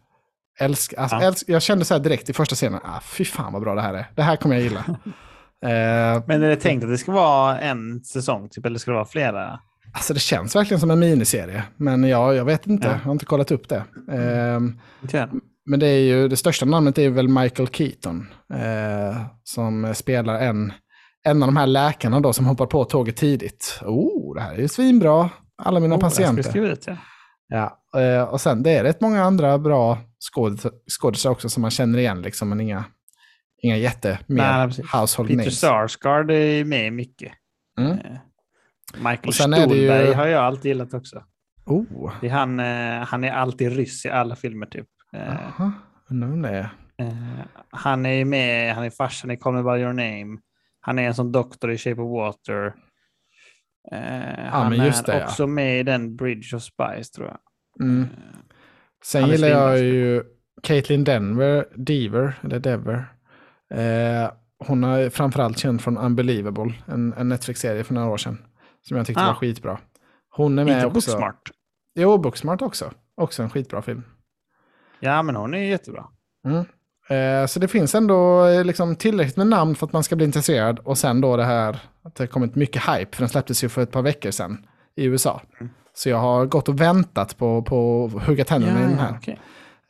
Älsk, 0.59 0.93
alltså, 0.97 1.15
ja. 1.15 1.23
älsk, 1.23 1.49
jag 1.49 1.61
kände 1.61 1.85
så 1.85 1.93
här 1.93 2.01
direkt 2.01 2.29
i 2.29 2.33
första 2.33 2.55
scenen, 2.55 2.79
ah, 2.83 3.01
fy 3.03 3.25
fan 3.25 3.53
vad 3.53 3.61
bra 3.61 3.75
det 3.75 3.81
här 3.81 3.93
är. 3.93 4.11
Det 4.15 4.21
här 4.21 4.35
kommer 4.35 4.55
jag 4.55 4.63
gilla. 4.63 4.79
eh, 5.65 6.23
Men 6.27 6.43
är 6.43 6.49
det 6.49 6.55
tänkt 6.55 6.83
att 6.83 6.89
det 6.89 6.97
ska 6.97 7.11
vara 7.11 7.59
en 7.59 8.03
säsong, 8.03 8.49
typ, 8.49 8.65
eller 8.65 8.79
ska 8.79 8.91
det 8.91 8.95
vara 8.95 9.05
flera? 9.05 9.59
Alltså 9.93 10.13
det 10.13 10.19
känns 10.19 10.55
verkligen 10.55 10.79
som 10.79 10.91
en 10.91 10.99
miniserie. 10.99 11.63
Men 11.77 12.03
ja, 12.03 12.33
jag 12.33 12.45
vet 12.45 12.67
inte, 12.67 12.87
ja. 12.87 12.93
jag 12.93 12.99
har 12.99 13.11
inte 13.11 13.25
kollat 13.25 13.51
upp 13.51 13.69
det. 13.69 13.83
Um, 14.07 14.79
men 15.65 15.79
det 15.79 15.87
är 15.87 15.99
ju, 15.99 16.27
det 16.27 16.37
största 16.37 16.65
namnet 16.65 16.97
är 16.97 17.09
väl 17.09 17.27
Michael 17.27 17.69
Keaton. 17.69 18.27
Uh, 18.53 19.21
som 19.43 19.93
spelar 19.95 20.39
en, 20.39 20.73
en 21.23 21.43
av 21.43 21.47
de 21.47 21.57
här 21.57 21.67
läkarna 21.67 22.19
då 22.19 22.33
som 22.33 22.45
hoppar 22.45 22.65
på 22.65 22.85
tåget 22.85 23.17
tidigt. 23.17 23.79
Oh, 23.81 24.35
det 24.35 24.41
här 24.41 24.53
är 24.53 24.59
ju 24.59 24.67
svinbra. 24.67 25.29
Alla 25.57 25.79
mina 25.79 25.95
oh, 25.95 25.99
patienter. 25.99 26.57
Ut, 26.57 26.87
ja. 26.87 26.97
ja 27.47 27.79
uh, 28.01 28.23
och 28.23 28.41
sen 28.41 28.63
det 28.63 28.71
är 28.71 28.83
rätt 28.83 29.01
många 29.01 29.23
andra 29.23 29.57
bra 29.57 29.97
skådisar 30.89 31.29
också 31.29 31.49
som 31.49 31.61
man 31.61 31.71
känner 31.71 31.99
igen, 31.99 32.21
liksom, 32.21 32.49
men 32.49 32.61
inga, 32.61 32.83
inga 33.61 33.77
jätte 33.77 34.19
mer 34.27 34.67
household 34.97 35.29
Peter 35.29 35.37
names. 35.37 35.45
Peter 35.45 35.67
Sarsgaard 35.67 36.31
är 36.31 36.65
med 36.65 36.93
mycket. 36.93 37.31
Mm. 37.79 37.91
Uh. 37.91 37.97
Michael 38.97 39.33
Stuhlberg 39.33 40.07
ju... 40.07 40.13
har 40.13 40.27
jag 40.27 40.43
alltid 40.43 40.65
gillat 40.65 40.93
också. 40.93 41.23
Oh. 41.65 42.11
Det 42.21 42.27
är 42.27 42.31
han, 42.31 42.59
eh, 42.59 43.07
han 43.07 43.23
är 43.23 43.31
alltid 43.31 43.75
ryss 43.75 44.05
i 44.05 44.09
alla 44.09 44.35
filmer 44.35 44.65
typ. 44.65 44.87
Eh, 45.13 45.47
Aha, 45.47 45.71
undrar 46.09 46.51
det 46.51 46.69
eh, 47.03 47.13
Han 47.69 48.05
är 48.05 48.25
med, 48.25 48.75
han 48.75 48.83
är 48.83 48.89
farsan 48.89 49.31
i 49.31 49.37
Call 49.37 49.53
Me 49.53 49.63
By 49.63 49.81
Your 49.81 49.93
Name. 49.93 50.37
Han 50.81 50.99
är 50.99 51.03
en 51.07 51.15
sån 51.15 51.31
doktor 51.31 51.71
i 51.71 51.77
Shape 51.77 52.01
of 52.01 52.11
Water. 52.11 52.75
Eh, 53.91 54.45
ja, 54.45 54.49
han 54.49 54.73
är 54.73 54.77
det, 54.77 55.23
också 55.23 55.43
ja. 55.43 55.47
med 55.47 55.79
i 55.79 55.83
den 55.83 56.15
Bridge 56.15 56.55
of 56.55 56.63
Spies 56.63 57.11
tror 57.11 57.27
jag. 57.27 57.39
Mm. 57.81 58.01
Eh, 58.01 58.07
Sen 59.03 59.27
gillar 59.27 59.47
jag 59.47 59.79
ju 59.79 60.23
Caitlin 60.63 61.03
Denver, 61.03 61.67
Dever, 61.75 62.39
eller 62.43 62.59
Dever. 62.59 63.05
Eh, 63.73 64.31
hon 64.67 64.83
är 64.83 65.09
framförallt 65.09 65.57
känd 65.57 65.81
från 65.81 65.97
Unbelievable, 65.97 66.73
en, 66.85 67.13
en 67.13 67.29
Netflix-serie 67.29 67.83
för 67.83 67.93
några 67.93 68.09
år 68.09 68.17
sedan. 68.17 68.37
Som 68.81 68.97
jag 68.97 69.07
tyckte 69.07 69.23
ah. 69.23 69.27
var 69.27 69.33
skitbra. 69.33 69.79
Hon 70.29 70.59
är 70.59 70.65
med 70.65 70.73
Inte 70.73 70.87
också. 70.87 71.11
Booksmart? 71.11 71.51
Jo, 71.95 72.17
Booksmart 72.17 72.61
också. 72.61 72.91
Också 73.15 73.43
en 73.43 73.49
skitbra 73.49 73.81
film. 73.81 74.03
Ja, 74.99 75.23
men 75.23 75.35
hon 75.35 75.53
är 75.53 75.63
jättebra. 75.63 76.07
Mm. 76.45 76.65
Eh, 77.09 77.45
så 77.45 77.59
det 77.59 77.67
finns 77.67 77.95
ändå 77.95 78.45
eh, 78.45 78.63
liksom 78.63 78.95
tillräckligt 78.95 79.37
med 79.37 79.47
namn 79.47 79.75
för 79.75 79.85
att 79.85 79.93
man 79.93 80.03
ska 80.03 80.15
bli 80.15 80.25
intresserad. 80.25 80.79
Och 80.79 80.97
sen 80.97 81.21
då 81.21 81.37
det 81.37 81.43
här 81.43 81.79
att 82.03 82.15
det 82.15 82.23
har 82.23 82.27
kommit 82.27 82.55
mycket 82.55 82.81
hype, 82.81 83.15
för 83.15 83.21
den 83.21 83.29
släpptes 83.29 83.63
ju 83.63 83.69
för 83.69 83.81
ett 83.81 83.91
par 83.91 84.01
veckor 84.01 84.31
sedan 84.31 84.65
i 84.95 85.05
USA. 85.05 85.41
Mm. 85.59 85.73
Så 85.93 86.09
jag 86.09 86.17
har 86.17 86.45
gått 86.45 86.69
och 86.69 86.81
väntat 86.81 87.37
på, 87.37 87.61
på 87.61 88.05
att 88.15 88.23
hugga 88.23 88.45
tänderna 88.45 88.79
ja, 88.79 88.85
i 88.85 88.89
den 88.89 88.99
här. 88.99 89.17
Okay. 89.17 89.35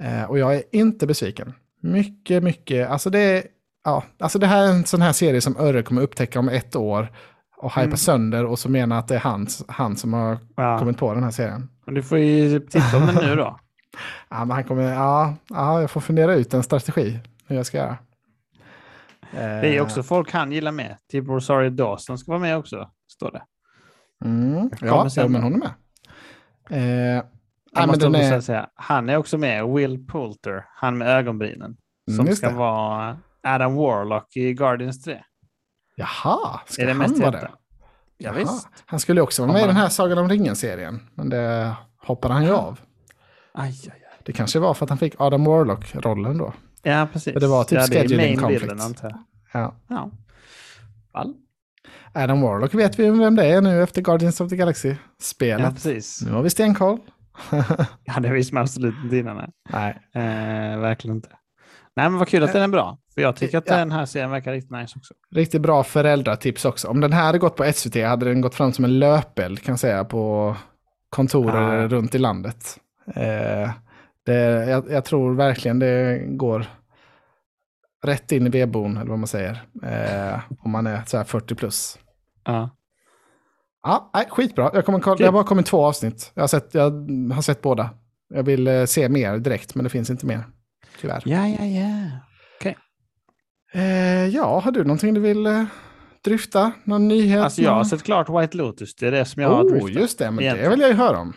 Eh, 0.04 0.24
och 0.24 0.40
jag 0.40 0.56
är 0.56 0.64
inte 0.72 1.08
besviken. 1.08 1.54
Mycket, 1.82 2.44
mycket, 2.44 2.90
alltså 2.90 3.10
det, 3.10 3.44
ja, 3.84 4.04
alltså 4.20 4.40
det 4.40 4.48
här 4.48 4.64
är 4.64 4.70
en 4.70 4.86
sån 4.86 5.02
här 5.02 5.14
serie 5.14 5.42
som 5.42 5.58
Örre 5.58 5.84
kommer 5.84 6.02
upptäcka 6.02 6.40
om 6.40 6.50
ett 6.50 6.76
år 6.76 7.12
och 7.58 7.72
hypa 7.72 7.82
mm. 7.82 7.98
sönder 7.98 8.46
och 8.46 8.60
så 8.60 8.70
menar 8.70 9.00
att 9.00 9.08
det 9.08 9.16
är 9.16 9.20
han, 9.20 9.48
han 9.68 9.96
som 9.96 10.14
har 10.14 10.38
ja. 10.56 10.80
kommit 10.80 10.98
på 10.98 11.14
den 11.14 11.24
här 11.24 11.32
serien. 11.32 11.70
Men 11.86 11.96
du 11.96 12.04
får 12.04 12.18
ju 12.18 12.60
titta 12.60 12.98
om 12.98 13.06
den 13.06 13.16
nu 13.16 13.36
då. 13.36 13.60
Ja, 14.30 14.46
men 14.46 14.52
han 14.52 14.64
kommer, 14.64 14.84
ja, 14.84 15.36
ja, 15.48 15.82
jag 15.82 15.92
får 15.92 16.02
fundera 16.02 16.34
ut 16.34 16.54
en 16.54 16.64
strategi 16.64 17.20
hur 17.48 17.56
jag 17.56 17.66
ska 17.66 17.78
göra. 17.78 17.98
Det 19.32 19.40
är 19.40 19.78
eh. 19.78 19.84
också 19.84 20.04
folk 20.04 20.32
han 20.32 20.52
gillar 20.52 20.72
med. 20.72 20.98
Typ 21.12 21.28
Rosario 21.28 21.70
Dawson 21.70 22.18
ska 22.18 22.32
vara 22.32 22.42
med 22.42 22.58
också, 22.58 22.90
står 23.12 23.32
det. 23.32 23.44
Mm. 24.26 24.70
Ja, 24.82 25.08
ja, 25.16 25.28
men 25.28 25.44
hon 25.44 25.54
är 25.54 25.58
med. 25.58 25.72
Eh, 26.70 27.24
jag 27.72 27.88
måste 27.88 28.08
är... 28.08 28.42
säga, 28.42 28.70
han 28.76 29.10
är 29.10 29.18
också 29.18 29.38
med, 29.38 29.68
Will 29.68 30.08
Poulter, 30.08 30.66
han 30.76 30.98
med 30.98 31.08
ögonbrynen. 31.08 31.78
Som 32.12 32.20
mm, 32.20 32.36
ska 32.36 32.50
det. 32.50 32.56
vara 32.56 33.18
Adam 33.44 33.76
Warlock 33.76 34.36
i 34.36 34.54
Guardians 34.54 35.04
3. 35.04 35.24
Jaha, 35.96 36.60
ska 36.66 36.82
är 36.82 36.88
det 36.88 36.94
han 36.94 37.20
vara 37.20 37.32
det? 37.32 37.52
Ja. 38.18 38.34
Han 38.86 39.00
skulle 39.00 39.22
också 39.22 39.42
vara 39.42 39.54
med 39.54 39.64
i 39.64 39.68
den 39.68 39.76
här 39.76 39.90
Sagan 39.90 40.18
om 40.18 40.30
ringen-serien, 40.30 41.00
men 41.16 41.30
det 41.30 41.76
hoppade 41.98 42.34
han 42.34 42.44
ju 42.44 42.52
av. 42.52 42.80
Aj, 43.54 43.80
aj, 43.84 43.92
aj. 43.92 44.22
Det 44.26 44.34
kanske 44.34 44.60
var 44.60 44.74
för 44.74 44.86
att 44.86 44.90
han 44.90 44.98
fick 45.00 45.16
Adam 45.18 45.44
Warlock-rollen 45.46 46.38
då. 46.38 46.54
Ja, 46.84 47.08
precis. 47.14 47.34
För 47.34 47.40
det 47.40 47.48
var 47.48 47.64
typ 47.64 47.80
ja, 47.80 47.86
scheduling 47.86 48.38
conflict. 48.38 49.04
Ja. 49.54 49.76
ja. 49.88 50.12
All. 51.12 51.34
Adam 52.14 52.42
Warlock 52.42 52.74
vet 52.74 53.00
vi 53.00 53.10
vem 53.10 53.36
det 53.36 53.46
är 53.46 53.62
nu 53.62 53.84
efter 53.84 54.02
Guardians 54.02 54.42
of 54.42 54.50
the 54.50 54.56
Galaxy-spelet. 54.56 55.66
Ja, 55.66 55.72
precis. 55.72 56.22
Nu 56.22 56.32
har 56.32 56.42
vi 56.42 56.50
stenkoll. 56.50 57.00
ja, 58.04 58.20
det 58.20 58.30
visste 58.30 58.54
man 58.54 58.64
absolut 58.64 58.96
inte 59.04 59.18
innan. 59.18 59.52
Nej. 59.70 60.00
Eh, 60.16 60.80
verkligen 60.80 61.16
inte. 61.16 61.30
Nej, 61.96 62.10
men 62.10 62.20
vad 62.20 62.28
kul 62.28 62.44
att 62.44 62.54
den 62.54 62.62
är 62.62 62.68
bra. 62.68 62.98
För 63.14 63.22
jag 63.22 63.36
tycker 63.36 63.58
att 63.58 63.68
ja. 63.68 63.78
den 63.78 63.92
här 63.92 64.06
serien 64.06 64.32
verkar 64.32 64.52
riktigt 64.52 64.72
nice 64.72 64.94
också. 64.98 65.14
Riktigt 65.36 65.62
bra 65.62 65.84
föräldratips 65.84 66.66
också. 66.66 66.88
Om 66.88 67.02
den 67.02 67.14
här 67.14 67.24
hade 67.24 67.38
gått 67.38 67.56
på 67.56 67.72
SVT 67.74 67.96
hade 67.96 68.26
den 68.26 68.42
gått 68.42 68.56
fram 68.56 68.74
som 68.74 68.86
en 68.86 69.00
löpeld 69.00 69.64
kan 69.64 69.74
jag 69.74 69.80
säga 69.80 70.06
på 70.06 70.56
kontor 71.10 71.56
ah. 71.56 71.88
runt 71.88 72.16
i 72.16 72.18
landet. 72.18 72.80
Eh, 73.16 73.70
det, 74.26 74.70
jag, 74.70 74.92
jag, 74.92 75.06
tror 75.06 75.36
verkligen 75.36 75.80
det 75.80 76.24
går 76.28 76.66
rätt 78.04 78.32
in 78.32 78.48
i 78.48 78.50
vedboden, 78.50 78.98
eller 78.98 79.10
vad 79.10 79.20
man 79.20 79.28
säger. 79.28 79.64
Eh, 79.84 80.40
om 80.60 80.72
man 80.72 80.88
är 80.88 81.02
så 81.06 81.18
här 81.18 81.24
40 81.24 81.56
plus. 81.56 82.00
Ja. 82.46 82.70
Ja, 83.84 84.12
nej, 84.14 84.26
skitbra. 84.30 84.72
Jag, 84.74 84.86
kommer, 84.86 85.02
jag 85.06 85.28
har 85.28 85.32
bara 85.32 85.44
kommit 85.44 85.66
två 85.66 85.86
avsnitt. 85.86 86.32
Jag 86.34 86.44
har, 86.44 86.48
sett, 86.48 86.74
jag 86.74 86.92
har 87.34 87.42
sett 87.42 87.62
båda. 87.62 87.90
Jag 88.34 88.44
vill 88.44 88.68
eh, 88.68 88.86
se 88.86 89.10
mer 89.10 89.38
direkt, 89.38 89.76
men 89.76 89.84
det 89.84 89.90
finns 89.90 90.10
inte 90.10 90.26
mer. 90.26 90.44
Tyvärr. 91.02 91.22
Ja, 91.26 91.48
ja, 91.48 91.66
ja. 91.66 92.10
Okej. 92.60 92.78
Okay. 93.72 93.84
Eh, 93.84 94.28
ja, 94.28 94.60
har 94.60 94.72
du 94.72 94.84
någonting 94.84 95.14
du 95.14 95.22
vill 95.22 95.46
eh, 95.46 95.64
dryfta? 96.24 96.72
Någon 96.84 97.08
nyhet? 97.08 97.44
Alltså 97.44 97.62
jag 97.62 97.72
har 97.72 97.84
sett 97.84 98.04
klart 98.04 98.30
White 98.30 98.58
Lotus. 98.58 98.96
Det 98.96 99.08
är 99.08 99.12
det 99.12 99.26
som 99.26 99.42
jag 99.42 99.52
oh, 99.52 99.58
har 99.58 99.70
dryftat. 99.70 99.92
just 99.92 100.20
det. 100.20 100.32
Men 100.32 100.40
Egentligen. 100.40 100.70
det 100.70 100.76
vill 100.76 100.82
jag 100.82 100.90
ju 100.90 100.96
höra 100.96 101.20
om. 101.20 101.34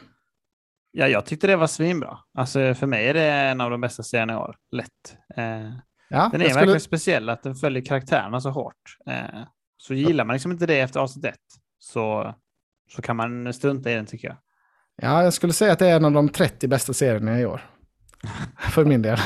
Ja, 0.93 1.09
jag 1.09 1.27
tyckte 1.27 1.47
det 1.47 1.57
var 1.57 1.67
svinbra. 1.67 2.19
Alltså 2.35 2.75
för 2.75 2.87
mig 2.87 3.09
är 3.09 3.15
det 3.15 3.33
en 3.33 3.61
av 3.61 3.71
de 3.71 3.81
bästa 3.81 4.03
serierna 4.03 4.33
i 4.33 4.37
år. 4.37 4.57
Lätt. 4.73 5.17
Eh, 5.37 5.71
Ja, 6.13 6.29
den 6.33 6.41
är 6.41 6.45
skulle... 6.45 6.61
verkligen 6.61 6.81
speciell, 6.81 7.29
att 7.29 7.43
den 7.43 7.55
följer 7.55 7.85
karaktärerna 7.85 8.41
så 8.41 8.51
hårt. 8.51 8.97
Eh, 9.07 9.43
så 9.77 9.95
gillar 9.95 10.25
man 10.25 10.35
liksom 10.35 10.53
inte 10.53 10.67
det 10.67 10.81
efter 10.81 11.01
avsnitt 11.01 11.25
ett, 11.25 11.37
så, 11.79 12.35
så 12.91 13.03
kan 13.03 13.17
man 13.17 13.53
strunta 13.53 13.91
i 13.91 13.95
den 13.95 14.07
tycker 14.07 14.29
jag. 14.29 14.37
Ja, 15.03 15.25
jag 15.25 15.33
skulle 15.33 15.53
säga 15.53 15.73
att 15.73 15.79
det 15.79 15.89
är 15.89 15.97
en 15.97 16.05
av 16.05 16.13
de 16.13 16.29
30 16.29 16.69
bästa 16.69 16.93
serierna 16.93 17.41
i 17.41 17.47
år. 17.47 17.61
För 18.59 18.85
min 18.85 19.03
del. 19.03 19.19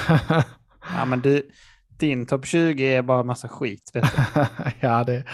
ja, 0.96 1.04
men 1.04 1.20
du, 1.20 1.50
din 1.98 2.26
topp 2.26 2.46
20 2.46 2.84
är 2.84 3.02
bara 3.02 3.22
massa 3.22 3.48
skit. 3.48 3.92
Ja, 4.80 5.04
det, 5.04 5.24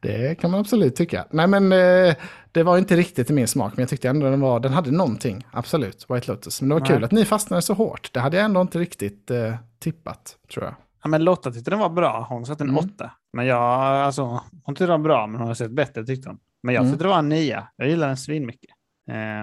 det, 0.00 0.40
kan 0.40 0.50
man 0.50 0.60
absolut 0.60 0.96
tycka. 0.96 1.26
Nej, 1.30 1.46
men 1.46 1.72
eh, 1.72 2.14
det 2.52 2.62
var 2.62 2.78
inte 2.78 2.96
riktigt 2.96 3.30
i 3.30 3.32
min 3.32 3.48
smak, 3.48 3.72
men 3.76 3.82
jag 3.82 3.88
tyckte 3.88 4.08
ändå 4.08 4.30
den, 4.30 4.40
var, 4.40 4.60
den 4.60 4.72
hade 4.72 4.90
någonting. 4.90 5.46
Absolut, 5.50 6.06
White 6.08 6.30
Lotus. 6.30 6.60
Men 6.60 6.68
det 6.68 6.74
var 6.74 6.80
Nej. 6.80 6.88
kul 6.88 7.04
att 7.04 7.12
ni 7.12 7.24
fastnade 7.24 7.62
så 7.62 7.74
hårt. 7.74 8.12
Det 8.12 8.20
hade 8.20 8.36
jag 8.36 8.44
ändå 8.44 8.60
inte 8.60 8.78
riktigt 8.78 9.30
eh, 9.30 9.54
tippat, 9.78 10.36
tror 10.52 10.64
jag. 10.64 10.74
Ja, 11.02 11.08
men 11.08 11.24
Lotta 11.24 11.52
tyckte 11.52 11.70
den 11.70 11.78
var 11.78 11.88
bra. 11.88 12.26
Hon 12.28 12.46
satte 12.46 12.64
en 12.64 12.70
mm. 12.70 12.84
åtta. 12.84 13.10
Men 13.32 13.46
jag, 13.46 13.62
alltså, 13.62 14.40
hon 14.64 14.74
tyckte 14.74 14.84
den 14.84 14.90
var 15.02 15.08
bra, 15.08 15.26
men 15.26 15.40
hon 15.40 15.48
har 15.48 15.54
sett 15.54 15.70
bättre 15.70 16.04
tyckte 16.04 16.28
hon. 16.28 16.38
Men 16.62 16.74
jag 16.74 16.82
mm. 16.82 16.92
tyckte 16.92 17.04
det 17.04 17.08
var 17.08 17.18
en 17.18 17.28
nia. 17.28 17.68
Jag 17.76 17.88
gillar 17.88 18.06
den 18.06 18.16
svinmycket. 18.16 18.70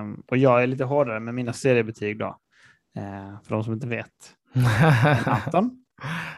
Um, 0.02 0.24
och 0.28 0.38
jag 0.38 0.64
är 0.64 0.68
lite 0.68 0.84
hårdare 0.84 1.20
med 1.20 1.34
mina 1.34 1.54
seriebetyg 1.54 2.20
då. 2.20 2.38
Uh, 2.98 3.42
för 3.44 3.56
de 3.56 3.64
som 3.64 3.74
inte 3.74 3.88
vet. 3.88 4.36
Anton? 5.26 5.86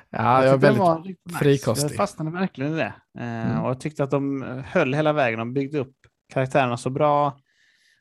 Ja, 0.10 0.44
jag, 0.44 0.46
jag 0.46 0.54
är 0.54 0.58
väldigt 0.58 1.18
nice. 1.26 1.40
frikostig. 1.40 1.90
Jag 1.90 1.96
fastnade 1.96 2.32
verkligen 2.32 2.74
i 2.74 2.76
det. 2.76 2.94
Uh, 3.20 3.26
mm. 3.26 3.62
Och 3.62 3.70
jag 3.70 3.80
tyckte 3.80 4.04
att 4.04 4.12
de 4.12 4.42
höll 4.66 4.94
hela 4.94 5.14
vägen. 5.14 5.40
De 5.40 5.54
byggde 5.54 5.80
upp 5.80 5.96
karaktärerna 6.32 6.78
så 6.78 6.90
bra. 6.90 7.38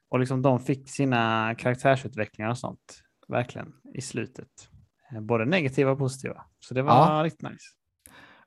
Och 0.08 0.20
liksom 0.20 0.42
de 0.42 0.60
fick 0.60 0.90
sina 0.90 1.54
karaktärsutvecklingar 1.58 2.50
och 2.50 2.58
sånt. 2.58 3.02
Verkligen 3.28 3.72
i 3.94 4.00
slutet. 4.00 4.48
Uh, 5.12 5.20
både 5.20 5.44
negativa 5.44 5.90
och 5.90 5.98
positiva. 5.98 6.44
Så 6.60 6.74
det 6.74 6.82
var 6.82 7.16
ja. 7.16 7.24
riktigt 7.24 7.42
nice. 7.42 7.64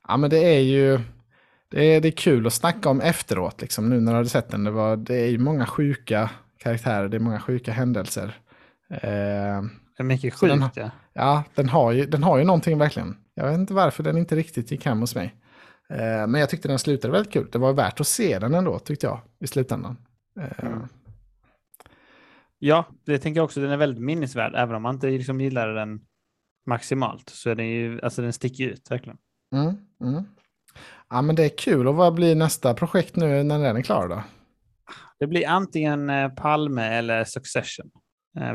Ja, 0.08 0.18
men 0.18 0.30
det 0.30 0.56
är 0.56 0.60
ju 0.60 1.00
det 1.74 1.86
är, 1.86 2.02
det 2.02 2.08
är 2.08 2.12
kul 2.12 2.48
att 2.48 2.54
snacka 2.54 2.90
om 2.90 3.02
efteråt, 3.02 3.62
liksom, 3.62 3.90
nu 3.90 4.00
när 4.00 4.12
du 4.12 4.18
har 4.18 4.24
sett 4.26 4.50
den. 4.50 4.64
Det, 4.64 4.72
var, 4.72 4.98
det 4.98 5.16
är 5.16 5.28
ju 5.28 5.38
många 5.38 5.66
sjuka 5.66 6.30
karaktärer, 6.58 7.08
det 7.08 7.18
är 7.18 7.20
många 7.20 7.40
sjuka 7.40 7.72
händelser. 7.72 8.38
Eh, 8.90 9.00
det 9.98 10.00
är 10.00 10.04
mycket 10.04 10.34
sjukt, 10.34 10.54
den, 10.54 10.70
ja. 10.76 10.92
Ja, 11.14 11.44
den 11.56 11.70
har, 11.70 11.92
ju, 11.92 12.06
den 12.06 12.24
har 12.24 12.38
ju 12.38 12.44
någonting 12.44 12.78
verkligen. 12.78 13.18
Jag 13.34 13.48
vet 13.48 13.60
inte 13.60 13.74
varför 13.74 14.04
den 14.04 14.18
inte 14.18 14.36
riktigt 14.36 14.72
gick 14.72 14.86
hem 14.86 15.00
hos 15.00 15.16
mig. 15.16 15.36
Eh, 15.94 16.28
men 16.28 16.34
jag 16.34 16.50
tyckte 16.50 16.68
den 16.68 16.80
slutade 16.80 17.12
väldigt 17.12 17.34
kul. 17.34 17.48
Det 17.52 17.58
var 17.58 17.74
värt 17.74 18.00
att 18.00 18.08
se 18.08 18.40
den 18.40 18.54
ändå, 18.54 18.80
tyckte 18.80 19.06
jag, 19.06 19.22
i 19.40 19.48
slutändan. 19.48 19.98
Eh. 20.40 20.66
Mm. 20.66 20.88
Ja, 22.60 22.86
det 23.06 23.20
tänker 23.20 23.40
jag 23.40 23.46
också. 23.46 23.62
Den 23.62 23.72
är 23.72 23.78
väldigt 23.78 24.04
minnesvärd, 24.04 24.56
även 24.56 24.76
om 24.76 24.82
man 24.82 24.96
inte 24.96 25.08
liksom 25.08 25.42
gillar 25.42 25.68
den 25.68 26.02
maximalt. 26.66 27.30
Så 27.30 27.50
är 27.50 27.56
den 27.56 27.68
ju, 27.68 28.02
alltså 28.02 28.22
den 28.22 28.34
sticker 28.34 28.64
ut 28.64 28.92
verkligen. 28.92 29.18
Mm, 29.56 29.76
mm. 30.02 30.24
Ja, 31.10 31.22
men 31.22 31.36
det 31.36 31.46
är 31.46 31.58
kul. 31.58 31.88
Och 31.88 31.96
vad 31.96 32.14
blir 32.14 32.36
nästa 32.36 32.74
projekt 32.74 33.16
nu 33.16 33.44
när 33.44 33.60
den 33.60 33.78
är 33.78 33.82
klar 33.82 34.08
då? 34.08 34.24
Det 35.20 35.28
blir 35.28 35.48
antingen 35.48 36.10
eh, 36.10 36.30
Palme 36.30 36.84
eller 36.84 37.24
Succession. 37.24 37.92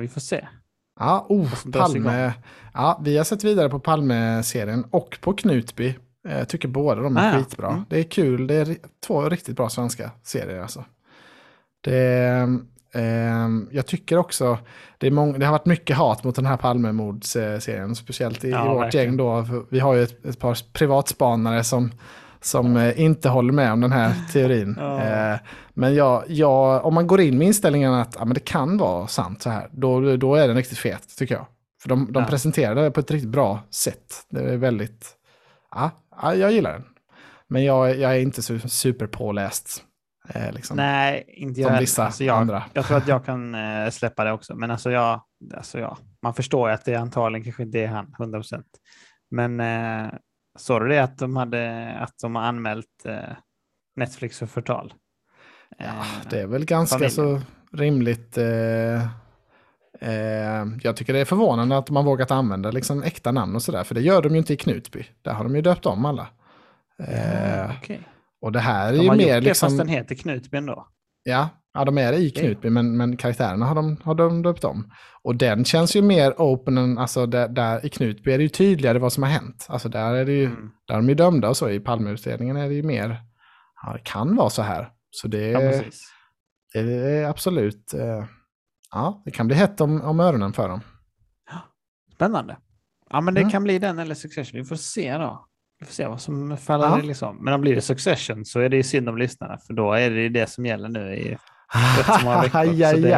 Vi 0.01 0.09
får 0.09 0.21
se. 0.21 0.49
Ja, 1.01 1.27
oh, 1.29 1.71
Palme. 1.73 2.33
Ja, 2.75 3.01
vi 3.05 3.17
har 3.17 3.25
sett 3.25 3.45
vidare 3.45 3.69
på 3.69 3.81
Palme-serien 3.81 4.85
och 4.91 5.19
på 5.21 5.33
Knutby. 5.33 5.95
Jag 6.29 6.49
tycker 6.49 6.69
båda 6.69 7.03
de 7.03 7.17
är 7.17 7.35
ah, 7.35 7.39
skitbra. 7.39 7.69
Mm. 7.69 7.85
Det 7.89 7.99
är 7.99 8.03
kul. 8.03 8.47
Det 8.47 8.55
är 8.55 8.77
två 9.07 9.29
riktigt 9.29 9.57
bra 9.57 9.69
svenska 9.69 10.11
serier 10.23 10.63
alltså. 10.63 10.85
Det, 11.81 12.61
eh, 12.95 13.49
jag 13.71 13.87
tycker 13.87 14.17
också, 14.17 14.59
det, 14.99 15.11
många, 15.11 15.39
det 15.39 15.47
har 15.47 15.53
varit 15.53 15.67
mycket 15.67 15.97
hat 15.97 16.25
mot 16.25 16.37
den 16.37 16.47
här 16.47 16.57
Palmemordsserien, 16.57 17.95
speciellt 17.95 18.45
i, 18.45 18.51
ja, 18.51 18.75
vårt 18.75 18.85
verkligen. 18.85 19.07
gäng 19.07 19.17
då. 19.17 19.47
Vi 19.71 19.81
har 19.81 19.95
ju 19.95 20.03
ett, 20.03 20.25
ett 20.25 20.39
par 20.39 20.73
privatspanare 20.73 21.65
som 21.65 21.91
som 22.41 22.77
eh, 22.77 23.01
inte 23.01 23.29
håller 23.29 23.53
med 23.53 23.73
om 23.73 23.81
den 23.81 23.93
här 23.93 24.15
teorin. 24.33 24.77
Ja. 24.79 25.03
Eh, 25.03 25.39
men 25.75 25.95
jag, 25.95 26.25
jag, 26.27 26.85
om 26.85 26.95
man 26.95 27.07
går 27.07 27.21
in 27.21 27.39
med 27.39 27.47
inställningen 27.47 27.95
att 27.95 28.17
ja, 28.19 28.25
men 28.25 28.35
det 28.35 28.41
kan 28.41 28.79
vara 28.79 29.07
sant 29.07 29.43
så 29.43 29.51
här, 29.51 29.69
då, 29.73 30.17
då 30.17 30.35
är 30.35 30.49
den 30.49 30.57
riktigt 30.57 30.79
fet 30.79 31.17
tycker 31.19 31.35
jag. 31.35 31.47
För 31.83 31.89
de, 31.89 32.13
de 32.13 32.23
ja. 32.23 32.29
presenterar 32.29 32.75
det 32.75 32.91
på 32.91 33.01
ett 33.01 33.11
riktigt 33.11 33.31
bra 33.31 33.61
sätt. 33.71 34.27
Det 34.31 34.41
är 34.41 34.57
väldigt, 34.57 35.07
ja, 35.75 35.91
jag 36.23 36.53
gillar 36.53 36.73
den. 36.73 36.85
Men 37.49 37.65
jag, 37.65 37.99
jag 37.99 38.17
är 38.17 38.21
inte 38.21 38.43
så 38.43 38.59
superpåläst. 38.59 39.85
Eh, 40.29 40.53
liksom, 40.53 40.77
Nej, 40.77 41.25
inte 41.29 41.61
jag. 41.61 41.81
Vissa 41.81 42.05
alltså 42.05 42.25
jag, 42.25 42.37
andra. 42.37 42.65
jag 42.73 42.87
tror 42.87 42.97
att 42.97 43.09
jag 43.09 43.25
kan 43.25 43.55
eh, 43.55 43.91
släppa 43.91 44.25
det 44.25 44.33
också. 44.33 44.55
Men 44.55 44.71
alltså 44.71 44.91
jag, 44.91 45.23
alltså 45.55 45.79
jag, 45.79 45.97
man 46.23 46.35
förstår 46.35 46.69
ju 46.69 46.75
att 46.75 46.85
det 46.85 46.95
antagligen 46.95 47.45
kanske 47.45 47.63
inte 47.63 47.79
är 47.79 47.87
han, 47.87 48.15
100 48.19 48.39
procent. 48.39 48.67
Men 49.31 49.61
eh, 49.61 50.13
Såg 50.59 50.81
du 50.81 50.89
det 50.89 50.99
att 50.99 51.19
de, 51.19 51.37
hade, 51.37 51.93
att 51.99 52.15
de 52.23 52.35
har 52.35 52.43
anmält 52.43 53.05
eh, 53.05 53.37
Netflix 53.97 54.39
för 54.39 54.47
förtal? 54.47 54.95
Ja, 55.79 55.85
eh, 55.85 56.29
det 56.31 56.41
är 56.41 56.47
väl 56.47 56.65
ganska 56.65 56.95
familjen. 56.95 57.11
så 57.11 57.41
rimligt. 57.77 58.39
Eh, 58.39 59.09
eh, 60.01 60.67
jag 60.83 60.97
tycker 60.97 61.13
det 61.13 61.19
är 61.19 61.25
förvånande 61.25 61.79
att 61.79 61.89
har 61.89 62.03
vågat 62.03 62.31
använda 62.31 62.71
liksom 62.71 63.03
äkta 63.03 63.33
namn 63.33 63.55
och 63.55 63.63
sådär. 63.63 63.85
För 63.85 63.95
det 63.95 64.01
gör 64.01 64.23
de 64.23 64.33
ju 64.33 64.39
inte 64.39 64.53
i 64.53 64.57
Knutby. 64.57 65.07
Där 65.23 65.33
har 65.33 65.45
de 65.45 65.57
ju 65.57 65.63
döpt 65.63 65.87
om 65.87 66.05
alla. 66.05 66.29
Ja, 66.99 67.73
okay. 67.83 67.99
Och 68.41 68.53
det 68.53 68.61
här 68.61 68.93
är 68.93 68.97
de 68.97 69.05
ju 69.05 69.11
mer 69.11 69.17
liksom... 69.17 69.29
De 69.29 69.31
har 69.31 69.37
gjort 69.37 69.45
det 69.45 69.55
fast 69.55 69.79
den 69.79 69.89
heter 69.89 70.15
Knutby 70.15 70.59
ändå? 70.59 70.89
Ja, 71.23 71.49
Ja, 71.79 71.85
de 71.85 71.99
är 71.99 72.13
i 72.13 72.31
Knutby, 72.31 72.71
men, 72.71 72.97
men 72.97 73.17
karaktärerna 73.17 73.67
har 73.67 73.75
de, 73.75 73.97
har 74.05 74.15
de 74.15 74.43
döpt 74.43 74.65
om. 74.65 74.93
Och 75.23 75.37
den 75.37 75.65
känns 75.65 75.97
ju 75.97 76.03
mer 76.03 76.35
open, 76.39 76.79
än, 76.79 76.99
alltså 76.99 77.27
där, 77.27 77.49
där, 77.49 77.87
i 77.87 77.89
Knutby 77.89 78.33
är 78.33 78.39
det 78.39 78.43
ju 78.43 78.49
tydligare 78.49 78.99
vad 78.99 79.13
som 79.13 79.23
har 79.23 79.31
hänt. 79.31 79.67
Alltså 79.69 79.89
där 79.89 80.15
är 80.15 80.25
det 80.25 80.33
ju, 80.33 80.45
mm. 80.45 80.71
där 80.87 80.95
är 80.95 80.99
de 80.99 81.09
ju 81.09 81.15
dömda 81.15 81.49
och 81.49 81.57
så, 81.57 81.71
i 81.71 81.81
Palmeutredningen 81.81 82.57
är 82.57 82.69
det 82.69 82.75
ju 82.75 82.83
mer, 82.83 83.23
ja 83.83 83.93
det 83.93 84.01
kan 84.05 84.37
vara 84.37 84.51
så 84.51 84.63
här. 84.63 84.89
Så 85.11 85.29
det, 85.29 85.51
ja, 85.51 85.83
det 86.73 86.81
är 86.95 87.25
absolut, 87.25 87.95
eh, 87.95 88.25
ja 88.91 89.23
det 89.25 89.31
kan 89.31 89.47
bli 89.47 89.57
hett 89.57 89.81
om, 89.81 90.03
om 90.03 90.21
öronen 90.21 90.53
för 90.53 90.69
dem. 90.69 90.81
Spännande. 92.15 92.57
Ja 93.11 93.21
men 93.21 93.35
det 93.35 93.41
mm. 93.41 93.51
kan 93.51 93.65
bli 93.65 93.79
den 93.79 93.99
eller 93.99 94.15
Succession, 94.15 94.61
vi 94.61 94.65
får 94.65 94.77
se 94.77 95.19
då. 95.19 95.45
Vi 95.81 95.87
får 95.87 95.93
se 95.93 96.07
vad 96.07 96.21
som 96.21 96.57
faller 96.57 96.87
ja. 96.87 96.97
liksom. 96.97 97.45
Men 97.45 97.55
om 97.55 97.61
det 97.61 97.71
blir 97.71 97.81
Succession 97.81 98.45
så 98.45 98.61
är 98.61 98.69
det 98.69 98.77
ju 98.77 98.83
synd 98.83 99.09
om 99.09 99.19
lyssnarna, 99.19 99.59
för 99.67 99.75
då 99.75 99.93
är 99.93 100.11
det 100.11 100.21
ju 100.21 100.29
det 100.29 100.51
som 100.51 100.67
gäller 100.67 100.89
nu 100.89 101.15
i 101.15 101.37
aj, 102.25 102.51
aj, 102.53 102.85
aj. 102.85 103.01
Det, 103.01 103.09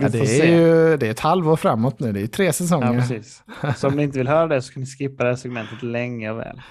ja, 0.00 0.08
det, 0.08 0.40
är 0.40 0.46
ju, 0.46 0.96
det 0.96 1.06
är 1.06 1.10
ett 1.10 1.20
halvår 1.20 1.56
framåt 1.56 2.00
nu, 2.00 2.12
det 2.12 2.20
är 2.20 2.26
tre 2.26 2.52
säsonger. 2.52 2.92
Ja, 2.92 3.00
precis. 3.00 3.42
Så 3.76 3.88
om 3.88 3.96
ni 3.96 4.02
inte 4.02 4.18
vill 4.18 4.28
höra 4.28 4.46
det 4.46 4.62
så 4.62 4.72
kan 4.72 4.80
ni 4.80 4.86
skippa 4.86 5.24
det 5.24 5.28
här 5.28 5.36
segmentet 5.36 5.82
länge 5.82 6.30
och 6.30 6.38
väl. 6.38 6.62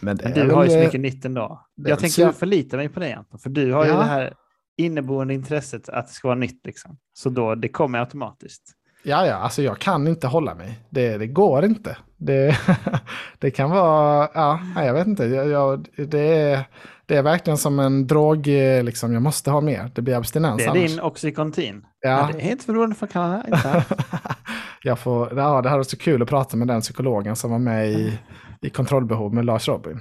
Men, 0.00 0.18
Men 0.22 0.32
du 0.32 0.50
har 0.50 0.64
ju 0.64 0.70
så 0.70 0.78
mycket 0.78 1.00
nytt 1.00 1.24
ändå. 1.24 1.66
Jag 1.74 1.98
tänker 1.98 2.22
jag 2.22 2.34
förlita 2.34 2.76
mig 2.76 2.88
på 2.88 3.00
dig 3.00 3.12
Anton, 3.12 3.38
för 3.38 3.50
du 3.50 3.72
har 3.72 3.84
ja. 3.84 3.92
ju 3.92 3.98
det 3.98 4.04
här 4.04 4.34
inneboende 4.76 5.34
intresset 5.34 5.88
att 5.88 6.06
det 6.06 6.12
ska 6.12 6.28
vara 6.28 6.38
nytt. 6.38 6.66
Liksom. 6.66 6.96
Så 7.14 7.28
då, 7.30 7.54
det 7.54 7.68
kommer 7.68 7.98
automatiskt. 7.98 8.62
Ja, 9.02 9.26
ja, 9.26 9.34
alltså 9.34 9.62
jag 9.62 9.78
kan 9.78 10.08
inte 10.08 10.26
hålla 10.26 10.54
mig. 10.54 10.78
Det, 10.90 11.18
det 11.18 11.26
går 11.26 11.64
inte. 11.64 11.96
Det, 12.16 12.58
det 13.38 13.50
kan 13.50 13.70
vara, 13.70 14.28
ja, 14.34 14.60
jag 14.76 14.94
vet 14.94 15.06
inte. 15.06 15.24
Jag, 15.24 15.48
jag, 15.48 15.88
det 15.96 16.40
är 16.40 16.64
det 17.06 17.16
är 17.16 17.22
verkligen 17.22 17.58
som 17.58 17.78
en 17.78 18.06
drog, 18.06 18.48
eh, 18.48 18.84
liksom, 18.84 19.12
jag 19.12 19.22
måste 19.22 19.50
ha 19.50 19.60
mer. 19.60 19.90
Det 19.94 20.02
blir 20.02 20.16
abstinens 20.16 20.56
Det 20.56 20.64
är 20.64 20.68
annars. 20.68 20.90
din 20.90 21.00
Oxycontin. 21.00 21.84
Ja. 22.00 22.30
det 22.32 22.38
är 22.38 22.42
helt 22.42 22.66
beroende 22.66 22.96
för 22.96 23.06
Kanada. 23.06 23.84
jag 24.82 24.98
får, 24.98 25.28
ja, 25.28 25.34
det 25.34 25.42
hade 25.68 25.70
varit 25.70 25.90
så 25.90 25.96
kul 25.96 26.22
att 26.22 26.28
prata 26.28 26.56
med 26.56 26.68
den 26.68 26.80
psykologen 26.80 27.36
som 27.36 27.50
var 27.50 27.58
med 27.58 27.90
i, 27.90 28.18
i 28.62 28.70
kontrollbehov 28.70 29.34
med 29.34 29.44
Lars 29.44 29.68
Robin. 29.68 30.00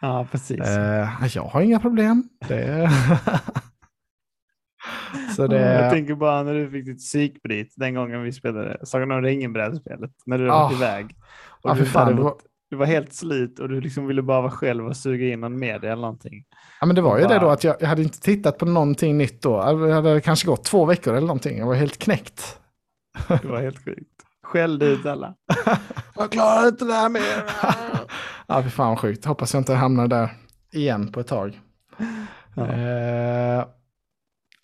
Ja, 0.00 0.26
precis. 0.30 0.60
Eh, 0.60 1.08
jag 1.34 1.42
har 1.42 1.60
inga 1.60 1.80
problem. 1.80 2.28
Det... 2.48 2.90
så 5.36 5.46
det... 5.46 5.60
Jag 5.60 5.90
tänker 5.90 6.14
bara 6.14 6.42
när 6.42 6.54
du 6.54 6.70
fick 6.70 6.84
ditt 6.84 6.98
psykbryt 6.98 7.74
den 7.76 7.94
gången 7.94 8.22
vi 8.22 8.32
spelade 8.32 8.78
Sagan 8.86 9.10
om 9.10 9.22
ringen-brädspelet. 9.22 10.10
När 10.26 10.38
du 10.38 10.50
oh. 10.50 10.72
iväg. 10.72 11.16
Och 11.62 11.70
ah, 11.70 11.74
du, 11.74 11.84
fan, 11.84 12.18
hade, 12.18 12.32
du 12.70 12.76
var 12.76 12.86
helt 12.86 13.12
slut 13.12 13.58
och 13.58 13.68
du 13.68 13.80
liksom 13.80 14.06
ville 14.06 14.22
bara 14.22 14.40
vara 14.40 14.50
själv 14.50 14.86
och 14.86 14.96
suga 14.96 15.26
in 15.26 15.40
någon 15.40 15.58
media 15.58 15.92
eller 15.92 16.02
någonting. 16.02 16.44
Ja 16.80 16.86
men 16.86 16.96
det 16.96 17.02
var 17.02 17.18
ju 17.18 17.24
bara... 17.24 17.34
det 17.34 17.40
då 17.40 17.50
att 17.50 17.64
jag, 17.64 17.76
jag, 17.80 17.88
hade 17.88 18.02
inte 18.02 18.20
tittat 18.20 18.58
på 18.58 18.66
någonting 18.66 19.18
nytt 19.18 19.42
då. 19.42 19.72
Det 19.86 19.92
hade 19.92 20.20
kanske 20.20 20.46
gått 20.46 20.64
två 20.64 20.84
veckor 20.84 21.14
eller 21.14 21.26
någonting. 21.26 21.58
Jag 21.58 21.66
var 21.66 21.74
helt 21.74 21.98
knäckt. 21.98 22.58
Det 23.28 23.44
var 23.44 23.60
helt 23.60 23.84
sjukt. 23.84 24.10
Skällde 24.42 24.86
ut 24.86 25.06
alla. 25.06 25.34
jag 26.16 26.32
klarar 26.32 26.68
inte 26.68 26.84
det 26.84 26.92
här 26.92 27.08
mer. 27.08 27.44
ja 28.46 28.62
fy 28.62 28.70
fan 28.70 28.96
sjukt. 28.96 29.24
Hoppas 29.24 29.54
jag 29.54 29.60
inte 29.60 29.74
hamnar 29.74 30.08
där 30.08 30.30
igen 30.72 31.12
på 31.12 31.20
ett 31.20 31.26
tag. 31.26 31.60
Ja, 32.54 32.62
uh, 32.62 33.66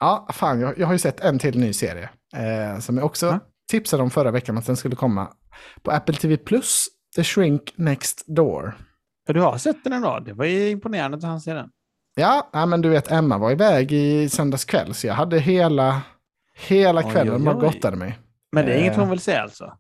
ja 0.01 0.29
fan 0.33 0.61
jag, 0.61 0.79
jag 0.79 0.87
har 0.87 0.93
ju 0.93 0.99
sett 0.99 1.21
en 1.21 1.39
till 1.39 1.59
ny 1.59 1.73
serie. 1.73 2.09
Uh, 2.37 2.81
som 2.81 2.97
jag 2.97 3.07
också 3.07 3.27
ja. 3.27 3.41
tipsade 3.71 4.03
om 4.03 4.11
förra 4.11 4.31
veckan 4.31 4.59
att 4.59 4.67
den 4.67 4.77
skulle 4.77 4.97
komma. 4.97 5.29
På 5.83 5.91
Apple 5.91 6.15
TV 6.15 6.37
Plus 6.37 6.87
The 7.17 7.25
Shrink 7.25 7.73
Next 7.77 8.25
Door. 8.27 8.77
Ja, 9.27 9.35
du 9.35 9.41
har 9.41 9.59
sett 9.59 9.85
den 9.85 9.93
ändå. 9.93 10.21
Det 10.25 10.33
var 10.33 10.45
ju 10.45 10.71
imponerande 10.71 11.17
att 11.17 11.23
han 11.23 11.41
ser 11.41 11.55
den. 11.55 11.69
Ja, 12.15 12.51
ja, 12.53 12.67
men 12.67 12.83
du 12.83 12.89
vet 12.89 13.11
Emma 13.11 13.39
var 13.39 13.51
iväg 13.51 13.93
i 13.93 14.29
söndags 14.29 14.65
kväll 14.65 14.95
så 14.95 15.07
jag 15.07 15.15
hade 15.15 15.39
hela, 15.39 16.03
hela 16.55 17.03
kvällen 17.03 17.49
och 17.49 17.61
gottade 17.61 17.97
mig. 17.97 18.19
Men 18.53 18.67
det 18.67 18.75
är 18.75 18.79
inget 18.79 18.93
eh. 18.93 18.99
hon 18.99 19.11
vill 19.11 19.21
se 19.21 19.37
alltså? 19.37 19.73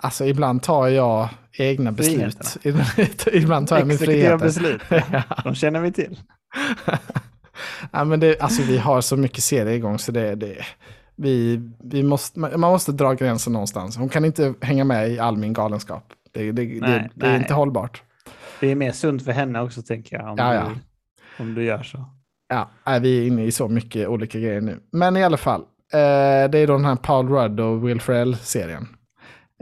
Alltså 0.00 0.24
ibland 0.24 0.62
tar 0.62 0.88
jag, 0.88 1.28
egna 1.52 1.92
beslut. 1.92 2.56
Ibland 3.32 3.68
tar 3.68 3.78
jag 3.78 3.86
min 3.86 3.98
frihet. 3.98 4.40
beslut, 4.40 4.82
de 5.44 5.54
känner 5.54 5.80
vi 5.80 5.92
till. 5.92 6.18
ja, 7.92 8.04
men 8.04 8.20
det, 8.20 8.40
alltså, 8.40 8.62
vi 8.62 8.78
har 8.78 9.00
så 9.00 9.16
mycket 9.16 9.44
serier 9.44 9.74
igång 9.74 9.98
så 9.98 10.12
det, 10.12 10.34
det, 10.34 10.56
vi, 11.16 11.60
vi 11.84 12.02
måste, 12.02 12.40
man 12.40 12.60
måste 12.60 12.92
dra 12.92 13.12
gränsen 13.12 13.52
någonstans. 13.52 13.96
Hon 13.96 14.08
kan 14.08 14.24
inte 14.24 14.54
hänga 14.60 14.84
med 14.84 15.10
i 15.10 15.18
all 15.18 15.36
min 15.36 15.52
galenskap. 15.52 16.12
Det, 16.32 16.52
det, 16.52 16.62
nej, 16.62 16.80
det, 16.80 17.10
det 17.14 17.26
är 17.26 17.36
inte 17.36 17.54
hållbart. 17.54 18.02
Det 18.60 18.70
är 18.70 18.74
mer 18.74 18.92
sunt 18.92 19.24
för 19.24 19.32
henne 19.32 19.60
också 19.60 19.82
tänker 19.82 20.16
jag. 20.16 20.28
Om, 20.28 20.34
ja, 20.38 20.54
ja. 20.54 20.70
Du, 21.38 21.42
om 21.42 21.54
du 21.54 21.64
gör 21.64 21.82
så. 21.82 22.04
Ja, 22.48 22.98
vi 22.98 23.18
är 23.18 23.26
inne 23.26 23.44
i 23.44 23.52
så 23.52 23.68
mycket 23.68 24.08
olika 24.08 24.38
grejer 24.38 24.60
nu. 24.60 24.80
Men 24.92 25.16
i 25.16 25.24
alla 25.24 25.36
fall, 25.36 25.60
eh, 25.92 26.50
det 26.50 26.58
är 26.58 26.66
då 26.66 26.72
den 26.72 26.84
här 26.84 26.96
Paul 26.96 27.28
Rudd 27.28 27.60
och 27.60 27.88
Will 27.88 28.00
Ferrell-serien. 28.00 28.88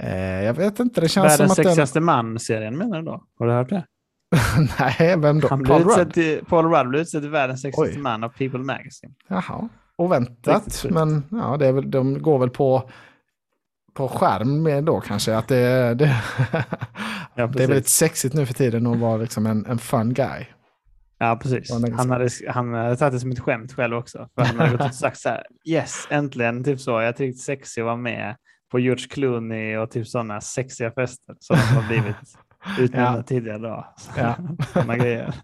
Eh, 0.02 0.44
jag 0.44 0.54
vet 0.54 0.80
inte, 0.80 1.00
det 1.00 1.08
känns 1.08 1.24
Världens 1.24 1.54
som 1.54 1.62
att 1.62 1.66
sexigaste 1.66 1.98
den... 1.98 2.04
man-serien 2.04 2.78
menar 2.78 2.98
du 2.98 3.04
då? 3.04 3.24
Har 3.38 3.46
du 3.46 3.52
hört 3.52 3.68
det? 3.68 3.84
Nej, 4.78 5.16
vem 5.18 5.40
då? 5.40 5.48
Han 5.48 5.64
Paul 5.64 5.84
Rudd? 5.84 6.14
Till, 6.14 6.44
Paul 6.44 6.64
Rudd 6.64 6.88
blev 6.88 7.02
utsedd 7.02 7.22
till 7.22 7.30
världens 7.30 7.62
sexigaste 7.62 7.98
man 7.98 8.24
av 8.24 8.28
People 8.28 8.58
Magazine. 8.58 9.14
Jaha, 9.28 9.68
oväntat. 9.96 10.86
Men 10.90 11.24
ja, 11.30 11.56
det 11.56 11.66
är 11.66 11.72
väl, 11.72 11.90
de 11.90 12.22
går 12.22 12.38
väl 12.38 12.50
på, 12.50 12.90
på 13.94 14.08
skärm 14.08 14.62
med 14.62 14.84
då 14.84 15.00
kanske. 15.00 15.36
Att 15.36 15.48
det, 15.48 15.94
det, 15.94 16.06
ja, 17.34 17.46
det 17.46 17.62
är 17.62 17.68
väldigt 17.68 17.88
sexigt 17.88 18.34
nu 18.34 18.46
för 18.46 18.54
tiden 18.54 18.86
att 18.86 18.98
vara 18.98 19.16
liksom 19.16 19.46
en, 19.46 19.66
en 19.66 19.78
fun 19.78 20.14
guy. 20.14 20.46
Ja, 21.18 21.38
precis. 21.42 21.72
Han 21.72 22.10
hade, 22.10 22.28
han 22.48 22.74
hade 22.74 22.96
tagit 22.96 23.12
det 23.12 23.20
som 23.20 23.30
ett 23.30 23.40
skämt 23.40 23.72
själv 23.72 23.96
också. 23.96 24.28
För 24.34 24.44
han 24.44 24.58
hade 24.58 24.70
gått 24.70 24.80
och 24.80 24.94
sagt 24.94 25.18
så 25.18 25.28
här, 25.28 25.42
yes, 25.64 26.06
äntligen, 26.10 26.64
typ 26.64 26.80
så, 26.80 27.00
jag 27.00 27.16
tyckte 27.16 27.42
sexig 27.42 27.80
att 27.80 27.84
vara 27.84 27.96
med 27.96 28.36
på 28.70 28.78
George 28.78 29.06
Clooney 29.10 29.76
och 29.76 29.90
typ 29.90 30.08
sådana 30.08 30.40
sexiga 30.40 30.92
fester 30.92 31.36
som 31.40 31.56
har 31.56 31.88
blivit 31.88 32.16
utnämnda 32.78 33.16
ja. 33.16 33.22
tidigare 33.22 33.58
då. 33.58 33.86
Ja. 34.16 34.34
Sådana 34.72 34.96
grejer. 34.96 35.34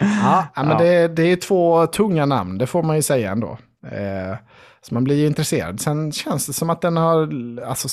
Ja, 0.00 0.46
men 0.56 0.68
ja. 0.68 0.78
Det, 0.78 1.08
det 1.08 1.22
är 1.22 1.36
två 1.36 1.86
tunga 1.86 2.26
namn, 2.26 2.58
det 2.58 2.66
får 2.66 2.82
man 2.82 2.96
ju 2.96 3.02
säga 3.02 3.32
ändå. 3.32 3.58
Eh, 3.86 4.36
så 4.80 4.94
man 4.94 5.04
blir 5.04 5.16
ju 5.16 5.26
intresserad. 5.26 5.80
Sen 5.80 6.12
känns 6.12 6.46
det 6.46 6.52
som 6.52 6.70
att 6.70 6.80
den 6.80 6.96
har, 6.96 7.28
alltså, 7.62 7.88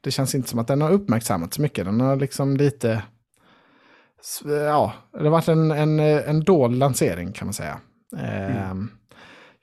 det 0.00 0.10
känns 0.10 0.34
inte 0.34 0.48
som 0.48 0.58
att 0.58 0.66
den 0.66 0.80
har 0.80 0.90
uppmärksammats 0.90 1.56
så 1.56 1.62
mycket. 1.62 1.84
Den 1.84 2.00
har 2.00 2.16
liksom 2.16 2.56
lite, 2.56 3.02
ja, 4.44 4.92
det 5.12 5.22
har 5.22 5.30
varit 5.30 5.48
en, 5.48 5.70
en, 5.70 6.00
en 6.00 6.44
dold 6.44 6.76
lansering 6.76 7.32
kan 7.32 7.46
man 7.46 7.54
säga. 7.54 7.78
Eh, 8.16 8.70
mm. 8.70 8.90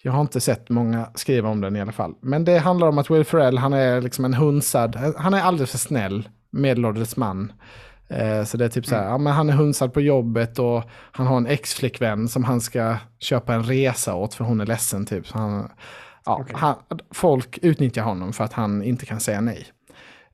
Jag 0.01 0.11
har 0.11 0.21
inte 0.21 0.41
sett 0.41 0.69
många 0.69 1.09
skriva 1.15 1.49
om 1.49 1.61
den 1.61 1.75
i 1.75 1.81
alla 1.81 1.91
fall. 1.91 2.15
Men 2.21 2.45
det 2.45 2.57
handlar 2.57 2.87
om 2.87 2.97
att 2.97 3.11
Will 3.11 3.25
Ferrell, 3.25 3.57
han 3.57 3.73
är 3.73 4.01
liksom 4.01 4.25
en 4.25 4.33
hunsad, 4.33 4.95
han 5.17 5.33
är 5.33 5.41
alldeles 5.41 5.71
för 5.71 5.77
snäll, 5.77 6.29
medelålders 6.53 7.17
man. 7.17 7.53
Eh, 8.07 8.43
så 8.43 8.57
det 8.57 8.65
är 8.65 8.69
typ 8.69 8.85
så 8.85 8.95
här, 8.95 9.01
mm. 9.01 9.11
ja, 9.11 9.17
men 9.17 9.33
han 9.33 9.49
är 9.49 9.53
hunsad 9.53 9.93
på 9.93 10.01
jobbet 10.01 10.59
och 10.59 10.83
han 11.11 11.27
har 11.27 11.37
en 11.37 11.47
ex-flickvän 11.47 12.27
som 12.27 12.43
han 12.43 12.61
ska 12.61 12.97
köpa 13.19 13.53
en 13.53 13.63
resa 13.63 14.15
åt 14.15 14.33
för 14.33 14.43
hon 14.43 14.61
är 14.61 14.65
ledsen 14.65 15.05
typ. 15.05 15.27
Så 15.27 15.37
han, 15.37 15.69
ja, 16.25 16.39
okay. 16.39 16.55
han, 16.57 16.75
folk 17.11 17.59
utnyttjar 17.61 18.03
honom 18.03 18.33
för 18.33 18.43
att 18.43 18.53
han 18.53 18.83
inte 18.83 19.05
kan 19.05 19.19
säga 19.19 19.41
nej. 19.41 19.67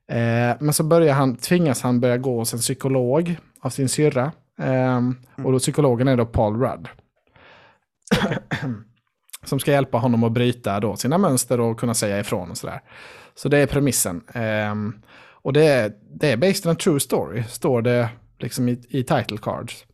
Eh, 0.10 0.56
men 0.60 0.74
så 0.74 0.84
börjar 0.84 1.14
han, 1.14 1.36
tvingas 1.36 1.82
han 1.82 2.00
börja 2.00 2.18
gå 2.18 2.40
hos 2.40 2.54
en 2.54 2.60
psykolog 2.60 3.36
av 3.62 3.70
sin 3.70 3.90
syrra. 3.90 4.32
Eh. 4.62 5.02
Och 5.46 5.52
då 5.52 5.60
psykologen 5.60 6.08
är 6.08 6.18
då 6.18 6.26
Paul 6.26 6.60
Rudd. 6.62 6.88
som 9.44 9.60
ska 9.60 9.72
hjälpa 9.72 9.98
honom 9.98 10.24
att 10.24 10.32
bryta 10.32 10.80
då 10.80 10.96
sina 10.96 11.18
mönster 11.18 11.60
och 11.60 11.80
kunna 11.80 11.94
säga 11.94 12.20
ifrån 12.20 12.52
och 12.52 12.58
sådär. 12.58 12.82
Så 13.36 13.50
det 13.50 13.58
är 13.58 13.68
premissen. 13.68 14.22
Um, 14.72 15.02
och 15.42 15.54
det 15.54 15.66
är, 15.66 15.92
det 16.14 16.32
är 16.32 16.38
based 16.38 16.66
on 16.66 16.72
a 16.72 16.76
true 16.76 17.00
story, 17.00 17.44
står 17.44 17.82
det 17.82 18.10
liksom 18.40 18.70
i, 18.70 18.72
i 18.90 19.04
title 19.04 19.38
cards. 19.42 19.86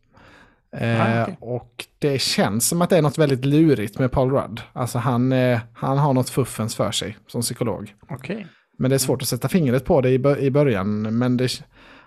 Uh, 0.76 0.82
okay. 0.82 1.36
Och 1.40 1.86
det 2.00 2.22
känns 2.22 2.68
som 2.68 2.82
att 2.82 2.90
det 2.90 2.98
är 2.98 3.02
något 3.02 3.18
väldigt 3.18 3.46
lurigt 3.46 4.00
med 4.00 4.12
Paul 4.12 4.32
Rudd. 4.32 4.62
Alltså 4.74 5.00
han, 5.00 5.32
uh, 5.32 5.60
han 5.74 5.98
har 5.98 6.14
något 6.14 6.30
fuffens 6.30 6.76
för 6.76 6.92
sig 6.92 7.18
som 7.28 7.42
psykolog. 7.42 7.94
Okay. 8.10 8.46
Men 8.78 8.90
det 8.90 8.96
är 8.96 9.00
svårt 9.00 9.22
att 9.22 9.28
sätta 9.28 9.48
fingret 9.48 9.86
på 9.86 10.02
det 10.02 10.10
i, 10.10 10.46
i 10.46 10.52
början. 10.52 11.18
Men 11.18 11.38
det, 11.38 11.64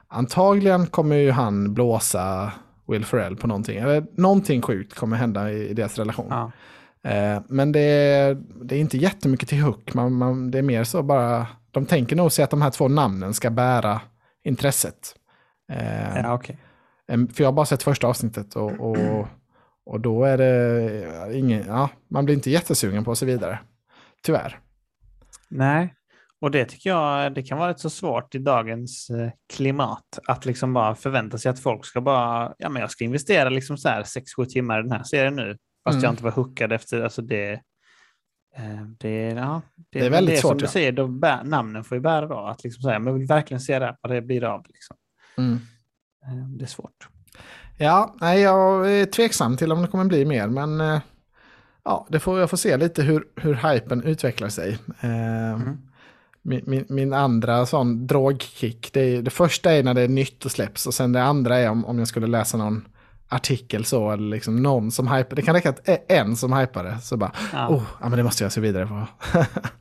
antagligen 0.09 0.87
kommer 0.87 1.17
ju 1.17 1.31
han 1.31 1.75
blåsa 1.75 2.53
Will 2.87 3.05
Ferrell 3.05 3.37
på 3.37 3.47
någonting. 3.47 3.79
Eller 3.79 4.07
någonting 4.17 4.63
sjukt 4.63 4.95
kommer 4.95 5.17
hända 5.17 5.53
i, 5.53 5.69
i 5.69 5.75
deras 5.75 5.99
relation. 5.99 6.27
Ja. 6.31 6.53
Eh, 7.11 7.43
men 7.49 7.73
det 7.73 7.81
är, 7.81 8.35
det 8.63 8.77
är 8.77 8.81
inte 8.81 8.99
jättemycket 8.99 9.49
till 9.49 9.63
hook. 9.63 9.95
Man, 9.95 10.13
man, 10.13 10.51
det 10.51 10.59
är 10.59 10.63
mer 10.63 10.85
så 10.85 11.03
bara, 11.03 11.47
de 11.71 11.87
tänker 11.87 12.17
nog 12.17 12.33
sig 12.33 12.45
att 12.45 12.51
de 12.51 12.63
här 12.63 12.71
två 12.71 12.89
namnen 12.89 13.35
ska 13.35 13.51
bära 13.51 14.01
intresset. 14.45 15.15
Eh, 15.73 16.19
ja, 16.19 16.35
okay. 16.35 16.57
För 17.07 17.43
jag 17.43 17.47
har 17.47 17.53
bara 17.53 17.67
sett 17.67 17.83
första 17.83 18.07
avsnittet 18.07 18.57
och, 18.57 18.73
och, 18.73 19.27
och 19.87 20.01
då 20.01 20.25
är 20.25 20.39
det 20.39 21.39
ingen, 21.39 21.65
ja, 21.67 21.91
man 22.09 22.25
blir 22.25 22.35
inte 22.35 22.51
jättesugen 22.51 23.05
på 23.05 23.11
att 23.11 23.19
se 23.19 23.27
vidare. 23.27 23.59
Tyvärr. 24.23 24.59
Nej, 25.49 25.95
och 26.41 26.51
det 26.51 26.65
tycker 26.65 26.91
jag 26.91 27.35
det 27.35 27.43
kan 27.43 27.59
vara 27.59 27.71
rätt 27.71 27.81
så 27.81 27.91
svårt 27.91 28.35
i 28.35 28.39
dagens 28.39 29.11
eh, 29.11 29.31
klimat. 29.55 30.19
Att 30.27 30.45
liksom 30.45 30.73
bara 30.73 30.95
förvänta 30.95 31.39
sig 31.39 31.51
att 31.51 31.61
folk 31.61 31.85
ska 31.85 32.01
bara, 32.01 32.55
ja 32.59 32.69
men 32.69 32.81
jag 32.81 32.91
ska 32.91 33.05
investera 33.05 33.49
liksom 33.49 33.79
så 33.79 33.89
här 33.89 34.03
6-7 34.03 34.45
timmar 34.45 34.81
i 34.81 34.83
den 34.83 34.93
här 34.93 35.03
serien 35.03 35.37
nu. 35.37 35.57
Fast 35.85 35.95
mm. 35.95 36.05
jag 36.05 36.13
inte 36.13 36.25
var 36.25 36.31
hookad 36.31 36.73
efter, 36.73 37.03
alltså 37.03 37.23
det, 37.23 37.53
eh, 37.53 37.59
det, 38.99 39.21
ja, 39.21 39.63
det, 39.75 39.99
det 39.99 40.07
är 40.07 40.11
väldigt 40.11 40.35
det 40.35 40.41
svårt. 40.41 40.51
Som 40.51 40.59
du 40.59 40.67
säger, 40.67 40.93
då 40.93 41.07
bär, 41.07 41.45
namnen 41.45 41.85
får 41.85 41.97
ju 41.97 42.03
bära 42.03 42.27
då. 42.27 42.39
Att 42.39 42.65
liksom 42.65 42.83
säga, 42.83 42.99
men 42.99 43.15
vill 43.15 43.27
verkligen 43.27 43.61
se 43.61 43.79
det, 43.79 43.97
vad 44.01 44.13
det 44.13 44.23
blir 44.23 44.45
av. 44.45 44.65
Liksom. 44.69 44.97
Mm. 45.39 45.61
Eh, 46.25 46.49
det 46.49 46.65
är 46.65 46.69
svårt. 46.69 47.09
Ja, 47.77 48.15
nej, 48.21 48.41
jag 48.41 48.93
är 48.93 49.07
tveksam 49.07 49.57
till 49.57 49.73
om 49.73 49.83
det 49.83 49.89
kommer 49.89 50.05
bli 50.05 50.25
mer, 50.25 50.47
men 50.47 50.81
eh, 50.81 51.01
ja, 51.85 52.07
det 52.11 52.21
får, 52.21 52.41
jag 52.41 52.51
får 52.51 52.57
se 52.57 52.77
lite 52.77 53.03
hur, 53.03 53.25
hur 53.37 53.55
hypen 53.55 54.03
utvecklar 54.03 54.49
sig. 54.49 54.79
Mm. 55.01 55.79
Min, 56.43 56.63
min, 56.67 56.85
min, 56.89 57.13
andra 57.13 57.67
sån 57.67 58.07
drogkick, 58.07 58.93
det, 58.93 59.21
det 59.21 59.31
första 59.31 59.73
är 59.73 59.83
när 59.83 59.95
det 59.95 60.03
är 60.03 60.09
nytt 60.09 60.45
och 60.45 60.51
släpps 60.51 60.87
och 60.87 60.95
sen 60.95 61.13
det 61.13 61.23
andra 61.23 61.57
är 61.57 61.71
om, 61.71 61.85
om 61.85 61.99
jag 61.99 62.09
skulle 62.09 62.27
läsa 62.27 62.57
någon 62.57 62.89
artikel 63.29 63.85
så, 63.85 64.11
eller 64.11 64.31
liksom 64.31 64.63
någon 64.63 64.91
som 64.91 65.09
hypar. 65.09 65.37
Det 65.37 65.43
kan 65.43 65.55
räcka 65.55 65.71
att 65.71 65.89
en 66.09 66.37
som 66.37 66.53
hypar 66.53 66.85
det, 66.85 66.99
så 67.03 67.17
bara, 67.17 67.33
ja. 67.53 67.69
oh, 67.69 67.83
ja, 68.01 68.09
men 68.09 68.19
det 68.19 68.23
måste 68.23 68.43
jag 68.45 68.53
se 68.53 68.61
vidare 68.61 68.87
på. 68.87 69.07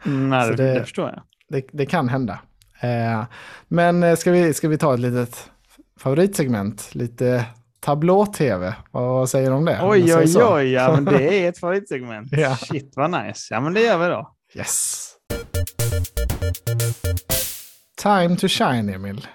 mm, 0.05 0.29
nej, 0.29 0.55
det, 0.55 0.73
det, 0.73 0.81
förstår 0.81 1.09
jag. 1.09 1.21
Det, 1.49 1.67
det 1.71 1.85
kan 1.85 2.09
hända. 2.09 2.39
Eh, 2.79 3.23
men 3.67 4.03
eh, 4.03 4.15
ska 4.15 4.31
vi, 4.31 4.53
ska 4.53 4.67
vi 4.67 4.77
ta 4.77 4.93
ett 4.93 4.99
litet 4.99 5.51
favoritsegment, 5.99 6.95
lite 6.95 7.45
tablå-tv. 7.79 8.75
Vad 8.91 9.29
säger 9.29 9.49
du 9.49 9.55
om 9.55 9.65
det? 9.65 9.79
Oj, 9.83 10.15
oj, 10.15 10.35
oj, 10.37 10.71
ja 10.71 10.91
men 10.91 11.05
det 11.05 11.45
är 11.45 11.49
ett 11.49 11.57
favoritsegment. 11.59 12.27
ja. 12.31 12.55
Shit 12.55 12.93
vad 12.95 13.11
nice. 13.11 13.53
Ja 13.53 13.61
men 13.61 13.73
det 13.73 13.81
gör 13.81 13.97
vi 13.97 14.05
då. 14.05 14.33
Yes. 14.55 15.03
Time 18.01 18.37
to 18.37 18.47
shine, 18.47 18.89
Emil 18.89 19.27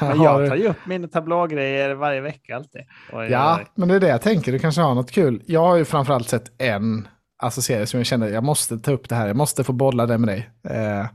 jag 0.00 0.48
tar 0.48 0.56
ju 0.56 0.68
upp 0.68 0.86
mina 0.86 1.08
tablågrejer 1.08 1.94
varje 1.94 2.20
vecka 2.20 2.56
alltid. 2.56 2.82
ja, 3.30 3.60
men 3.74 3.88
det 3.88 3.94
är 3.94 4.00
det 4.00 4.08
jag 4.08 4.22
tänker. 4.22 4.52
Du 4.52 4.58
kanske 4.58 4.80
har 4.80 4.94
något 4.94 5.10
kul. 5.10 5.42
Jag 5.46 5.60
har 5.60 5.76
ju 5.76 5.84
framförallt 5.84 6.28
sett 6.28 6.62
en 6.62 7.08
alltså, 7.38 7.62
serie 7.62 7.86
som 7.86 8.00
jag 8.00 8.06
kände 8.06 8.30
jag 8.30 8.44
måste 8.44 8.78
ta 8.78 8.92
upp 8.92 9.08
det 9.08 9.14
här. 9.14 9.26
Jag 9.26 9.36
måste 9.36 9.64
få 9.64 9.72
bolla 9.72 10.06
det 10.06 10.18
med 10.18 10.28
dig. 10.28 10.50
Eh, 10.68 11.06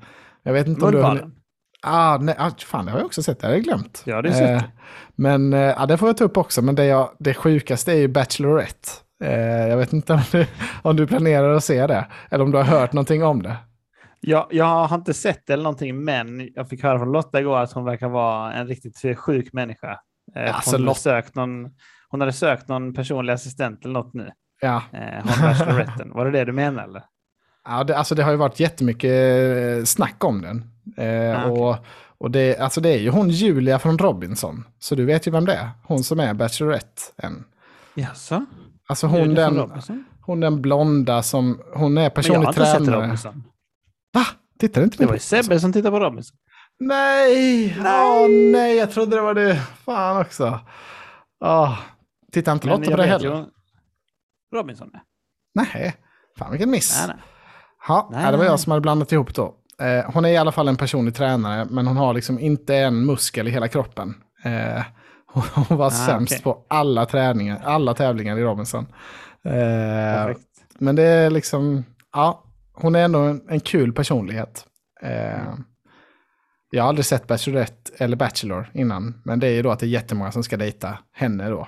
jag 0.44 0.54
vet 0.54 0.68
inte 0.68 0.86
om 0.86 0.92
du 0.92 1.02
har... 1.02 1.32
Ah, 1.86 2.18
nej, 2.18 2.36
ah, 2.38 2.52
fan, 2.58 2.86
det 2.86 2.92
har 2.92 3.00
jag 3.00 3.06
också 3.06 3.24
sett. 3.24 3.40
Det 3.40 3.48
har 3.48 3.54
jag 3.54 3.64
glömt. 3.64 4.04
Ja, 4.06 4.22
det 4.22 4.30
är 4.30 4.56
eh, 4.56 4.64
Men 5.16 5.54
eh, 5.54 5.82
ah, 5.82 5.86
det 5.86 5.98
får 5.98 6.10
jag 6.10 6.18
ta 6.18 6.24
upp 6.24 6.38
också. 6.38 6.62
Men 6.62 6.76
det, 6.76 6.86
jag, 6.86 7.10
det 7.20 7.34
sjukaste 7.34 7.92
är 7.92 7.96
ju 7.96 8.08
Bachelorette. 8.08 8.90
Eh, 9.24 9.68
jag 9.68 9.78
vet 9.78 9.94
inte 9.94 10.14
om 10.14 10.22
du, 10.32 10.46
om 10.82 10.96
du 10.96 11.08
planerar 11.08 11.54
att 11.54 11.64
se 11.64 11.88
det. 11.88 12.06
Eller 12.30 12.44
om 12.44 12.52
du 12.52 12.58
har 12.58 12.66
hört 12.66 12.94
någonting 12.94 13.24
om 13.24 13.44
det. 13.44 13.56
Jag, 14.26 14.48
jag 14.52 14.88
har 14.88 14.96
inte 14.96 15.14
sett 15.14 15.48
det 15.48 15.54
eller 15.54 15.64
någonting, 15.64 16.04
men 16.04 16.50
jag 16.56 16.70
fick 16.70 16.84
höra 16.84 17.00
från 17.00 17.12
Lotta 17.12 17.40
igår 17.40 17.58
att 17.58 17.72
hon 17.72 17.86
verkar 17.86 18.10
vara 18.10 18.54
en 18.54 18.68
riktigt 18.68 19.20
sjuk 19.20 19.54
människa. 19.54 20.00
Eh, 20.36 20.56
alltså, 20.56 20.78
hon, 20.78 20.88
hade 20.88 21.00
sökt 21.00 21.36
någon, 21.36 21.70
hon 22.10 22.22
hade 22.22 22.34
sökt 22.34 22.68
någon 22.68 22.94
personlig 22.94 23.34
assistent 23.34 23.86
eller 23.86 23.94
något 23.94 24.14
nu. 24.14 24.32
Ja. 24.62 24.82
Eh, 24.92 25.24
hon 26.00 26.10
Var 26.14 26.26
det 26.26 26.32
det 26.32 26.46
du 26.46 26.52
menade? 26.52 26.88
Eller? 26.88 27.04
Ja, 27.66 27.84
det, 27.84 27.98
alltså 27.98 28.16
det 28.16 28.24
har 28.24 28.32
ju 28.32 28.38
varit 28.38 28.60
jättemycket 28.60 29.12
eh, 29.80 29.84
snack 29.84 30.24
om 30.24 30.42
den. 30.42 30.72
Eh, 30.98 31.46
ah, 31.46 31.50
okay. 31.50 31.64
och, 31.64 31.76
och 32.18 32.32
det, 32.32 32.58
alltså 32.58 32.82
det 32.82 32.90
är 32.90 33.00
ju 33.00 33.10
hon 33.10 33.30
Julia 33.30 33.80
från 33.80 33.98
Robinson. 33.98 34.64
Så 34.80 34.96
du 34.96 35.06
vet 35.06 35.28
ju 35.28 35.32
vem 35.32 35.46
det 35.46 35.54
är. 35.54 35.70
Hon 35.84 36.04
som 36.04 36.20
är 36.20 36.34
Bachelorette 36.34 37.02
än. 37.18 37.44
Jaså? 37.96 38.46
Alltså 38.88 39.08
hon 39.08 39.34
den, 39.34 39.72
hon 40.22 40.40
den 40.40 40.62
blonda 40.62 41.24
som, 41.24 41.62
hon 41.74 41.98
är 41.98 42.10
personlig 42.10 42.52
tränare. 42.52 43.18
Inte. 44.16 44.20
Va? 44.20 44.26
Tittar 44.60 44.84
inte 44.84 44.98
Det 44.98 45.06
var 45.06 45.14
ju 45.14 45.20
Sebbe 45.20 45.60
som 45.60 45.74
tittade 45.74 45.92
på 45.92 46.00
Robinson. 46.00 46.38
Nej! 46.80 47.78
Nej. 47.82 48.26
Oh, 48.26 48.52
nej, 48.52 48.78
jag 48.78 48.92
trodde 48.92 49.16
det 49.16 49.22
var 49.22 49.34
det. 49.34 49.56
Fan 49.86 50.22
också. 50.22 50.60
Oh. 51.40 51.80
Tittar 52.32 52.52
inte 52.52 52.68
Lotta 52.68 52.92
på 52.92 52.98
det 52.98 53.06
heller? 53.06 53.36
Ju... 53.36 53.46
Robinson? 54.58 54.92
Nej. 55.56 55.96
Fan 56.38 56.52
vilken 56.52 56.72
miss. 56.72 56.98
Nej, 56.98 57.16
nej. 57.16 57.26
Ha, 57.88 58.10
nej, 58.12 58.32
det 58.32 58.38
var 58.38 58.46
jag 58.46 58.60
som 58.60 58.72
hade 58.72 58.82
blandat 58.82 59.12
ihop 59.12 59.36
då. 59.36 59.56
Eh, 59.82 60.12
hon 60.14 60.26
är 60.26 60.30
i 60.30 60.38
alla 60.38 60.52
fall 60.52 60.68
en 60.68 60.76
personlig 60.76 61.16
tränare, 61.16 61.66
men 61.70 61.88
hon 61.88 61.98
har 61.98 62.14
liksom 62.14 62.40
inte 62.40 62.76
en 62.76 63.06
muskel 63.06 63.48
i 63.48 63.52
hela 63.52 63.68
kroppen. 63.68 64.16
Eh, 64.44 64.84
hon 65.34 65.78
var 65.78 65.88
ah, 65.88 65.92
sämst 65.92 66.34
okay. 66.34 66.44
på 66.44 66.66
alla 66.68 67.06
träningar, 67.06 67.62
alla 67.64 67.94
tävlingar 67.94 68.38
i 68.38 68.44
Robinson. 68.44 68.88
Eh, 69.44 70.36
men 70.80 70.96
det 70.96 71.04
är 71.04 71.30
liksom, 71.30 71.86
ja, 72.14 72.44
hon 72.74 72.96
är 72.96 73.04
ändå 73.04 73.20
en, 73.20 73.42
en 73.50 73.60
kul 73.60 73.94
personlighet. 73.94 74.66
Eh, 75.02 75.42
mm. 75.42 75.64
Jag 76.70 76.84
har 76.84 76.90
aldrig 76.90 77.06
sett 77.06 77.28
Bachelorette 77.28 77.92
eller 77.98 78.18
Bachelor 78.18 78.70
innan, 78.74 79.22
men 79.26 79.40
det 79.40 79.48
är 79.48 79.52
ju 79.52 79.62
då 79.62 79.72
att 79.72 79.80
det 79.80 79.86
är 79.86 79.88
jättemånga 79.88 80.32
som 80.32 80.44
ska 80.44 80.58
dejta 80.58 80.98
henne 81.12 81.50
då. 81.50 81.68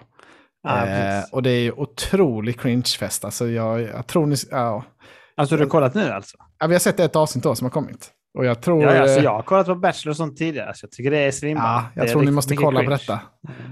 Ah, 0.67 0.85
eh, 0.85 1.23
och 1.31 1.43
det 1.43 1.49
är 1.49 1.61
ju 1.61 1.71
otrolig 1.71 2.59
cringe-fest. 2.59 3.25
Alltså 3.25 3.47
jag, 3.47 3.81
jag 3.81 4.07
tror 4.07 4.25
ni... 4.25 4.35
Ja. 4.51 4.83
Alltså 5.37 5.55
du 5.55 5.63
har 5.63 5.69
kollat 5.69 5.93
nu 5.93 6.09
alltså? 6.09 6.37
Ja, 6.59 6.67
vi 6.67 6.73
har 6.73 6.79
sett 6.79 6.99
ett 6.99 7.15
avsnitt 7.15 7.43
då 7.43 7.55
som 7.55 7.65
har 7.65 7.71
kommit. 7.71 8.11
Och 8.37 8.45
jag 8.45 8.61
tror... 8.61 8.83
Ja, 8.83 9.01
alltså, 9.01 9.19
jag 9.19 9.31
har 9.31 9.41
kollat 9.41 9.67
på 9.67 9.75
Bachelor 9.75 10.11
och 10.11 10.17
sånt 10.17 10.37
tidigare, 10.37 10.73
så 10.75 10.85
jag 10.85 10.91
tycker 10.91 11.11
det 11.11 11.17
är 11.17 11.31
svinbra. 11.31 11.63
Ja, 11.63 11.85
jag 11.95 12.09
tror 12.09 12.21
ni 12.21 12.31
måste 12.31 12.55
kolla 12.55 12.79
cringe. 12.79 12.97
på 12.97 13.01
detta. 13.01 13.19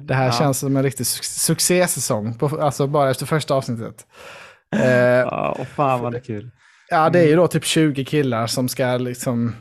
Det 0.02 0.14
här 0.14 0.26
ja. 0.26 0.32
känns 0.32 0.60
som 0.60 0.78
en 0.78 0.84
riktig 0.84 1.06
succésäsong, 1.06 2.38
på, 2.38 2.62
alltså 2.62 2.88
bara 2.88 3.10
efter 3.10 3.26
första 3.26 3.54
avsnittet. 3.54 4.08
Eh, 4.76 4.90
ja, 4.96 5.56
och 5.60 5.68
fan 5.68 6.02
vad 6.02 6.12
det 6.12 6.18
är 6.18 6.24
kul. 6.24 6.52
Ja, 6.90 7.10
det 7.10 7.20
är 7.20 7.28
ju 7.28 7.36
då 7.36 7.48
typ 7.48 7.66
20 7.66 8.06
killar 8.06 8.48
som 8.48 8.70
ska 8.70 8.98
liksom 8.98 9.56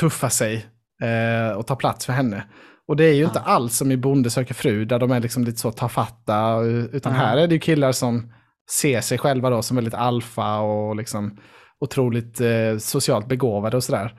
tuffa 0.00 0.30
sig 0.30 0.66
eh, 1.02 1.56
och 1.56 1.66
ta 1.66 1.76
plats 1.76 2.06
för 2.06 2.12
henne. 2.12 2.44
Och 2.88 2.96
det 2.96 3.04
är 3.04 3.14
ju 3.14 3.24
inte 3.24 3.40
alls 3.40 3.76
som 3.76 3.92
i 3.92 3.96
Bonde 3.96 4.30
söker 4.30 4.54
fru, 4.54 4.84
där 4.84 4.98
de 4.98 5.10
är 5.10 5.20
liksom 5.20 5.44
lite 5.44 5.58
så 5.58 5.72
tafatta, 5.72 6.60
utan 6.92 7.12
här 7.12 7.36
är 7.36 7.46
det 7.46 7.54
ju 7.54 7.60
killar 7.60 7.92
som 7.92 8.32
ser 8.70 9.00
sig 9.00 9.18
själva 9.18 9.50
då 9.50 9.62
som 9.62 9.76
väldigt 9.76 9.94
alfa 9.94 10.58
och 10.58 10.96
liksom 10.96 11.38
otroligt 11.80 12.40
eh, 12.40 12.78
socialt 12.78 13.28
begåvade 13.28 13.76
och 13.76 13.84
sådär. 13.84 14.14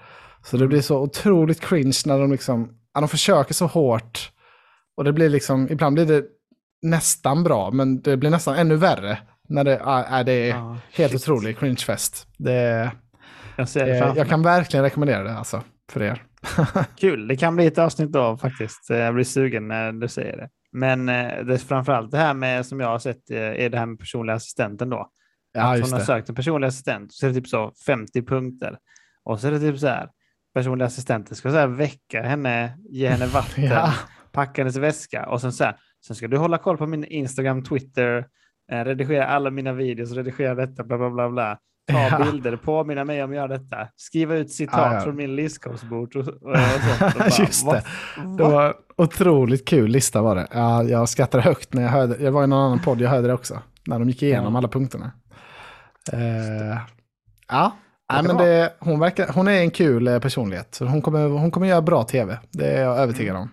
Så 0.46 0.58
det 0.58 0.68
blir 0.68 0.82
så 0.82 1.00
otroligt 1.00 1.62
cringe 1.62 1.98
när 2.06 2.20
de 2.20 2.32
liksom, 2.32 2.70
ja, 2.94 3.00
de 3.00 3.10
försöker 3.10 3.54
så 3.54 3.66
hårt. 3.66 4.32
Och 4.98 5.04
det 5.04 5.14
blir 5.14 5.30
liksom, 5.30 5.68
ibland 5.72 5.94
blir 5.94 6.06
det 6.06 6.24
nästan 6.82 7.44
bra, 7.44 7.72
men 7.72 8.02
det 8.02 8.18
blir 8.18 8.30
nästan 8.30 8.56
ännu 8.56 8.76
värre. 8.76 9.18
När 9.50 9.64
det, 9.64 9.76
är 9.76 10.24
det 10.24 10.50
är 10.50 10.56
ah, 10.56 10.78
helt 10.92 11.12
shit. 11.12 11.22
otrolig 11.22 11.58
cringefest. 11.58 12.28
Det, 12.38 12.92
jag, 13.56 13.70
ser 13.70 13.86
det, 13.86 14.14
jag 14.16 14.28
kan 14.28 14.44
verkligen 14.44 14.84
rekommendera 14.84 15.24
det 15.24 15.34
alltså, 15.34 15.64
för 15.92 16.02
er. 16.02 16.24
Kul, 16.98 17.28
det 17.28 17.36
kan 17.36 17.56
bli 17.56 17.66
ett 17.66 17.78
avsnitt 17.78 18.12
då 18.12 18.38
faktiskt. 18.38 18.90
Jag 18.90 19.14
blir 19.14 19.24
sugen 19.24 19.68
när 19.68 19.92
du 19.92 20.08
säger 20.08 20.38
det. 20.38 20.50
Men 20.72 21.10
eh, 21.10 21.46
det 21.46 21.54
är 21.54 21.58
framförallt 21.58 22.12
det 22.12 22.18
här 22.18 22.34
med 22.34 22.66
som 22.66 22.80
jag 22.80 22.88
har 22.88 23.00
sett 23.00 23.32
eh, 23.32 23.38
är 23.38 23.70
det 23.70 23.78
här 23.78 23.86
med 23.86 24.00
personliga 24.00 24.36
assistenten 24.36 24.90
då. 24.90 25.10
Ja, 25.54 25.74
att 25.74 25.82
hon 25.82 25.94
har 25.94 26.00
sökt 26.00 26.30
en 26.30 26.36
personlig 26.36 26.68
assistent 26.68 27.14
så 27.14 27.26
är 27.26 27.30
det 27.30 27.36
typ 27.36 27.48
så 27.48 27.72
50 27.86 28.22
punkter. 28.26 28.78
Och 29.24 29.40
så 29.40 29.48
är 29.48 29.52
det 29.52 29.60
typ 29.60 29.80
så 29.80 29.88
här, 29.88 30.10
personliga 30.54 30.88
assistenten 30.88 31.36
ska 31.36 31.50
så 31.50 31.58
här 31.58 31.68
väcka 31.68 32.22
henne, 32.22 32.78
ge 32.90 33.08
henne 33.08 33.26
vatten, 33.34 33.64
ja. 33.64 33.94
packa 34.32 34.62
hennes 34.62 34.76
väska 34.76 35.26
och 35.26 35.42
sen 35.42 35.54
så 35.54 35.64
här, 35.64 35.78
sen 36.08 36.16
ska 36.16 36.28
du 36.28 36.38
hålla 36.38 36.58
koll 36.58 36.78
på 36.78 36.88
min 36.88 37.06
Instagram, 37.06 37.64
Twitter, 37.64 38.18
eh, 38.18 38.24
redigera 38.70 39.28
alla 39.28 39.50
mina 39.50 39.74
videos, 39.74 40.12
redigera 40.12 40.56
detta, 40.56 40.84
bla 40.84 40.98
bla 40.98 41.10
bla 41.10 41.30
bla 41.30 41.58
ta 41.90 42.00
ja. 42.00 42.32
bilder, 42.32 42.56
påminna 42.56 43.06
mig 43.06 43.24
om 43.24 43.30
att 43.30 43.36
göra 43.36 43.48
detta, 43.48 43.88
skriva 43.96 44.36
ut 44.36 44.52
citat 44.52 44.78
ja, 44.78 44.94
ja. 44.94 45.02
från 45.02 45.16
min 45.16 45.36
livscoachbok 45.36 46.16
och, 46.16 46.28
och, 46.28 46.52
och 46.52 47.40
Just 47.40 47.72
det. 47.72 47.84
Det 48.38 48.44
var 48.44 48.76
otroligt 48.96 49.68
kul 49.68 49.92
lista 49.92 50.22
var 50.22 50.36
det. 50.36 50.48
Ja, 50.52 50.84
jag 50.84 51.10
skrattade 51.10 51.44
högt 51.44 51.74
när 51.74 51.82
jag 51.82 51.90
hörde, 51.90 52.24
jag 52.24 52.32
var 52.32 52.44
i 52.44 52.48
någon 52.48 52.66
annan 52.66 52.80
podd, 52.80 53.02
jag 53.02 53.10
hörde 53.10 53.28
det 53.28 53.34
också, 53.34 53.60
när 53.88 54.00
de 54.00 54.08
gick 54.10 54.24
igenom 54.24 54.56
alla 54.56 54.68
punkterna. 54.68 55.12
Uh, 56.14 56.78
ja, 57.48 57.72
Nej, 58.14 58.24
men 58.24 58.38
det, 58.38 58.74
hon, 58.80 59.00
verkar, 59.00 59.28
hon 59.34 59.48
är 59.48 59.62
en 59.62 59.72
kul 59.72 60.08
eh, 60.08 60.20
personlighet. 60.20 60.76
Så 60.76 60.86
hon, 60.86 61.02
kommer, 61.02 61.28
hon 61.28 61.52
kommer 61.52 61.68
göra 61.68 61.82
bra 61.82 62.04
tv, 62.04 62.38
det 62.52 62.66
är 62.66 62.82
jag 62.82 62.98
övertygad 62.98 63.36
om. 63.36 63.50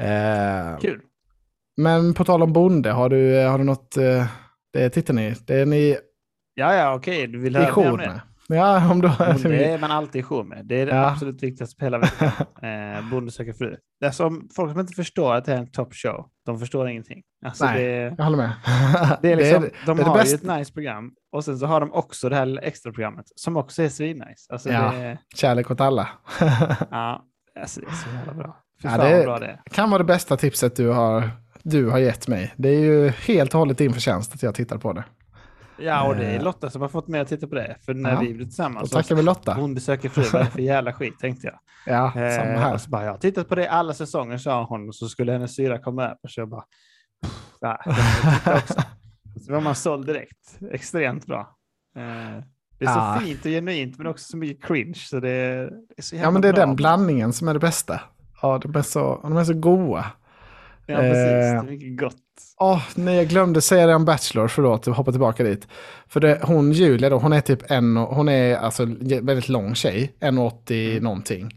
Uh, 0.00 0.78
kul. 0.80 1.00
Men 1.76 2.14
på 2.14 2.24
tal 2.24 2.42
om 2.42 2.52
bonde, 2.52 2.90
har 2.90 3.08
du, 3.08 3.44
har 3.46 3.58
du 3.58 3.64
något, 3.64 3.96
det 4.72 4.90
tittar 4.90 5.14
ni, 5.14 5.34
det 5.46 5.54
är 5.54 5.66
ni 5.66 5.96
Ja, 6.54 6.74
ja, 6.74 6.94
okej. 6.94 7.26
Du 7.26 7.38
vill 7.38 7.56
höra 7.56 7.96
mer 7.96 7.98
det? 7.98 8.22
Ja, 8.48 8.90
om 8.90 9.00
du... 9.00 9.08
Det 9.48 9.64
är 9.72 9.78
man 9.78 9.90
alltid 9.90 10.20
i 10.20 10.22
jour 10.22 10.44
med. 10.44 10.66
Det 10.66 10.80
är 10.80 10.86
det 10.86 10.94
ja. 10.94 11.10
absolut 11.10 11.42
viktigaste 11.42 11.76
på 11.76 11.84
hela 11.84 11.98
veckan. 11.98 12.30
eh, 12.62 13.10
Bonde 13.10 13.30
söker 13.30 13.52
fru. 13.52 13.76
Det 14.00 14.06
är 14.06 14.10
som 14.10 14.48
folk 14.56 14.70
som 14.70 14.80
inte 14.80 14.92
förstår 14.92 15.34
att 15.34 15.44
det 15.44 15.52
är 15.52 15.56
en 15.56 15.70
top 15.70 15.94
show, 15.94 16.26
de 16.46 16.58
förstår 16.58 16.88
ingenting. 16.88 17.22
Alltså 17.46 17.64
Nej, 17.64 17.84
det, 17.84 18.14
jag 18.18 18.24
håller 18.24 18.36
med. 18.36 18.52
det 19.22 19.32
är 19.32 19.36
liksom, 19.36 19.62
det 19.62 19.68
är, 19.68 19.86
de 19.86 19.96
det 19.96 20.02
är 20.02 20.06
har 20.06 20.24
ju 20.24 20.34
ett 20.34 20.42
nice 20.42 20.72
program 20.72 21.12
och 21.32 21.44
sen 21.44 21.58
så 21.58 21.66
har 21.66 21.80
de 21.80 21.92
också 21.92 22.28
det 22.28 22.36
här 22.36 22.60
extra 22.62 22.92
programmet 22.92 23.26
som 23.36 23.56
också 23.56 23.82
är 23.82 23.88
svinnice. 23.88 24.52
Alltså 24.52 24.70
ja, 24.70 24.92
det, 24.92 25.18
kärlek 25.34 25.70
åt 25.70 25.80
alla. 25.80 26.08
ja, 26.90 27.24
alltså 27.60 27.80
det 27.80 27.86
är 27.86 27.90
så 27.90 28.08
jävla 28.16 28.34
bra. 28.34 28.56
ja, 28.82 28.96
det, 28.98 29.24
bra 29.24 29.38
det 29.38 29.58
kan 29.70 29.90
vara 29.90 29.98
det 29.98 30.04
bästa 30.04 30.36
tipset 30.36 30.76
du 30.76 30.88
har, 30.88 31.30
du 31.62 31.90
har 31.90 31.98
gett 31.98 32.28
mig. 32.28 32.54
Det 32.56 32.68
är 32.68 32.80
ju 32.80 33.08
helt 33.08 33.54
och 33.54 33.58
hållet 33.58 33.78
din 33.78 33.92
förtjänst 33.92 34.34
att 34.34 34.42
jag 34.42 34.54
tittar 34.54 34.78
på 34.78 34.92
det. 34.92 35.04
Ja, 35.78 36.08
och 36.08 36.16
det 36.16 36.24
är 36.24 36.36
eh. 36.36 36.42
Lotta 36.42 36.70
som 36.70 36.82
har 36.82 36.88
fått 36.88 37.08
mig 37.08 37.20
att 37.20 37.28
titta 37.28 37.46
på 37.46 37.54
det. 37.54 37.76
För 37.80 37.94
när 37.94 38.12
ja. 38.12 38.20
vi 38.20 38.34
blev 38.34 38.44
tillsammans. 38.44 38.90
Då 38.90 38.96
tackar 38.96 39.14
vi 39.14 39.22
Lotta. 39.22 39.54
Hon 39.54 39.74
besöker 39.74 40.08
fru, 40.08 40.22
vad 40.32 40.42
är 40.42 40.46
för 40.46 40.60
jävla 40.60 40.92
skit, 40.92 41.18
tänkte 41.18 41.46
jag. 41.46 41.58
Ja, 41.86 42.12
samma 42.14 42.52
eh, 42.52 42.60
här. 42.60 42.78
så 42.78 42.90
bara, 42.90 43.04
jag 43.04 43.10
har 43.10 43.18
tittat 43.18 43.48
på 43.48 43.54
det 43.54 43.70
alla 43.70 43.94
säsonger, 43.94 44.38
sa 44.38 44.64
hon. 44.64 44.88
Och 44.88 44.94
så 44.94 45.08
skulle 45.08 45.32
hennes 45.32 45.54
syra 45.54 45.78
komma 45.78 46.04
över. 46.04 46.18
Så 46.28 46.40
jag 46.40 46.48
bara, 46.48 46.64
ja, 47.60 47.82
så 49.46 49.52
var 49.52 49.60
man 49.60 49.74
såld 49.74 50.06
direkt. 50.06 50.58
Extremt 50.72 51.26
bra. 51.26 51.56
Eh, 51.96 52.44
det 52.78 52.84
är 52.84 52.92
så 52.92 52.98
ja. 52.98 53.18
fint 53.24 53.40
och 53.40 53.50
genuint, 53.50 53.98
men 53.98 54.06
också 54.06 54.24
så 54.24 54.36
mycket 54.36 54.64
cringe. 54.64 54.94
Så 54.94 55.20
det 55.20 55.30
är, 55.30 55.64
det 55.64 55.94
är 55.96 56.02
så 56.02 56.16
ja, 56.16 56.30
men 56.30 56.42
det 56.42 56.48
är 56.48 56.52
bra. 56.52 56.66
den 56.66 56.76
blandningen 56.76 57.32
som 57.32 57.48
är 57.48 57.54
det 57.54 57.60
bästa. 57.60 58.00
Ja, 58.42 58.58
de 58.58 58.76
är 58.76 58.82
så, 58.82 59.20
de 59.22 59.36
är 59.36 59.44
så 59.44 59.54
goa. 59.54 60.04
Ja, 60.92 60.98
precis. 60.98 61.80
Det 61.80 61.86
är 61.86 61.96
gott. 61.96 62.16
Oh, 62.58 62.82
nej, 62.94 63.16
jag 63.16 63.28
glömde 63.28 63.60
säga 63.60 63.86
det 63.86 63.94
om 63.94 64.04
Bachelor, 64.04 64.48
förlåt, 64.48 64.86
hoppa 64.86 65.10
tillbaka 65.10 65.44
dit. 65.44 65.68
För 66.08 66.20
det, 66.20 66.40
hon 66.42 66.72
Julia 66.72 67.10
då, 67.10 67.18
hon 67.18 67.32
är 67.32 67.40
typ 67.40 67.70
en, 67.70 67.96
hon 67.96 68.28
är 68.28 68.56
alltså 68.56 68.84
väldigt 69.22 69.48
lång 69.48 69.74
tjej, 69.74 70.14
1,80 70.20 70.90
mm. 70.90 71.04
någonting. 71.04 71.50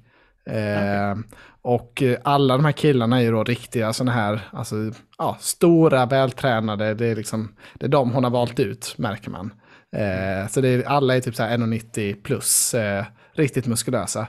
Eh, 0.50 1.12
okay. 1.12 1.24
Och 1.62 2.04
alla 2.24 2.58
de 2.58 2.66
här 2.66 2.72
killarna 2.72 3.18
är 3.18 3.22
ju 3.22 3.32
då 3.32 3.44
riktiga 3.44 3.94
sådana 3.94 4.12
här, 4.12 4.42
alltså, 4.52 4.76
ja, 5.18 5.38
stora, 5.40 6.06
vältränade, 6.06 6.94
det 6.94 7.08
är 7.08 7.16
liksom, 7.16 7.56
det 7.74 7.86
är 7.86 7.90
de 7.90 8.12
hon 8.12 8.24
har 8.24 8.32
valt 8.32 8.60
ut, 8.60 8.96
märker 8.98 9.32
man. 9.32 9.54
Eh, 9.96 10.48
så 10.48 10.62
det 10.62 10.70
är, 10.70 10.84
alla 10.84 11.16
är 11.16 11.22
typ 11.22 11.36
1,90 11.36 12.24
plus, 12.24 12.74
eh, 12.74 13.06
riktigt 13.34 13.68
muskulösa. 13.68 14.28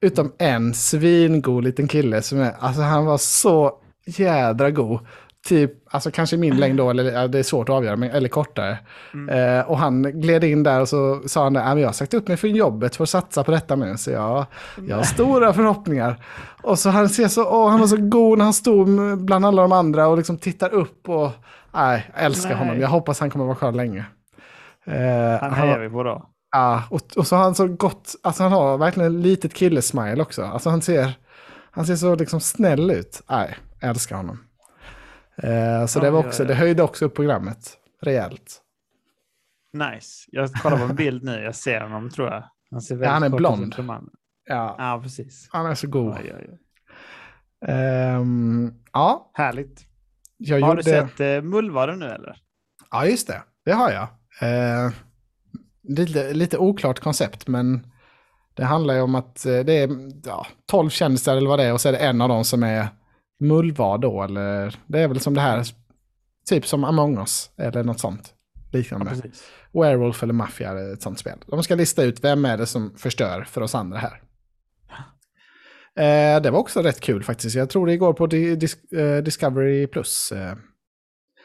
Utom 0.00 0.32
en 0.38 0.74
svingod 0.74 1.64
liten 1.64 1.88
kille 1.88 2.22
som 2.22 2.40
är, 2.40 2.52
alltså 2.58 2.82
han 2.82 3.04
var 3.04 3.18
så 3.18 3.78
jädra 4.06 4.70
god 4.70 5.00
typ, 5.46 5.72
alltså 5.90 6.10
kanske 6.10 6.36
min 6.36 6.56
längd 6.56 6.78
då, 6.78 6.90
eller 6.90 7.28
det 7.28 7.38
är 7.38 7.42
svårt 7.42 7.68
att 7.68 7.74
avgöra, 7.74 7.96
men, 7.96 8.10
eller 8.10 8.28
kortare. 8.28 8.78
Mm. 9.14 9.58
Eh, 9.58 9.70
och 9.70 9.78
han 9.78 10.02
gled 10.02 10.44
in 10.44 10.62
där 10.62 10.80
och 10.80 10.88
så 10.88 11.20
sa 11.26 11.44
han, 11.44 11.78
jag 11.80 11.88
har 11.88 11.92
sagt 11.92 12.14
upp 12.14 12.28
mig 12.28 12.36
för 12.36 12.48
jobbet 12.48 12.96
för 12.96 13.04
att 13.04 13.10
satsa 13.10 13.44
på 13.44 13.50
detta 13.50 13.76
nu, 13.76 13.96
så 13.96 14.10
jag, 14.10 14.46
jag 14.88 14.96
har 14.96 15.02
stora 15.02 15.52
förhoppningar. 15.52 16.24
Och 16.62 16.78
så 16.78 16.90
han 16.90 17.08
ser 17.08 17.28
så, 17.28 17.44
åh, 17.44 17.70
han 17.70 17.80
var 17.80 17.86
så 17.86 17.96
god 17.96 18.38
när 18.38 18.44
han 18.44 18.54
stod 18.54 18.88
bland 19.24 19.46
alla 19.46 19.62
de 19.62 19.72
andra 19.72 20.08
och 20.08 20.16
liksom 20.16 20.38
tittar 20.38 20.74
upp 20.74 21.08
och, 21.08 21.30
nej, 21.74 22.10
jag 22.14 22.24
älskar 22.24 22.50
nej. 22.50 22.58
honom. 22.58 22.80
Jag 22.80 22.88
hoppas 22.88 23.20
han 23.20 23.30
kommer 23.30 23.44
vara 23.44 23.56
kvar 23.56 23.72
länge. 23.72 24.04
Eh, 24.86 25.40
han 25.40 25.52
hejar 25.52 25.78
vi 25.78 25.90
på 25.90 26.02
då. 26.02 26.26
Ja, 26.50 26.82
och, 26.90 27.00
och 27.16 27.26
så 27.26 27.36
har 27.36 27.42
han 27.42 27.54
så 27.54 27.66
gott, 27.66 28.14
alltså 28.22 28.42
han 28.42 28.52
har 28.52 28.78
verkligen 28.78 29.16
ett 29.16 29.22
litet 29.26 29.54
killesmile 29.54 30.22
också. 30.22 30.42
Alltså 30.42 30.70
han 30.70 30.82
ser, 30.82 31.12
han 31.70 31.86
ser 31.86 31.96
så 31.96 32.14
liksom 32.14 32.40
snäll 32.40 32.90
ut. 32.90 33.22
Nej, 33.30 33.56
älskar 33.82 34.16
honom. 34.16 34.38
Eh, 35.36 35.86
så 35.86 35.98
ja, 35.98 36.02
det, 36.02 36.10
var 36.10 36.18
också, 36.18 36.42
ja, 36.42 36.44
ja. 36.44 36.48
det 36.48 36.54
höjde 36.54 36.82
också 36.82 37.04
upp 37.04 37.14
programmet 37.14 37.78
rejält. 38.02 38.62
Nice. 39.72 40.28
Jag 40.32 40.52
kollar 40.52 40.76
på 40.76 40.84
en 40.84 40.96
bild 40.96 41.24
nu, 41.24 41.42
jag 41.42 41.54
ser 41.54 41.80
honom 41.80 42.10
tror 42.10 42.28
jag. 42.28 42.44
Han, 42.70 42.80
ser 42.80 42.94
väldigt 42.94 43.06
ja, 43.06 43.12
han 43.12 43.22
är 43.22 43.28
blond. 43.28 43.74
Ja. 44.44 44.74
ja, 44.78 45.00
precis. 45.02 45.48
Han 45.50 45.66
är 45.66 45.74
så 45.74 45.86
god. 45.86 46.16
Um, 47.68 48.74
ja. 48.92 49.30
Härligt. 49.34 49.86
Jag 50.36 50.60
har 50.60 50.68
gjorde... 50.68 50.82
du 50.82 50.82
sett 50.82 51.20
uh, 51.20 51.50
Mullvaden 51.50 51.98
nu 51.98 52.06
eller? 52.06 52.36
Ja, 52.90 53.06
just 53.06 53.26
det. 53.26 53.42
Det 53.64 53.72
har 53.72 53.90
jag. 53.90 54.08
Uh, 54.42 54.92
lite, 55.82 56.32
lite 56.32 56.58
oklart 56.58 57.00
koncept, 57.00 57.48
men 57.48 57.86
det 58.54 58.64
handlar 58.64 58.94
ju 58.94 59.00
om 59.00 59.14
att 59.14 59.44
uh, 59.46 59.64
det 59.64 59.72
är 59.72 59.88
ja, 60.24 60.46
12 60.66 60.90
kändisar 60.90 61.36
eller 61.36 61.48
vad 61.48 61.58
det 61.58 61.64
är 61.64 61.72
och 61.72 61.80
så 61.80 61.88
är 61.88 61.92
det 61.92 61.98
en 61.98 62.20
av 62.20 62.28
dem 62.28 62.44
som 62.44 62.62
är 62.62 62.88
mullvad 63.40 64.00
då, 64.00 64.22
eller 64.22 64.76
det 64.86 65.00
är 65.00 65.08
väl 65.08 65.20
som 65.20 65.34
det 65.34 65.40
här, 65.40 65.64
typ 66.48 66.66
som 66.66 66.84
Among 66.84 67.18
us, 67.18 67.50
eller 67.56 67.84
något 67.84 68.00
sånt 68.00 68.34
liknande. 68.72 69.12
Ja, 69.72 69.80
Werewolf 69.80 70.22
eller 70.22 70.32
Mafia, 70.32 70.92
ett 70.92 71.02
sånt 71.02 71.18
spel. 71.18 71.38
De 71.46 71.62
ska 71.62 71.74
lista 71.74 72.02
ut 72.02 72.24
vem 72.24 72.44
är 72.44 72.56
det 72.56 72.66
som 72.66 72.94
förstör 72.96 73.44
för 73.44 73.60
oss 73.60 73.74
andra 73.74 73.98
här. 73.98 74.22
Eh, 75.98 76.42
det 76.42 76.50
var 76.50 76.58
också 76.58 76.82
rätt 76.82 77.00
kul 77.00 77.22
faktiskt. 77.22 77.56
Jag 77.56 77.70
tror 77.70 77.86
det 77.86 77.96
går 77.96 78.12
på 78.12 78.26
Dis 78.26 78.92
eh, 78.92 79.22
Discovery 79.22 79.86
Plus. 79.86 80.32
Eh. 80.32 80.54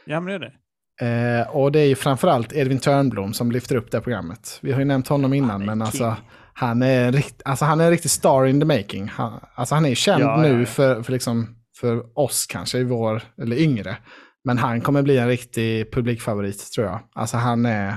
Ja, 0.06 0.20
men 0.20 0.26
det 0.26 0.34
är 0.34 0.40
det. 0.40 0.54
Eh, 1.02 1.56
och 1.56 1.72
det 1.72 1.80
är 1.80 1.86
ju 1.86 1.96
framförallt 1.96 2.54
Edvin 2.54 2.80
Törnblom 2.80 3.34
som 3.34 3.52
lyfter 3.52 3.76
upp 3.76 3.92
det 3.92 4.02
programmet. 4.02 4.60
Vi 4.62 4.72
har 4.72 4.80
ju 4.80 4.86
nämnt 4.86 5.08
honom 5.08 5.34
innan, 5.34 5.66
men 5.66 5.82
alltså 5.82 6.16
han 6.54 6.82
är, 6.82 7.12
rikt, 7.12 7.42
alltså 7.46 7.66
han 7.66 7.80
är 7.80 7.86
en 7.86 7.92
riktig 7.92 8.12
star 8.12 8.46
in 8.46 8.60
the 8.60 8.66
making. 8.66 9.08
Han, 9.08 9.40
alltså 9.56 9.76
han 9.76 9.86
är 9.86 9.96
känd 9.96 10.24
ja, 10.24 10.38
nu 10.42 10.54
ja, 10.54 10.60
ja. 10.60 10.66
För, 10.66 11.04
för, 11.04 11.12
liksom, 11.12 11.56
för 11.82 12.20
oss 12.20 12.46
kanske, 12.46 12.78
i 12.78 12.84
vår, 12.84 13.24
eller 13.42 13.56
yngre. 13.56 13.98
Men 14.44 14.58
han 14.58 14.82
kommer 14.82 15.02
bli 15.02 15.18
en 15.18 15.28
riktig 15.28 15.92
publikfavorit 15.92 16.72
tror 16.72 16.88
jag. 16.88 17.00
Alltså 17.14 17.38
han, 17.38 17.66
är, 17.66 17.96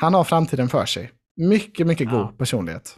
han 0.00 0.14
har 0.14 0.24
framtiden 0.24 0.68
för 0.68 0.86
sig. 0.86 1.10
Mycket, 1.36 1.86
mycket 1.86 2.10
god 2.10 2.38
personlighet. 2.38 2.96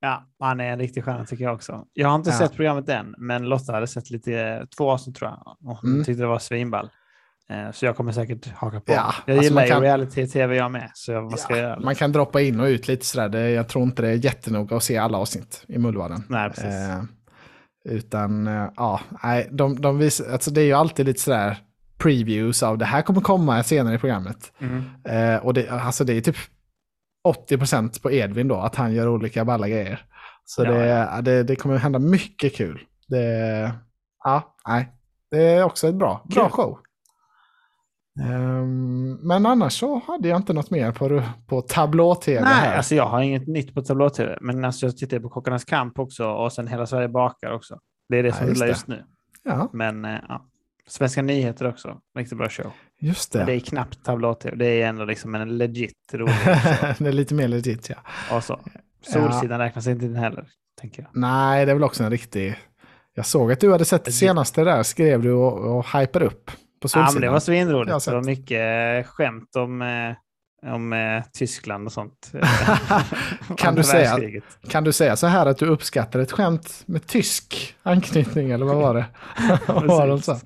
Ja, 0.00 0.26
han 0.40 0.60
är 0.60 0.72
en 0.72 0.78
riktig 0.78 1.04
stjärna 1.04 1.24
tycker 1.24 1.44
jag 1.44 1.54
också. 1.54 1.84
Jag 1.92 2.08
har 2.08 2.14
inte 2.14 2.30
ja. 2.30 2.38
sett 2.38 2.56
programmet 2.56 2.88
än, 2.88 3.14
men 3.18 3.48
Lotta 3.48 3.72
hade 3.72 3.86
sett 3.86 4.10
lite, 4.10 4.66
två 4.76 4.90
avsnitt 4.90 5.16
tror 5.16 5.30
jag. 5.30 5.56
Och 5.70 5.76
hon 5.76 5.90
mm. 5.90 6.04
tyckte 6.04 6.22
det 6.22 6.26
var 6.26 6.38
svinball. 6.38 6.90
Eh, 7.50 7.70
så 7.72 7.86
jag 7.86 7.96
kommer 7.96 8.12
säkert 8.12 8.54
haka 8.54 8.80
på. 8.80 8.92
Ja, 8.92 9.14
jag 9.26 9.38
alltså 9.38 9.50
gillar 9.50 9.66
ju 9.66 9.72
reality-tv 9.72 10.56
jag 10.56 10.70
med. 10.70 10.90
Så 10.94 11.12
jag, 11.12 11.22
vad 11.22 11.38
ska 11.38 11.52
ja, 11.52 11.58
jag 11.58 11.68
göra? 11.68 11.80
Man 11.80 11.94
kan 11.94 12.12
droppa 12.12 12.40
in 12.40 12.60
och 12.60 12.66
ut 12.66 12.88
lite 12.88 13.06
sådär. 13.06 13.48
Jag 13.48 13.68
tror 13.68 13.84
inte 13.84 14.02
det 14.02 14.08
är 14.08 14.24
jättenoga 14.24 14.76
att 14.76 14.82
se 14.82 14.96
alla 14.96 15.18
avsnitt 15.18 15.64
i 15.68 15.78
Mullvaden. 15.78 16.22
Nej, 16.28 16.48
precis. 16.48 16.64
Eh, 16.64 17.02
utan, 17.84 18.46
eh, 18.46 18.70
ja, 18.76 19.00
nej, 19.22 19.48
de, 19.52 19.80
de 19.80 19.98
visar, 19.98 20.32
alltså 20.32 20.50
det 20.50 20.60
är 20.60 20.64
ju 20.64 20.72
alltid 20.72 21.06
lite 21.06 21.20
sådär 21.20 21.58
previews 21.98 22.62
av 22.62 22.78
det 22.78 22.84
här 22.84 23.02
kommer 23.02 23.20
komma 23.20 23.62
senare 23.62 23.94
i 23.94 23.98
programmet. 23.98 24.52
Mm. 24.58 24.84
Eh, 25.04 25.44
och 25.44 25.54
det, 25.54 25.68
alltså 25.68 26.04
det 26.04 26.12
är 26.12 26.20
typ 26.20 26.36
80% 27.50 28.02
på 28.02 28.12
Edvin 28.12 28.48
då, 28.48 28.56
att 28.56 28.76
han 28.76 28.92
gör 28.92 29.08
olika 29.08 29.44
balla 29.44 29.68
grejer. 29.68 30.06
Så 30.44 30.64
ja, 30.64 30.70
det. 30.70 31.20
Det, 31.22 31.42
det 31.42 31.56
kommer 31.56 31.76
hända 31.76 31.98
mycket 31.98 32.56
kul. 32.56 32.80
Det, 33.08 33.72
ja, 34.24 34.56
nej, 34.68 34.92
det 35.30 35.42
är 35.42 35.64
också 35.64 35.88
ett 35.88 35.94
bra, 35.94 36.22
bra 36.24 36.48
show. 36.48 36.78
Um, 38.20 39.12
men 39.14 39.46
annars 39.46 39.72
så 39.72 40.02
hade 40.06 40.28
jag 40.28 40.36
inte 40.36 40.52
något 40.52 40.70
mer 40.70 40.92
på, 40.92 41.22
på 41.46 41.62
tablå-tv. 41.62 42.40
Nej, 42.40 42.54
här. 42.54 42.76
alltså 42.76 42.94
jag 42.94 43.06
har 43.06 43.22
inget 43.22 43.46
nytt 43.46 43.74
på 43.74 43.82
tablå-tv. 43.82 44.38
Men 44.40 44.64
alltså 44.64 44.86
jag 44.86 44.96
tittar 44.96 45.18
på 45.18 45.28
Kockarnas 45.28 45.64
kamp 45.64 45.98
också 45.98 46.26
och 46.26 46.52
sen 46.52 46.68
Hela 46.68 46.86
Sverige 46.86 47.08
bakar 47.08 47.52
också. 47.52 47.78
Det 48.08 48.18
är 48.18 48.22
det 48.22 48.32
som 48.32 48.46
ja, 48.46 48.52
rullar 48.52 48.66
just 48.66 48.86
nu. 48.86 49.04
Ja. 49.44 49.70
Men 49.72 50.04
uh, 50.04 50.18
ja. 50.28 50.46
Svenska 50.86 51.22
nyheter 51.22 51.68
också. 51.68 51.98
Riktigt 52.18 52.38
bra 52.38 52.48
show. 52.48 52.72
Just 53.00 53.32
det. 53.32 53.38
Men 53.38 53.46
det 53.46 53.54
är 53.54 53.60
knappt 53.60 54.04
tablå-tv. 54.04 54.56
Det 54.56 54.82
är 54.82 54.88
ändå 54.88 55.04
liksom 55.04 55.34
en 55.34 55.58
legit 55.58 55.94
rolig 56.12 56.34
Det 56.98 57.08
är 57.08 57.12
lite 57.12 57.34
mer 57.34 57.48
legit 57.48 57.88
ja. 57.88 57.96
Och 58.36 58.44
så. 58.44 58.60
Solsidan 59.02 59.60
ja. 59.60 59.66
räknas 59.66 59.86
inte 59.86 60.06
in 60.06 60.16
heller, 60.16 60.46
tänker 60.80 61.02
jag. 61.02 61.10
Nej, 61.20 61.66
det 61.66 61.72
är 61.72 61.74
väl 61.74 61.84
också 61.84 62.04
en 62.04 62.10
riktig... 62.10 62.56
Jag 63.16 63.26
såg 63.26 63.52
att 63.52 63.60
du 63.60 63.72
hade 63.72 63.84
sett 63.84 64.04
det 64.04 64.12
senaste 64.12 64.64
där, 64.64 64.82
skrev 64.82 65.22
du 65.22 65.32
och, 65.32 65.76
och 65.76 65.86
hypade 65.98 66.24
upp 66.24 66.50
på 66.84 66.88
Solsidan. 66.88 67.06
Ja, 67.06 67.12
men 67.12 67.22
det 67.22 67.30
var 67.30 67.40
svinroligt. 67.40 68.04
Det 68.04 68.12
var 68.12 68.22
mycket 68.22 69.06
skämt 69.06 69.56
om, 69.56 69.82
eh, 69.82 70.72
om 70.74 70.92
eh, 70.92 71.22
Tyskland 71.32 71.86
och 71.86 71.92
sånt. 71.92 72.32
kan, 73.56 73.74
du 73.74 73.82
säga, 73.82 74.40
kan 74.68 74.84
du 74.84 74.92
säga 74.92 75.16
så 75.16 75.26
här 75.26 75.46
att 75.46 75.58
du 75.58 75.66
uppskattar 75.66 76.20
ett 76.20 76.32
skämt 76.32 76.82
med 76.86 77.06
tysk 77.06 77.76
anknytning, 77.82 78.50
eller 78.50 78.66
vad 78.66 78.76
var 78.76 78.94
det? 78.94 79.06
vad 79.66 79.86
var 79.86 80.08
de 80.08 80.22
sa? 80.22 80.40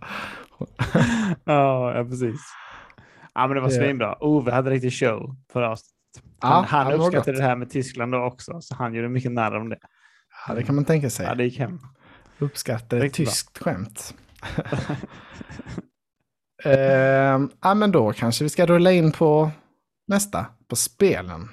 ja, 1.45 2.05
precis. 2.09 2.41
Ja, 3.35 3.47
men 3.47 3.55
det 3.55 3.61
var 3.61 3.71
svinbra. 3.71 4.17
Ove 4.21 4.53
hade 4.53 4.71
riktigt 4.71 4.95
show 4.95 5.37
förra 5.53 5.71
avsnittet. 5.71 5.95
Han, 6.39 6.53
ja, 6.53 6.67
han 6.69 6.93
uppskattade 6.93 7.37
det 7.37 7.45
här 7.45 7.57
med 7.57 7.71
Tyskland 7.71 8.13
då 8.13 8.19
också, 8.19 8.61
så 8.61 8.75
han 8.75 8.95
gjorde 8.95 9.09
mycket 9.09 9.33
narr 9.33 9.57
om 9.57 9.69
det. 9.69 9.79
Ja, 10.49 10.55
det 10.55 10.63
kan 10.63 10.75
man 10.75 10.85
tänka 10.85 11.11
sig. 11.11 11.27
Ja, 11.27 11.35
det 11.35 11.45
gick 11.45 11.59
hem. 11.59 11.79
Uppskattar 12.39 13.05
ett 13.05 13.13
tyskt 13.13 13.61
bra. 13.61 13.73
skämt. 13.73 14.15
uh, 16.67 17.49
ja, 17.63 17.75
men 17.75 17.93
då 17.93 18.13
kanske 18.13 18.45
vi 18.45 18.51
ska 18.51 18.67
rulla 18.67 18.93
in 18.93 19.13
på 19.13 19.51
nästa, 20.07 20.47
på 20.69 20.77
spelen. 20.77 21.49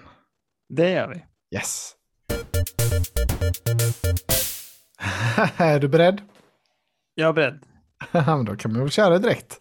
Det 0.69 0.89
gör 0.89 1.07
vi. 1.07 1.25
Yes. 1.57 1.95
är 5.57 5.79
du 5.79 5.87
beredd? 5.87 6.21
Jag 7.15 7.29
är 7.29 7.33
beredd. 7.33 7.59
Men 8.25 8.45
då 8.45 8.55
kan 8.55 8.73
vi 8.73 8.79
väl 8.79 8.89
köra 8.89 9.17
direkt. 9.17 9.59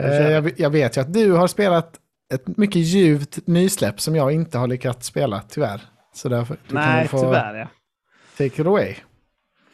Uh, 0.00 0.30
jag, 0.30 0.60
jag 0.60 0.70
vet 0.70 0.96
ju 0.96 1.00
att 1.00 1.12
du 1.12 1.32
har 1.32 1.46
spelat 1.46 2.00
ett 2.34 2.56
mycket 2.56 2.82
ljuvt 2.82 3.46
nysläpp 3.46 4.00
som 4.00 4.16
jag 4.16 4.32
inte 4.32 4.58
har 4.58 4.66
lyckats 4.66 5.06
spela 5.06 5.42
tyvärr. 5.48 5.80
Så 6.14 6.28
därför, 6.28 6.56
Nej, 6.68 7.08
få 7.08 7.20
tyvärr 7.20 7.54
ja. 7.54 7.68
Take 8.38 8.62
it 8.62 8.66
away. 8.66 8.94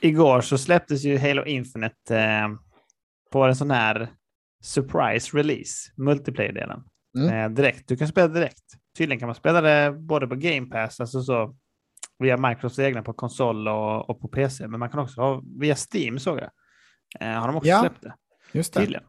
Igår 0.00 0.40
så 0.40 0.58
släpptes 0.58 1.04
ju 1.04 1.18
Halo 1.18 1.44
Infinite 1.44 2.18
eh, 2.18 2.48
på 3.32 3.44
en 3.44 3.56
sån 3.56 3.70
här 3.70 4.08
surprise 4.62 5.36
release, 5.36 5.92
multiplayer-delen. 5.96 6.82
Mm. 7.18 7.34
Eh, 7.34 7.50
direkt. 7.50 7.88
Du 7.88 7.96
kan 7.96 8.08
spela 8.08 8.28
direkt. 8.28 8.64
Tydligen 8.98 9.18
kan 9.18 9.26
man 9.26 9.34
spela 9.34 9.60
det 9.60 9.92
både 9.92 10.26
på 10.26 10.34
Game 10.34 10.66
Pass, 10.66 11.00
alltså 11.00 11.22
så 11.22 11.54
via 12.18 12.36
Microsofts 12.36 12.78
egna 12.78 13.02
på 13.02 13.12
konsol 13.12 13.68
och, 13.68 14.10
och, 14.10 14.20
på 14.20 14.28
PC, 14.28 14.68
men 14.68 14.80
man 14.80 14.90
kan 14.90 15.00
också 15.00 15.20
ha 15.20 15.42
via 15.60 15.76
Steam 15.92 16.18
såg 16.18 16.38
jag. 16.38 16.50
Eh, 17.20 17.40
har 17.40 17.46
de 17.46 17.56
också 17.56 17.68
ja, 17.68 17.80
släppt 17.80 18.02
det? 18.02 18.14
Just 18.52 18.74
det. 18.74 18.80
Tydligen. 18.80 19.04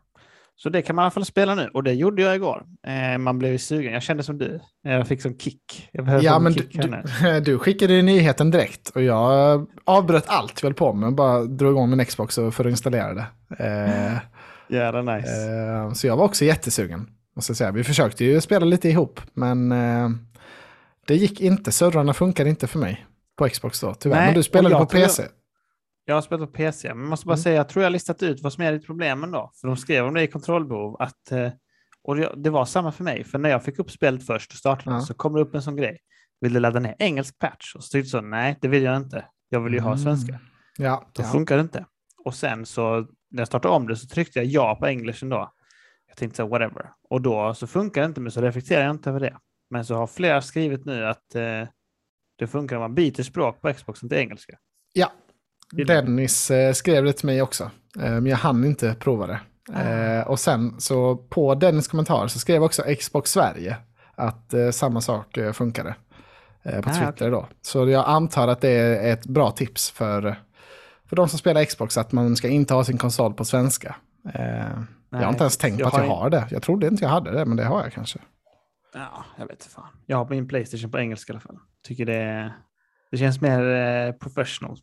Så 0.56 0.70
det 0.70 0.82
kan 0.82 0.95
man 0.95 1.04
i 1.04 1.06
alla 1.06 1.12
fall 1.12 1.26
spela 1.26 1.56
nu 1.56 1.70
och 1.74 1.84
det 1.84 1.93
gjorde 1.93 2.22
jag 2.22 2.36
igår. 2.36 2.66
Eh, 2.88 3.18
man 3.18 3.39
blev 3.39 3.58
sugen. 3.58 3.93
Jag 3.93 4.04
kände 4.04 4.24
som 4.24 4.38
du. 4.38 4.60
Jag 4.82 5.08
fick 5.08 5.22
som 5.22 5.38
kick. 5.38 5.89
ja, 6.22 6.39
men 6.39 6.54
kick 6.54 6.82
du, 6.82 7.39
du, 7.45 7.60
skickade 7.60 8.01
nyheten 8.01 8.51
direkt 8.51 8.89
och 8.89 9.04
jag 9.04 9.68
avbröt 9.84 10.26
allt 10.28 10.62
jag 10.62 10.70
höll 10.70 10.74
på 10.74 10.93
med. 10.93 11.16
Bara 11.16 11.43
drog 11.43 11.72
igång 11.72 11.89
min 11.89 12.06
Xbox 12.06 12.36
för 12.36 12.66
att 12.66 12.72
installera 12.72 13.14
det. 13.14 13.26
Eh, 13.60 14.18
Jävla 14.70 15.16
nice. 15.16 15.30
Eh, 15.30 15.93
så 15.93 16.07
jag 16.07 16.18
var 16.18 16.26
också 16.26 16.45
jättesugen. 16.45 17.09
Måste 17.36 17.55
säga. 17.55 17.72
Vi 17.72 17.84
försökte 17.84 18.26
ju 18.26 18.41
spela 18.41 18.66
lite 18.66 18.89
ihop, 18.89 19.22
men 19.34 19.72
eh, 19.72 20.09
det 21.07 21.16
gick 21.16 21.41
inte. 21.41 21.72
Servrarna 21.72 22.14
funkade 22.14 22.49
inte 22.49 22.68
för 22.68 22.80
mig 22.80 23.05
på 23.38 23.49
Xbox 23.49 23.80
då, 23.80 23.93
tyvärr. 23.93 24.18
Nej, 24.18 24.26
men 24.26 24.36
du 24.36 24.43
spelade 24.43 24.76
på 24.76 24.86
PC. 24.86 25.28
Jag 26.05 26.16
har 26.16 26.22
spelat 26.22 26.49
på 26.49 26.57
PC, 26.57 26.93
men 26.93 27.07
måste 27.07 27.26
bara 27.26 27.34
mm. 27.34 27.43
säga, 27.43 27.55
jag 27.55 27.70
tror 27.70 27.84
jag 27.84 27.91
listat 27.91 28.24
ut 28.24 28.41
vad 28.41 28.53
som 28.53 28.64
är 28.64 28.74
ditt 28.74 28.86
problem 28.86 29.24
ändå. 29.24 29.51
För 29.61 29.68
de 29.68 29.78
skrev 29.78 30.05
om 30.05 30.14
det 30.14 30.24
i 30.24 30.28
kontrollbehov, 30.28 30.95
att, 30.99 31.32
eh, 31.32 31.49
och 32.03 32.16
det 32.38 32.49
var 32.49 32.66
samma 32.66 32.91
för 32.91 33.03
mig, 33.03 33.24
för 33.24 33.38
när 33.38 33.49
jag 33.49 33.64
fick 33.64 33.80
upp 33.80 33.91
spelet 33.91 34.26
först 34.26 34.51
och 34.51 34.57
startade 34.57 34.95
ja. 34.95 35.01
så 35.01 35.14
kom 35.14 35.34
det 35.34 35.41
upp 35.41 35.55
en 35.55 35.61
sån 35.61 35.76
grej. 35.76 35.99
Vill 36.41 36.53
du 36.53 36.59
ladda 36.59 36.80
ner 36.80 36.95
engelsk 36.99 37.39
patch? 37.39 37.76
Och 37.76 37.84
så 37.84 37.91
tyckte 37.91 38.18
jag 38.18 38.24
nej, 38.24 38.57
det 38.61 38.68
vill 38.68 38.84
jag 38.84 38.97
inte. 38.97 39.26
Jag 39.49 39.59
vill 39.59 39.74
ju 39.74 39.80
ha 39.80 39.91
mm. 39.91 40.03
svenska. 40.03 40.39
Ja, 40.78 41.09
Då 41.14 41.24
ja. 41.24 41.28
funkar 41.28 41.55
det 41.55 41.61
inte. 41.61 41.86
Och 42.26 42.36
sen 42.36 42.66
så, 42.66 43.07
när 43.34 43.42
jag 43.42 43.48
startade 43.48 43.74
om 43.74 43.88
det 43.88 43.96
så 43.96 44.08
tryckte 44.08 44.40
jag 44.40 44.46
ja 44.46 44.76
på 44.76 44.88
engelsken 44.88 45.30
då. 45.30 45.54
Jag 46.08 46.18
tänkte 46.18 46.38
så, 46.38 46.48
whatever. 46.48 46.90
Och 47.10 47.22
då 47.22 47.54
så 47.54 47.68
funkar 47.68 48.02
det 48.02 48.06
inte, 48.06 48.22
men 48.22 48.32
så 48.32 48.42
reflekterar 48.42 48.82
jag 48.84 48.92
inte 48.92 49.10
över 49.10 49.20
det. 49.20 49.38
Men 49.70 49.86
så 49.86 49.96
har 49.96 50.08
flera 50.08 50.42
skrivit 50.42 50.86
nu 50.86 51.06
att 51.06 51.36
eh, 51.36 51.68
det 52.36 52.48
funkar 52.48 52.76
om 52.76 52.82
man 52.82 52.96
byter 52.96 53.24
språk 53.24 53.62
på 53.62 53.74
Xboxen 53.74 54.10
till 54.10 54.18
engelska. 54.18 54.58
Ja, 54.94 55.12
Dennis 55.72 56.52
eh, 56.52 56.74
skrev 56.74 57.04
det 57.04 57.14
till 57.14 57.26
mig 57.26 57.42
också, 57.42 57.64
eh, 58.00 58.12
men 58.12 58.26
jag 58.26 58.38
hann 58.38 58.66
inte 58.66 58.96
prova 59.00 59.28
det. 59.28 59.40
Mm. 59.74 60.28
och 60.28 60.40
sen 60.40 60.80
så 60.80 61.16
på 61.16 61.56
Dennis 61.56 61.88
kommentar 61.88 62.28
så 62.28 62.40
skrev 62.40 62.64
också 62.64 62.84
Xbox 63.00 63.32
Sverige 63.32 63.78
att 64.16 64.54
samma 64.72 65.02
sak 65.02 65.38
funkade 65.54 65.96
på 66.64 66.90
ah, 66.90 66.94
Twitter 66.94 67.12
okay. 67.12 67.30
då. 67.30 67.48
Så 67.62 67.90
jag 67.90 68.06
antar 68.08 68.48
att 68.48 68.62
det 68.62 68.70
är 68.70 69.14
ett 69.14 69.26
bra 69.26 69.52
tips 69.52 69.92
för, 69.92 70.40
för 71.14 71.16
de 71.16 71.30
som 71.30 71.39
spelar 71.39 71.66
Xbox 71.66 71.97
att 71.97 72.11
man 72.11 72.36
ska 72.36 72.47
inte 72.47 72.74
ha 72.74 72.84
sin 72.84 72.97
konsol 72.97 73.34
på 73.34 73.45
svenska. 73.45 73.95
Nej, 74.24 74.34
jag 75.09 75.20
har 75.20 75.30
inte 75.30 75.43
ens 75.43 75.57
tänkt 75.57 75.82
på 75.82 75.88
att 75.88 75.97
jag 75.97 76.07
har 76.07 76.30
det. 76.30 76.47
Jag 76.49 76.61
trodde 76.61 76.88
inte 76.88 77.03
jag 77.03 77.09
hade 77.09 77.32
det, 77.32 77.45
men 77.45 77.57
det 77.57 77.64
har 77.64 77.84
jag 77.84 77.93
kanske. 77.93 78.20
Ja, 78.93 79.26
jag 79.38 79.45
vet 79.45 79.51
inte 79.51 79.70
fan. 79.70 79.88
Jag 80.05 80.18
har 80.18 80.30
min 80.30 80.47
Playstation 80.47 80.91
på 80.91 80.99
engelska 80.99 81.34
i 81.34 81.34
alla 81.34 81.41
fall. 81.41 81.57
Tycker 81.88 82.05
det, 82.05 82.53
det 83.11 83.18
känns 83.18 83.41
mer 83.41 84.11
professional 84.11 84.78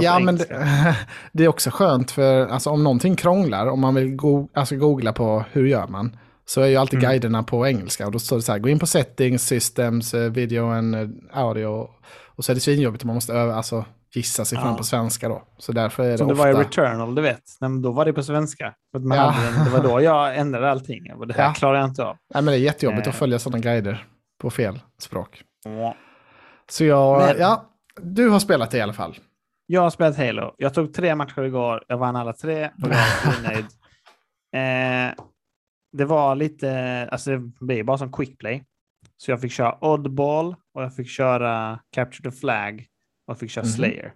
Ja, 0.00 0.18
men 0.18 0.36
det, 0.36 0.46
det, 1.32 1.44
är 1.44 1.48
också 1.48 1.70
skönt 1.70 2.10
för 2.10 2.46
alltså, 2.46 2.70
om 2.70 2.84
någonting 2.84 3.16
krånglar, 3.16 3.66
om 3.66 3.80
man 3.80 3.94
vill 3.94 4.16
go 4.16 4.48
alltså, 4.54 4.76
googla 4.76 5.12
på 5.12 5.44
hur 5.52 5.66
gör 5.66 5.86
man, 5.86 6.16
så 6.44 6.60
är 6.60 6.66
ju 6.66 6.76
alltid 6.76 6.98
mm. 6.98 7.10
guiderna 7.10 7.42
på 7.42 7.66
engelska. 7.66 8.06
Och 8.06 8.12
då 8.12 8.18
står 8.18 8.36
det 8.36 8.42
så 8.42 8.52
här, 8.52 8.58
gå 8.58 8.68
in 8.68 8.78
på 8.78 8.86
settings, 8.86 9.46
systems, 9.46 10.14
eh, 10.14 10.30
video 10.30 10.70
and 10.70 10.94
eh, 10.94 11.08
audio. 11.32 11.88
Och 12.26 12.44
så 12.44 12.52
är 12.52 12.54
det 12.54 12.60
svinjobbigt 12.60 13.04
om 13.04 13.06
man 13.06 13.14
måste 13.14 13.32
öva, 13.32 13.54
alltså, 13.54 13.84
gissa 14.14 14.44
sig 14.44 14.58
ja. 14.58 14.62
fram 14.62 14.76
på 14.76 14.84
svenska 14.84 15.28
då. 15.28 15.42
Så 15.58 15.72
därför 15.72 16.04
är 16.04 16.10
det 16.10 16.18
Som 16.18 16.30
ofta... 16.30 16.46
det 16.46 16.52
var 16.52 16.60
i 16.60 16.64
Returnal, 16.64 17.14
du 17.14 17.22
vet. 17.22 17.42
Men 17.60 17.82
då 17.82 17.92
var 17.92 18.04
det 18.04 18.12
på 18.12 18.22
svenska. 18.22 18.74
För 18.92 18.98
man 18.98 19.18
ja. 19.18 19.24
hade, 19.24 19.64
det 19.64 19.70
var 19.70 19.82
då 19.82 20.00
jag 20.00 20.36
ändrade 20.38 20.70
allting. 20.70 21.04
Det 21.26 21.34
här 21.34 21.44
ja. 21.44 21.52
klarar 21.52 21.78
jag 21.78 21.88
inte 21.88 22.04
av. 22.04 22.16
Nej, 22.34 22.42
men 22.42 22.52
det 22.52 22.58
är 22.58 22.62
jättejobbigt 22.62 23.06
eh. 23.06 23.10
att 23.10 23.18
följa 23.18 23.38
sådana 23.38 23.62
guider 23.62 24.06
på 24.40 24.50
fel 24.50 24.80
språk. 24.98 25.42
Ja. 25.64 25.96
Så 26.70 26.84
jag, 26.84 27.18
men... 27.18 27.38
ja, 27.38 27.70
du 28.00 28.28
har 28.28 28.38
spelat 28.38 28.70
det 28.70 28.78
i 28.78 28.80
alla 28.80 28.92
fall. 28.92 29.18
Jag 29.66 29.80
har 29.80 29.90
spelat 29.90 30.16
Halo. 30.16 30.54
Jag 30.56 30.74
tog 30.74 30.94
tre 30.94 31.14
matcher 31.14 31.42
igår. 31.42 31.84
Jag 31.88 31.98
vann 31.98 32.16
alla 32.16 32.32
tre 32.32 32.66
och 32.66 32.88
jag 32.88 32.98
är 32.98 33.42
nöjd. 33.48 33.66
Eh, 34.56 35.14
det 35.92 36.04
var 36.04 36.34
lite, 36.34 37.08
alltså 37.12 37.30
det 37.30 37.38
blir 37.60 37.82
bara 37.82 37.98
som 37.98 38.12
quick 38.12 38.38
play. 38.38 38.64
Så 39.16 39.30
jag 39.30 39.40
fick 39.40 39.52
köra 39.52 39.78
oddball 39.80 40.56
och 40.74 40.82
jag 40.82 40.96
fick 40.96 41.08
köra 41.08 41.80
capture 41.92 42.30
the 42.30 42.36
flag 42.36 42.86
och 43.30 43.38
fick 43.38 43.50
köra 43.50 43.62
mm 43.62 43.72
slayer. 43.72 44.12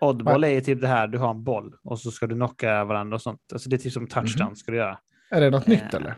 Oddball 0.00 0.44
är 0.44 0.60
typ 0.60 0.80
det 0.80 0.88
här, 0.88 1.06
du 1.06 1.18
har 1.18 1.30
en 1.30 1.44
boll 1.44 1.74
och 1.82 1.98
så 1.98 2.10
ska 2.10 2.26
du 2.26 2.34
knocka 2.34 2.84
varandra 2.84 3.14
och 3.14 3.22
sånt. 3.22 3.40
Alltså 3.52 3.68
det 3.68 3.76
är 3.76 3.78
typ 3.78 3.92
som 3.92 4.06
touchdown 4.06 4.46
mm 4.46 4.56
ska 4.56 4.72
du 4.72 4.78
göra. 4.78 4.98
Är 5.30 5.40
det 5.40 5.50
något 5.50 5.68
eh, 5.68 5.70
nytt 5.70 5.94
eller? 5.94 6.16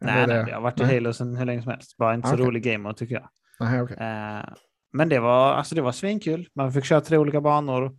Nej, 0.00 0.26
nej, 0.26 0.44
jag 0.48 0.54
har 0.54 0.60
varit 0.60 0.80
i 0.80 0.84
Halo 0.84 1.12
sedan 1.12 1.36
hur 1.36 1.44
länge 1.44 1.62
som 1.62 1.70
helst. 1.70 1.96
Bara 1.96 2.14
inte 2.14 2.28
så 2.28 2.34
okay. 2.34 2.46
rolig 2.46 2.62
gamer 2.62 2.92
tycker 2.92 3.14
jag. 3.14 3.28
Nej, 3.60 3.82
okay. 3.82 3.96
eh, 3.96 4.44
men 4.92 5.08
det 5.08 5.18
var, 5.18 5.52
alltså 5.54 5.74
det 5.74 5.82
var 5.82 5.92
svinkul. 5.92 6.48
Man 6.54 6.72
fick 6.72 6.84
köra 6.84 7.00
tre 7.00 7.18
olika 7.18 7.40
banor. 7.40 7.96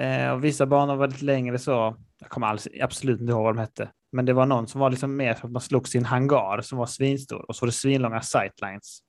Eh, 0.00 0.30
och 0.30 0.44
vissa 0.44 0.66
banor 0.66 0.96
var 0.96 1.08
lite 1.08 1.24
längre 1.24 1.58
så. 1.58 1.96
Jag 2.20 2.30
kommer 2.30 2.46
alls, 2.46 2.68
absolut 2.80 3.20
inte 3.20 3.30
ihåg 3.30 3.42
vad 3.42 3.56
de 3.56 3.60
hette. 3.60 3.88
Men 4.12 4.24
det 4.24 4.32
var 4.32 4.46
någon 4.46 4.66
som 4.68 4.80
var 4.80 4.90
liksom 4.90 5.16
mer 5.16 5.34
för 5.34 5.46
att 5.46 5.52
man 5.52 5.62
slogs 5.62 5.94
i 5.94 5.98
en 5.98 6.04
hangar 6.04 6.60
som 6.60 6.78
var 6.78 6.86
svinstor. 6.86 7.44
Och 7.48 7.56
så 7.56 7.64
var 7.64 7.66
det 7.66 7.72
svinlånga 7.72 8.20
sightlines. 8.20 9.00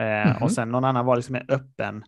Eh, 0.00 0.06
mm 0.06 0.28
-hmm. 0.28 0.42
Och 0.42 0.52
sen 0.52 0.70
någon 0.70 0.84
annan 0.84 1.06
var 1.06 1.16
liksom 1.16 1.32
mer 1.32 1.44
öppen. 1.48 2.04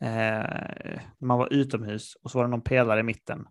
Eh, 0.00 1.00
man 1.20 1.38
var 1.38 1.52
utomhus 1.52 2.16
och 2.22 2.30
så 2.30 2.38
var 2.38 2.44
det 2.44 2.50
någon 2.50 2.62
pelare 2.62 3.00
i 3.00 3.02
mitten. 3.02 3.46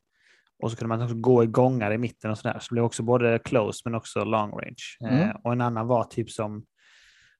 Och 0.63 0.71
så 0.71 0.77
kunde 0.77 0.97
man 0.97 1.05
också 1.05 1.15
gå 1.15 1.43
i 1.43 1.47
gångar 1.47 1.91
i 1.91 1.97
mitten 1.97 2.31
och 2.31 2.37
sådär. 2.37 2.59
Så 2.59 2.69
det 2.69 2.73
blev 2.73 2.83
också 2.83 3.03
både 3.03 3.39
close 3.39 3.81
men 3.85 3.95
också 3.95 4.23
long 4.23 4.51
range. 4.51 4.97
Eh, 5.05 5.13
mm. 5.13 5.29
Eh, 5.29 5.35
och 5.43 5.53
en 5.53 5.61
annan 5.61 5.87
var 5.87 6.03
typ 6.03 6.31
som, 6.31 6.65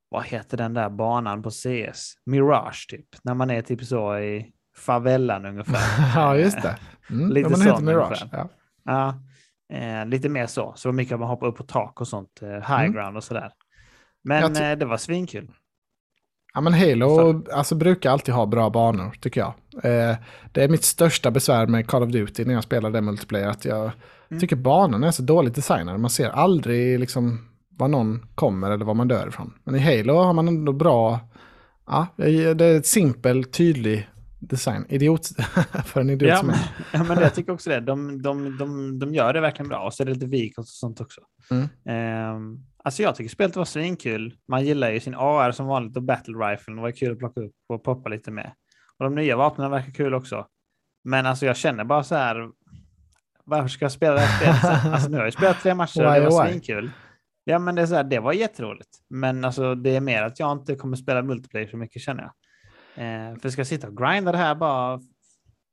vad 0.10 0.26
heter 0.26 0.58
den 0.58 0.74
där 0.74 0.90
banan 0.90 1.44
på 1.44 1.50
CS? 1.50 2.14
Mirage 2.26 2.88
typ. 2.90 3.08
När 3.24 3.34
man 3.34 3.50
är 3.52 3.62
typ 3.62 3.84
så 3.84 4.18
i 4.18 4.54
favellan 4.78 5.46
ungefär. 5.46 6.06
ja, 6.16 6.38
just 6.38 6.62
det. 6.62 6.78
Mm. 7.10 7.30
Lite 7.30 7.50
ja, 7.50 7.58
heter 7.58 7.84
Mirage. 7.84 8.26
Ja. 8.32 8.50
ja 8.84 9.16
eh, 9.78 10.06
lite 10.06 10.30
mer 10.30 10.48
så. 10.48 10.74
Så 10.76 10.88
det 10.88 10.92
var 10.92 10.96
mycket 10.96 11.14
att 11.14 11.20
man 11.20 11.30
hoppade 11.30 11.52
upp 11.52 11.58
på 11.58 11.64
tak 11.64 12.02
och 12.02 12.08
sånt. 12.08 12.42
Eh, 12.42 12.50
high 12.50 12.82
mm. 12.82 12.94
ground 12.94 13.18
och 13.18 13.24
sådär. 13.24 13.52
Men 14.24 14.56
eh, 14.56 14.78
det 14.78 14.86
var 14.86 14.98
svinkul. 14.98 15.52
Ja 16.54 16.62
men 16.62 16.74
Halo 16.74 17.44
alltså, 17.54 17.76
brukar 17.76 18.12
alltid 18.12 18.34
ha 18.34 18.46
bra 18.46 18.70
banor 18.70 19.12
tycker 19.20 19.42
jag. 19.42 19.54
Eh, 19.84 20.16
det 20.52 20.64
är 20.64 20.70
mitt 20.70 20.84
största 20.84 21.32
besvär 21.32 21.68
med 21.68 21.88
Call 21.88 22.04
of 22.04 22.10
Duty 22.10 22.46
när 22.46 22.54
jag 22.54 22.64
spelar 22.64 22.90
det 22.90 23.02
multiplayer. 23.02 23.48
Att 23.48 23.66
jag 23.66 23.92
mm. 24.30 24.40
tycker 24.40 24.56
banorna 24.56 25.08
är 25.08 25.12
så 25.12 25.24
dåligt 25.24 25.56
designade. 25.56 25.98
Man 25.98 26.10
ser 26.10 26.30
aldrig 26.30 27.00
liksom 27.00 27.50
var 27.70 27.88
någon 27.88 28.26
kommer 28.36 28.72
eller 28.72 28.86
var 28.86 28.94
man 28.94 29.08
dör 29.08 29.28
ifrån. 29.28 29.54
Men 29.64 29.76
i 29.76 29.80
Halo 29.80 30.14
har 30.14 30.34
man 30.34 30.48
ändå 30.48 30.74
bra, 30.74 31.20
ja, 31.88 32.08
det 32.16 32.62
är 32.62 32.78
ett 32.78 32.88
simpel, 32.88 33.44
tydlig 33.44 34.10
design. 34.40 34.86
Idiot 34.90 35.28
för 35.86 36.02
en 36.02 36.10
idiot 36.10 36.30
ja, 36.30 36.38
som 36.38 36.48
men, 36.48 36.58
ja, 36.94 37.04
men 37.04 37.20
jag 37.20 37.36
tycker 37.36 37.52
också 37.52 37.70
det. 37.70 37.80
De, 37.86 38.22
de, 38.22 38.58
de, 38.58 39.00
de 39.00 39.14
gör 39.14 39.34
det 39.34 39.42
verkligen 39.42 39.70
bra. 39.70 39.86
Och 39.86 39.94
så 39.94 40.04
är 40.04 40.06
det 40.06 40.14
lite 40.14 40.26
vik 40.26 40.58
och 40.58 40.68
sånt 40.68 41.02
också. 41.02 41.22
Mm. 41.52 42.36
Um, 42.36 42.66
Alltså 42.84 43.04
jag 43.04 43.16
tycker 43.16 43.30
spelet 43.30 43.56
var 43.56 43.66
svinkul. 43.66 44.38
Man 44.48 44.66
gillar 44.66 44.92
ju 44.92 45.00
sin 45.00 45.16
AR 45.16 45.52
som 45.52 45.66
vanligt 45.68 45.98
och 45.98 46.04
battle 46.04 46.34
rifle. 46.34 46.82
Var 46.82 46.92
kul 46.92 47.12
att 47.12 47.20
plocka 47.20 47.42
upp 47.42 47.56
och 47.70 47.84
poppa 47.84 48.10
lite 48.10 48.32
med. 48.32 48.54
Och 48.98 49.04
de 49.04 49.16
nya 49.16 49.38
vapnen 49.38 49.72
verkar 49.72 49.92
kul 49.92 50.14
också. 50.14 50.48
Men 51.04 51.26
alltså 51.26 51.46
jag 51.46 51.58
känner 51.58 51.84
bara 51.84 52.04
så 52.04 52.16
här. 52.16 52.50
Varför 53.46 53.68
ska 53.68 53.86
jag 53.86 53.92
spela 53.92 54.14
det 54.14 54.22
här 54.22 54.38
spelet? 54.38 54.86
alltså 54.94 55.10
nu 55.10 55.18
har 55.18 55.24
jag 55.24 55.34
spelat 55.34 55.62
tre 55.62 55.74
matcher 55.74 56.06
och 56.06 56.14
det 56.14 56.30
var 56.30 56.48
svinkul. 56.48 56.92
Ja 57.44 57.60
men 57.60 57.76
det 57.76 57.82
är 57.82 57.86
så 57.86 57.96
här, 57.96 58.04
det 58.04 58.20
var 58.20 58.34
jätteroligt. 58.34 58.90
Men 59.10 59.46
alltså 59.46 59.76
det 59.76 59.96
är 59.96 60.02
mer 60.02 60.24
att 60.24 60.40
jag 60.40 60.52
inte 60.52 60.76
kommer 60.76 60.98
spela 60.98 61.22
multiplayer 61.22 61.68
så 61.68 61.78
mycket 61.78 62.02
känner 62.02 62.24
jag. 62.24 62.32
Eh, 62.96 63.40
för 63.40 63.50
ska 63.50 63.60
jag 63.60 63.68
sitta 63.68 63.88
och 63.88 63.98
grinda 63.98 64.32
det 64.32 64.38
här 64.38 64.56
bara 64.56 65.00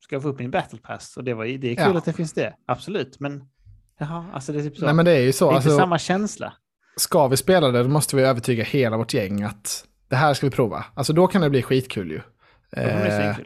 ska 0.01 0.15
jag 0.15 0.23
få 0.23 0.29
upp 0.29 0.39
min 0.39 0.51
battle 0.51 0.79
pass 0.79 1.17
och 1.17 1.25
det, 1.25 1.35
var, 1.35 1.45
det 1.45 1.53
är 1.53 1.75
kul 1.75 1.93
ja. 1.93 1.99
att 1.99 2.05
det 2.05 2.13
finns 2.13 2.33
det, 2.33 2.55
absolut. 2.67 3.21
Men 3.21 3.49
jaha, 3.99 4.27
alltså 4.33 4.53
det 4.53 4.59
är 4.59 4.63
typ 4.63 4.77
så. 4.77 4.85
Nej 4.85 4.95
men 4.95 5.05
det 5.05 5.13
är 5.13 5.23
ju 5.23 5.33
så. 5.33 5.45
Det 5.45 5.53
är 5.53 5.55
alltså... 5.55 5.71
inte 5.71 5.81
samma 5.83 5.99
känsla 5.99 6.53
ska 7.01 7.29
vi 7.29 7.37
spela 7.37 7.71
det, 7.71 7.83
då 7.83 7.89
måste 7.89 8.17
vi 8.17 8.23
övertyga 8.23 8.65
hela 8.65 8.97
vårt 8.97 9.15
gäng 9.15 9.43
att 9.43 9.85
det 10.09 10.17
här 10.17 10.35
ska 10.35 10.47
vi 10.47 10.51
prova. 10.51 10.85
Alltså 10.95 11.13
då 11.13 11.27
kan 11.27 11.43
det 11.43 11.51
bli 11.51 11.63
skitkul 11.63 12.11
ju. 12.11 12.21
Eh, 12.77 13.37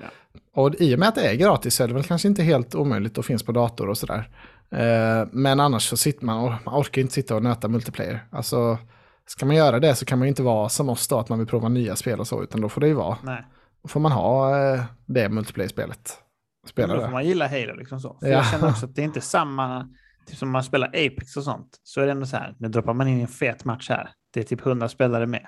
och 0.54 0.74
i 0.74 0.94
och 0.94 0.98
med 0.98 1.08
att 1.08 1.14
det 1.14 1.30
är 1.30 1.34
gratis 1.34 1.74
så 1.74 1.84
är 1.84 1.88
det 1.88 1.94
väl 1.94 2.04
kanske 2.04 2.28
inte 2.28 2.42
helt 2.42 2.74
omöjligt 2.74 3.18
och 3.18 3.24
finns 3.24 3.42
på 3.42 3.52
dator 3.52 3.88
och 3.88 3.98
sådär. 3.98 4.28
Eh, 4.70 5.28
men 5.32 5.60
annars 5.60 5.88
så 5.88 5.96
sitter 5.96 6.26
man, 6.26 6.44
och 6.44 6.52
man 6.64 6.80
orkar 6.80 7.02
inte 7.02 7.14
sitta 7.14 7.36
och 7.36 7.42
nöta 7.42 7.68
multiplayer. 7.68 8.26
Alltså, 8.30 8.78
ska 9.26 9.46
man 9.46 9.56
göra 9.56 9.80
det 9.80 9.94
så 9.94 10.04
kan 10.04 10.18
man 10.18 10.26
ju 10.26 10.28
inte 10.28 10.42
vara 10.42 10.68
som 10.68 10.88
oss 10.88 11.08
då, 11.08 11.18
att 11.18 11.28
man 11.28 11.38
vill 11.38 11.48
prova 11.48 11.68
nya 11.68 11.96
spel 11.96 12.20
och 12.20 12.26
så, 12.26 12.42
utan 12.42 12.60
då 12.60 12.68
får 12.68 12.80
det 12.80 12.86
ju 12.86 12.94
vara. 12.94 13.16
Nej. 13.22 13.44
Då 13.82 13.88
får 13.88 14.00
man 14.00 14.12
ha 14.12 14.58
eh, 14.58 14.82
det 15.06 15.28
multiplayer-spelet. 15.28 16.18
Spela 16.66 16.94
då 16.94 17.00
får 17.00 17.08
man 17.08 17.26
gilla 17.26 17.48
Halo 17.48 17.74
liksom 17.74 18.00
så. 18.00 18.16
För 18.20 18.26
ja. 18.26 18.32
Jag 18.32 18.46
känner 18.46 18.68
också 18.68 18.86
att 18.86 18.94
det 18.94 19.02
är 19.02 19.04
inte 19.04 19.20
samma 19.20 19.88
typ 20.26 20.38
som 20.38 20.50
man 20.50 20.64
spelar 20.64 20.88
Apex 20.88 21.36
och 21.36 21.44
sånt, 21.44 21.80
så 21.82 22.00
är 22.00 22.06
det 22.06 22.12
ändå 22.12 22.26
så 22.26 22.36
här, 22.36 22.54
nu 22.58 22.68
droppar 22.68 22.94
man 22.94 23.08
in 23.08 23.20
en 23.20 23.28
fet 23.28 23.64
match 23.64 23.88
här. 23.88 24.10
Det 24.32 24.40
är 24.40 24.44
typ 24.44 24.66
100 24.66 24.88
spelare 24.88 25.26
med. 25.26 25.46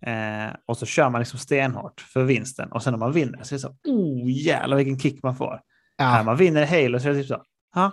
Eh, 0.00 0.54
och 0.66 0.78
så 0.78 0.86
kör 0.86 1.10
man 1.10 1.20
liksom 1.20 1.38
stenhårt 1.38 2.00
för 2.00 2.24
vinsten. 2.24 2.72
Och 2.72 2.82
sen 2.82 2.92
när 2.92 2.98
man 2.98 3.12
vinner 3.12 3.42
så 3.42 3.54
är 3.54 3.56
det 3.56 3.60
så, 3.60 3.68
oh 3.68 4.30
jävlar 4.30 4.76
vilken 4.76 4.98
kick 4.98 5.22
man 5.22 5.36
får. 5.36 5.60
Ja. 5.96 6.12
När 6.12 6.24
man 6.24 6.36
vinner 6.36 6.66
Halo 6.66 7.00
så 7.00 7.08
är 7.08 7.12
det 7.12 7.18
typ 7.18 7.28
så, 7.28 7.42
ja, 7.74 7.92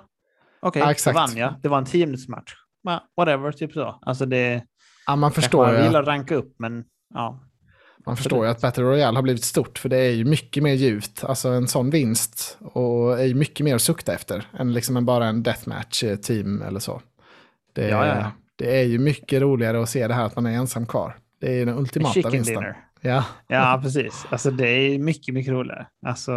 okej, 0.60 0.84
okay, 0.84 0.96
ja, 1.06 1.12
vann 1.12 1.38
jag. 1.38 1.54
Det 1.62 1.70
var 1.70 1.78
en 1.78 1.86
10 1.86 2.06
minuters 2.06 2.28
match. 2.28 2.54
whatever, 3.18 3.52
typ 3.52 3.74
så. 3.74 4.00
Alltså 4.02 4.26
det... 4.26 4.64
Ja, 5.08 5.16
man 5.16 5.32
förstår. 5.32 5.66
Man 5.66 5.76
vill 5.76 5.96
ranka 5.96 6.36
upp, 6.36 6.56
men 6.60 6.84
ja. 7.14 7.44
Man 8.06 8.18
förstår 8.18 8.46
ju 8.46 8.52
att 8.52 8.62
Battle 8.62 8.84
Royale 8.84 9.18
har 9.18 9.24
blivit 9.24 9.44
stort 9.44 9.78
för 9.78 9.90
det 9.90 9.98
är 9.98 10.12
ju 10.12 10.26
mycket 10.26 10.64
mer 10.64 10.74
djupt. 10.74 11.24
Alltså 11.24 11.50
en 11.50 11.68
sån 11.68 11.90
vinst 11.90 12.58
och 12.62 13.20
är 13.20 13.24
ju 13.24 13.36
mycket 13.36 13.64
mer 13.64 13.76
att 13.76 13.82
sukta 13.82 14.14
efter 14.14 14.48
än 14.54 14.74
liksom 14.74 15.06
bara 15.06 15.28
en 15.28 15.44
deathmatch-team 15.44 16.68
eller 16.68 16.80
så. 16.80 17.02
Det, 17.74 17.90
ja, 17.90 18.06
ja. 18.06 18.32
det 18.56 18.80
är 18.80 18.84
ju 18.84 19.00
mycket 19.00 19.42
roligare 19.42 19.82
att 19.82 19.90
se 19.90 20.08
det 20.08 20.14
här 20.14 20.26
att 20.26 20.36
man 20.36 20.46
är 20.46 20.52
ensam 20.52 20.86
kvar. 20.86 21.18
Det 21.42 21.48
är 21.48 21.54
ju 21.54 21.66
den 21.66 21.78
ultimata 21.78 22.14
Chicken 22.14 22.32
vinsten. 22.32 22.56
Dinner. 22.56 22.78
Ja. 23.02 23.26
ja, 23.48 23.80
precis. 23.84 24.26
Alltså 24.30 24.52
det 24.52 24.70
är 24.70 25.00
mycket, 25.00 25.34
mycket 25.34 25.54
roligare. 25.54 25.88
Alltså, 26.06 26.32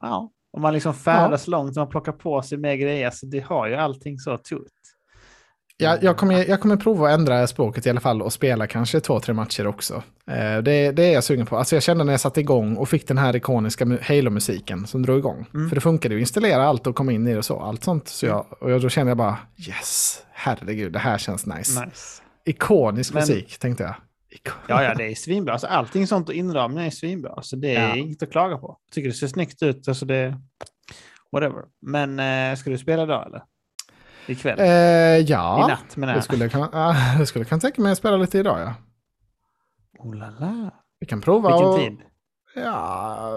ja, 0.00 0.30
om 0.52 0.62
man 0.62 0.74
liksom 0.74 0.94
färdas 0.94 1.48
ja. 1.48 1.50
långt 1.50 1.70
och 1.70 1.76
man 1.76 1.88
plockar 1.88 2.12
på 2.12 2.42
sig 2.42 2.58
mer 2.58 2.74
grejer, 2.74 3.06
alltså 3.06 3.26
det 3.26 3.40
har 3.40 3.68
ju 3.68 3.74
allting 3.74 4.18
så 4.18 4.38
tut. 4.38 4.72
Jag, 5.80 6.02
jag, 6.02 6.16
kommer, 6.16 6.48
jag 6.48 6.60
kommer 6.60 6.76
prova 6.76 7.08
att 7.08 7.14
ändra 7.14 7.46
språket 7.46 7.86
i 7.86 7.90
alla 7.90 8.00
fall 8.00 8.22
och 8.22 8.32
spela 8.32 8.66
kanske 8.66 9.00
två, 9.00 9.20
tre 9.20 9.34
matcher 9.34 9.66
också. 9.66 10.02
Eh, 10.26 10.58
det, 10.62 10.92
det 10.92 11.04
är 11.04 11.12
jag 11.12 11.24
sugen 11.24 11.46
på. 11.46 11.56
Alltså 11.56 11.76
jag 11.76 11.82
kände 11.82 12.04
när 12.04 12.12
jag 12.12 12.20
satte 12.20 12.40
igång 12.40 12.76
och 12.76 12.88
fick 12.88 13.08
den 13.08 13.18
här 13.18 13.36
ikoniska 13.36 13.98
Halo-musiken 14.02 14.86
som 14.86 15.02
drog 15.02 15.18
igång. 15.18 15.46
Mm. 15.54 15.68
För 15.68 15.74
det 15.74 15.80
funkade 15.80 16.14
ju 16.14 16.20
installera 16.20 16.64
allt 16.64 16.86
och 16.86 16.96
komma 16.96 17.12
in 17.12 17.26
i 17.26 17.32
det 17.32 17.38
och 17.38 17.44
så. 17.44 17.60
Allt 17.60 17.84
sånt. 17.84 18.08
Så 18.08 18.26
jag, 18.26 18.46
och 18.60 18.80
då 18.80 18.88
kände 18.88 19.10
jag 19.10 19.18
bara 19.18 19.38
yes, 19.68 20.22
herregud, 20.32 20.92
det 20.92 20.98
här 20.98 21.18
känns 21.18 21.46
nice. 21.46 21.84
nice. 21.84 22.22
Ikonisk 22.44 23.14
Men, 23.14 23.20
musik 23.20 23.58
tänkte 23.58 23.82
jag. 23.82 23.94
Ikon. 24.30 24.54
Ja, 24.66 24.84
ja, 24.84 24.94
det 24.98 25.04
är 25.04 25.14
svinbra. 25.14 25.52
Alltså, 25.52 25.66
allting 25.66 26.06
sånt 26.06 26.28
och 26.28 26.34
inramning 26.34 26.86
är 26.86 26.90
svinbra. 26.90 27.42
Så 27.42 27.56
det 27.56 27.74
är 27.74 27.88
ja. 27.88 27.96
inget 27.96 28.22
att 28.22 28.30
klaga 28.30 28.58
på. 28.58 28.76
Jag 28.86 28.94
tycker 28.94 29.08
det 29.08 29.14
ser 29.14 29.26
snyggt 29.26 29.62
ut. 29.62 29.88
Alltså 29.88 30.06
det... 30.06 30.36
Whatever. 31.32 31.62
Men 31.82 32.18
äh, 32.18 32.56
ska 32.56 32.70
du 32.70 32.78
spela 32.78 33.02
idag 33.02 33.26
eller? 33.26 33.42
Ikväll? 34.26 34.58
Eh, 34.58 34.66
ja, 35.30 35.64
I 35.64 35.68
natt 35.68 35.96
menar 35.96 36.12
jag. 36.12 36.16
Jag 36.16 36.24
skulle, 36.24 36.48
kan, 36.48 36.62
äh, 36.62 37.18
jag 37.18 37.28
skulle 37.28 37.44
kunna 37.44 37.60
tänka 37.60 37.82
mig 37.82 37.92
att 37.92 37.98
spela 37.98 38.16
lite 38.16 38.38
idag 38.38 38.60
ja. 38.60 38.74
Oh 39.98 40.14
la 40.14 40.30
la. 40.30 40.70
Vi 41.00 41.06
kan 41.06 41.20
prova 41.20 41.48
Vilken 41.48 41.68
och... 41.68 41.78
tid? 41.78 42.00
Ja, 42.54 43.30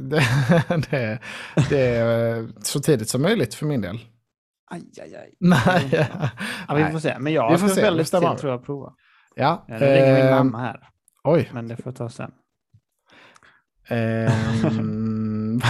det, 0.00 0.22
det, 0.90 1.18
det, 1.68 1.80
är 1.80 2.48
så 2.62 2.80
tidigt 2.80 3.08
som 3.08 3.22
möjligt 3.22 3.54
för 3.54 3.66
min 3.66 3.80
del. 3.80 3.98
Aj, 4.70 4.82
aj, 5.02 5.16
aj. 5.16 5.34
Nej. 5.40 6.08
Ja, 6.68 6.74
vi 6.74 6.84
får 6.84 6.98
se. 6.98 7.18
Men 7.18 7.32
jag 7.32 7.58
ska 7.58 7.68
spela 7.68 7.90
lite 7.90 8.20
till 8.20 8.28
tror 8.38 8.52
jag 8.52 8.64
prova. 8.64 8.92
Ja. 9.36 9.64
Nu 9.68 9.78
ringer 9.78 10.22
min 10.22 10.30
mamma 10.30 10.58
här. 10.58 10.88
Oj. 11.24 11.50
Men 11.52 11.68
det 11.68 11.76
får 11.76 11.86
jag 11.86 11.96
ta 11.96 12.08
sen. 12.08 12.30
Um, 13.92 15.60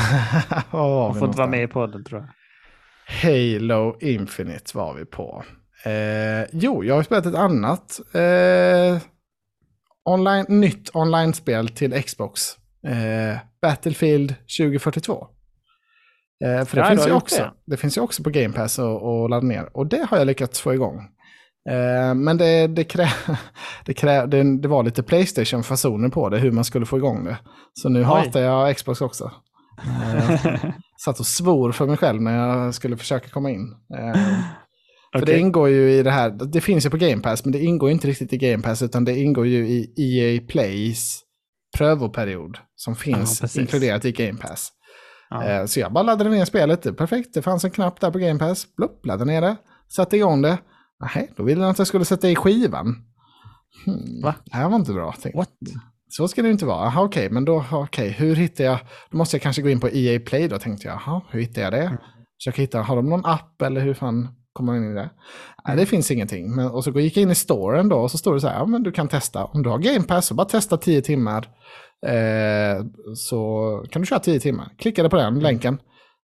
Hon 0.70 1.14
får 1.14 1.28
inte 1.28 1.38
vara 1.38 1.50
med 1.50 1.62
i 1.62 1.66
podden 1.66 2.04
tror 2.04 2.20
jag. 2.20 2.30
Halo 3.10 3.96
Infinite 4.00 4.76
var 4.76 4.94
vi 4.94 5.04
på. 5.04 5.44
Eh, 5.84 6.48
jo, 6.52 6.84
jag 6.84 6.94
har 6.94 7.02
spelat 7.02 7.26
ett 7.26 7.34
annat 7.34 8.00
eh, 8.14 9.02
online, 10.04 10.46
nytt 10.48 10.90
online-spel 10.94 11.68
till 11.68 12.02
Xbox. 12.02 12.42
Eh, 12.86 13.38
Battlefield 13.62 14.34
2042. 14.58 15.26
Eh, 16.44 16.64
för 16.64 16.76
det, 16.76 16.82
ja, 16.82 16.88
finns 16.88 17.06
ju 17.06 17.12
också, 17.12 17.42
det. 17.42 17.52
det. 17.66 17.76
finns 17.76 17.96
ju 17.96 18.00
också 18.00 18.22
på 18.22 18.30
Game 18.30 18.54
Pass 18.54 18.78
att 18.78 19.30
ladda 19.30 19.46
ner. 19.46 19.76
Och 19.76 19.86
det 19.86 20.06
har 20.10 20.18
jag 20.18 20.26
lyckats 20.26 20.60
få 20.60 20.74
igång. 20.74 20.98
Eh, 21.70 22.14
men 22.14 22.36
det, 22.36 22.66
det, 22.66 22.84
krä, 22.84 23.08
det, 23.84 23.94
krä, 23.94 24.26
det, 24.26 24.60
det 24.60 24.68
var 24.68 24.82
lite 24.82 25.02
Playstation-fasoner 25.02 26.08
på 26.08 26.28
det, 26.28 26.38
hur 26.38 26.52
man 26.52 26.64
skulle 26.64 26.86
få 26.86 26.96
igång 26.96 27.24
det. 27.24 27.38
Så 27.72 27.88
nu 27.88 28.00
Oj. 28.00 28.04
hatar 28.04 28.40
jag 28.40 28.76
Xbox 28.76 29.00
också. 29.00 29.32
Eh, 29.86 30.64
satt 31.04 31.20
och 31.20 31.26
svor 31.26 31.72
för 31.72 31.86
mig 31.86 31.96
själv 31.96 32.22
när 32.22 32.36
jag 32.36 32.74
skulle 32.74 32.96
försöka 32.96 33.28
komma 33.28 33.50
in. 33.50 33.74
Eh, 33.98 34.14
för 35.12 35.22
okay. 35.22 35.34
det 35.34 35.40
ingår 35.40 35.68
ju 35.68 35.90
i 35.90 36.02
det 36.02 36.10
här, 36.10 36.30
det 36.30 36.60
finns 36.60 36.86
ju 36.86 36.90
på 36.90 36.96
Game 36.96 37.22
Pass, 37.22 37.44
men 37.44 37.52
det 37.52 37.58
ingår 37.58 37.90
inte 37.90 38.08
riktigt 38.08 38.32
i 38.32 38.36
Game 38.36 38.62
Pass, 38.62 38.82
utan 38.82 39.04
det 39.04 39.18
ingår 39.18 39.46
ju 39.46 39.68
i 39.68 39.94
EA 39.96 40.40
Plays 40.48 41.20
prövoperiod 41.78 42.58
som 42.76 42.96
finns 42.96 43.56
ja, 43.56 43.60
inkluderat 43.60 44.04
i 44.04 44.12
Game 44.12 44.38
Pass. 44.38 44.72
Ja. 45.30 45.44
Eh, 45.44 45.66
så 45.66 45.80
jag 45.80 45.92
bara 45.92 46.04
laddade 46.04 46.30
ner 46.30 46.44
spelet, 46.44 46.96
perfekt, 46.96 47.34
det 47.34 47.42
fanns 47.42 47.64
en 47.64 47.70
knapp 47.70 48.00
där 48.00 48.10
på 48.10 48.18
Game 48.18 48.38
Pass, 48.38 48.76
Blupp, 48.76 49.06
laddade 49.06 49.30
ner 49.32 49.40
det, 49.40 49.56
satte 49.88 50.16
igång 50.16 50.42
det. 50.42 50.58
Nej, 51.14 51.32
då 51.36 51.42
ville 51.42 51.60
den 51.60 51.70
att 51.70 51.78
jag 51.78 51.86
skulle 51.86 52.04
sätta 52.04 52.30
i 52.30 52.36
skivan. 52.36 53.04
Hmm, 53.84 54.22
Va? 54.22 54.34
Det 54.44 54.56
här 54.56 54.68
var 54.68 54.76
inte 54.76 54.92
bra. 54.92 55.14
What? 55.34 55.50
Så 56.10 56.28
ska 56.28 56.42
det 56.42 56.50
inte 56.50 56.66
vara. 56.66 56.86
Aha, 56.86 57.04
okej, 57.04 57.26
okay, 57.26 57.34
men 57.34 57.44
då, 57.44 57.64
okej, 57.72 57.80
okay, 57.80 58.08
hur 58.08 58.36
hittar 58.36 58.64
jag, 58.64 58.78
då 59.10 59.18
måste 59.18 59.36
jag 59.36 59.42
kanske 59.42 59.62
gå 59.62 59.68
in 59.70 59.80
på 59.80 59.88
EA 59.88 60.20
Play 60.20 60.48
då, 60.48 60.58
tänkte 60.58 60.88
jag. 60.88 60.94
Aha, 60.94 61.26
hur 61.30 61.40
hittar 61.40 61.62
jag 61.62 61.72
det? 61.72 61.82
Mm. 61.82 61.98
Försöka 62.38 62.62
hitta, 62.62 62.82
har 62.82 62.96
de 62.96 63.08
någon 63.08 63.26
app 63.26 63.62
eller 63.62 63.80
hur 63.80 63.94
fan? 63.94 64.28
kommer 64.52 64.72
man 64.72 64.84
in 64.84 64.90
i 64.90 64.94
det. 64.94 65.10
Nej, 65.66 65.76
det 65.76 65.86
finns 65.86 66.10
ingenting. 66.10 66.54
Men, 66.54 66.66
och 66.66 66.84
så 66.84 66.90
gick 66.90 67.16
jag 67.16 67.22
in 67.22 67.30
i 67.30 67.34
storen 67.34 67.88
då 67.88 67.96
och 67.96 68.10
så 68.10 68.18
står 68.18 68.34
det 68.34 68.40
så 68.40 68.48
här, 68.48 68.58
ja 68.58 68.66
men 68.66 68.82
du 68.82 68.92
kan 68.92 69.08
testa. 69.08 69.44
Om 69.44 69.62
du 69.62 69.70
har 69.70 69.78
Game 69.78 70.02
Pass 70.02 70.26
så 70.26 70.34
bara 70.34 70.46
testa 70.46 70.76
10 70.76 71.02
timmar. 71.02 71.48
Eh, 72.06 72.84
så 73.16 73.84
kan 73.90 74.02
du 74.02 74.06
köra 74.06 74.18
10 74.18 74.40
timmar. 74.40 74.74
Klickade 74.78 75.08
på 75.08 75.16
den 75.16 75.40
länken. 75.40 75.78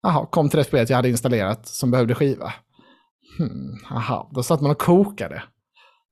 Jaha, 0.02 0.26
kom 0.26 0.48
till 0.48 0.58
det 0.58 0.64
spelet 0.64 0.90
jag 0.90 0.96
hade 0.96 1.08
installerat 1.08 1.66
som 1.66 1.90
behövde 1.90 2.14
skiva. 2.14 2.52
Hmm, 3.38 3.76
aha, 3.90 4.30
då 4.34 4.42
satt 4.42 4.60
man 4.60 4.70
och 4.70 4.78
kokade. 4.78 5.42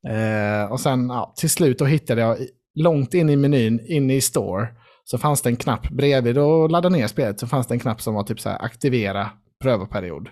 Eh, 0.09 0.73
och 0.73 0.81
sen 0.81 1.09
ja, 1.09 1.35
till 1.37 1.51
slut 1.51 1.79
då 1.79 1.85
hittade 1.85 2.21
jag 2.21 2.39
långt 2.75 3.15
in 3.15 3.31
i 3.31 3.37
menyn, 3.37 3.81
inne 3.87 4.15
i 4.15 4.21
store, 4.21 4.69
så 5.05 5.19
fanns 5.19 5.43
det 5.43 5.51
en 5.51 5.57
knapp 5.57 5.91
bredvid 5.91 6.39
och 6.39 6.71
ladda 6.71 6.89
ner 6.89 7.07
spelet 7.07 7.41
så 7.41 7.47
fanns 7.47 7.67
det 7.67 7.75
en 7.75 7.81
knapp 7.81 8.03
som 8.03 8.15
var 8.15 8.23
typ 8.23 8.41
så 8.41 8.49
här 8.49 8.65
aktivera 8.65 9.31
prövoperiod. 9.63 10.29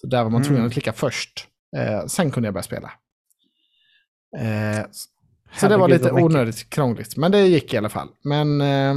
Så 0.00 0.06
där 0.06 0.22
var 0.22 0.30
man 0.30 0.42
tvungen 0.42 0.60
mm. 0.60 0.66
att 0.66 0.72
klicka 0.72 0.92
först. 0.92 1.48
Eh, 1.76 2.06
sen 2.06 2.30
kunde 2.30 2.46
jag 2.46 2.54
börja 2.54 2.62
spela. 2.62 2.92
Eh, 4.38 4.86
så 5.56 5.68
det 5.68 5.76
var 5.76 5.88
lite 5.88 6.12
onödigt 6.12 6.70
krångligt, 6.70 7.16
men 7.16 7.32
det 7.32 7.46
gick 7.46 7.74
i 7.74 7.76
alla 7.76 7.88
fall. 7.88 8.08
Men 8.24 8.60
eh, 8.60 8.94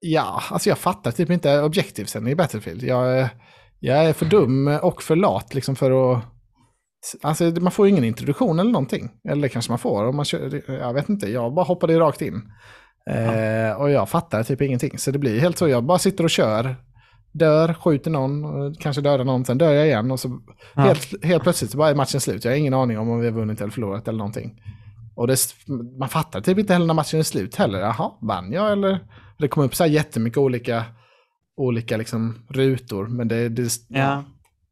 ja, 0.00 0.42
alltså 0.50 0.68
jag 0.68 0.78
fattar 0.78 1.10
typ 1.10 1.30
inte 1.30 1.62
objektivsen 1.62 2.28
i 2.28 2.34
Battlefield. 2.34 2.82
Jag, 2.82 3.28
jag 3.78 4.04
är 4.04 4.12
för 4.12 4.26
dum 4.26 4.68
och 4.82 5.02
för 5.02 5.16
lat 5.16 5.54
liksom 5.54 5.76
för 5.76 6.12
att... 6.12 6.24
Alltså 7.22 7.44
man 7.44 7.72
får 7.72 7.86
ju 7.86 7.92
ingen 7.92 8.04
introduktion 8.04 8.58
eller 8.58 8.70
någonting. 8.70 9.10
Eller 9.28 9.48
kanske 9.48 9.72
man 9.72 9.78
får. 9.78 10.04
Om 10.04 10.16
man 10.16 10.24
kör, 10.24 10.62
jag 10.72 10.94
vet 10.94 11.08
inte, 11.08 11.26
jag 11.26 11.54
bara 11.54 11.64
hoppade 11.64 12.00
rakt 12.00 12.22
in. 12.22 12.52
Eh, 13.10 13.80
och 13.80 13.90
jag 13.90 14.08
fattar 14.08 14.42
typ 14.42 14.62
ingenting. 14.62 14.98
Så 14.98 15.10
det 15.10 15.18
blir 15.18 15.40
helt 15.40 15.58
så, 15.58 15.68
jag 15.68 15.84
bara 15.84 15.98
sitter 15.98 16.24
och 16.24 16.30
kör. 16.30 16.76
Dör, 17.32 17.74
skjuter 17.74 18.10
någon, 18.10 18.74
kanske 18.74 19.02
dödar 19.02 19.24
någon, 19.24 19.44
sen 19.44 19.58
dör 19.58 19.72
jag 19.72 19.86
igen. 19.86 20.10
Och 20.10 20.20
så 20.20 20.40
ja. 20.74 20.82
helt, 20.82 21.24
helt 21.24 21.42
plötsligt 21.42 21.70
så 21.70 21.78
bara 21.78 21.90
är 21.90 21.94
matchen 21.94 22.20
slut. 22.20 22.44
Jag 22.44 22.52
har 22.52 22.56
ingen 22.56 22.74
aning 22.74 22.98
om 22.98 23.10
om 23.10 23.20
vi 23.20 23.26
har 23.26 23.34
vunnit 23.34 23.60
eller 23.60 23.70
förlorat 23.70 24.08
eller 24.08 24.18
någonting. 24.18 24.62
Och 25.14 25.26
det, 25.26 25.36
man 25.98 26.08
fattar 26.08 26.40
typ 26.40 26.58
inte 26.58 26.72
heller 26.72 26.86
när 26.86 26.94
matchen 26.94 27.18
är 27.18 27.24
slut 27.24 27.56
heller. 27.56 27.78
Jaha, 27.78 28.10
vann 28.20 28.52
jag 28.52 28.72
eller? 28.72 29.00
Det 29.38 29.48
kommer 29.48 29.66
upp 29.66 29.74
så 29.74 29.84
här 29.84 29.90
jättemycket 29.90 30.38
olika, 30.38 30.84
olika 31.56 31.96
liksom 31.96 32.46
rutor. 32.48 33.06
Men 33.06 33.28
det, 33.28 33.48
det, 33.48 33.72
ja. 33.88 34.24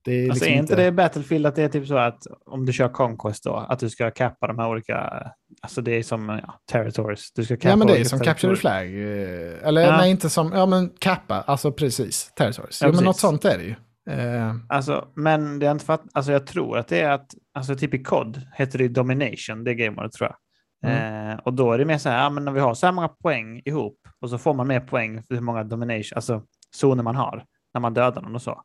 Det 0.04 0.12
är, 0.12 0.30
alltså 0.30 0.44
liksom 0.44 0.54
är 0.54 0.58
inte 0.58 0.76
det 0.76 0.92
Battlefield 0.92 1.46
att 1.46 1.54
det 1.54 1.62
är 1.62 1.68
typ 1.68 1.86
så 1.86 1.96
att 1.96 2.26
om 2.46 2.66
du 2.66 2.72
kör 2.72 2.88
Conquest 2.88 3.44
då, 3.44 3.56
att 3.56 3.78
du 3.78 3.90
ska 3.90 4.10
kappa 4.10 4.46
de 4.46 4.58
här 4.58 4.68
olika, 4.68 5.26
alltså 5.62 5.82
det 5.82 5.92
är 5.92 6.02
som 6.02 6.28
ja, 6.28 6.60
territories. 6.72 7.32
Du 7.32 7.44
ska 7.44 7.56
ja 7.62 7.76
men 7.76 7.86
det 7.86 8.00
är 8.00 8.04
som 8.04 8.20
Capture 8.20 8.54
the 8.54 8.60
Flag. 8.60 8.84
Eh, 8.84 9.68
eller 9.68 9.80
ja. 9.80 9.96
nej 9.96 10.10
inte 10.10 10.30
som, 10.30 10.52
ja 10.52 10.66
men 10.66 10.90
kappa, 10.98 11.40
alltså 11.40 11.72
precis, 11.72 12.32
territories. 12.34 12.82
Ja, 12.82 12.88
ja 12.88 12.94
men 12.94 13.04
något 13.04 13.18
sånt 13.18 13.44
är 13.44 13.58
det 13.58 13.64
ju. 13.64 13.74
Uh... 14.10 14.54
Alltså, 14.68 15.08
men 15.16 15.58
det 15.58 15.66
är 15.66 15.70
inte 15.70 15.84
för 15.84 15.92
att, 15.92 16.04
alltså 16.12 16.32
jag 16.32 16.46
tror 16.46 16.78
att 16.78 16.88
det 16.88 17.00
är 17.00 17.10
att, 17.10 17.34
alltså 17.54 17.74
typ 17.74 17.94
i 17.94 18.02
COD 18.02 18.42
heter 18.54 18.78
det 18.78 18.88
Domination, 18.88 19.64
det 19.64 19.74
gamemodet 19.74 20.12
tror 20.12 20.28
jag. 20.28 20.36
Mm. 20.82 21.30
Eh, 21.30 21.38
och 21.38 21.54
då 21.54 21.72
är 21.72 21.78
det 21.78 21.84
mer 21.84 21.98
så 21.98 22.08
här, 22.08 22.22
ja, 22.22 22.30
men 22.30 22.44
när 22.44 22.52
vi 22.52 22.60
har 22.60 22.74
så 22.74 22.86
här 22.86 22.92
många 22.92 23.08
poäng 23.08 23.62
ihop 23.64 23.98
och 24.20 24.30
så 24.30 24.38
får 24.38 24.54
man 24.54 24.66
mer 24.66 24.80
poäng 24.80 25.22
för 25.22 25.34
hur 25.34 25.42
många 25.42 25.64
domination, 25.64 26.12
alltså 26.16 26.42
zoner 26.76 27.02
man 27.02 27.16
har 27.16 27.44
när 27.74 27.80
man 27.80 27.94
dödar 27.94 28.22
någon 28.22 28.34
och 28.34 28.42
så. 28.42 28.62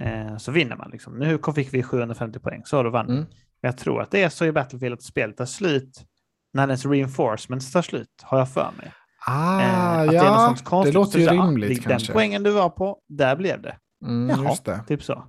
Eh, 0.00 0.36
så 0.36 0.52
vinner 0.52 0.76
man. 0.76 0.90
Liksom. 0.90 1.18
Nu 1.18 1.38
fick 1.54 1.74
vi 1.74 1.82
750 1.82 2.38
poäng, 2.38 2.62
så 2.64 2.82
då 2.82 2.90
vann 2.90 3.10
mm. 3.10 3.26
Jag 3.60 3.78
tror 3.78 4.02
att 4.02 4.10
det 4.10 4.22
är 4.22 4.28
så 4.28 4.44
i 4.44 4.52
Battlefield 4.52 4.94
att 4.94 5.02
spelet 5.02 5.36
tar 5.36 5.46
slut 5.46 6.04
när 6.52 6.66
dess 6.66 6.86
reinforcements 6.86 7.72
tar 7.72 7.82
slut, 7.82 8.08
har 8.22 8.38
jag 8.38 8.52
för 8.52 8.72
mig. 8.76 8.92
Ah, 9.26 9.60
eh, 10.04 10.14
ja, 10.14 10.56
det, 10.70 10.84
det 10.84 10.92
låter 10.92 11.18
ju 11.18 11.26
rimligt 11.26 11.82
Den 11.82 11.90
kanske. 11.90 12.12
poängen 12.12 12.42
du 12.42 12.50
var 12.50 12.68
på, 12.70 12.98
där 13.08 13.36
blev 13.36 13.62
det. 13.62 13.76
Mm, 14.04 14.28
Jaha, 14.28 14.56
det. 14.64 14.80
typ 14.88 15.02
så. 15.02 15.24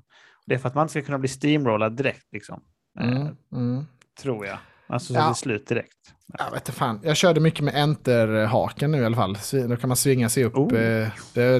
Det 0.45 0.53
är 0.53 0.59
för 0.59 0.69
att 0.69 0.75
man 0.75 0.89
ska 0.89 1.01
kunna 1.01 1.19
bli 1.19 1.29
steamrollad 1.29 1.97
direkt, 1.97 2.25
liksom. 2.31 2.61
Eh, 2.99 3.07
mm, 3.07 3.35
mm. 3.53 3.85
Tror 4.21 4.45
jag. 4.45 4.57
Alltså 4.87 5.13
så 5.13 5.19
ja. 5.19 5.23
det 5.23 5.29
är 5.29 5.33
slut 5.33 5.67
direkt. 5.67 5.97
Jag 6.37 6.51
vet 6.51 6.69
fan. 6.69 6.99
Jag 7.03 7.17
körde 7.17 7.39
mycket 7.39 7.63
med 7.63 7.75
enter-haken 7.75 8.91
nu 8.91 8.97
i 8.97 9.05
alla 9.05 9.15
fall. 9.15 9.37
Då 9.69 9.75
kan 9.75 9.87
man 9.87 9.97
svinga 9.97 10.29
sig 10.29 10.43
upp. 10.43 10.55
Oh. 10.55 10.79
Eh, 10.79 11.11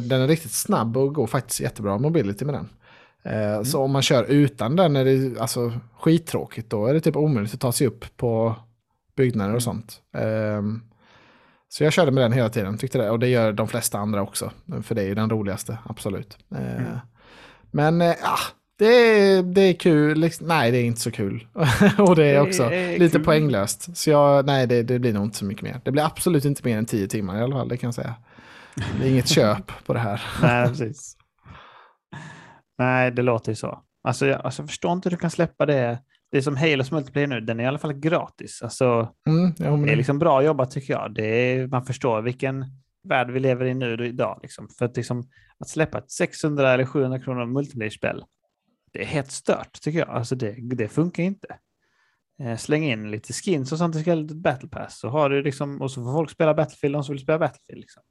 den 0.01 0.21
är 0.21 0.27
riktigt 0.27 0.51
snabb 0.51 0.97
och 0.97 1.15
går 1.15 1.27
faktiskt 1.27 1.59
jättebra 1.59 1.97
mobility 1.97 2.45
med 2.45 2.53
den. 2.53 2.69
Eh, 3.23 3.53
mm. 3.53 3.65
Så 3.65 3.83
om 3.83 3.91
man 3.91 4.01
kör 4.01 4.23
utan 4.23 4.75
den 4.75 4.95
är 4.95 5.05
det 5.05 5.41
alltså 5.41 5.73
skittråkigt. 5.99 6.69
Då 6.69 6.85
är 6.85 6.93
det 6.93 7.01
typ 7.01 7.15
omöjligt 7.15 7.53
att 7.53 7.59
ta 7.59 7.71
sig 7.71 7.87
upp 7.87 8.17
på 8.17 8.55
byggnader 9.15 9.49
och 9.49 9.53
mm. 9.53 9.61
sånt. 9.61 10.01
Ehm, 10.13 10.81
så 11.69 11.83
jag 11.83 11.93
körde 11.93 12.11
med 12.11 12.23
den 12.23 12.31
hela 12.31 12.49
tiden, 12.49 12.77
tyckte 12.77 12.97
det. 12.97 13.09
Och 13.09 13.19
det 13.19 13.27
gör 13.27 13.53
de 13.53 13.67
flesta 13.67 13.97
andra 13.97 14.21
också. 14.21 14.51
För 14.83 14.95
det 14.95 15.01
är 15.01 15.05
ju 15.05 15.15
den 15.15 15.29
roligaste, 15.29 15.77
absolut. 15.85 16.37
Eh, 16.55 16.77
mm. 16.77 16.97
Men 17.71 18.01
ja, 18.01 18.37
det, 18.77 19.41
det 19.41 19.61
är 19.61 19.73
kul. 19.73 20.19
Liksom, 20.19 20.47
nej, 20.47 20.71
det 20.71 20.77
är 20.77 20.83
inte 20.83 21.01
så 21.01 21.11
kul. 21.11 21.47
och 21.97 22.15
det 22.15 22.25
är 22.25 22.41
också 22.41 22.69
det 22.69 22.75
är 22.75 22.99
lite 22.99 23.17
kul. 23.17 23.25
poänglöst. 23.25 23.97
Så 23.97 24.09
jag, 24.09 24.45
nej, 24.45 24.67
det, 24.67 24.83
det, 24.83 24.99
blir 24.99 25.13
nog 25.13 25.23
inte 25.23 25.37
så 25.37 25.45
mycket 25.45 25.63
mer. 25.63 25.81
Det 25.83 25.91
blir 25.91 26.03
absolut 26.03 26.45
inte 26.45 26.61
mer 26.65 26.77
än 26.77 26.85
tio 26.85 27.07
timmar 27.07 27.39
i 27.39 27.41
alla 27.41 27.55
fall, 27.55 27.67
det 27.67 27.77
kan 27.77 27.87
jag 27.87 27.95
säga. 27.95 28.15
Det 28.99 29.07
är 29.07 29.11
inget 29.11 29.27
köp 29.35 29.85
på 29.85 29.93
det 29.93 29.99
här. 29.99 30.21
nej, 30.41 30.67
precis. 30.67 31.17
Nej, 32.79 33.11
det 33.11 33.21
låter 33.21 33.51
ju 33.51 33.55
så. 33.55 33.83
Alltså 34.03 34.25
jag, 34.25 34.41
alltså, 34.41 34.61
jag 34.61 34.69
förstår 34.69 34.93
inte 34.93 35.09
hur 35.09 35.15
du 35.15 35.21
kan 35.21 35.31
släppa 35.31 35.65
det. 35.65 35.99
Det 36.31 36.37
är 36.37 36.41
som 36.41 36.57
Halos 36.57 36.91
multiplayer 36.91 37.27
nu, 37.27 37.41
den 37.41 37.59
är 37.59 37.63
i 37.63 37.67
alla 37.67 37.79
fall 37.79 37.93
gratis. 37.93 38.61
Alltså, 38.61 39.13
mm, 39.27 39.53
ja, 39.57 39.71
men... 39.71 39.81
Det 39.81 39.91
är 39.91 39.95
liksom 39.95 40.19
bra 40.19 40.43
jobbat 40.43 40.71
tycker 40.71 40.93
jag. 40.93 41.13
Det 41.13 41.25
är, 41.25 41.67
man 41.67 41.85
förstår 41.85 42.21
vilken 42.21 42.65
värld 43.03 43.31
vi 43.31 43.39
lever 43.39 43.65
i 43.65 43.73
nu 43.73 43.93
och 43.93 44.05
idag. 44.05 44.39
Liksom. 44.41 44.69
För 44.77 44.85
att, 44.85 44.97
liksom, 44.97 45.29
att 45.59 45.69
släppa 45.69 45.97
ett 45.97 46.11
600 46.11 46.73
eller 46.73 46.85
700 46.85 47.19
kronor 47.19 47.45
multiplayer-spel 47.45 48.23
det 48.91 49.01
är 49.01 49.05
helt 49.05 49.31
stört 49.31 49.81
tycker 49.81 49.99
jag. 49.99 50.09
Alltså 50.09 50.35
det, 50.35 50.55
det 50.75 50.87
funkar 50.87 51.23
inte. 51.23 51.47
Eh, 52.41 52.57
släng 52.57 52.83
in 52.83 53.11
lite 53.11 53.33
skins 53.33 53.71
och 53.71 53.77
sånt 53.77 53.95
i 53.95 54.01
stället 54.01 54.31
battle 54.31 54.69
pass 54.69 54.99
så 54.99 55.09
har 55.09 55.29
du 55.29 55.43
liksom, 55.43 55.81
och 55.81 55.91
så 55.91 56.03
får 56.03 56.13
folk 56.13 56.31
spela 56.31 56.53
Battlefield 56.53 56.95
de 56.95 57.03
som 57.03 57.13
vill 57.13 57.21
spela 57.21 57.39
Battlefield. 57.39 57.81
Liksom. 57.81 58.03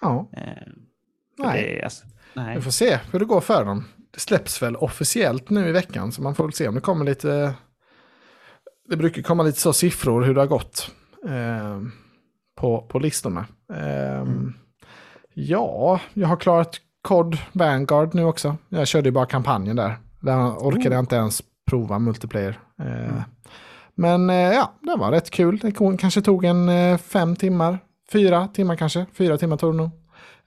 Ja. 0.00 0.30
Eh, 0.32 0.72
nej. 1.38 1.82
alltså, 1.82 2.06
nej. 2.34 2.56
Vi 2.56 2.62
får 2.62 2.70
se 2.70 2.98
hur 3.12 3.18
det 3.18 3.24
går 3.24 3.40
för 3.40 3.64
dem. 3.64 3.84
Det 4.16 4.20
släpps 4.20 4.62
väl 4.62 4.76
officiellt 4.76 5.50
nu 5.50 5.68
i 5.68 5.72
veckan 5.72 6.12
så 6.12 6.22
man 6.22 6.34
får 6.34 6.44
väl 6.44 6.52
se 6.52 6.68
om 6.68 6.74
det 6.74 6.80
kommer 6.80 7.04
lite. 7.04 7.54
Det 8.88 8.96
brukar 8.96 9.22
komma 9.22 9.42
lite 9.42 9.60
så 9.60 9.72
siffror 9.72 10.22
hur 10.22 10.34
det 10.34 10.40
har 10.40 10.46
gått 10.46 10.90
eh, 11.26 11.80
på, 12.56 12.86
på 12.88 12.98
listorna. 12.98 13.46
Eh, 13.72 14.20
mm. 14.20 14.54
Ja, 15.34 16.00
jag 16.14 16.28
har 16.28 16.36
klarat 16.36 16.76
COD 17.02 17.38
Vanguard 17.52 18.14
nu 18.14 18.24
också. 18.24 18.56
Jag 18.68 18.86
körde 18.86 19.08
ju 19.08 19.12
bara 19.12 19.26
kampanjen 19.26 19.76
där. 19.76 19.96
Där 20.20 20.50
orkade 20.50 20.94
jag 20.94 21.02
inte 21.02 21.16
ens 21.16 21.42
prova 21.70 21.98
multiplayer. 21.98 22.58
Eh, 22.80 23.08
mm. 23.08 23.22
Men 23.94 24.30
eh, 24.30 24.36
ja, 24.36 24.72
det 24.80 24.96
var 24.96 25.10
rätt 25.10 25.30
kul. 25.30 25.58
Det 25.58 25.72
kanske 25.72 26.22
tog 26.22 26.44
en 26.44 26.68
eh, 26.68 26.98
fem 26.98 27.36
timmar. 27.36 27.78
Fyra 28.12 28.48
timmar 28.48 28.76
kanske. 28.76 29.06
Fyra 29.12 29.38
timmar 29.38 29.56
tog 29.56 29.72
det 29.72 29.76
nog. 29.76 29.90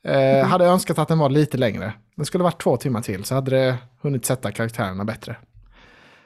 Mm. 0.03 0.47
Hade 0.47 0.65
önskat 0.65 0.99
att 0.99 1.07
den 1.07 1.20
var 1.20 1.30
lite 1.30 1.57
längre. 1.57 1.93
Den 2.20 2.26
skulle 2.26 2.43
varit 2.43 2.61
två 2.61 2.78
timmar 2.78 3.01
till 3.01 3.24
så 3.24 3.36
hade 3.36 3.51
det 3.51 3.78
hunnit 4.01 4.26
sätta 4.26 4.51
karaktärerna 4.51 5.05
bättre. 5.05 5.36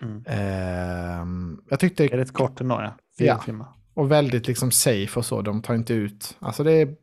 Mm. 0.02 0.18
Uh, 0.18 1.58
jag 1.70 1.80
tyckte... 1.80 2.04
Det 2.04 2.14
är 2.14 2.18
rätt 2.18 2.34
kort 2.34 2.62
ändå, 2.62 2.76
ja. 2.76 2.94
Fyra 3.18 3.28
ja. 3.28 3.38
timmar. 3.38 3.68
Och 3.94 4.12
väldigt 4.12 4.48
liksom 4.48 4.72
safe 4.72 5.20
och 5.20 5.26
så. 5.26 5.42
De 5.42 5.62
tar 5.62 5.76
inte 5.76 5.94
ut... 5.94 6.38
Alltså 6.40 6.64
det 6.64 6.72
är... 6.72 6.96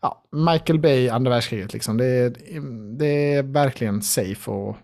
Ja, 0.00 0.24
Michael 0.30 0.78
Bay, 0.78 1.08
andra 1.08 1.30
världskriget 1.30 1.72
liksom. 1.72 1.96
Det 1.96 2.04
är, 2.04 2.30
det 2.98 3.34
är 3.34 3.42
verkligen 3.42 4.02
safe 4.02 4.50
och 4.50 4.76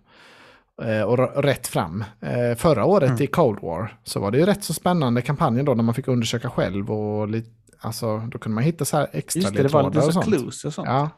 Eh, 0.83 1.03
och 1.03 1.43
rätt 1.43 1.67
fram. 1.67 2.05
Eh, 2.21 2.57
förra 2.57 2.85
året 2.85 3.11
mm. 3.11 3.23
i 3.23 3.27
Cold 3.27 3.59
War 3.63 3.99
så 4.05 4.21
var 4.21 4.31
det 4.31 4.39
ju 4.39 4.47
rätt 4.47 4.65
så 4.65 4.75
spännande 4.75 5.23
kampanjer 5.23 5.63
då 5.63 5.75
när 5.75 5.83
man 5.83 5.95
fick 5.95 6.09
undersöka 6.09 6.51
själv 6.51 6.91
och 6.91 7.29
lite, 7.29 7.51
alltså 7.81 8.19
då 8.19 8.39
kunde 8.39 8.55
man 8.55 8.65
hitta 8.65 8.85
så 8.85 8.97
här 8.97 9.09
extra 9.13 9.41
Just 9.41 9.55
det, 9.55 9.63
det 9.63 9.69
var 9.69 9.83
lite 9.83 10.13
så 10.13 10.23
clues 10.23 10.65
och 10.65 10.75
sånt. 10.75 10.89
Ja. 10.89 11.11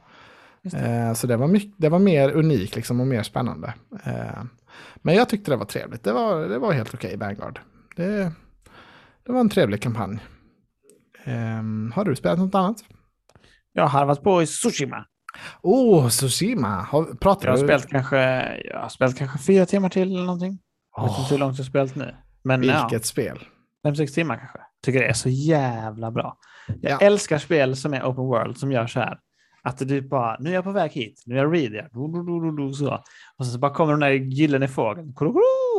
Det. 0.63 0.79
Eh, 0.79 1.15
så 1.15 1.27
det 1.27 1.37
var, 1.37 1.49
mycket, 1.49 1.75
det 1.77 1.89
var 1.89 1.99
mer 1.99 2.31
unikt 2.31 2.77
liksom 2.77 3.01
och 3.01 3.07
mer 3.07 3.23
spännande. 3.23 3.75
Men 5.03 5.15
jag 5.15 5.29
tyckte 5.29 5.51
det 5.51 5.57
var 5.57 5.65
trevligt. 5.65 6.05
Det 6.05 6.13
var, 6.13 6.41
det 6.41 6.59
var 6.59 6.73
helt 6.73 6.95
okej, 6.95 7.17
okay, 7.17 7.27
Vanguard. 7.27 7.61
Det, 7.97 8.33
det 9.27 9.33
var 9.33 9.41
en 9.41 9.49
trevlig 9.49 9.83
kampanj. 9.83 10.19
Har 11.95 12.05
du 12.05 12.17
spelat 12.17 12.39
något 12.39 12.55
annat? 12.55 12.77
Jag 13.73 13.83
har 13.83 13.89
harvat 13.89 14.23
på 14.23 14.43
i 14.43 14.47
Tsushima. 14.47 15.05
Oh, 15.63 16.09
Tsushima. 16.09 16.87
Pratar 17.21 17.49
jag 17.49 17.53
har, 17.53 17.59
du? 17.59 17.67
Spelat 17.67 17.89
kanske, 17.89 18.19
jag 18.65 18.81
har 18.81 18.89
spelat 18.89 19.17
kanske 19.17 19.39
fyra 19.39 19.67
timmar 19.67 19.89
till 19.89 20.09
eller 20.09 20.25
någonting. 20.25 20.59
Jag 20.97 21.03
vet 21.03 21.19
inte 21.19 21.35
hur 21.35 21.39
långt 21.39 21.59
jag 21.59 21.65
har 21.65 21.69
spelat 21.69 21.95
nu. 21.95 22.15
Men, 22.43 22.61
Vilket 22.61 22.93
ja, 22.93 23.01
spel. 23.01 23.39
Fem, 23.83 23.97
sex 23.97 24.13
timmar 24.13 24.37
kanske. 24.37 24.59
Tycker 24.85 25.01
det 25.01 25.07
är 25.07 25.13
så 25.13 25.29
jävla 25.29 26.11
bra. 26.11 26.37
Jag 26.81 26.93
ja. 26.93 26.99
älskar 27.07 27.39
spel 27.39 27.77
som 27.77 27.95
är 27.95 28.03
open 28.03 28.25
world 28.25 28.59
som 28.59 28.73
gör 28.73 28.87
så 28.87 29.01
här. 29.01 29.19
Att 29.63 29.79
du 29.79 30.01
bara, 30.03 30.37
nu 30.41 30.51
är 30.51 30.55
jag 30.55 30.65
på 30.65 30.73
väg 30.73 30.91
hit, 30.93 31.23
nu 31.27 31.35
är 31.39 31.43
jag 31.43 31.55
ready. 31.55 31.83
Så. 32.75 33.05
Och 33.39 33.47
så 33.47 33.59
bara 33.59 33.75
kommer 33.75 33.93
den 33.93 34.01
där 34.01 34.11
gyllene 34.11 34.69
fågeln. 34.69 35.15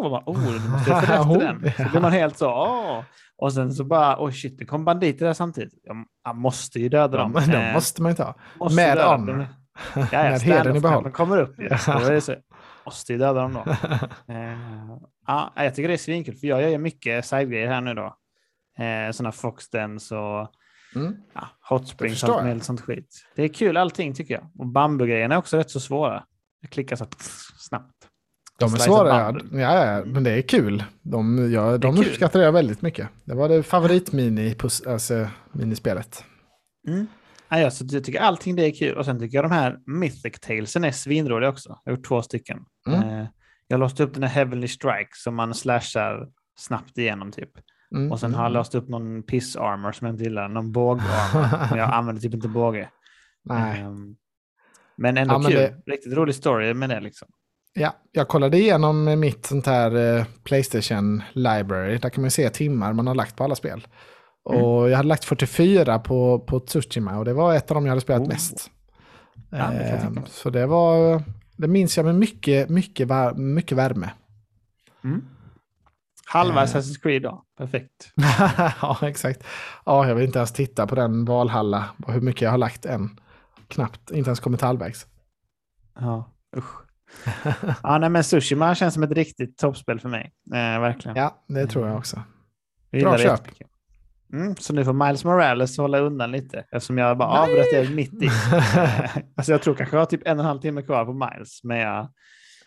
Och 0.03 0.11
man, 0.11 0.23
oh, 0.25 0.39
du 0.63 0.69
måste 0.69 0.91
följa 0.91 1.15
efter 1.21 1.39
den. 1.39 1.71
Så 1.77 1.91
blir 1.91 2.01
man 2.01 2.11
helt 2.11 2.38
så, 2.38 2.49
åh. 2.51 3.03
Och 3.38 3.53
sen 3.53 3.73
så 3.73 3.84
bara, 3.84 4.15
oj 4.19 4.27
oh 4.29 4.32
shit, 4.32 4.59
det 4.59 4.65
kom 4.65 4.86
banditer 4.86 5.25
där 5.25 5.34
samtidigt. 5.34 5.73
Jag, 6.23 6.36
måste 6.36 6.79
ju 6.79 6.89
döda 6.89 7.17
dem. 7.17 7.32
Ja, 7.36 7.39
men 7.41 7.49
det 7.49 7.73
måste 7.73 8.01
man 8.01 8.11
ju 8.11 8.15
ta. 8.15 8.36
Med 8.75 8.97
an. 8.97 9.45
Ja, 9.95 10.05
Med 10.11 10.41
heden 10.41 10.75
i 10.75 10.79
behåll. 10.79 11.11
kommer 11.11 11.38
upp 11.38 11.59
ju. 11.59 11.69
Ja. 11.69 12.21
Så 12.21 12.36
måste 12.86 13.13
ju 13.13 13.19
döda 13.19 13.41
dem 13.41 13.53
då. 13.53 13.71
eh, 14.34 14.57
Ja, 15.27 15.53
jag 15.55 15.75
tycker 15.75 15.88
det 15.88 15.93
är 15.95 15.97
svinkul, 15.97 16.36
för 16.36 16.47
jag 16.47 16.71
gör 16.71 16.77
mycket 16.77 17.25
sidegrejer 17.25 17.67
här 17.67 17.82
nu 17.82 17.93
då. 17.93 18.15
Eh, 18.84 19.11
sådana 19.11 19.32
Foxdens 19.32 20.11
och 20.11 20.51
mm. 20.96 21.16
ja, 21.34 21.48
Hot 21.70 21.88
Springs 21.88 22.24
och 22.24 22.42
allt 22.42 22.64
sånt 22.64 22.82
skit. 22.82 23.26
Det 23.36 23.44
är 23.44 23.48
kul 23.48 23.78
allting 23.78 24.14
tycker 24.14 24.34
jag. 24.34 24.52
Och 24.58 24.68
bambugrejerna 24.68 25.36
är 25.36 25.39
också 25.39 25.58
rätt 25.58 25.72
så 25.72 25.80
svåra. 25.80 26.24
Jag 26.62 26.72
klickar 26.72 26.96
så 26.96 27.08
snabbt. 27.58 28.08
De 28.60 28.74
är 28.74 28.78
svåra, 28.78 29.36
ja, 29.52 29.60
ja, 29.60 30.06
men 30.06 30.24
det 30.24 30.32
är 30.32 30.42
kul. 30.42 30.84
De, 31.02 31.52
ja, 31.52 31.78
de 31.78 31.96
kul. 31.96 32.06
uppskattar 32.06 32.39
jag 32.39 32.52
väldigt 32.52 32.82
mycket. 32.82 33.10
Det 33.26 33.36
var 33.36 33.50
det 33.50 33.64
favoritmini 33.64 34.56
alltså, 34.88 35.28
minispelet. 35.52 36.24
Mm. 36.88 37.08
Ja, 37.50 37.60
jag, 37.60 38.04
tycker 38.04 38.20
allting 38.20 38.56
det 38.56 38.66
är 38.66 38.72
kul. 38.72 38.98
Och 38.98 39.06
sen 39.06 39.20
tycker 39.20 39.38
jag 39.38 39.46
de 39.46 39.52
här 39.52 39.78
Mythic 39.86 40.39
Talesen 40.42 40.84
är 40.84 40.92
svinroliga 40.92 41.50
också. 41.50 41.70
Jag 41.70 41.92
har 41.92 41.98
gjort 41.98 42.08
två 42.08 42.22
stycken. 42.22 42.60
Mm. 42.88 43.10
Eh, 43.10 43.28
jag 43.68 43.80
låst 43.80 44.00
upp 44.00 44.14
den 44.14 44.24
här 44.24 44.30
Heavenly 44.30 44.68
Strike 44.68 45.10
som 45.14 45.36
man 45.36 45.54
slashar 45.54 46.28
snabbt 46.56 46.98
igenom 46.98 47.32
typ. 47.32 47.52
Mm. 47.96 48.12
Och 48.12 48.20
sen 48.20 48.34
har 48.34 48.44
jag 48.44 48.52
låst 48.52 48.76
upp 48.76 48.89
någon 48.89 49.24
piss 49.24 49.56
armor 49.56 49.92
som 49.92 50.08
jag 50.08 50.14
inte 50.14 50.24
gillar, 50.24 50.50
någon 50.50 50.72
bågarmor. 50.72 51.68
men 51.70 51.80
jag 51.80 51.89
använder 51.94 52.22
typ 52.22 52.34
inte 52.34 52.48
båge. 52.48 52.89
Nej. 53.44 53.84
Um, 53.84 54.16
men 54.98 55.18
ändå 55.18 55.34
ja, 55.34 55.39
kul. 55.39 55.54
Det... 55.54 55.92
Riktigt 55.92 56.14
rolig 56.14 56.36
story 56.36 56.74
med 56.74 56.89
det 56.89 57.00
liksom. 57.00 57.28
Ja, 57.74 57.96
jag 58.12 58.28
kollade 58.28 58.58
igenom 58.58 59.20
mitt 59.20 59.46
sånt 59.46 59.66
här 59.66 59.96
uh, 59.96 60.26
Playstation 60.44 61.24
Library. 61.34 61.98
Där 61.98 62.10
kan 62.10 62.22
man 62.22 62.32
se 62.32 62.50
timmar 62.50 62.94
man 62.94 63.08
har 63.08 63.16
lagt 63.16 63.36
på 63.36 63.44
alla 63.44 63.56
spel. 63.56 63.88
Mm. 64.50 64.64
Och 64.64 64.89
jag 64.89 64.98
hade 64.98 65.10
lagt 65.10 65.26
44 65.26 66.00
på, 66.00 66.39
på 66.39 66.60
Tsushima 66.60 67.18
och 67.18 67.26
det 67.26 67.34
var 67.34 67.56
ett 67.56 67.72
av 67.72 67.76
dem 67.76 67.86
jag 67.86 67.92
hade 67.92 68.02
spelat 68.02 68.22
oh. 68.22 68.28
mest. 68.28 68.72
Ja, 69.50 69.72
det 69.72 70.10
uh, 70.18 70.26
så 70.26 70.50
det 70.50 70.66
var, 70.66 71.24
det 71.58 71.68
minns 71.68 71.98
jag 71.98 72.06
med 72.06 72.16
mycket, 72.16 72.70
mycket, 72.70 73.38
mycket 73.38 73.78
värme. 73.78 74.10
Mm. 75.04 75.22
Halva 76.34 76.61
uh. 76.61 76.63
Assassin's 76.63 77.01
Creed 77.01 77.21
då, 77.21 77.45
perfekt. 77.57 78.11
ja, 78.82 78.97
exakt. 79.01 79.43
Ja, 79.86 80.07
jag 80.07 80.15
vill 80.15 80.25
inte 80.25 80.39
ens 80.39 80.53
titta 80.53 80.88
på 80.88 80.95
den 80.95 81.25
Valhalla, 81.25 81.86
hur 82.07 82.21
mycket 82.21 82.41
jag 82.41 82.51
har 82.51 82.57
lagt 82.57 82.86
än. 82.86 83.19
Knappt, 83.67 84.11
inte 84.11 84.29
ens 84.29 84.39
kommit 84.39 84.61
halvvägs. 84.61 85.07
Ja, 85.99 86.32
usch. 86.57 86.82
ja, 87.84 87.97
nej, 87.97 88.09
men 88.09 88.23
Tsushima 88.23 88.75
känns 88.75 88.93
som 88.93 89.03
ett 89.03 89.11
riktigt 89.11 89.57
toppspel 89.57 89.99
för 89.99 90.09
mig. 90.09 90.32
Eh, 90.53 90.82
verkligen. 90.82 91.17
Ja, 91.17 91.43
det 91.47 91.67
tror 91.67 91.88
jag 91.88 91.97
också. 91.97 92.21
Bra 92.91 93.17
köp. 93.17 93.41
Mm, 94.34 94.55
så 94.55 94.73
nu 94.73 94.86
får 94.86 94.93
Miles 94.93 95.25
Morales 95.25 95.77
hålla 95.77 95.99
undan 95.99 96.32
lite 96.32 96.65
eftersom 96.71 96.97
jag 96.97 97.17
bara 97.17 97.29
avbröt 97.29 97.67
det 97.71 97.89
mitt 97.89 98.23
i. 98.23 98.29
alltså 99.36 99.51
jag 99.51 99.61
tror 99.61 99.75
kanske 99.75 99.95
jag 99.95 100.01
har 100.01 100.05
typ 100.05 100.27
en 100.27 100.39
och 100.39 100.43
en 100.43 100.47
halv 100.47 100.59
timme 100.59 100.82
kvar 100.82 101.05
på 101.05 101.13
Miles, 101.13 101.63
men 101.63 101.77
jag, 101.77 102.09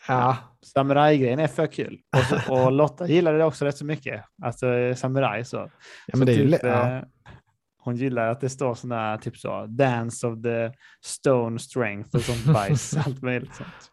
ja. 0.09 0.37
samurajgrejen 0.75 1.39
är 1.39 1.47
för 1.47 1.67
kul. 1.67 1.99
Och, 2.17 2.25
så, 2.25 2.53
och 2.53 2.73
Lotta 2.73 3.09
gillade 3.09 3.39
det 3.39 3.45
också 3.45 3.65
rätt 3.65 3.77
så 3.77 3.85
mycket, 3.85 4.25
alltså 4.43 4.67
samuraj 4.97 5.45
så. 5.45 5.71
Ja, 6.07 6.17
men 6.17 6.27
det 6.27 6.33
är 6.33 6.37
typ, 6.37 6.61
ja. 6.63 6.97
Eh, 6.97 7.03
hon 7.79 7.97
gillar 7.97 8.29
att 8.29 8.41
det 8.41 8.49
står 8.49 8.75
sådana 8.75 9.19
typ 9.19 9.37
så, 9.37 9.67
dance 9.67 10.27
of 10.27 10.43
the 10.43 10.73
stone 11.05 11.59
strength 11.59 12.17
och 12.17 12.23
sånt 12.23 12.45
bajs, 12.55 12.97
allt 12.97 13.23
möjligt 13.23 13.55
sånt. 13.55 13.91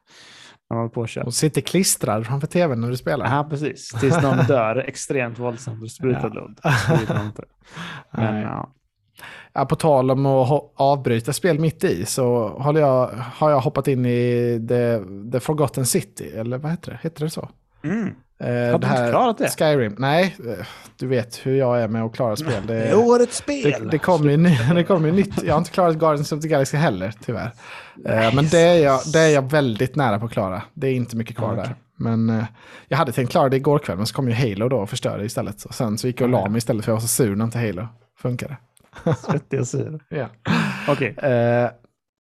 Man 0.73 0.89
på 0.89 1.07
och 1.25 1.33
sitter 1.33 1.61
klistrad 1.61 2.25
framför 2.25 2.47
tvn 2.47 2.81
när 2.81 2.89
du 2.89 2.97
spelar. 2.97 3.35
Ja, 3.35 3.47
precis. 3.49 3.89
Tills 3.89 4.21
någon 4.21 4.37
dör 4.37 4.75
extremt 4.75 5.39
våldsamt 5.39 5.83
och 5.83 5.91
sprutar 5.91 6.29
blod. 6.29 6.59
Men, 8.11 8.41
ja. 8.41 8.73
På 9.69 9.75
tal 9.75 10.11
om 10.11 10.25
att 10.25 10.71
avbryta 10.75 11.33
spel 11.33 11.59
mitt 11.59 11.83
i 11.83 12.05
så 12.05 12.47
har 12.59 12.73
jag, 12.79 13.09
har 13.35 13.51
jag 13.51 13.59
hoppat 13.59 13.87
in 13.87 14.05
i 14.05 14.65
The, 14.69 14.99
The 15.31 15.39
Forgotten 15.39 15.85
City, 15.85 16.31
eller 16.35 16.57
vad 16.57 16.71
heter 16.71 16.91
det? 16.91 16.99
Heter 17.01 17.23
det 17.23 17.29
så? 17.29 17.49
Mm. 17.83 18.15
Eh, 18.39 18.71
har 18.71 18.79
du 18.79 18.87
inte 18.87 19.07
klarat 19.09 19.37
det? 19.37 19.49
Skyrim. 19.49 19.95
Nej, 19.97 20.35
eh, 20.47 20.65
du 20.99 21.07
vet 21.07 21.45
hur 21.45 21.55
jag 21.55 21.81
är 21.81 21.87
med 21.87 22.03
att 22.03 22.13
klara 22.13 22.35
spel. 22.35 22.67
Det 22.67 22.83
är 22.83 22.97
årets 22.97 23.37
spel! 23.37 23.71
Det, 23.79 23.89
det 23.91 23.97
kommer 23.97 24.31
ju, 24.31 24.37
det 24.75 24.83
kom 24.83 25.05
ju 25.05 25.11
nytt. 25.11 25.43
Jag 25.43 25.53
har 25.53 25.57
inte 25.57 25.71
klarat 25.71 25.95
Guardians 25.95 26.31
of 26.31 26.41
the 26.41 26.47
Galaxy 26.47 26.77
heller, 26.77 27.13
tyvärr. 27.25 27.51
Eh, 28.05 28.15
nice. 28.15 28.35
Men 28.35 28.47
det 28.47 28.59
är, 28.59 28.83
jag, 28.83 28.99
det 29.13 29.19
är 29.19 29.29
jag 29.29 29.51
väldigt 29.51 29.95
nära 29.95 30.19
på 30.19 30.25
att 30.25 30.31
klara. 30.31 30.61
Det 30.73 30.87
är 30.87 30.93
inte 30.93 31.15
mycket 31.15 31.37
kvar 31.37 31.53
okay. 31.53 31.63
där. 31.65 31.75
Men 31.95 32.45
jag 32.87 32.97
hade 32.97 33.11
tänkt 33.11 33.31
klara 33.31 33.49
det 33.49 33.57
igår 33.57 33.79
kväll, 33.79 33.97
men 33.97 34.05
så 34.05 34.13
kom 34.15 34.29
ju 34.29 34.33
Halo 34.33 34.69
då 34.69 34.77
och 34.77 34.89
förstörde 34.89 35.25
istället. 35.25 35.63
Och 35.63 35.75
sen 35.75 35.97
så 35.97 36.07
gick 36.07 36.21
jag 36.21 36.25
och 36.25 36.31
la 36.31 36.49
mig 36.49 36.57
istället 36.57 36.85
för 36.85 36.91
jag 36.91 36.95
var 36.95 37.01
så 37.01 37.07
sur 37.07 37.35
när 37.35 37.45
inte 37.45 37.59
Halo 37.59 37.87
funkade. 38.21 38.57
Svettig 39.17 39.59
och 39.59 39.67
sur. 39.67 40.03
ja. 40.09 40.29
Okay. 40.87 41.13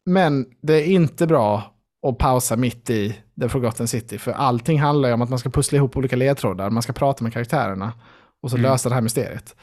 Men 0.07 0.47
det 0.63 0.75
är 0.75 0.87
inte 0.87 1.27
bra 1.27 1.75
att 2.07 2.19
pausa 2.19 2.57
mitt 2.57 2.91
i 2.91 3.19
The 3.41 3.49
Forgotten 3.49 3.89
City. 3.89 4.19
För 4.19 4.33
allting 4.33 4.81
handlar 4.81 5.09
ju 5.09 5.15
om 5.15 5.23
att 5.23 5.31
man 5.31 5.39
ska 5.39 5.51
pussla 5.51 5.77
ihop 5.77 5.97
olika 5.97 6.17
ledtrådar, 6.17 6.71
man 6.71 6.83
ska 6.83 6.93
prata 6.93 7.25
med 7.25 7.33
karaktärerna 7.33 7.93
och 8.43 8.51
så 8.51 8.57
mm. 8.57 8.71
lösa 8.71 8.89
det 8.89 8.95
här 8.95 9.03
mysteriet. 9.03 9.57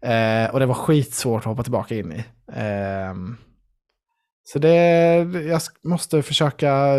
Eh, 0.00 0.50
och 0.52 0.60
det 0.60 0.66
var 0.66 0.74
skitsvårt 0.74 1.38
att 1.38 1.44
hoppa 1.44 1.62
tillbaka 1.62 1.94
in 1.94 2.12
i. 2.12 2.24
Eh, 2.52 3.14
så 4.44 4.58
det, 4.58 4.74
jag 5.48 5.60
måste 5.84 6.22
försöka 6.22 6.94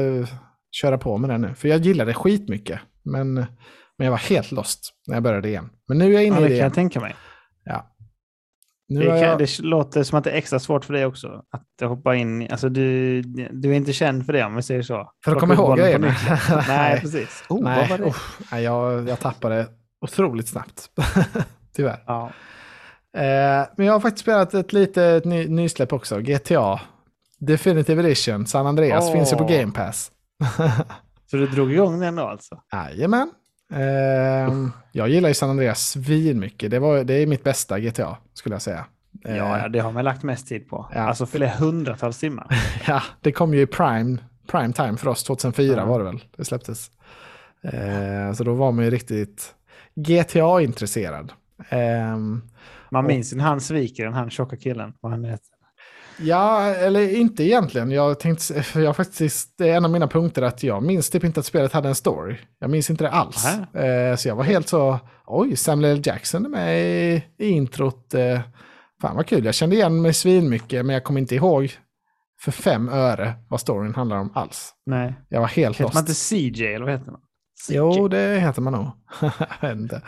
köra 0.72 0.97
på 0.97 1.18
med 1.18 1.30
det 1.30 1.38
nu. 1.38 1.53
För 1.53 1.68
jag 1.68 1.80
gillade 1.80 2.10
det 2.10 2.16
skitmycket. 2.16 2.80
Men, 3.03 3.34
men 3.34 4.05
jag 4.05 4.12
var 4.12 4.18
helt 4.18 4.51
lost 4.51 4.93
när 5.07 5.16
jag 5.16 5.24
började 5.24 5.47
igen. 5.47 5.70
Men 5.88 5.97
nu 5.97 6.05
är 6.05 6.14
jag 6.14 6.26
inne 6.26 6.39
ja, 6.39 6.41
i 6.41 6.43
det, 6.43 6.49
det 6.49 6.57
kan 6.57 6.64
jag 6.64 6.74
tänka 6.74 6.99
mig. 6.99 7.16
Ja. 8.91 8.99
Det, 8.99 9.05
kan, 9.05 9.19
jag... 9.19 9.39
det, 9.39 9.59
låter 9.59 10.03
som 10.03 10.17
att 10.17 10.23
det 10.23 10.31
är 10.31 10.35
extra 10.35 10.59
svårt 10.59 10.85
för 10.85 10.93
dig 10.93 11.05
också. 11.05 11.43
Att 11.51 11.89
hoppa 11.89 12.15
in. 12.15 12.47
Alltså 12.51 12.69
du, 12.69 13.21
du 13.51 13.71
är 13.71 13.73
inte 13.73 13.93
känd 13.93 14.25
för 14.25 14.33
det 14.33 14.43
om 14.43 14.55
vi 14.55 14.61
säger 14.61 14.81
så. 14.81 15.11
För 15.25 15.31
att 15.31 15.39
komma 15.39 15.53
ihåg 15.53 15.77
grejerna? 15.77 16.15
Nej, 16.67 17.01
precis. 17.01 17.43
Oh, 17.49 17.63
Nej. 17.63 17.79
Vad 17.79 17.89
var 17.89 17.97
det? 18.05 18.13
Oh, 18.51 18.63
jag, 18.63 19.09
jag 19.09 19.19
tappade 19.19 19.67
otroligt 20.01 20.47
snabbt. 20.47 20.89
Tyvärr. 21.75 22.03
Ja. 22.05 22.31
Eh, 23.17 23.67
men 23.75 23.85
jag 23.85 23.93
har 23.93 23.99
faktiskt 23.99 24.21
spelat 24.21 24.53
ett 24.53 24.73
litet 24.73 25.25
ny, 25.25 25.47
nysläpp 25.47 25.93
också. 25.93 26.19
GTA. 26.19 26.79
Definitive 27.39 28.03
Edition. 28.03 28.45
San 28.45 28.67
Andreas 28.67 29.05
oh. 29.05 29.13
finns 29.13 29.33
ju 29.33 29.37
på 29.37 29.43
Game 29.43 29.71
Pass. 29.71 30.11
så 31.31 31.37
du 31.37 31.47
drog 31.47 31.73
igång 31.73 31.99
den 31.99 32.15
då 32.15 32.23
alltså? 32.23 32.61
Jajamän. 32.73 33.31
Uh, 33.74 34.67
jag 34.91 35.09
gillar 35.09 35.30
ju 35.30 35.36
San 35.36 35.49
Andreas 35.49 35.89
svin 35.89 36.39
mycket. 36.39 36.72
Det, 36.72 36.80
var, 36.80 37.03
det 37.03 37.13
är 37.13 37.28
mitt 37.28 37.43
bästa 37.43 37.80
GTA, 37.80 38.17
skulle 38.34 38.55
jag 38.55 38.61
säga. 38.61 38.86
Ja, 39.24 39.57
uh, 39.57 39.72
det 39.72 39.80
har 39.80 39.91
man 39.91 40.03
lagt 40.03 40.24
mest 40.24 40.47
tid 40.47 40.70
på. 40.70 40.88
Ja. 40.93 40.99
Alltså 40.99 41.26
flera 41.26 41.49
hundratals 41.49 42.20
timmar. 42.20 42.47
ja, 42.88 43.03
det 43.22 43.32
kom 43.32 43.53
ju 43.53 43.61
i 43.61 43.67
prime, 43.67 44.17
prime 44.47 44.74
time 44.74 44.97
för 44.97 45.07
oss, 45.07 45.24
2004 45.24 45.76
ja. 45.78 45.86
var 45.86 45.99
det 45.99 46.05
väl, 46.05 46.24
det 46.38 46.45
släpptes. 46.45 46.91
Uh, 47.65 48.34
så 48.34 48.43
då 48.43 48.53
var 48.53 48.72
man 48.72 48.86
ju 48.86 48.91
riktigt 48.91 49.55
GTA-intresserad. 49.95 51.32
Ehm, 51.70 52.41
man 52.89 53.05
minns 53.05 53.34
ju 53.34 53.39
han 53.39 53.61
sviker 53.61 54.05
den 54.05 54.13
här 54.13 54.30
tjocka 54.30 54.57
killen, 54.57 54.93
vad 54.99 55.11
han 55.11 55.26
heter. 55.26 55.59
Ja, 56.22 56.61
eller 56.65 57.15
inte 57.15 57.43
egentligen. 57.43 57.91
Jag 57.91 58.20
tänkte, 58.20 58.63
jag 58.80 58.95
faktiskt, 58.95 59.57
det 59.57 59.70
är 59.70 59.78
en 59.78 59.86
av 59.86 59.91
mina 59.91 60.07
punkter 60.07 60.41
att 60.41 60.63
jag 60.63 60.84
minns 60.84 61.09
typ 61.09 61.24
inte 61.24 61.39
att 61.39 61.45
spelet 61.45 61.74
hade 61.74 61.89
en 61.89 61.95
story. 61.95 62.38
Jag 62.59 62.70
minns 62.70 62.89
inte 62.89 63.03
det 63.03 63.11
alls. 63.11 63.45
Eh, 63.76 64.15
så 64.15 64.28
jag 64.28 64.36
var 64.36 64.43
helt 64.43 64.67
så, 64.67 64.99
oj, 65.26 65.55
Samuel 65.55 65.97
L. 65.97 66.01
Jackson 66.05 66.45
är 66.45 66.49
med 66.49 66.82
i, 66.82 67.24
i 67.38 67.49
introt. 67.49 68.13
Eh, 68.13 68.39
fan 69.01 69.15
vad 69.15 69.28
kul, 69.28 69.45
jag 69.45 69.55
kände 69.55 69.76
igen 69.76 70.01
mig 70.01 70.13
svinmycket, 70.13 70.86
men 70.86 70.93
jag 70.93 71.03
kommer 71.03 71.20
inte 71.20 71.36
ihåg 71.36 71.72
för 72.41 72.51
fem 72.51 72.89
öre 72.89 73.34
vad 73.49 73.59
storyn 73.59 73.95
handlar 73.95 74.17
om 74.17 74.32
alls. 74.36 74.74
Nej. 74.86 75.13
Jag 75.30 75.39
var 75.39 75.47
helt 75.47 75.76
heter 75.76 75.84
lost. 75.84 75.93
man 75.93 76.01
inte 76.01 76.13
CJ 76.13 76.74
eller 76.74 76.86
vad 76.86 76.93
heter 76.93 77.11
man? 77.11 77.22
Jo, 77.70 78.07
det 78.07 78.39
heter 78.39 78.62
man 78.62 78.74
nog. 78.74 78.91
inte. 79.72 80.01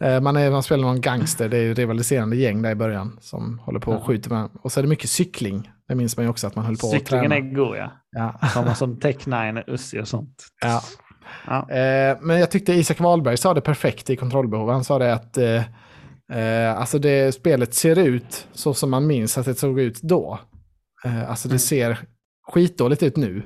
Eh, 0.00 0.20
man, 0.20 0.36
är, 0.36 0.50
man 0.50 0.62
spelar 0.62 0.84
någon 0.84 1.00
gangster, 1.00 1.48
det 1.48 1.58
är 1.58 1.74
rivaliserande 1.74 2.36
gäng 2.36 2.62
där 2.62 2.70
i 2.70 2.74
början 2.74 3.18
som 3.20 3.58
håller 3.58 3.80
på 3.80 3.92
och 3.92 4.06
skjuter 4.06 4.30
med. 4.30 4.48
Och 4.62 4.72
så 4.72 4.80
är 4.80 4.82
det 4.82 4.88
mycket 4.88 5.10
cykling. 5.10 5.70
Det 5.88 5.94
minns 5.94 6.16
man 6.16 6.26
ju 6.26 6.30
också 6.30 6.46
att 6.46 6.56
man 6.56 6.64
höll 6.64 6.76
på 6.76 6.86
att 6.86 7.06
träna. 7.06 7.22
Cyklingen 7.22 7.32
är 7.32 7.54
god 7.54 7.76
ja. 7.76 7.90
ja. 8.10 8.48
Samma 8.48 8.74
som 8.74 9.00
Tech-9, 9.00 9.64
Ussi 9.66 10.00
och 10.00 10.08
sånt. 10.08 10.44
Ja. 10.60 10.82
ja. 11.46 11.70
Eh, 11.70 12.16
men 12.20 12.40
jag 12.40 12.50
tyckte 12.50 12.72
Isak 12.72 13.00
Wahlberg 13.00 13.36
sa 13.36 13.54
det 13.54 13.60
perfekt 13.60 14.10
i 14.10 14.16
kontrollbehov. 14.16 14.70
Han 14.70 14.84
sa 14.84 14.98
det 14.98 15.12
att 15.12 15.38
eh, 15.38 15.62
eh, 16.38 16.78
alltså 16.78 16.98
det 16.98 17.34
spelet 17.34 17.74
ser 17.74 17.98
ut 17.98 18.48
så 18.52 18.74
som 18.74 18.90
man 18.90 19.06
minns 19.06 19.38
att 19.38 19.46
det 19.46 19.54
såg 19.54 19.80
ut 19.80 20.02
då. 20.02 20.38
Eh, 21.04 21.30
alltså 21.30 21.48
det 21.48 21.52
mm. 21.52 21.58
ser 21.58 21.98
skitdåligt 22.52 23.02
ut 23.02 23.16
nu. 23.16 23.42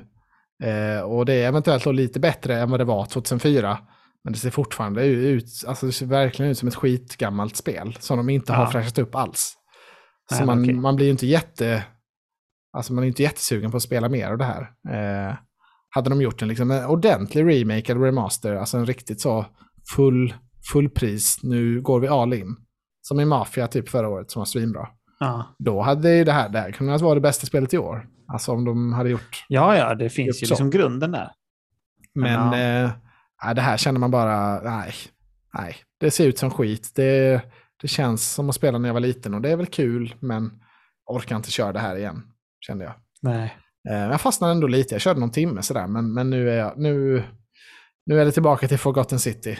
Eh, 0.63 1.01
och 1.01 1.25
det 1.25 1.33
är 1.33 1.47
eventuellt 1.47 1.85
lite 1.85 2.19
bättre 2.19 2.59
än 2.59 2.71
vad 2.71 2.79
det 2.79 2.83
var 2.83 3.05
2004. 3.05 3.77
Men 4.23 4.33
det 4.33 4.39
ser 4.39 4.49
fortfarande 4.49 5.05
ut, 5.05 5.45
alltså 5.67 5.85
det 5.85 5.91
ser 5.91 6.05
verkligen 6.05 6.51
ut 6.51 6.57
som 6.57 6.67
ett 6.67 6.75
skitgammalt 6.75 7.55
spel 7.55 7.97
som 7.99 8.17
de 8.17 8.29
inte 8.29 8.51
ja. 8.51 8.57
har 8.57 8.65
fräschat 8.65 8.97
upp 8.97 9.15
alls. 9.15 9.57
Så 10.29 10.35
Nej, 10.35 10.45
man, 10.45 10.61
okay. 10.61 10.73
man 10.73 10.95
blir 10.95 11.05
ju 11.05 11.11
inte 11.11 11.27
jätte, 11.27 11.83
alltså 12.77 12.93
man 12.93 13.03
är 13.03 13.07
inte 13.07 13.23
jättesugen 13.23 13.71
på 13.71 13.77
att 13.77 13.83
spela 13.83 14.09
mer 14.09 14.31
av 14.31 14.37
det 14.37 14.45
här. 14.45 14.61
Eh, 14.89 15.35
hade 15.89 16.09
de 16.09 16.21
gjort 16.21 16.41
en, 16.41 16.47
liksom, 16.47 16.71
en 16.71 16.85
ordentlig 16.85 17.41
remake 17.45 17.91
eller 17.91 18.01
remaster, 18.01 18.55
alltså 18.55 18.77
en 18.77 18.85
riktigt 18.85 19.21
så 19.21 19.45
full, 19.95 20.33
full 20.71 20.89
pris, 20.89 21.39
nu 21.43 21.81
går 21.81 21.99
vi 21.99 22.07
all 22.07 22.33
in. 22.33 22.55
Som 23.01 23.19
i 23.19 23.25
Mafia 23.25 23.67
typ 23.67 23.89
förra 23.89 24.09
året 24.09 24.31
som 24.31 24.39
var 24.39 24.45
svinbra. 24.45 24.87
Ja. 25.19 25.55
Då 25.59 25.81
hade 25.81 26.23
det 26.23 26.31
här, 26.31 26.49
det 26.49 26.59
här 26.59 26.71
kunnat 26.71 27.01
vara 27.01 27.15
det 27.15 27.21
bästa 27.21 27.45
spelet 27.45 27.73
i 27.73 27.77
år. 27.77 28.07
Alltså 28.33 28.51
om 28.51 28.65
de 28.65 28.93
hade 28.93 29.09
gjort... 29.09 29.45
Ja, 29.47 29.77
ja, 29.77 29.95
det 29.95 30.09
finns 30.09 30.43
ju 30.43 30.47
liksom 30.47 30.69
grunden 30.69 31.11
där. 31.11 31.31
Men, 32.13 32.49
Men 32.49 32.59
ja. 32.59 33.49
eh, 33.49 33.53
det 33.53 33.61
här 33.61 33.77
känner 33.77 33.99
man 33.99 34.11
bara, 34.11 34.61
nej, 34.61 34.93
nej, 35.53 35.75
det 35.99 36.11
ser 36.11 36.27
ut 36.27 36.37
som 36.37 36.51
skit. 36.51 36.91
Det, 36.95 37.41
det 37.81 37.87
känns 37.87 38.33
som 38.33 38.49
att 38.49 38.55
spela 38.55 38.77
när 38.77 38.89
jag 38.89 38.93
var 38.93 39.01
liten 39.01 39.33
och 39.33 39.41
det 39.41 39.51
är 39.51 39.55
väl 39.55 39.65
kul, 39.65 40.15
men 40.19 40.51
orkar 41.05 41.35
inte 41.35 41.51
köra 41.51 41.71
det 41.71 41.79
här 41.79 41.95
igen, 41.95 42.23
kände 42.59 42.83
jag. 42.83 42.93
Nej. 43.21 43.57
Eh, 43.89 43.95
jag 43.95 44.21
fastnade 44.21 44.53
ändå 44.53 44.67
lite, 44.67 44.95
jag 44.95 45.01
körde 45.01 45.19
någon 45.19 45.31
timme 45.31 45.61
sådär, 45.61 45.87
men, 45.87 46.13
men 46.13 46.29
nu, 46.29 46.49
är 46.49 46.57
jag, 46.57 46.77
nu, 46.77 47.23
nu 48.05 48.21
är 48.21 48.25
det 48.25 48.31
tillbaka 48.31 48.67
till 48.67 48.79
Forgotten 48.79 49.19
City. 49.19 49.59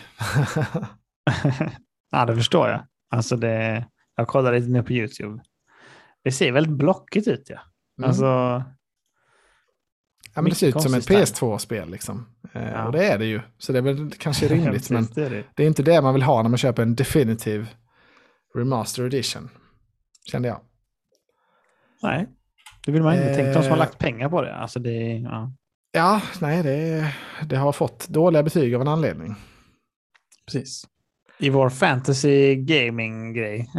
ja, 2.11 2.25
det 2.25 2.35
förstår 2.35 2.69
jag. 2.69 2.85
Alltså 3.09 3.35
det, 3.35 3.85
jag 4.15 4.27
kollade 4.27 4.59
lite 4.59 4.71
nu 4.71 4.83
på 4.83 4.93
YouTube. 4.93 5.43
Det 6.23 6.31
ser 6.31 6.51
väldigt 6.51 6.77
blockigt 6.77 7.27
ut 7.27 7.49
ja. 7.49 7.59
Mm. 7.97 8.07
Alltså, 8.07 8.25
ja, 10.35 10.41
men 10.41 10.45
det 10.45 10.55
ser 10.55 10.67
ut 10.67 10.81
som 10.81 10.93
ett 10.93 11.09
PS2-spel 11.09 11.89
liksom. 11.89 12.25
Eh, 12.53 12.71
ja. 12.71 12.85
Och 12.85 12.91
det 12.91 13.07
är 13.07 13.17
det 13.17 13.25
ju. 13.25 13.41
Så 13.57 13.71
det 13.71 13.77
är 13.77 13.81
väl 13.81 14.11
kanske 14.11 14.47
rimligt. 14.55 14.89
men 14.89 15.07
det 15.15 15.25
är, 15.25 15.29
det. 15.29 15.43
det 15.55 15.63
är, 15.63 15.67
inte 15.67 15.83
det 15.83 16.01
man 16.01 16.13
vill 16.13 16.23
ha 16.23 16.41
när 16.41 16.49
man 16.49 16.57
köper 16.57 16.83
en 16.83 16.95
definitive 16.95 17.67
remaster 18.55 19.05
edition. 19.05 19.49
Kände 20.31 20.47
jag. 20.47 20.59
Nej, 22.03 22.27
det 22.85 22.91
vill 22.91 23.03
man 23.03 23.13
inte. 23.13 23.29
Eh, 23.29 23.35
Tänk 23.35 23.53
de 23.53 23.61
som 23.63 23.71
har 23.71 23.77
lagt 23.77 23.97
pengar 23.97 24.29
på 24.29 24.41
det. 24.41 24.55
Alltså 24.55 24.79
det 24.79 25.17
ja. 25.17 25.51
ja, 25.91 26.21
nej, 26.41 26.63
det, 26.63 27.13
det 27.45 27.55
har 27.55 27.71
fått 27.71 28.07
dåliga 28.07 28.43
betyg 28.43 28.75
av 28.75 28.81
en 28.81 28.87
anledning. 28.87 29.35
Precis. 30.45 30.87
I 31.39 31.49
vår 31.49 31.69
fantasy 31.69 32.55
gaming-grej. 32.55 33.69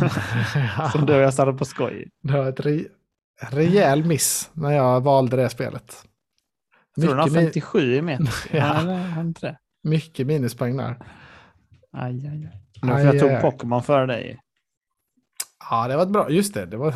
som 0.92 1.06
du 1.06 1.14
och 1.14 1.20
jag 1.20 1.32
startade 1.32 1.58
på 1.58 1.64
skoj. 1.64 2.08
Det 2.22 2.32
var 2.32 2.48
ett 2.48 2.60
rejäl 3.40 4.04
miss 4.04 4.50
när 4.52 4.70
jag 4.70 5.00
valde 5.00 5.36
det 5.36 5.50
spelet. 5.50 6.04
Tror 7.00 7.08
han 7.08 7.18
har 7.18 7.28
57 7.28 7.94
i 7.94 8.02
meter. 8.02 8.34
ja. 8.50 9.54
Mycket 9.82 10.26
minuspoäng 10.26 10.76
där. 10.76 10.96
Aj, 11.92 12.26
aj, 12.26 12.26
aj. 12.26 12.60
Nu 12.82 12.92
för 12.92 13.14
jag 13.14 13.20
tog 13.20 13.40
Pokémon 13.40 13.82
före 13.82 14.06
dig. 14.06 14.38
Ja, 15.70 15.88
det 15.88 15.96
var 15.96 16.06
bra. 16.06 16.30
Just 16.30 16.54
det, 16.54 16.66
det 16.66 16.76
var, 16.76 16.94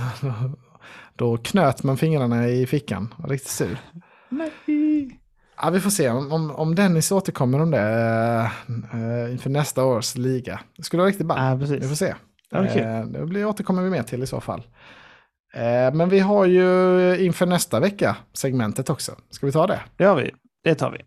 då 1.16 1.36
knöt 1.36 1.82
man 1.82 1.96
fingrarna 1.96 2.48
i 2.48 2.66
fickan. 2.66 3.14
Var 3.18 3.28
riktigt 3.28 3.50
sur. 3.50 3.78
Nej. 4.28 4.50
Ja, 5.62 5.70
vi 5.70 5.80
får 5.80 5.90
se 5.90 6.10
om, 6.10 6.50
om 6.50 6.74
Dennis 6.74 7.12
återkommer 7.12 7.62
om 7.62 7.70
det 7.70 8.50
uh, 8.94 9.32
inför 9.32 9.50
nästa 9.50 9.84
års 9.84 10.14
liga. 10.14 10.60
Det 10.76 10.82
skulle 10.82 11.00
vara 11.00 11.08
riktigt 11.08 11.26
bra. 11.26 11.38
Ja, 11.38 11.54
Vi 11.54 11.88
får 11.88 11.94
se. 11.94 12.14
Okay. 12.50 13.00
Uh, 13.00 13.06
det 13.06 13.26
blir, 13.26 13.46
återkommer 13.46 13.82
vi 13.82 13.90
med 13.90 14.06
till 14.06 14.22
i 14.22 14.26
så 14.26 14.40
fall. 14.40 14.62
Uh, 15.56 15.94
men 15.94 16.08
vi 16.08 16.20
har 16.20 16.46
ju 16.46 17.18
inför 17.24 17.46
nästa 17.46 17.80
vecka 17.80 18.16
segmentet 18.32 18.90
också. 18.90 19.12
Ska 19.30 19.46
vi 19.46 19.52
ta 19.52 19.66
det? 19.66 19.80
Det 19.96 20.04
har 20.04 20.16
vi. 20.16 20.30
Det 20.64 20.74
tar 20.74 20.90
vi. 20.90 20.98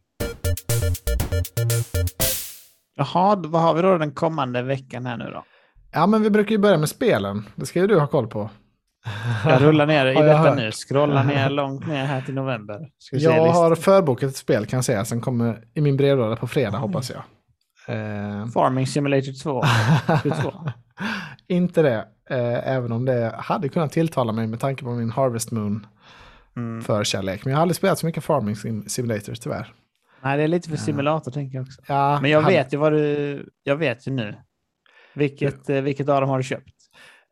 Jaha, 2.95 3.35
vad 3.35 3.61
har 3.61 3.73
vi 3.73 3.81
då 3.81 3.97
den 3.97 4.11
kommande 4.11 4.61
veckan 4.61 5.05
här 5.05 5.17
nu 5.17 5.25
då? 5.25 5.43
Ja, 5.91 6.07
men 6.07 6.23
vi 6.23 6.29
brukar 6.29 6.51
ju 6.51 6.57
börja 6.57 6.77
med 6.77 6.89
spelen. 6.89 7.45
Det 7.55 7.65
ska 7.65 7.79
ju 7.79 7.87
du 7.87 7.99
ha 7.99 8.07
koll 8.07 8.27
på. 8.27 8.49
Jag 9.45 9.61
rullar 9.61 9.85
ner 9.85 10.05
i 10.05 10.13
detta 10.23 10.55
nu. 10.55 10.71
Scrollar 10.71 11.23
ner 11.23 11.49
långt 11.49 11.87
ner 11.87 12.05
här 12.05 12.21
till 12.21 12.33
november. 12.33 12.89
jag 13.11 13.51
har 13.51 13.75
förbokat 13.75 14.29
ett 14.29 14.37
spel 14.37 14.65
kan 14.65 14.77
jag 14.77 14.85
säga 14.85 15.05
som 15.05 15.21
kommer 15.21 15.63
i 15.73 15.81
min 15.81 15.97
brevlåda 15.97 16.35
på 16.35 16.47
fredag 16.47 16.77
hoppas 16.77 17.09
jag. 17.09 17.23
Farming 18.53 18.87
Simulator 18.87 19.43
2. 19.43 19.63
22. 20.23 20.53
Inte 21.47 21.81
det, 21.81 22.05
uh, 22.31 22.67
även 22.67 22.91
om 22.91 23.05
det 23.05 23.35
hade 23.37 23.69
kunnat 23.69 23.91
tilltala 23.91 24.31
mig 24.31 24.47
med 24.47 24.59
tanke 24.59 24.83
på 24.83 24.89
min 24.89 25.09
Harvest 25.09 25.51
Moon 25.51 25.87
mm. 26.55 26.81
förkärlek. 26.81 27.45
Men 27.45 27.51
jag 27.51 27.57
har 27.57 27.61
aldrig 27.61 27.75
spelat 27.75 27.99
så 27.99 28.05
mycket 28.05 28.23
Farming 28.23 28.55
Simulator 28.89 29.33
tyvärr. 29.33 29.73
Nej, 30.21 30.37
det 30.37 30.43
är 30.43 30.47
lite 30.47 30.69
för 30.69 30.77
simulator 30.77 31.31
uh. 31.31 31.33
tänker 31.33 31.57
jag 31.57 31.63
också. 31.65 31.81
Ja, 31.87 32.21
Men 32.21 32.31
jag 32.31 32.41
han... 32.41 32.51
vet 32.51 32.73
ju 32.73 32.77
vad 32.77 32.93
du... 32.93 33.49
Jag 33.63 33.75
vet 33.75 34.07
ju 34.07 34.11
nu. 34.11 34.35
Vilket, 35.15 35.69
uh, 35.69 35.81
vilket 35.81 36.09
av 36.09 36.21
dem 36.21 36.29
har 36.29 36.37
du 36.37 36.43
köpt? 36.43 36.77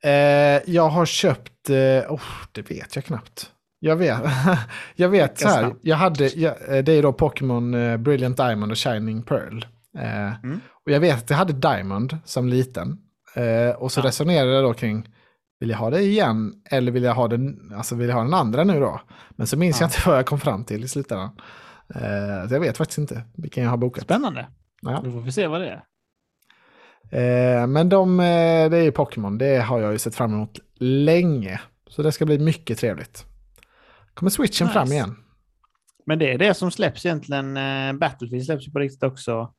Eh, 0.04 0.62
jag 0.66 0.90
har 0.90 1.06
köpt, 1.06 1.70
eh, 1.70 2.14
oh, 2.14 2.22
det 2.52 2.72
vet 2.72 2.96
jag 2.96 3.06
knappt. 3.06 3.52
Jag 3.80 3.96
vet, 3.96 4.22
jag 4.96 5.10
vet 5.10 5.40
så 5.40 5.48
här, 5.48 5.74
jag 5.82 5.96
hade, 5.96 6.28
jag, 6.28 6.78
eh, 6.78 6.84
det 6.84 6.92
är 6.92 7.02
då 7.02 7.14
Pokémon 7.14 7.74
eh, 7.74 7.98
Brilliant 7.98 8.38
Diamond 8.38 8.72
och 8.72 8.78
Shining 8.78 9.24
Pearl. 9.24 9.66
Eh, 9.98 10.44
mm. 10.44 10.60
Och 10.86 10.92
jag 10.92 11.00
vet 11.00 11.18
att 11.18 11.30
jag 11.30 11.38
hade 11.38 11.54
Diamond 11.54 12.18
som 12.26 12.48
liten. 12.48 12.98
Eh, 13.36 13.76
och 13.76 13.92
så 13.92 14.00
ja. 14.00 14.06
resonerade 14.06 14.52
jag 14.52 14.64
då 14.64 14.74
kring, 14.74 15.10
vill 15.60 15.70
jag 15.70 15.78
ha 15.78 15.90
det 15.90 16.02
igen 16.02 16.54
eller 16.72 16.92
vill 16.92 17.04
jag 17.04 17.14
ha 17.14 17.28
den, 17.28 17.74
alltså 17.76 17.96
vill 17.96 18.08
jag 18.08 18.16
ha 18.16 18.24
den 18.24 18.34
andra 18.34 18.64
nu 18.64 18.80
då? 18.80 19.02
Men 19.30 19.48
så 19.48 19.58
minns 19.58 19.80
ja. 19.80 19.84
jag 19.84 19.90
inte 19.90 20.02
vad 20.10 20.18
jag 20.18 20.26
kom 20.26 20.40
fram 20.40 20.64
till 20.64 20.84
i 20.84 20.88
slutändan. 20.88 21.30
så 22.48 22.54
jag 22.54 22.60
vet 22.60 22.78
faktiskt 22.78 22.98
inte 22.98 23.24
vilken 23.34 23.64
jag 23.64 23.70
har 23.70 23.78
bokat. 23.78 24.04
Spännande. 24.04 24.48
Ja. 24.82 25.02
Då 25.04 25.12
får 25.12 25.22
vi 25.22 25.32
se 25.32 25.48
vad 25.48 25.62
det 25.62 25.70
är. 25.70 25.84
Eh, 27.12 27.68
men 27.68 27.90
de, 27.90 28.20
eh, 28.20 28.70
det 28.70 28.78
är 28.78 28.84
ju 28.84 28.92
Pokémon, 28.92 29.38
det 29.38 29.58
har 29.58 29.80
jag 29.80 29.92
ju 29.92 29.98
sett 29.98 30.16
fram 30.16 30.34
emot 30.34 30.60
länge. 30.80 31.62
Så 31.90 32.04
det 32.04 32.12
ska 32.12 32.26
bli 32.26 32.40
mycket 32.40 32.78
trevligt. 32.78 33.26
Kommer 34.14 34.30
switchen 34.30 34.68
nice. 34.68 34.74
fram 34.74 34.92
igen. 34.92 35.16
Men 36.06 36.20
det 36.20 36.34
är 36.34 36.38
det 36.38 36.54
som 36.54 36.72
släpps 36.72 37.06
egentligen. 37.06 37.58
Eh, 37.58 37.94
Battlefield 37.94 38.46
släpps 38.46 38.68
ju 38.68 38.72
på 38.72 38.80
riktigt 38.80 39.04
också. 39.04 39.54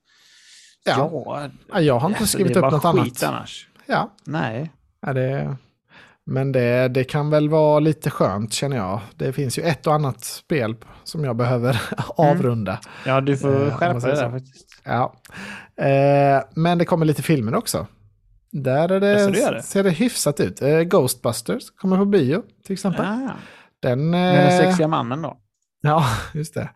Ja, 0.87 1.49
ja 1.73 1.81
jag 1.81 1.99
har 1.99 2.09
inte 2.09 2.21
alltså, 2.21 2.39
skrivit 2.39 2.57
upp 2.57 2.63
något 2.63 2.85
annat. 2.85 3.23
annars. 3.23 3.69
Ja. 3.87 4.11
Nej. 4.25 4.73
Ja, 5.01 5.13
det, 5.13 5.57
men 6.27 6.53
det, 6.53 6.89
det 6.89 7.05
kan 7.05 7.31
väl 7.31 7.49
vara 7.49 7.81
lite 7.81 8.11
skönt 8.11 8.53
känner 8.53 8.77
jag. 8.77 9.01
Det 9.17 9.33
finns 9.33 9.59
ju 9.59 9.63
ett 9.63 9.87
och 9.87 9.95
annat 9.95 10.25
spel 10.25 10.77
som 11.05 11.25
jag 11.25 11.37
behöver 11.37 11.71
mm. 12.19 12.37
avrunda. 12.37 12.79
Ja, 13.07 13.21
du 13.21 13.37
får 13.37 13.71
skärpa 13.71 13.99
dig 13.99 14.17
där 14.17 14.31
faktiskt. 14.31 14.83
Ja. 14.85 15.15
Eh, 15.85 16.43
men 16.55 16.79
det 16.79 16.85
kommer 16.85 17.07
lite 17.07 17.23
filmer 17.23 17.55
också. 17.55 17.87
Där 18.53 18.93
är 18.93 19.01
det, 19.01 19.27
det, 19.27 19.51
det. 19.51 19.63
ser 19.63 19.85
det 19.85 19.91
hyfsat 19.91 20.41
ut. 20.41 20.63
Eh, 20.63 20.81
Ghostbusters 20.81 21.71
kommer 21.71 21.97
på 21.97 22.05
bio 22.05 22.43
till 22.65 22.73
exempel. 22.73 23.07
Ah, 23.07 23.31
den, 23.83 24.15
eh, 24.15 24.21
den 24.21 24.59
sexiga 24.59 24.89
mannen 24.89 25.23
då? 25.23 25.37
Ja, 25.81 26.05
just 26.35 26.55
det. 26.55 26.71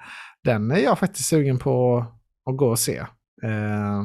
Den 0.44 0.70
är 0.70 0.78
jag 0.78 0.98
faktiskt 0.98 1.28
sugen 1.28 1.58
på 1.58 2.04
att 2.50 2.56
gå 2.56 2.68
och 2.68 2.78
se. 2.78 3.02
Eh, 3.42 4.02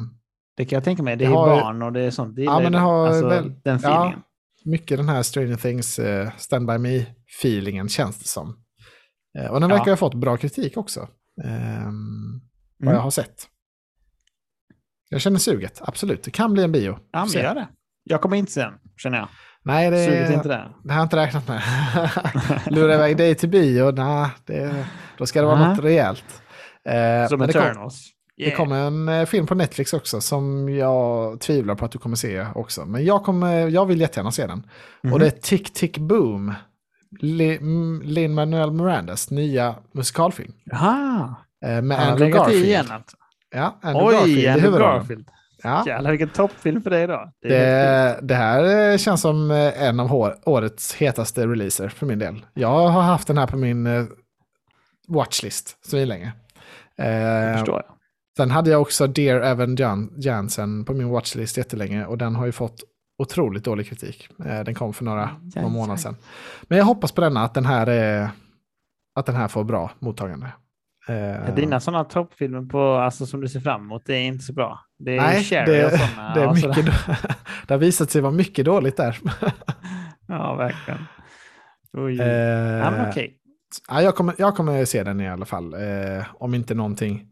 det 0.57 0.65
kan 0.65 0.77
jag 0.77 0.83
tänka 0.83 1.03
mig. 1.03 1.15
Det 1.15 1.25
är 1.25 1.29
har, 1.29 1.61
barn 1.61 1.81
och 1.81 1.93
det 1.93 2.01
är 2.01 2.11
sånt. 2.11 2.35
Det 2.35 2.43
ja, 2.43 2.59
men 2.59 2.71
det 2.71 2.77
har 2.77 3.07
alltså, 3.07 3.27
väl, 3.27 3.53
den 3.63 3.75
feelingen. 3.75 4.21
Ja, 4.63 4.71
mycket 4.71 4.97
den 4.97 5.09
här 5.09 5.23
Stranger 5.23 5.55
Things 5.55 5.99
uh, 5.99 6.29
Stand 6.37 6.67
By 6.67 6.77
Me-feelingen 6.77 7.87
känns 7.87 8.19
det 8.19 8.27
som. 8.27 8.57
Uh, 9.39 9.47
och 9.47 9.61
den 9.61 9.69
verkar 9.69 9.85
ja. 9.85 9.91
ha 9.91 9.97
fått 9.97 10.13
bra 10.13 10.37
kritik 10.37 10.77
också. 10.77 10.99
Um, 11.43 11.47
mm. 11.47 12.41
Vad 12.77 12.95
jag 12.95 12.99
har 12.99 13.11
sett. 13.11 13.47
Jag 15.09 15.21
känner 15.21 15.37
suget, 15.37 15.81
absolut. 15.81 16.23
Det 16.23 16.31
kan 16.31 16.53
bli 16.53 16.63
en 16.63 16.71
bio. 16.71 16.97
Ja, 17.11 17.25
men 17.25 17.43
gör 17.43 17.55
det. 17.55 17.67
Jag 18.03 18.21
kommer 18.21 18.37
inte 18.37 18.51
sen, 18.51 18.73
känner 18.97 19.17
jag. 19.17 19.27
Nej, 19.63 19.91
det, 19.91 20.05
Suget 20.05 20.29
inte 20.29 20.47
där. 20.47 20.75
det 20.83 20.93
har 20.93 20.99
jag 20.99 21.05
inte 21.05 21.17
räknat 21.17 21.47
med. 21.47 21.61
Lura 22.67 22.95
iväg 22.95 23.17
dig 23.17 23.35
till 23.35 23.49
bio, 23.49 23.91
nej, 23.91 24.29
det, 24.45 24.85
då 25.17 25.25
ska 25.25 25.41
det 25.41 25.47
vara 25.47 25.69
något 25.69 25.79
rejält. 25.79 26.41
Eh, 26.89 27.27
som 27.27 27.41
Eternals. 27.41 28.14
Det, 28.37 28.45
det 28.45 28.51
kommer 28.51 28.87
en 28.87 29.09
eh, 29.09 29.25
film 29.25 29.47
på 29.47 29.55
Netflix 29.55 29.93
också 29.93 30.21
som 30.21 30.69
jag 30.69 31.39
tvivlar 31.39 31.75
på 31.75 31.85
att 31.85 31.91
du 31.91 31.97
kommer 31.97 32.15
se 32.15 32.45
också. 32.55 32.85
Men 32.85 33.05
jag, 33.05 33.23
kommer, 33.23 33.67
jag 33.67 33.85
vill 33.85 34.01
jättegärna 34.01 34.31
se 34.31 34.41
den. 34.41 34.51
Mm 34.51 34.65
-hmm. 35.03 35.13
Och 35.13 35.19
det 35.19 35.25
är 35.25 35.31
Tick 35.31 35.73
Tick 35.73 35.97
Boom. 35.97 36.53
Lin-Manuel 37.21 38.71
Mirandas 38.71 39.31
nya 39.31 39.75
musikalfilm. 39.91 40.53
Jaha. 40.63 41.35
Eh, 41.65 41.81
med 41.81 41.99
Andrew 41.99 42.37
Garfield. 42.37 42.65
Igen, 42.65 42.91
alltså. 42.91 43.17
Ja, 43.55 43.79
Andrew 43.81 44.07
Oj, 44.07 44.13
Garfield 44.13 44.65
Andrew 44.65 44.79
Garfield. 44.79 45.27
Ja. 45.63 45.83
Jävlar 45.87 46.11
vilken 46.11 46.29
toppfilm 46.29 46.81
för 46.81 46.89
dig 46.89 47.07
då. 47.07 47.31
Det, 47.41 47.49
det, 47.49 48.19
det, 48.21 48.35
här 48.35 48.97
känns 48.97 49.21
som 49.21 49.51
eh, 49.51 49.83
en 49.83 49.99
av 49.99 50.35
årets 50.45 50.95
hetaste 50.95 51.47
releaser 51.47 51.89
för 51.89 52.05
min 52.05 52.19
del. 52.19 52.45
Jag 52.53 52.87
har 52.87 53.01
haft 53.01 53.27
den 53.27 53.37
här 53.37 53.47
på 53.47 53.57
min 53.57 53.87
eh, 53.87 54.03
watchlist 55.07 55.85
så 55.85 56.05
länge. 56.05 56.31
Det 56.97 57.55
förstår 57.57 57.75
jag. 57.85 57.95
Sen 58.37 58.51
hade 58.51 58.69
jag 58.69 58.81
också 58.81 59.07
Dear 59.07 59.41
Evan 59.41 59.77
Jansen 60.17 60.85
på 60.85 60.93
min 60.93 61.09
watchlist 61.09 61.57
jättelänge 61.57 62.05
och 62.05 62.17
den 62.17 62.35
har 62.35 62.45
ju 62.45 62.51
fått 62.51 62.83
otroligt 63.17 63.63
dålig 63.63 63.89
kritik. 63.89 64.29
Den 64.37 64.75
kom 64.75 64.93
för 64.93 65.05
några, 65.05 65.29
några 65.55 65.69
månader 65.69 65.97
sedan. 65.97 66.15
Men 66.63 66.77
jag 66.77 66.85
hoppas 66.85 67.11
på 67.11 67.21
denna, 67.21 67.43
att 67.43 67.53
den 67.53 67.65
här, 67.65 67.87
är, 67.87 68.29
att 69.15 69.25
den 69.25 69.35
här 69.35 69.47
får 69.47 69.63
bra 69.63 69.91
mottagande. 69.99 70.51
Uh, 71.09 71.55
Dina 71.55 71.79
sådana 71.79 72.03
toppfilmer 72.03 72.61
på, 72.61 72.93
alltså, 72.93 73.25
som 73.25 73.41
du 73.41 73.47
ser 73.47 73.59
fram 73.59 73.81
emot, 73.81 74.01
det 74.05 74.13
är 74.13 74.23
inte 74.23 74.43
så 74.43 74.53
bra. 74.53 74.79
Det 74.99 75.17
är 75.17 75.21
nej, 75.21 75.65
det, 75.65 75.85
och 75.85 75.91
sådana. 75.91 76.33
Det, 76.33 76.41
är 76.41 76.53
mycket, 76.53 76.85
det 77.67 77.73
har 77.73 77.79
visat 77.79 78.11
sig 78.11 78.21
vara 78.21 78.31
mycket 78.31 78.65
dåligt 78.65 78.97
där. 78.97 79.17
ja, 80.27 80.55
verkligen. 80.55 80.99
Oj. 81.93 82.19
Uh, 82.19 82.27
ja, 82.27 82.91
men 82.91 83.09
okej. 83.09 83.37
Ja, 83.89 84.01
jag, 84.01 84.15
kommer, 84.15 84.35
jag 84.37 84.55
kommer 84.55 84.85
se 84.85 85.03
den 85.03 85.21
i 85.21 85.29
alla 85.29 85.45
fall. 85.45 85.73
Uh, 85.73 86.23
om 86.33 86.53
inte 86.53 86.73
någonting 86.73 87.31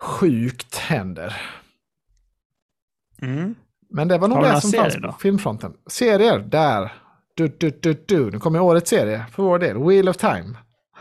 sjukt 0.00 0.76
händer. 0.76 1.36
Mm. 3.22 3.54
Men 3.90 4.08
det 4.08 4.18
var 4.18 4.28
nog 4.28 4.42
det 4.42 4.60
som 4.60 4.72
fanns 4.72 4.96
på 4.96 5.16
filmfronten. 5.20 5.72
Serier, 5.86 6.38
där. 6.38 6.92
Du, 7.34 7.48
du, 7.48 7.70
du, 7.82 8.04
du. 8.06 8.30
Nu 8.30 8.38
kommer 8.38 8.60
årets 8.60 8.90
serie 8.90 9.24
för 9.32 9.42
vår 9.42 9.58
del. 9.58 9.78
Wheel 9.78 10.08
of 10.08 10.16
Time. 10.16 10.54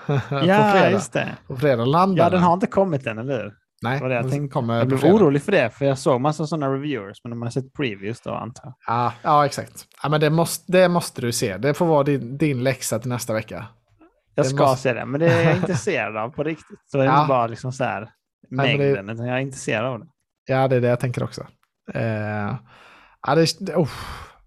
ja, 0.30 0.90
just 0.90 1.14
det. 1.14 1.38
På 1.48 1.58
fredag 1.58 1.86
landar 1.86 2.24
Ja, 2.24 2.30
den 2.30 2.44
har 2.44 2.54
inte 2.54 2.68
kommit 2.68 3.08
än, 3.08 3.18
eller 3.18 3.44
hur? 3.44 3.54
Nej, 3.82 4.00
det 4.00 4.14
jag, 4.14 4.32
tänkte. 4.32 4.54
Kommer 4.54 4.78
jag 4.78 4.88
blev 4.88 5.06
orolig 5.06 5.44
för 5.44 5.52
det, 5.52 5.70
för 5.70 5.86
jag 5.86 5.98
såg 5.98 6.22
massa 6.22 6.48
sådana 6.48 6.74
reviewers, 6.74 7.24
men 7.24 7.30
de 7.30 7.42
har 7.42 7.50
sett 7.50 7.74
previews 7.74 8.22
då 8.22 8.32
antar 8.32 8.64
jag. 8.64 8.74
Ja, 8.88 9.14
ja 9.22 9.46
exakt. 9.46 9.86
Ja, 10.04 10.10
men 10.10 10.22
det 10.22 10.30
måste, 10.30 10.72
det 10.72 10.90
måste 10.90 11.22
du 11.22 11.32
se. 11.32 11.58
Det 11.58 11.74
får 11.74 11.86
vara 11.86 12.04
din, 12.04 12.38
din 12.38 12.64
läxa 12.64 13.00
till 13.00 13.10
nästa 13.10 13.34
vecka. 13.34 13.66
Jag 14.36 14.46
ska 14.46 14.64
måste... 14.64 14.82
se 14.82 14.94
det, 14.94 15.06
men 15.06 15.20
det 15.20 15.28
är 15.28 15.44
jag 15.44 15.56
intresserad 15.56 16.18
av 16.18 16.30
på 16.30 16.44
riktigt. 16.44 16.80
Så 16.86 16.98
det 16.98 17.04
är 17.04 17.08
ja. 17.08 17.22
inte 17.22 17.30
bara 17.30 17.48
liksom 17.48 17.72
så 17.72 17.84
här 17.84 18.10
mängden, 18.50 19.06
det... 19.06 19.14
utan 19.14 19.28
jag 19.28 19.38
är 19.38 19.42
intresserad 19.42 19.86
av 19.86 20.00
det. 20.00 20.06
Ja, 20.46 20.68
det 20.68 20.76
är 20.76 20.82
det 20.82 20.88
jag 20.88 21.00
tänker 21.00 21.24
också. 21.24 21.42
Uh, 21.96 22.56
ja, 23.28 23.36
det, 23.36 23.76
oh, 23.76 23.90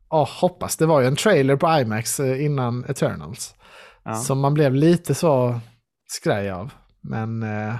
oh, 0.09 0.29
hoppas. 0.41 0.77
Det 0.77 0.87
var 0.87 1.01
ju 1.01 1.07
en 1.07 1.17
trailer 1.17 1.57
på 1.57 1.79
IMAX 1.81 2.21
eh, 2.21 2.45
innan 2.45 2.85
Eternals. 2.85 3.55
Ja. 4.05 4.15
Som 4.15 4.41
man 4.41 4.55
blev 4.55 4.75
lite 4.75 5.15
så 5.15 5.61
skraj 6.07 6.51
av. 6.51 6.73
Men 7.01 7.43
uh, 7.43 7.75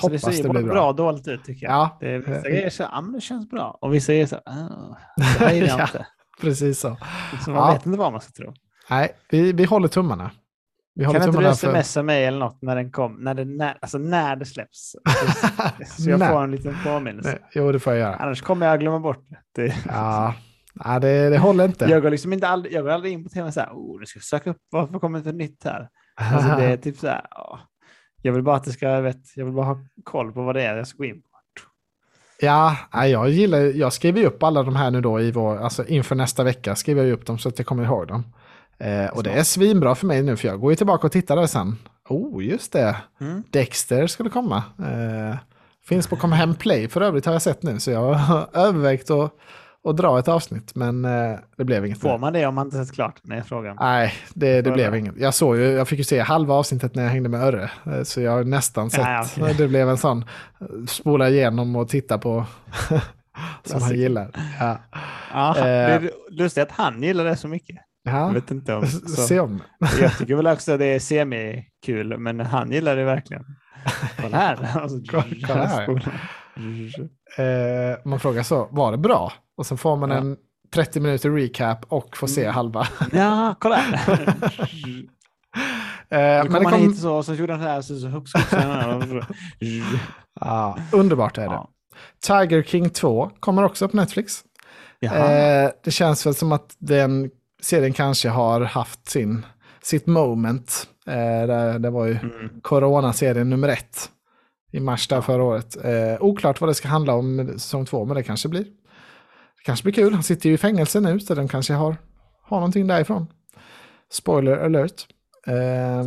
så 0.00 0.08
det 0.08 0.18
ser 0.18 0.46
både 0.46 0.62
bra. 0.62 0.72
bra 0.72 0.88
och 0.88 0.96
dåligt 0.96 1.28
ut 1.28 1.44
tycker 1.44 1.66
jag. 1.66 1.74
Ja. 1.74 1.96
Det 2.00 2.10
är, 2.10 2.18
vissa 2.18 2.48
grejer 2.48 2.70
så, 2.70 2.88
men 3.02 3.12
det 3.12 3.20
känns 3.20 3.50
bra. 3.50 3.78
Och 3.80 3.94
vissa 3.94 4.12
grejer 4.12 4.26
så, 4.26 4.36
ah, 4.36 4.96
det 5.16 5.22
här 5.22 5.52
gillar 5.52 5.68
jag 5.68 5.80
inte. 5.88 6.06
Precis 6.40 6.80
så. 6.80 6.96
Så 7.44 7.50
man 7.50 7.68
ja. 7.68 7.72
vet 7.72 7.86
inte 7.86 7.98
vad 7.98 8.12
man 8.12 8.20
ska 8.20 8.32
tro. 8.32 8.54
Nej, 8.90 9.12
vi, 9.30 9.52
vi 9.52 9.64
håller 9.64 9.88
tummarna. 9.88 10.30
Kan 11.04 11.16
inte 11.16 11.48
du 11.48 11.54
smsa 11.54 11.82
för... 11.82 12.02
mig 12.02 12.24
eller 12.24 12.38
något 12.38 12.62
när 12.62 12.76
den 12.76 12.90
kom, 12.90 13.14
när 13.14 13.34
det, 13.34 13.44
när, 13.44 13.78
alltså 13.80 13.98
när 13.98 14.36
det 14.36 14.44
släpps? 14.44 14.96
så 15.98 16.10
jag 16.10 16.28
får 16.28 16.44
en 16.44 16.50
liten 16.50 16.76
påminnelse. 16.84 17.30
Nej, 17.30 17.50
jo, 17.52 17.72
det 17.72 17.78
får 17.78 17.92
jag 17.92 18.00
göra. 18.00 18.14
Annars 18.14 18.42
kommer 18.42 18.66
jag 18.66 18.80
glömma 18.80 19.00
bort 19.00 19.26
det. 19.54 19.76
Ja, 19.86 20.34
Nej, 20.84 21.00
det, 21.00 21.30
det 21.30 21.38
håller 21.38 21.64
inte. 21.64 21.84
Jag 21.84 22.02
går 22.02 22.10
liksom 22.10 22.32
inte 22.32 22.48
aldrig, 22.48 22.74
jag 22.74 22.84
går 22.84 22.90
aldrig 22.90 23.12
in 23.12 23.24
på 23.24 23.30
tv 23.30 23.48
och 23.48 23.54
här, 23.54 23.70
oh, 23.72 24.00
nu 24.00 24.06
ska 24.06 24.16
jag 24.16 24.24
söka 24.24 24.50
upp 24.50 24.62
varför 24.70 24.98
kommer 24.98 25.20
det 25.20 25.32
nytt 25.32 25.64
här. 25.64 25.88
Alltså 26.32 26.56
det 26.56 26.64
är 26.64 26.76
typ 26.76 26.96
så 26.96 27.06
här, 27.06 27.20
oh. 27.20 27.58
jag 28.22 28.32
vill 28.32 28.42
bara 28.42 28.56
att 28.56 28.64
det 28.64 28.72
ska, 28.72 28.86
jag 28.86 29.02
vet, 29.02 29.36
jag 29.36 29.44
vill 29.44 29.54
bara 29.54 29.66
ha 29.66 29.78
koll 30.04 30.32
på 30.32 30.42
vad 30.42 30.54
det 30.54 30.62
är 30.62 30.76
jag 30.76 30.86
ska 30.86 30.96
gå 30.98 31.04
in 31.04 31.22
på. 31.22 31.28
Ja, 32.40 32.76
jag 32.92 33.30
gillar, 33.30 33.58
jag 33.58 33.92
skriver 33.92 34.24
upp 34.24 34.42
alla 34.42 34.62
de 34.62 34.76
här 34.76 34.90
nu 34.90 35.00
då 35.00 35.20
i 35.20 35.32
vår, 35.32 35.56
alltså 35.56 35.86
inför 35.86 36.14
nästa 36.14 36.44
vecka 36.44 36.74
skriver 36.74 37.02
jag 37.02 37.12
upp 37.12 37.26
dem 37.26 37.38
så 37.38 37.48
att 37.48 37.58
jag 37.58 37.66
kommer 37.66 37.84
ihåg 37.84 38.06
dem. 38.08 38.24
Eh, 38.78 39.06
och 39.06 39.22
det 39.22 39.30
är 39.30 39.42
svinbra 39.42 39.94
för 39.94 40.06
mig 40.06 40.22
nu 40.22 40.36
för 40.36 40.48
jag 40.48 40.60
går 40.60 40.72
ju 40.72 40.76
tillbaka 40.76 41.06
och 41.06 41.12
tittar 41.12 41.36
där 41.36 41.46
sen. 41.46 41.76
Oh, 42.08 42.44
just 42.44 42.72
det. 42.72 42.96
Mm. 43.20 43.42
Dexter 43.50 44.06
skulle 44.06 44.30
komma. 44.30 44.62
Eh, 44.78 45.36
finns 45.88 46.06
på 46.06 46.16
Kom 46.16 46.32
Hem 46.32 46.54
Play 46.54 46.88
för 46.88 47.00
övrigt 47.00 47.26
har 47.26 47.32
jag 47.32 47.42
sett 47.42 47.62
nu 47.62 47.80
så 47.80 47.90
jag 47.90 48.12
har 48.12 48.48
övervägt 48.52 49.10
att, 49.10 49.32
att 49.84 49.96
dra 49.96 50.18
ett 50.18 50.28
avsnitt 50.28 50.74
men 50.74 51.04
eh, 51.04 51.38
det 51.56 51.64
blev 51.64 51.86
inget. 51.86 52.00
Får 52.00 52.18
man 52.18 52.32
det 52.32 52.46
om 52.46 52.54
man 52.54 52.66
inte 52.66 52.84
sett 52.84 52.94
klart? 52.94 53.20
Nej, 53.22 53.42
frågan. 53.42 53.76
Nej, 53.80 54.14
det, 54.34 54.62
det 54.62 54.70
blev 54.70 54.94
inget. 54.94 55.16
Jag 55.16 55.34
såg 55.34 55.56
ju, 55.56 55.62
jag 55.62 55.88
fick 55.88 55.98
ju 55.98 56.04
se 56.04 56.20
halva 56.20 56.54
avsnittet 56.54 56.94
när 56.94 57.02
jag 57.02 57.10
hängde 57.10 57.28
med 57.28 57.42
Örre. 57.42 57.70
Eh, 57.86 58.02
så 58.02 58.20
jag 58.20 58.32
har 58.32 58.44
nästan 58.44 58.90
sett. 58.90 59.00
Ja, 59.00 59.26
okay. 59.42 59.54
Det 59.54 59.68
blev 59.68 59.88
en 59.88 59.98
sån, 59.98 60.24
eh, 60.60 60.66
spola 60.88 61.28
igenom 61.28 61.76
och 61.76 61.88
titta 61.88 62.18
på 62.18 62.44
som 63.64 63.82
han 63.82 63.96
gillar. 63.96 64.30
Ja. 64.60 64.78
Ja, 65.32 65.54
det 65.56 65.68
är 65.68 66.10
lustigt 66.30 66.62
att 66.62 66.70
han 66.70 67.02
gillar 67.02 67.24
det 67.24 67.36
så 67.36 67.48
mycket. 67.48 67.76
Ja. 68.02 68.26
Jag 68.26 68.32
vet 68.32 68.50
inte 68.50 68.74
om... 68.74 68.86
Så. 68.86 69.08
Se 69.08 69.40
om. 69.40 69.62
Jag 70.00 70.18
tycker 70.18 70.34
väl 70.34 70.46
också 70.46 70.72
att 70.72 70.78
det 70.78 70.86
är 70.86 70.98
semi-kul, 70.98 72.18
men 72.18 72.40
han 72.40 72.72
gillar 72.72 72.96
det 72.96 73.04
verkligen. 73.04 73.44
Kolla 74.22 74.36
här. 74.36 74.68
Alltså, 74.82 74.98
kolla 75.46 75.66
här. 75.66 75.90
Eh, 77.38 77.98
man 78.04 78.20
frågar 78.20 78.42
så, 78.42 78.68
var 78.70 78.92
det 78.92 78.98
bra? 78.98 79.32
Och 79.56 79.66
sen 79.66 79.78
får 79.78 79.96
man 79.96 80.10
ja. 80.10 80.16
en 80.16 80.36
30 80.74 81.00
minuter 81.00 81.30
recap 81.30 81.84
och 81.88 82.16
får 82.16 82.26
se 82.26 82.42
mm. 82.42 82.54
halva. 82.54 82.88
Ja, 83.12 83.54
kolla 83.58 83.76
här. 83.76 84.36
Eh, 86.10 86.50
men 86.50 86.64
kom 86.64 86.74
hit 86.74 86.98
så, 86.98 87.14
och 87.14 87.24
så 87.24 87.34
gjorde 87.34 87.52
han 87.52 87.62
så 87.62 87.68
här, 87.68 87.82
så, 87.82 87.98
så 87.98 88.06
hux, 88.06 88.30
ja, 90.40 90.78
Underbart 90.92 91.38
är 91.38 91.42
det. 91.42 91.54
Ja. 91.54 91.70
Tiger 92.26 92.62
King 92.62 92.90
2 92.90 93.30
kommer 93.40 93.62
också 93.62 93.88
på 93.88 93.96
Netflix. 93.96 94.44
Eh, 95.00 95.70
det 95.84 95.90
känns 95.90 96.26
väl 96.26 96.34
som 96.34 96.52
att 96.52 96.76
den 96.78 97.30
serien 97.62 97.92
kanske 97.92 98.28
har 98.28 98.60
haft 98.60 99.08
sin, 99.08 99.46
sitt 99.82 100.06
moment. 100.06 100.88
Eh, 101.06 101.78
det, 101.78 101.90
var 101.90 102.06
ju 102.06 102.12
mm. 102.12 102.60
Corona-serien 102.62 103.50
nummer 103.50 103.68
ett 103.68 104.10
i 104.72 104.80
mars 104.80 105.08
där 105.08 105.20
förra 105.20 105.42
året. 105.42 105.76
Eh, 105.84 106.22
oklart 106.22 106.60
vad 106.60 106.70
det 106.70 106.74
ska 106.74 106.88
handla 106.88 107.14
om 107.14 107.48
säsong 107.52 107.86
två, 107.86 108.04
men 108.04 108.16
det 108.16 108.22
kanske 108.22 108.48
blir. 108.48 108.64
Det 108.64 109.64
kanske 109.64 109.82
blir 109.82 109.92
kul. 109.92 110.14
Han 110.14 110.22
sitter 110.22 110.48
ju 110.48 110.54
i 110.54 110.58
fängelse 110.58 111.00
nu, 111.00 111.20
så 111.20 111.34
den 111.34 111.48
kanske 111.48 111.74
har, 111.74 111.96
har 112.42 112.56
någonting 112.56 112.86
därifrån. 112.86 113.26
Spoiler 114.10 114.56
alert. 114.56 115.06
Eh, 115.46 116.04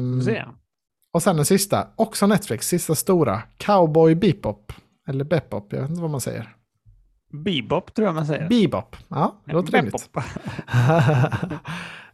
och 1.13 1.23
sen 1.23 1.35
den 1.35 1.45
sista, 1.45 1.87
också 1.95 2.27
Netflix, 2.27 2.67
sista 2.67 2.95
stora, 2.95 3.41
Cowboy 3.57 4.15
Bebop. 4.15 4.73
Eller 5.07 5.23
Bebop, 5.23 5.73
jag 5.73 5.81
vet 5.81 5.89
inte 5.89 6.01
vad 6.01 6.11
man 6.11 6.21
säger. 6.21 6.55
Bebop 7.31 7.93
tror 7.93 8.07
jag 8.07 8.15
man 8.15 8.25
säger. 8.25 8.49
Bebop, 8.49 8.95
ja, 9.07 9.35
det 9.45 9.53
låter 9.53 9.71
rimligt. 9.71 10.09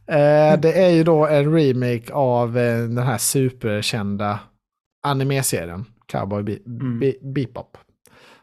eh, 0.07 0.59
det 0.59 0.73
är 0.85 0.89
ju 0.89 1.03
då 1.03 1.27
en 1.27 1.53
remake 1.53 2.13
av 2.13 2.57
eh, 2.57 2.77
den 2.77 2.97
här 2.97 3.17
superkända 3.17 4.39
anime-serien 5.03 5.85
Cowboy 6.05 6.43
Be 6.43 6.57
mm. 6.65 6.99
Be 6.99 7.13
Bebop. 7.21 7.77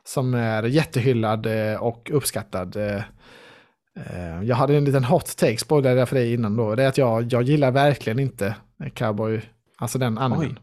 Som 0.05 0.35
är 0.35 0.63
jättehyllad 0.63 1.47
eh, 1.47 1.83
och 1.83 2.11
uppskattad. 2.15 2.77
Jag 4.43 4.57
hade 4.57 4.77
en 4.77 4.85
liten 4.85 5.05
hot 5.05 5.37
take, 5.37 5.57
spoilade 5.57 5.99
jag 5.99 6.09
för 6.09 6.17
dig 6.17 6.35
innan 6.35 6.57
då. 6.57 6.75
Det 6.75 6.85
är 6.85 6.89
att 6.89 6.99
jag, 6.99 7.33
jag 7.33 7.43
gillar 7.43 7.71
verkligen 7.71 8.19
inte 8.19 8.57
Cowboy, 8.95 9.43
alltså 9.79 9.99
den 9.99 10.19
animen. 10.19 10.59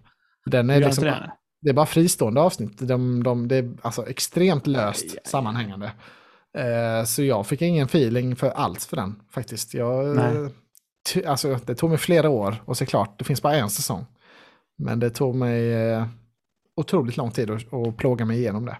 Den 0.46 0.70
är 0.70 0.80
liksom, 0.80 1.14
det? 1.62 1.70
är 1.70 1.74
bara 1.74 1.86
fristående 1.86 2.42
avsnitt. 2.42 2.78
De, 2.78 3.24
de, 3.24 3.48
det 3.48 3.56
är 3.56 3.74
alltså 3.82 4.08
extremt 4.08 4.68
löst 4.68 5.04
aj, 5.04 5.20
sammanhängande. 5.26 5.92
Eh, 6.58 7.06
så 7.06 7.24
jag 7.24 7.48
fick 7.48 7.62
ingen 7.62 7.86
feeling 7.86 8.36
för 8.36 8.50
alls 8.50 8.86
för 8.86 8.98
den 8.98 9.16
faktiskt. 9.32 9.74
Jag, 9.74 10.18
alltså, 11.28 11.60
det 11.66 11.76
tog 11.76 11.90
mig 11.90 12.00
flera 12.00 12.30
år 12.30 12.64
och 12.66 12.78
se 12.78 12.86
klart, 12.86 13.20
det 13.20 13.24
finns 13.24 13.42
bara 13.42 13.56
en 13.56 13.70
säsong. 13.70 14.06
Men 14.78 15.00
det 15.00 15.10
tog 15.10 15.36
mig 15.36 15.74
eh, 15.74 16.06
otroligt 16.76 17.18
lång 17.18 17.32
tid 17.32 17.52
att, 17.52 17.74
att 17.74 17.98
plåga 17.98 18.26
mig 18.26 18.38
igenom 18.38 18.66
det. 18.66 18.78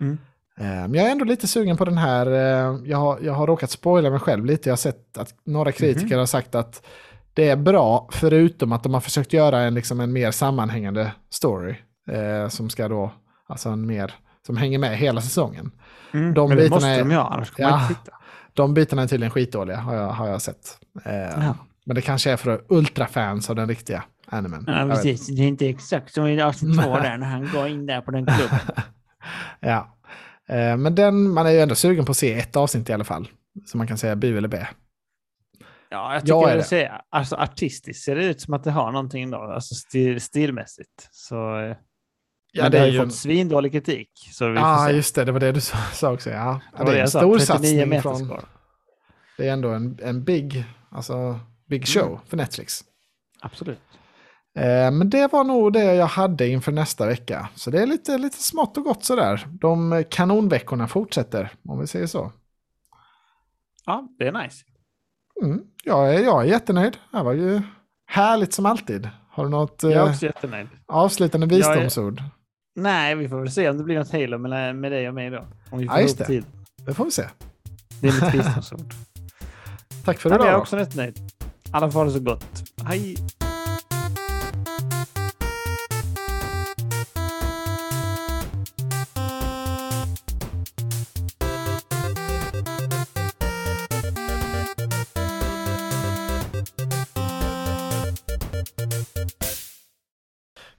Mm. 0.00 0.18
Eh, 0.58 0.66
men 0.66 0.94
jag 0.94 1.06
är 1.06 1.10
ändå 1.10 1.24
lite 1.24 1.46
sugen 1.46 1.76
på 1.76 1.84
den 1.84 1.98
här, 1.98 2.26
eh, 2.26 2.80
jag, 2.84 2.98
har, 2.98 3.18
jag 3.22 3.32
har 3.32 3.46
råkat 3.46 3.70
spoila 3.70 4.10
mig 4.10 4.20
själv 4.20 4.44
lite. 4.44 4.68
Jag 4.68 4.72
har 4.72 4.76
sett 4.76 5.18
att 5.18 5.34
några 5.44 5.72
kritiker 5.72 6.06
mm. 6.06 6.18
har 6.18 6.26
sagt 6.26 6.54
att 6.54 6.86
det 7.34 7.48
är 7.48 7.56
bra, 7.56 8.08
förutom 8.12 8.72
att 8.72 8.82
de 8.82 8.94
har 8.94 9.00
försökt 9.00 9.32
göra 9.32 9.60
en, 9.60 9.74
liksom, 9.74 10.00
en 10.00 10.12
mer 10.12 10.30
sammanhängande 10.30 11.12
story. 11.30 11.74
Eh, 12.08 12.48
som 12.48 12.70
ska 12.70 12.88
då, 12.88 13.12
alltså 13.46 13.68
en 13.68 13.86
mer, 13.86 14.14
som 14.46 14.56
hänger 14.56 14.78
med 14.78 14.98
hela 14.98 15.20
säsongen. 15.20 15.72
Mm, 16.12 16.34
de 16.34 16.48
men 16.48 16.58
det 16.58 16.70
måste 16.70 16.88
är, 16.88 16.98
de 16.98 17.10
göra, 17.10 17.24
annars 17.24 17.50
kommer 17.50 17.68
ja, 17.68 17.76
man 17.76 17.82
inte 17.82 18.00
titta. 18.00 18.16
De 18.52 18.74
bitarna 18.74 19.02
är 19.02 19.06
tydligen 19.06 19.30
skitdåliga, 19.30 19.76
har 19.76 19.94
jag, 19.94 20.08
har 20.08 20.28
jag 20.28 20.42
sett. 20.42 20.78
Eh, 21.04 21.14
ja. 21.14 21.56
Men 21.84 21.94
det 21.94 22.02
kanske 22.02 22.30
är 22.30 22.36
för 22.36 22.64
ultrafans 22.68 23.50
av 23.50 23.56
den 23.56 23.68
riktiga 23.68 24.04
animen. 24.26 24.64
Ja, 24.66 24.88
precis. 24.90 25.26
Det 25.26 25.42
är 25.42 25.48
inte 25.48 25.68
exakt 25.68 26.14
som 26.14 26.26
i 26.26 26.42
avsnitt 26.42 26.80
två 26.82 26.96
där, 26.96 27.18
när 27.18 27.26
han 27.26 27.48
går 27.52 27.68
in 27.68 27.86
där 27.86 28.00
på 28.00 28.10
den 28.10 28.26
klubben. 28.26 28.58
ja. 29.60 29.96
Eh, 30.48 30.76
men 30.76 30.94
den, 30.94 31.30
man 31.30 31.46
är 31.46 31.50
ju 31.50 31.60
ändå 31.60 31.74
sugen 31.74 32.04
på 32.04 32.10
att 32.10 32.16
se 32.16 32.38
ett 32.38 32.56
avsnitt 32.56 32.90
i 32.90 32.92
alla 32.92 33.04
fall. 33.04 33.28
Så 33.66 33.76
man 33.78 33.86
kan 33.86 33.98
säga 33.98 34.16
bu 34.16 34.38
eller 34.38 34.48
B. 34.48 34.66
Ja, 35.90 36.12
jag 36.12 36.22
tycker 36.22 36.34
jag 36.34 36.54
vill 36.54 36.64
säga, 36.64 37.02
alltså 37.10 37.36
artistiskt 37.36 38.04
ser 38.04 38.16
det 38.16 38.24
ut 38.24 38.40
som 38.40 38.54
att 38.54 38.64
det 38.64 38.70
har 38.70 38.92
någonting 38.92 39.30
då, 39.30 39.38
alltså 39.38 39.74
stil, 39.74 40.20
stilmässigt. 40.20 41.08
Så 41.10 41.74
eh, 42.54 42.62
Ja, 42.62 42.68
det, 42.68 42.78
har 42.78 42.86
ju 42.86 43.04
fått 43.04 43.14
svindålig 43.14 43.72
kritik. 43.72 44.10
Ja, 44.40 44.54
ah, 44.56 44.90
just 44.90 45.14
det. 45.14 45.24
Det 45.24 45.32
var 45.32 45.40
det 45.40 45.52
du 45.52 45.60
sa 45.92 46.12
också. 46.12 46.30
Ja. 46.30 46.60
Det, 46.78 46.84
det 46.84 46.98
är 46.98 47.02
en 47.02 47.08
stor 47.08 47.38
satsning 47.38 48.02
från... 48.02 48.40
Det 49.36 49.48
är 49.48 49.52
ändå 49.52 49.68
en, 49.68 49.98
en 50.02 50.24
big, 50.24 50.64
alltså, 50.90 51.40
big 51.68 51.88
show 51.88 52.06
mm. 52.06 52.20
för 52.26 52.36
Netflix. 52.36 52.84
Absolut. 53.40 53.80
Eh, 54.54 54.90
men 54.90 55.10
det 55.10 55.32
var 55.32 55.44
nog 55.44 55.72
det 55.72 55.94
jag 55.94 56.06
hade 56.06 56.48
inför 56.48 56.72
nästa 56.72 57.06
vecka. 57.06 57.48
Så 57.54 57.70
det 57.70 57.82
är 57.82 57.86
lite, 57.86 58.18
lite 58.18 58.42
smått 58.42 58.76
och 58.76 58.84
gott 58.84 59.04
sådär. 59.04 59.46
De 59.50 60.04
kanonveckorna 60.10 60.88
fortsätter, 60.88 61.52
om 61.68 61.80
vi 61.80 61.86
säger 61.86 62.06
så. 62.06 62.32
Ja, 63.86 64.08
det 64.18 64.26
är 64.26 64.32
nice. 64.32 64.64
Mm, 65.42 65.62
jag, 65.84 66.14
är, 66.14 66.24
jag 66.24 66.42
är 66.42 66.46
jättenöjd. 66.46 66.96
Det 67.12 67.22
var 67.22 67.32
ju 67.32 67.62
härligt 68.06 68.52
som 68.52 68.66
alltid. 68.66 69.08
Har 69.30 69.44
du 69.44 69.50
något 69.50 69.82
jag 69.82 69.92
är 69.92 70.10
också 70.10 70.26
eh, 70.26 70.32
jättenöjd. 70.34 70.68
avslutande 70.86 71.46
visdomsord? 71.46 72.18
Är... 72.18 72.41
Nej, 72.74 73.14
vi 73.14 73.28
får 73.28 73.40
väl 73.40 73.50
se 73.50 73.68
om 73.68 73.78
det 73.78 73.84
blir 73.84 73.98
något 73.98 74.12
Halo 74.12 74.38
med, 74.38 74.76
med 74.76 74.92
dig 74.92 75.08
och 75.08 75.14
mig 75.14 75.30
då. 75.30 75.46
Om 75.70 75.78
vi 75.78 75.86
får 75.86 75.96
ja, 75.96 76.02
just 76.02 76.18
det. 76.18 76.24
Tid. 76.24 76.44
Det 76.76 76.94
får 76.94 77.04
vi 77.04 77.10
se. 77.10 77.24
Det 78.00 78.08
är 78.08 78.12
mitt 78.12 78.34
visdomsord. 78.46 78.94
Tack 80.04 80.18
för 80.18 80.30
idag. 80.30 80.46
Jag 80.46 80.52
är 80.52 80.56
också 80.56 80.76
rätt 80.76 80.94
nöjd. 80.94 81.18
Alla 81.70 81.90
får 81.90 81.98
ha 81.98 82.06
det 82.06 82.12
så 82.12 82.20
gott. 82.20 82.62
Hej! 82.86 83.16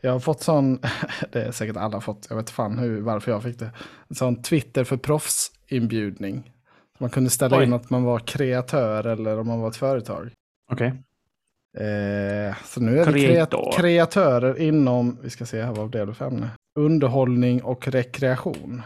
Jag 0.06 0.12
har 0.12 0.20
fått 0.20 0.42
sån, 0.42 0.80
det 1.32 1.42
är 1.42 1.52
säkert 1.52 1.78
alla 1.78 2.02
fått, 2.02 2.28
jag 2.30 2.36
vet 2.36 2.50
fan 2.50 2.80
hur, 2.80 3.02
varför 3.02 3.32
jag 3.32 3.44
fick 3.44 3.60
det. 3.60 3.72
En 4.08 4.16
sån 4.16 4.42
Twitter 4.42 4.84
för 4.84 4.98
proffs-inbjudning. 4.98 6.52
Man 7.00 7.10
kunde 7.10 7.30
ställa 7.30 7.58
Oj. 7.58 7.64
in 7.64 7.74
att 7.74 7.90
man 7.90 8.04
var 8.04 8.20
kreatör 8.20 9.06
eller 9.08 9.40
om 9.40 9.48
man 9.48 9.60
var 9.60 9.70
ett 9.70 9.76
företag. 9.76 10.32
Okej. 10.72 10.88
Okay. 10.88 11.88
Eh, 11.88 12.56
så 12.66 12.82
nu 12.82 13.00
är 13.00 13.14
det 13.14 13.74
kreatörer 13.78 14.60
inom, 14.60 15.18
vi 15.22 15.30
ska 15.30 15.46
se 15.46 15.64
här 15.64 15.72
vad 15.72 15.90
blev 15.90 16.08
det 16.08 16.14
för 16.14 16.28
ämne? 16.28 16.50
Underhållning 16.80 17.64
och 17.64 17.88
rekreation. 17.88 18.82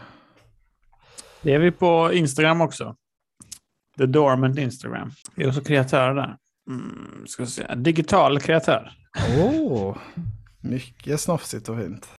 Det 1.42 1.54
är 1.54 1.58
vi 1.58 1.70
på 1.70 2.12
Instagram 2.12 2.60
också. 2.60 2.96
The 3.98 4.06
Dormant 4.06 4.58
Instagram. 4.58 5.10
Vi 5.34 5.44
är 5.44 5.48
också 5.48 5.60
kreatörer 5.60 6.14
där. 6.14 6.36
Mm, 6.70 7.26
ska 7.26 7.46
se. 7.46 7.74
Digital 7.74 8.40
kreatör. 8.40 8.92
Oh, 9.38 9.96
mycket 10.60 11.20
snofsigt 11.20 11.68
och 11.68 11.76
fint. 11.76 12.17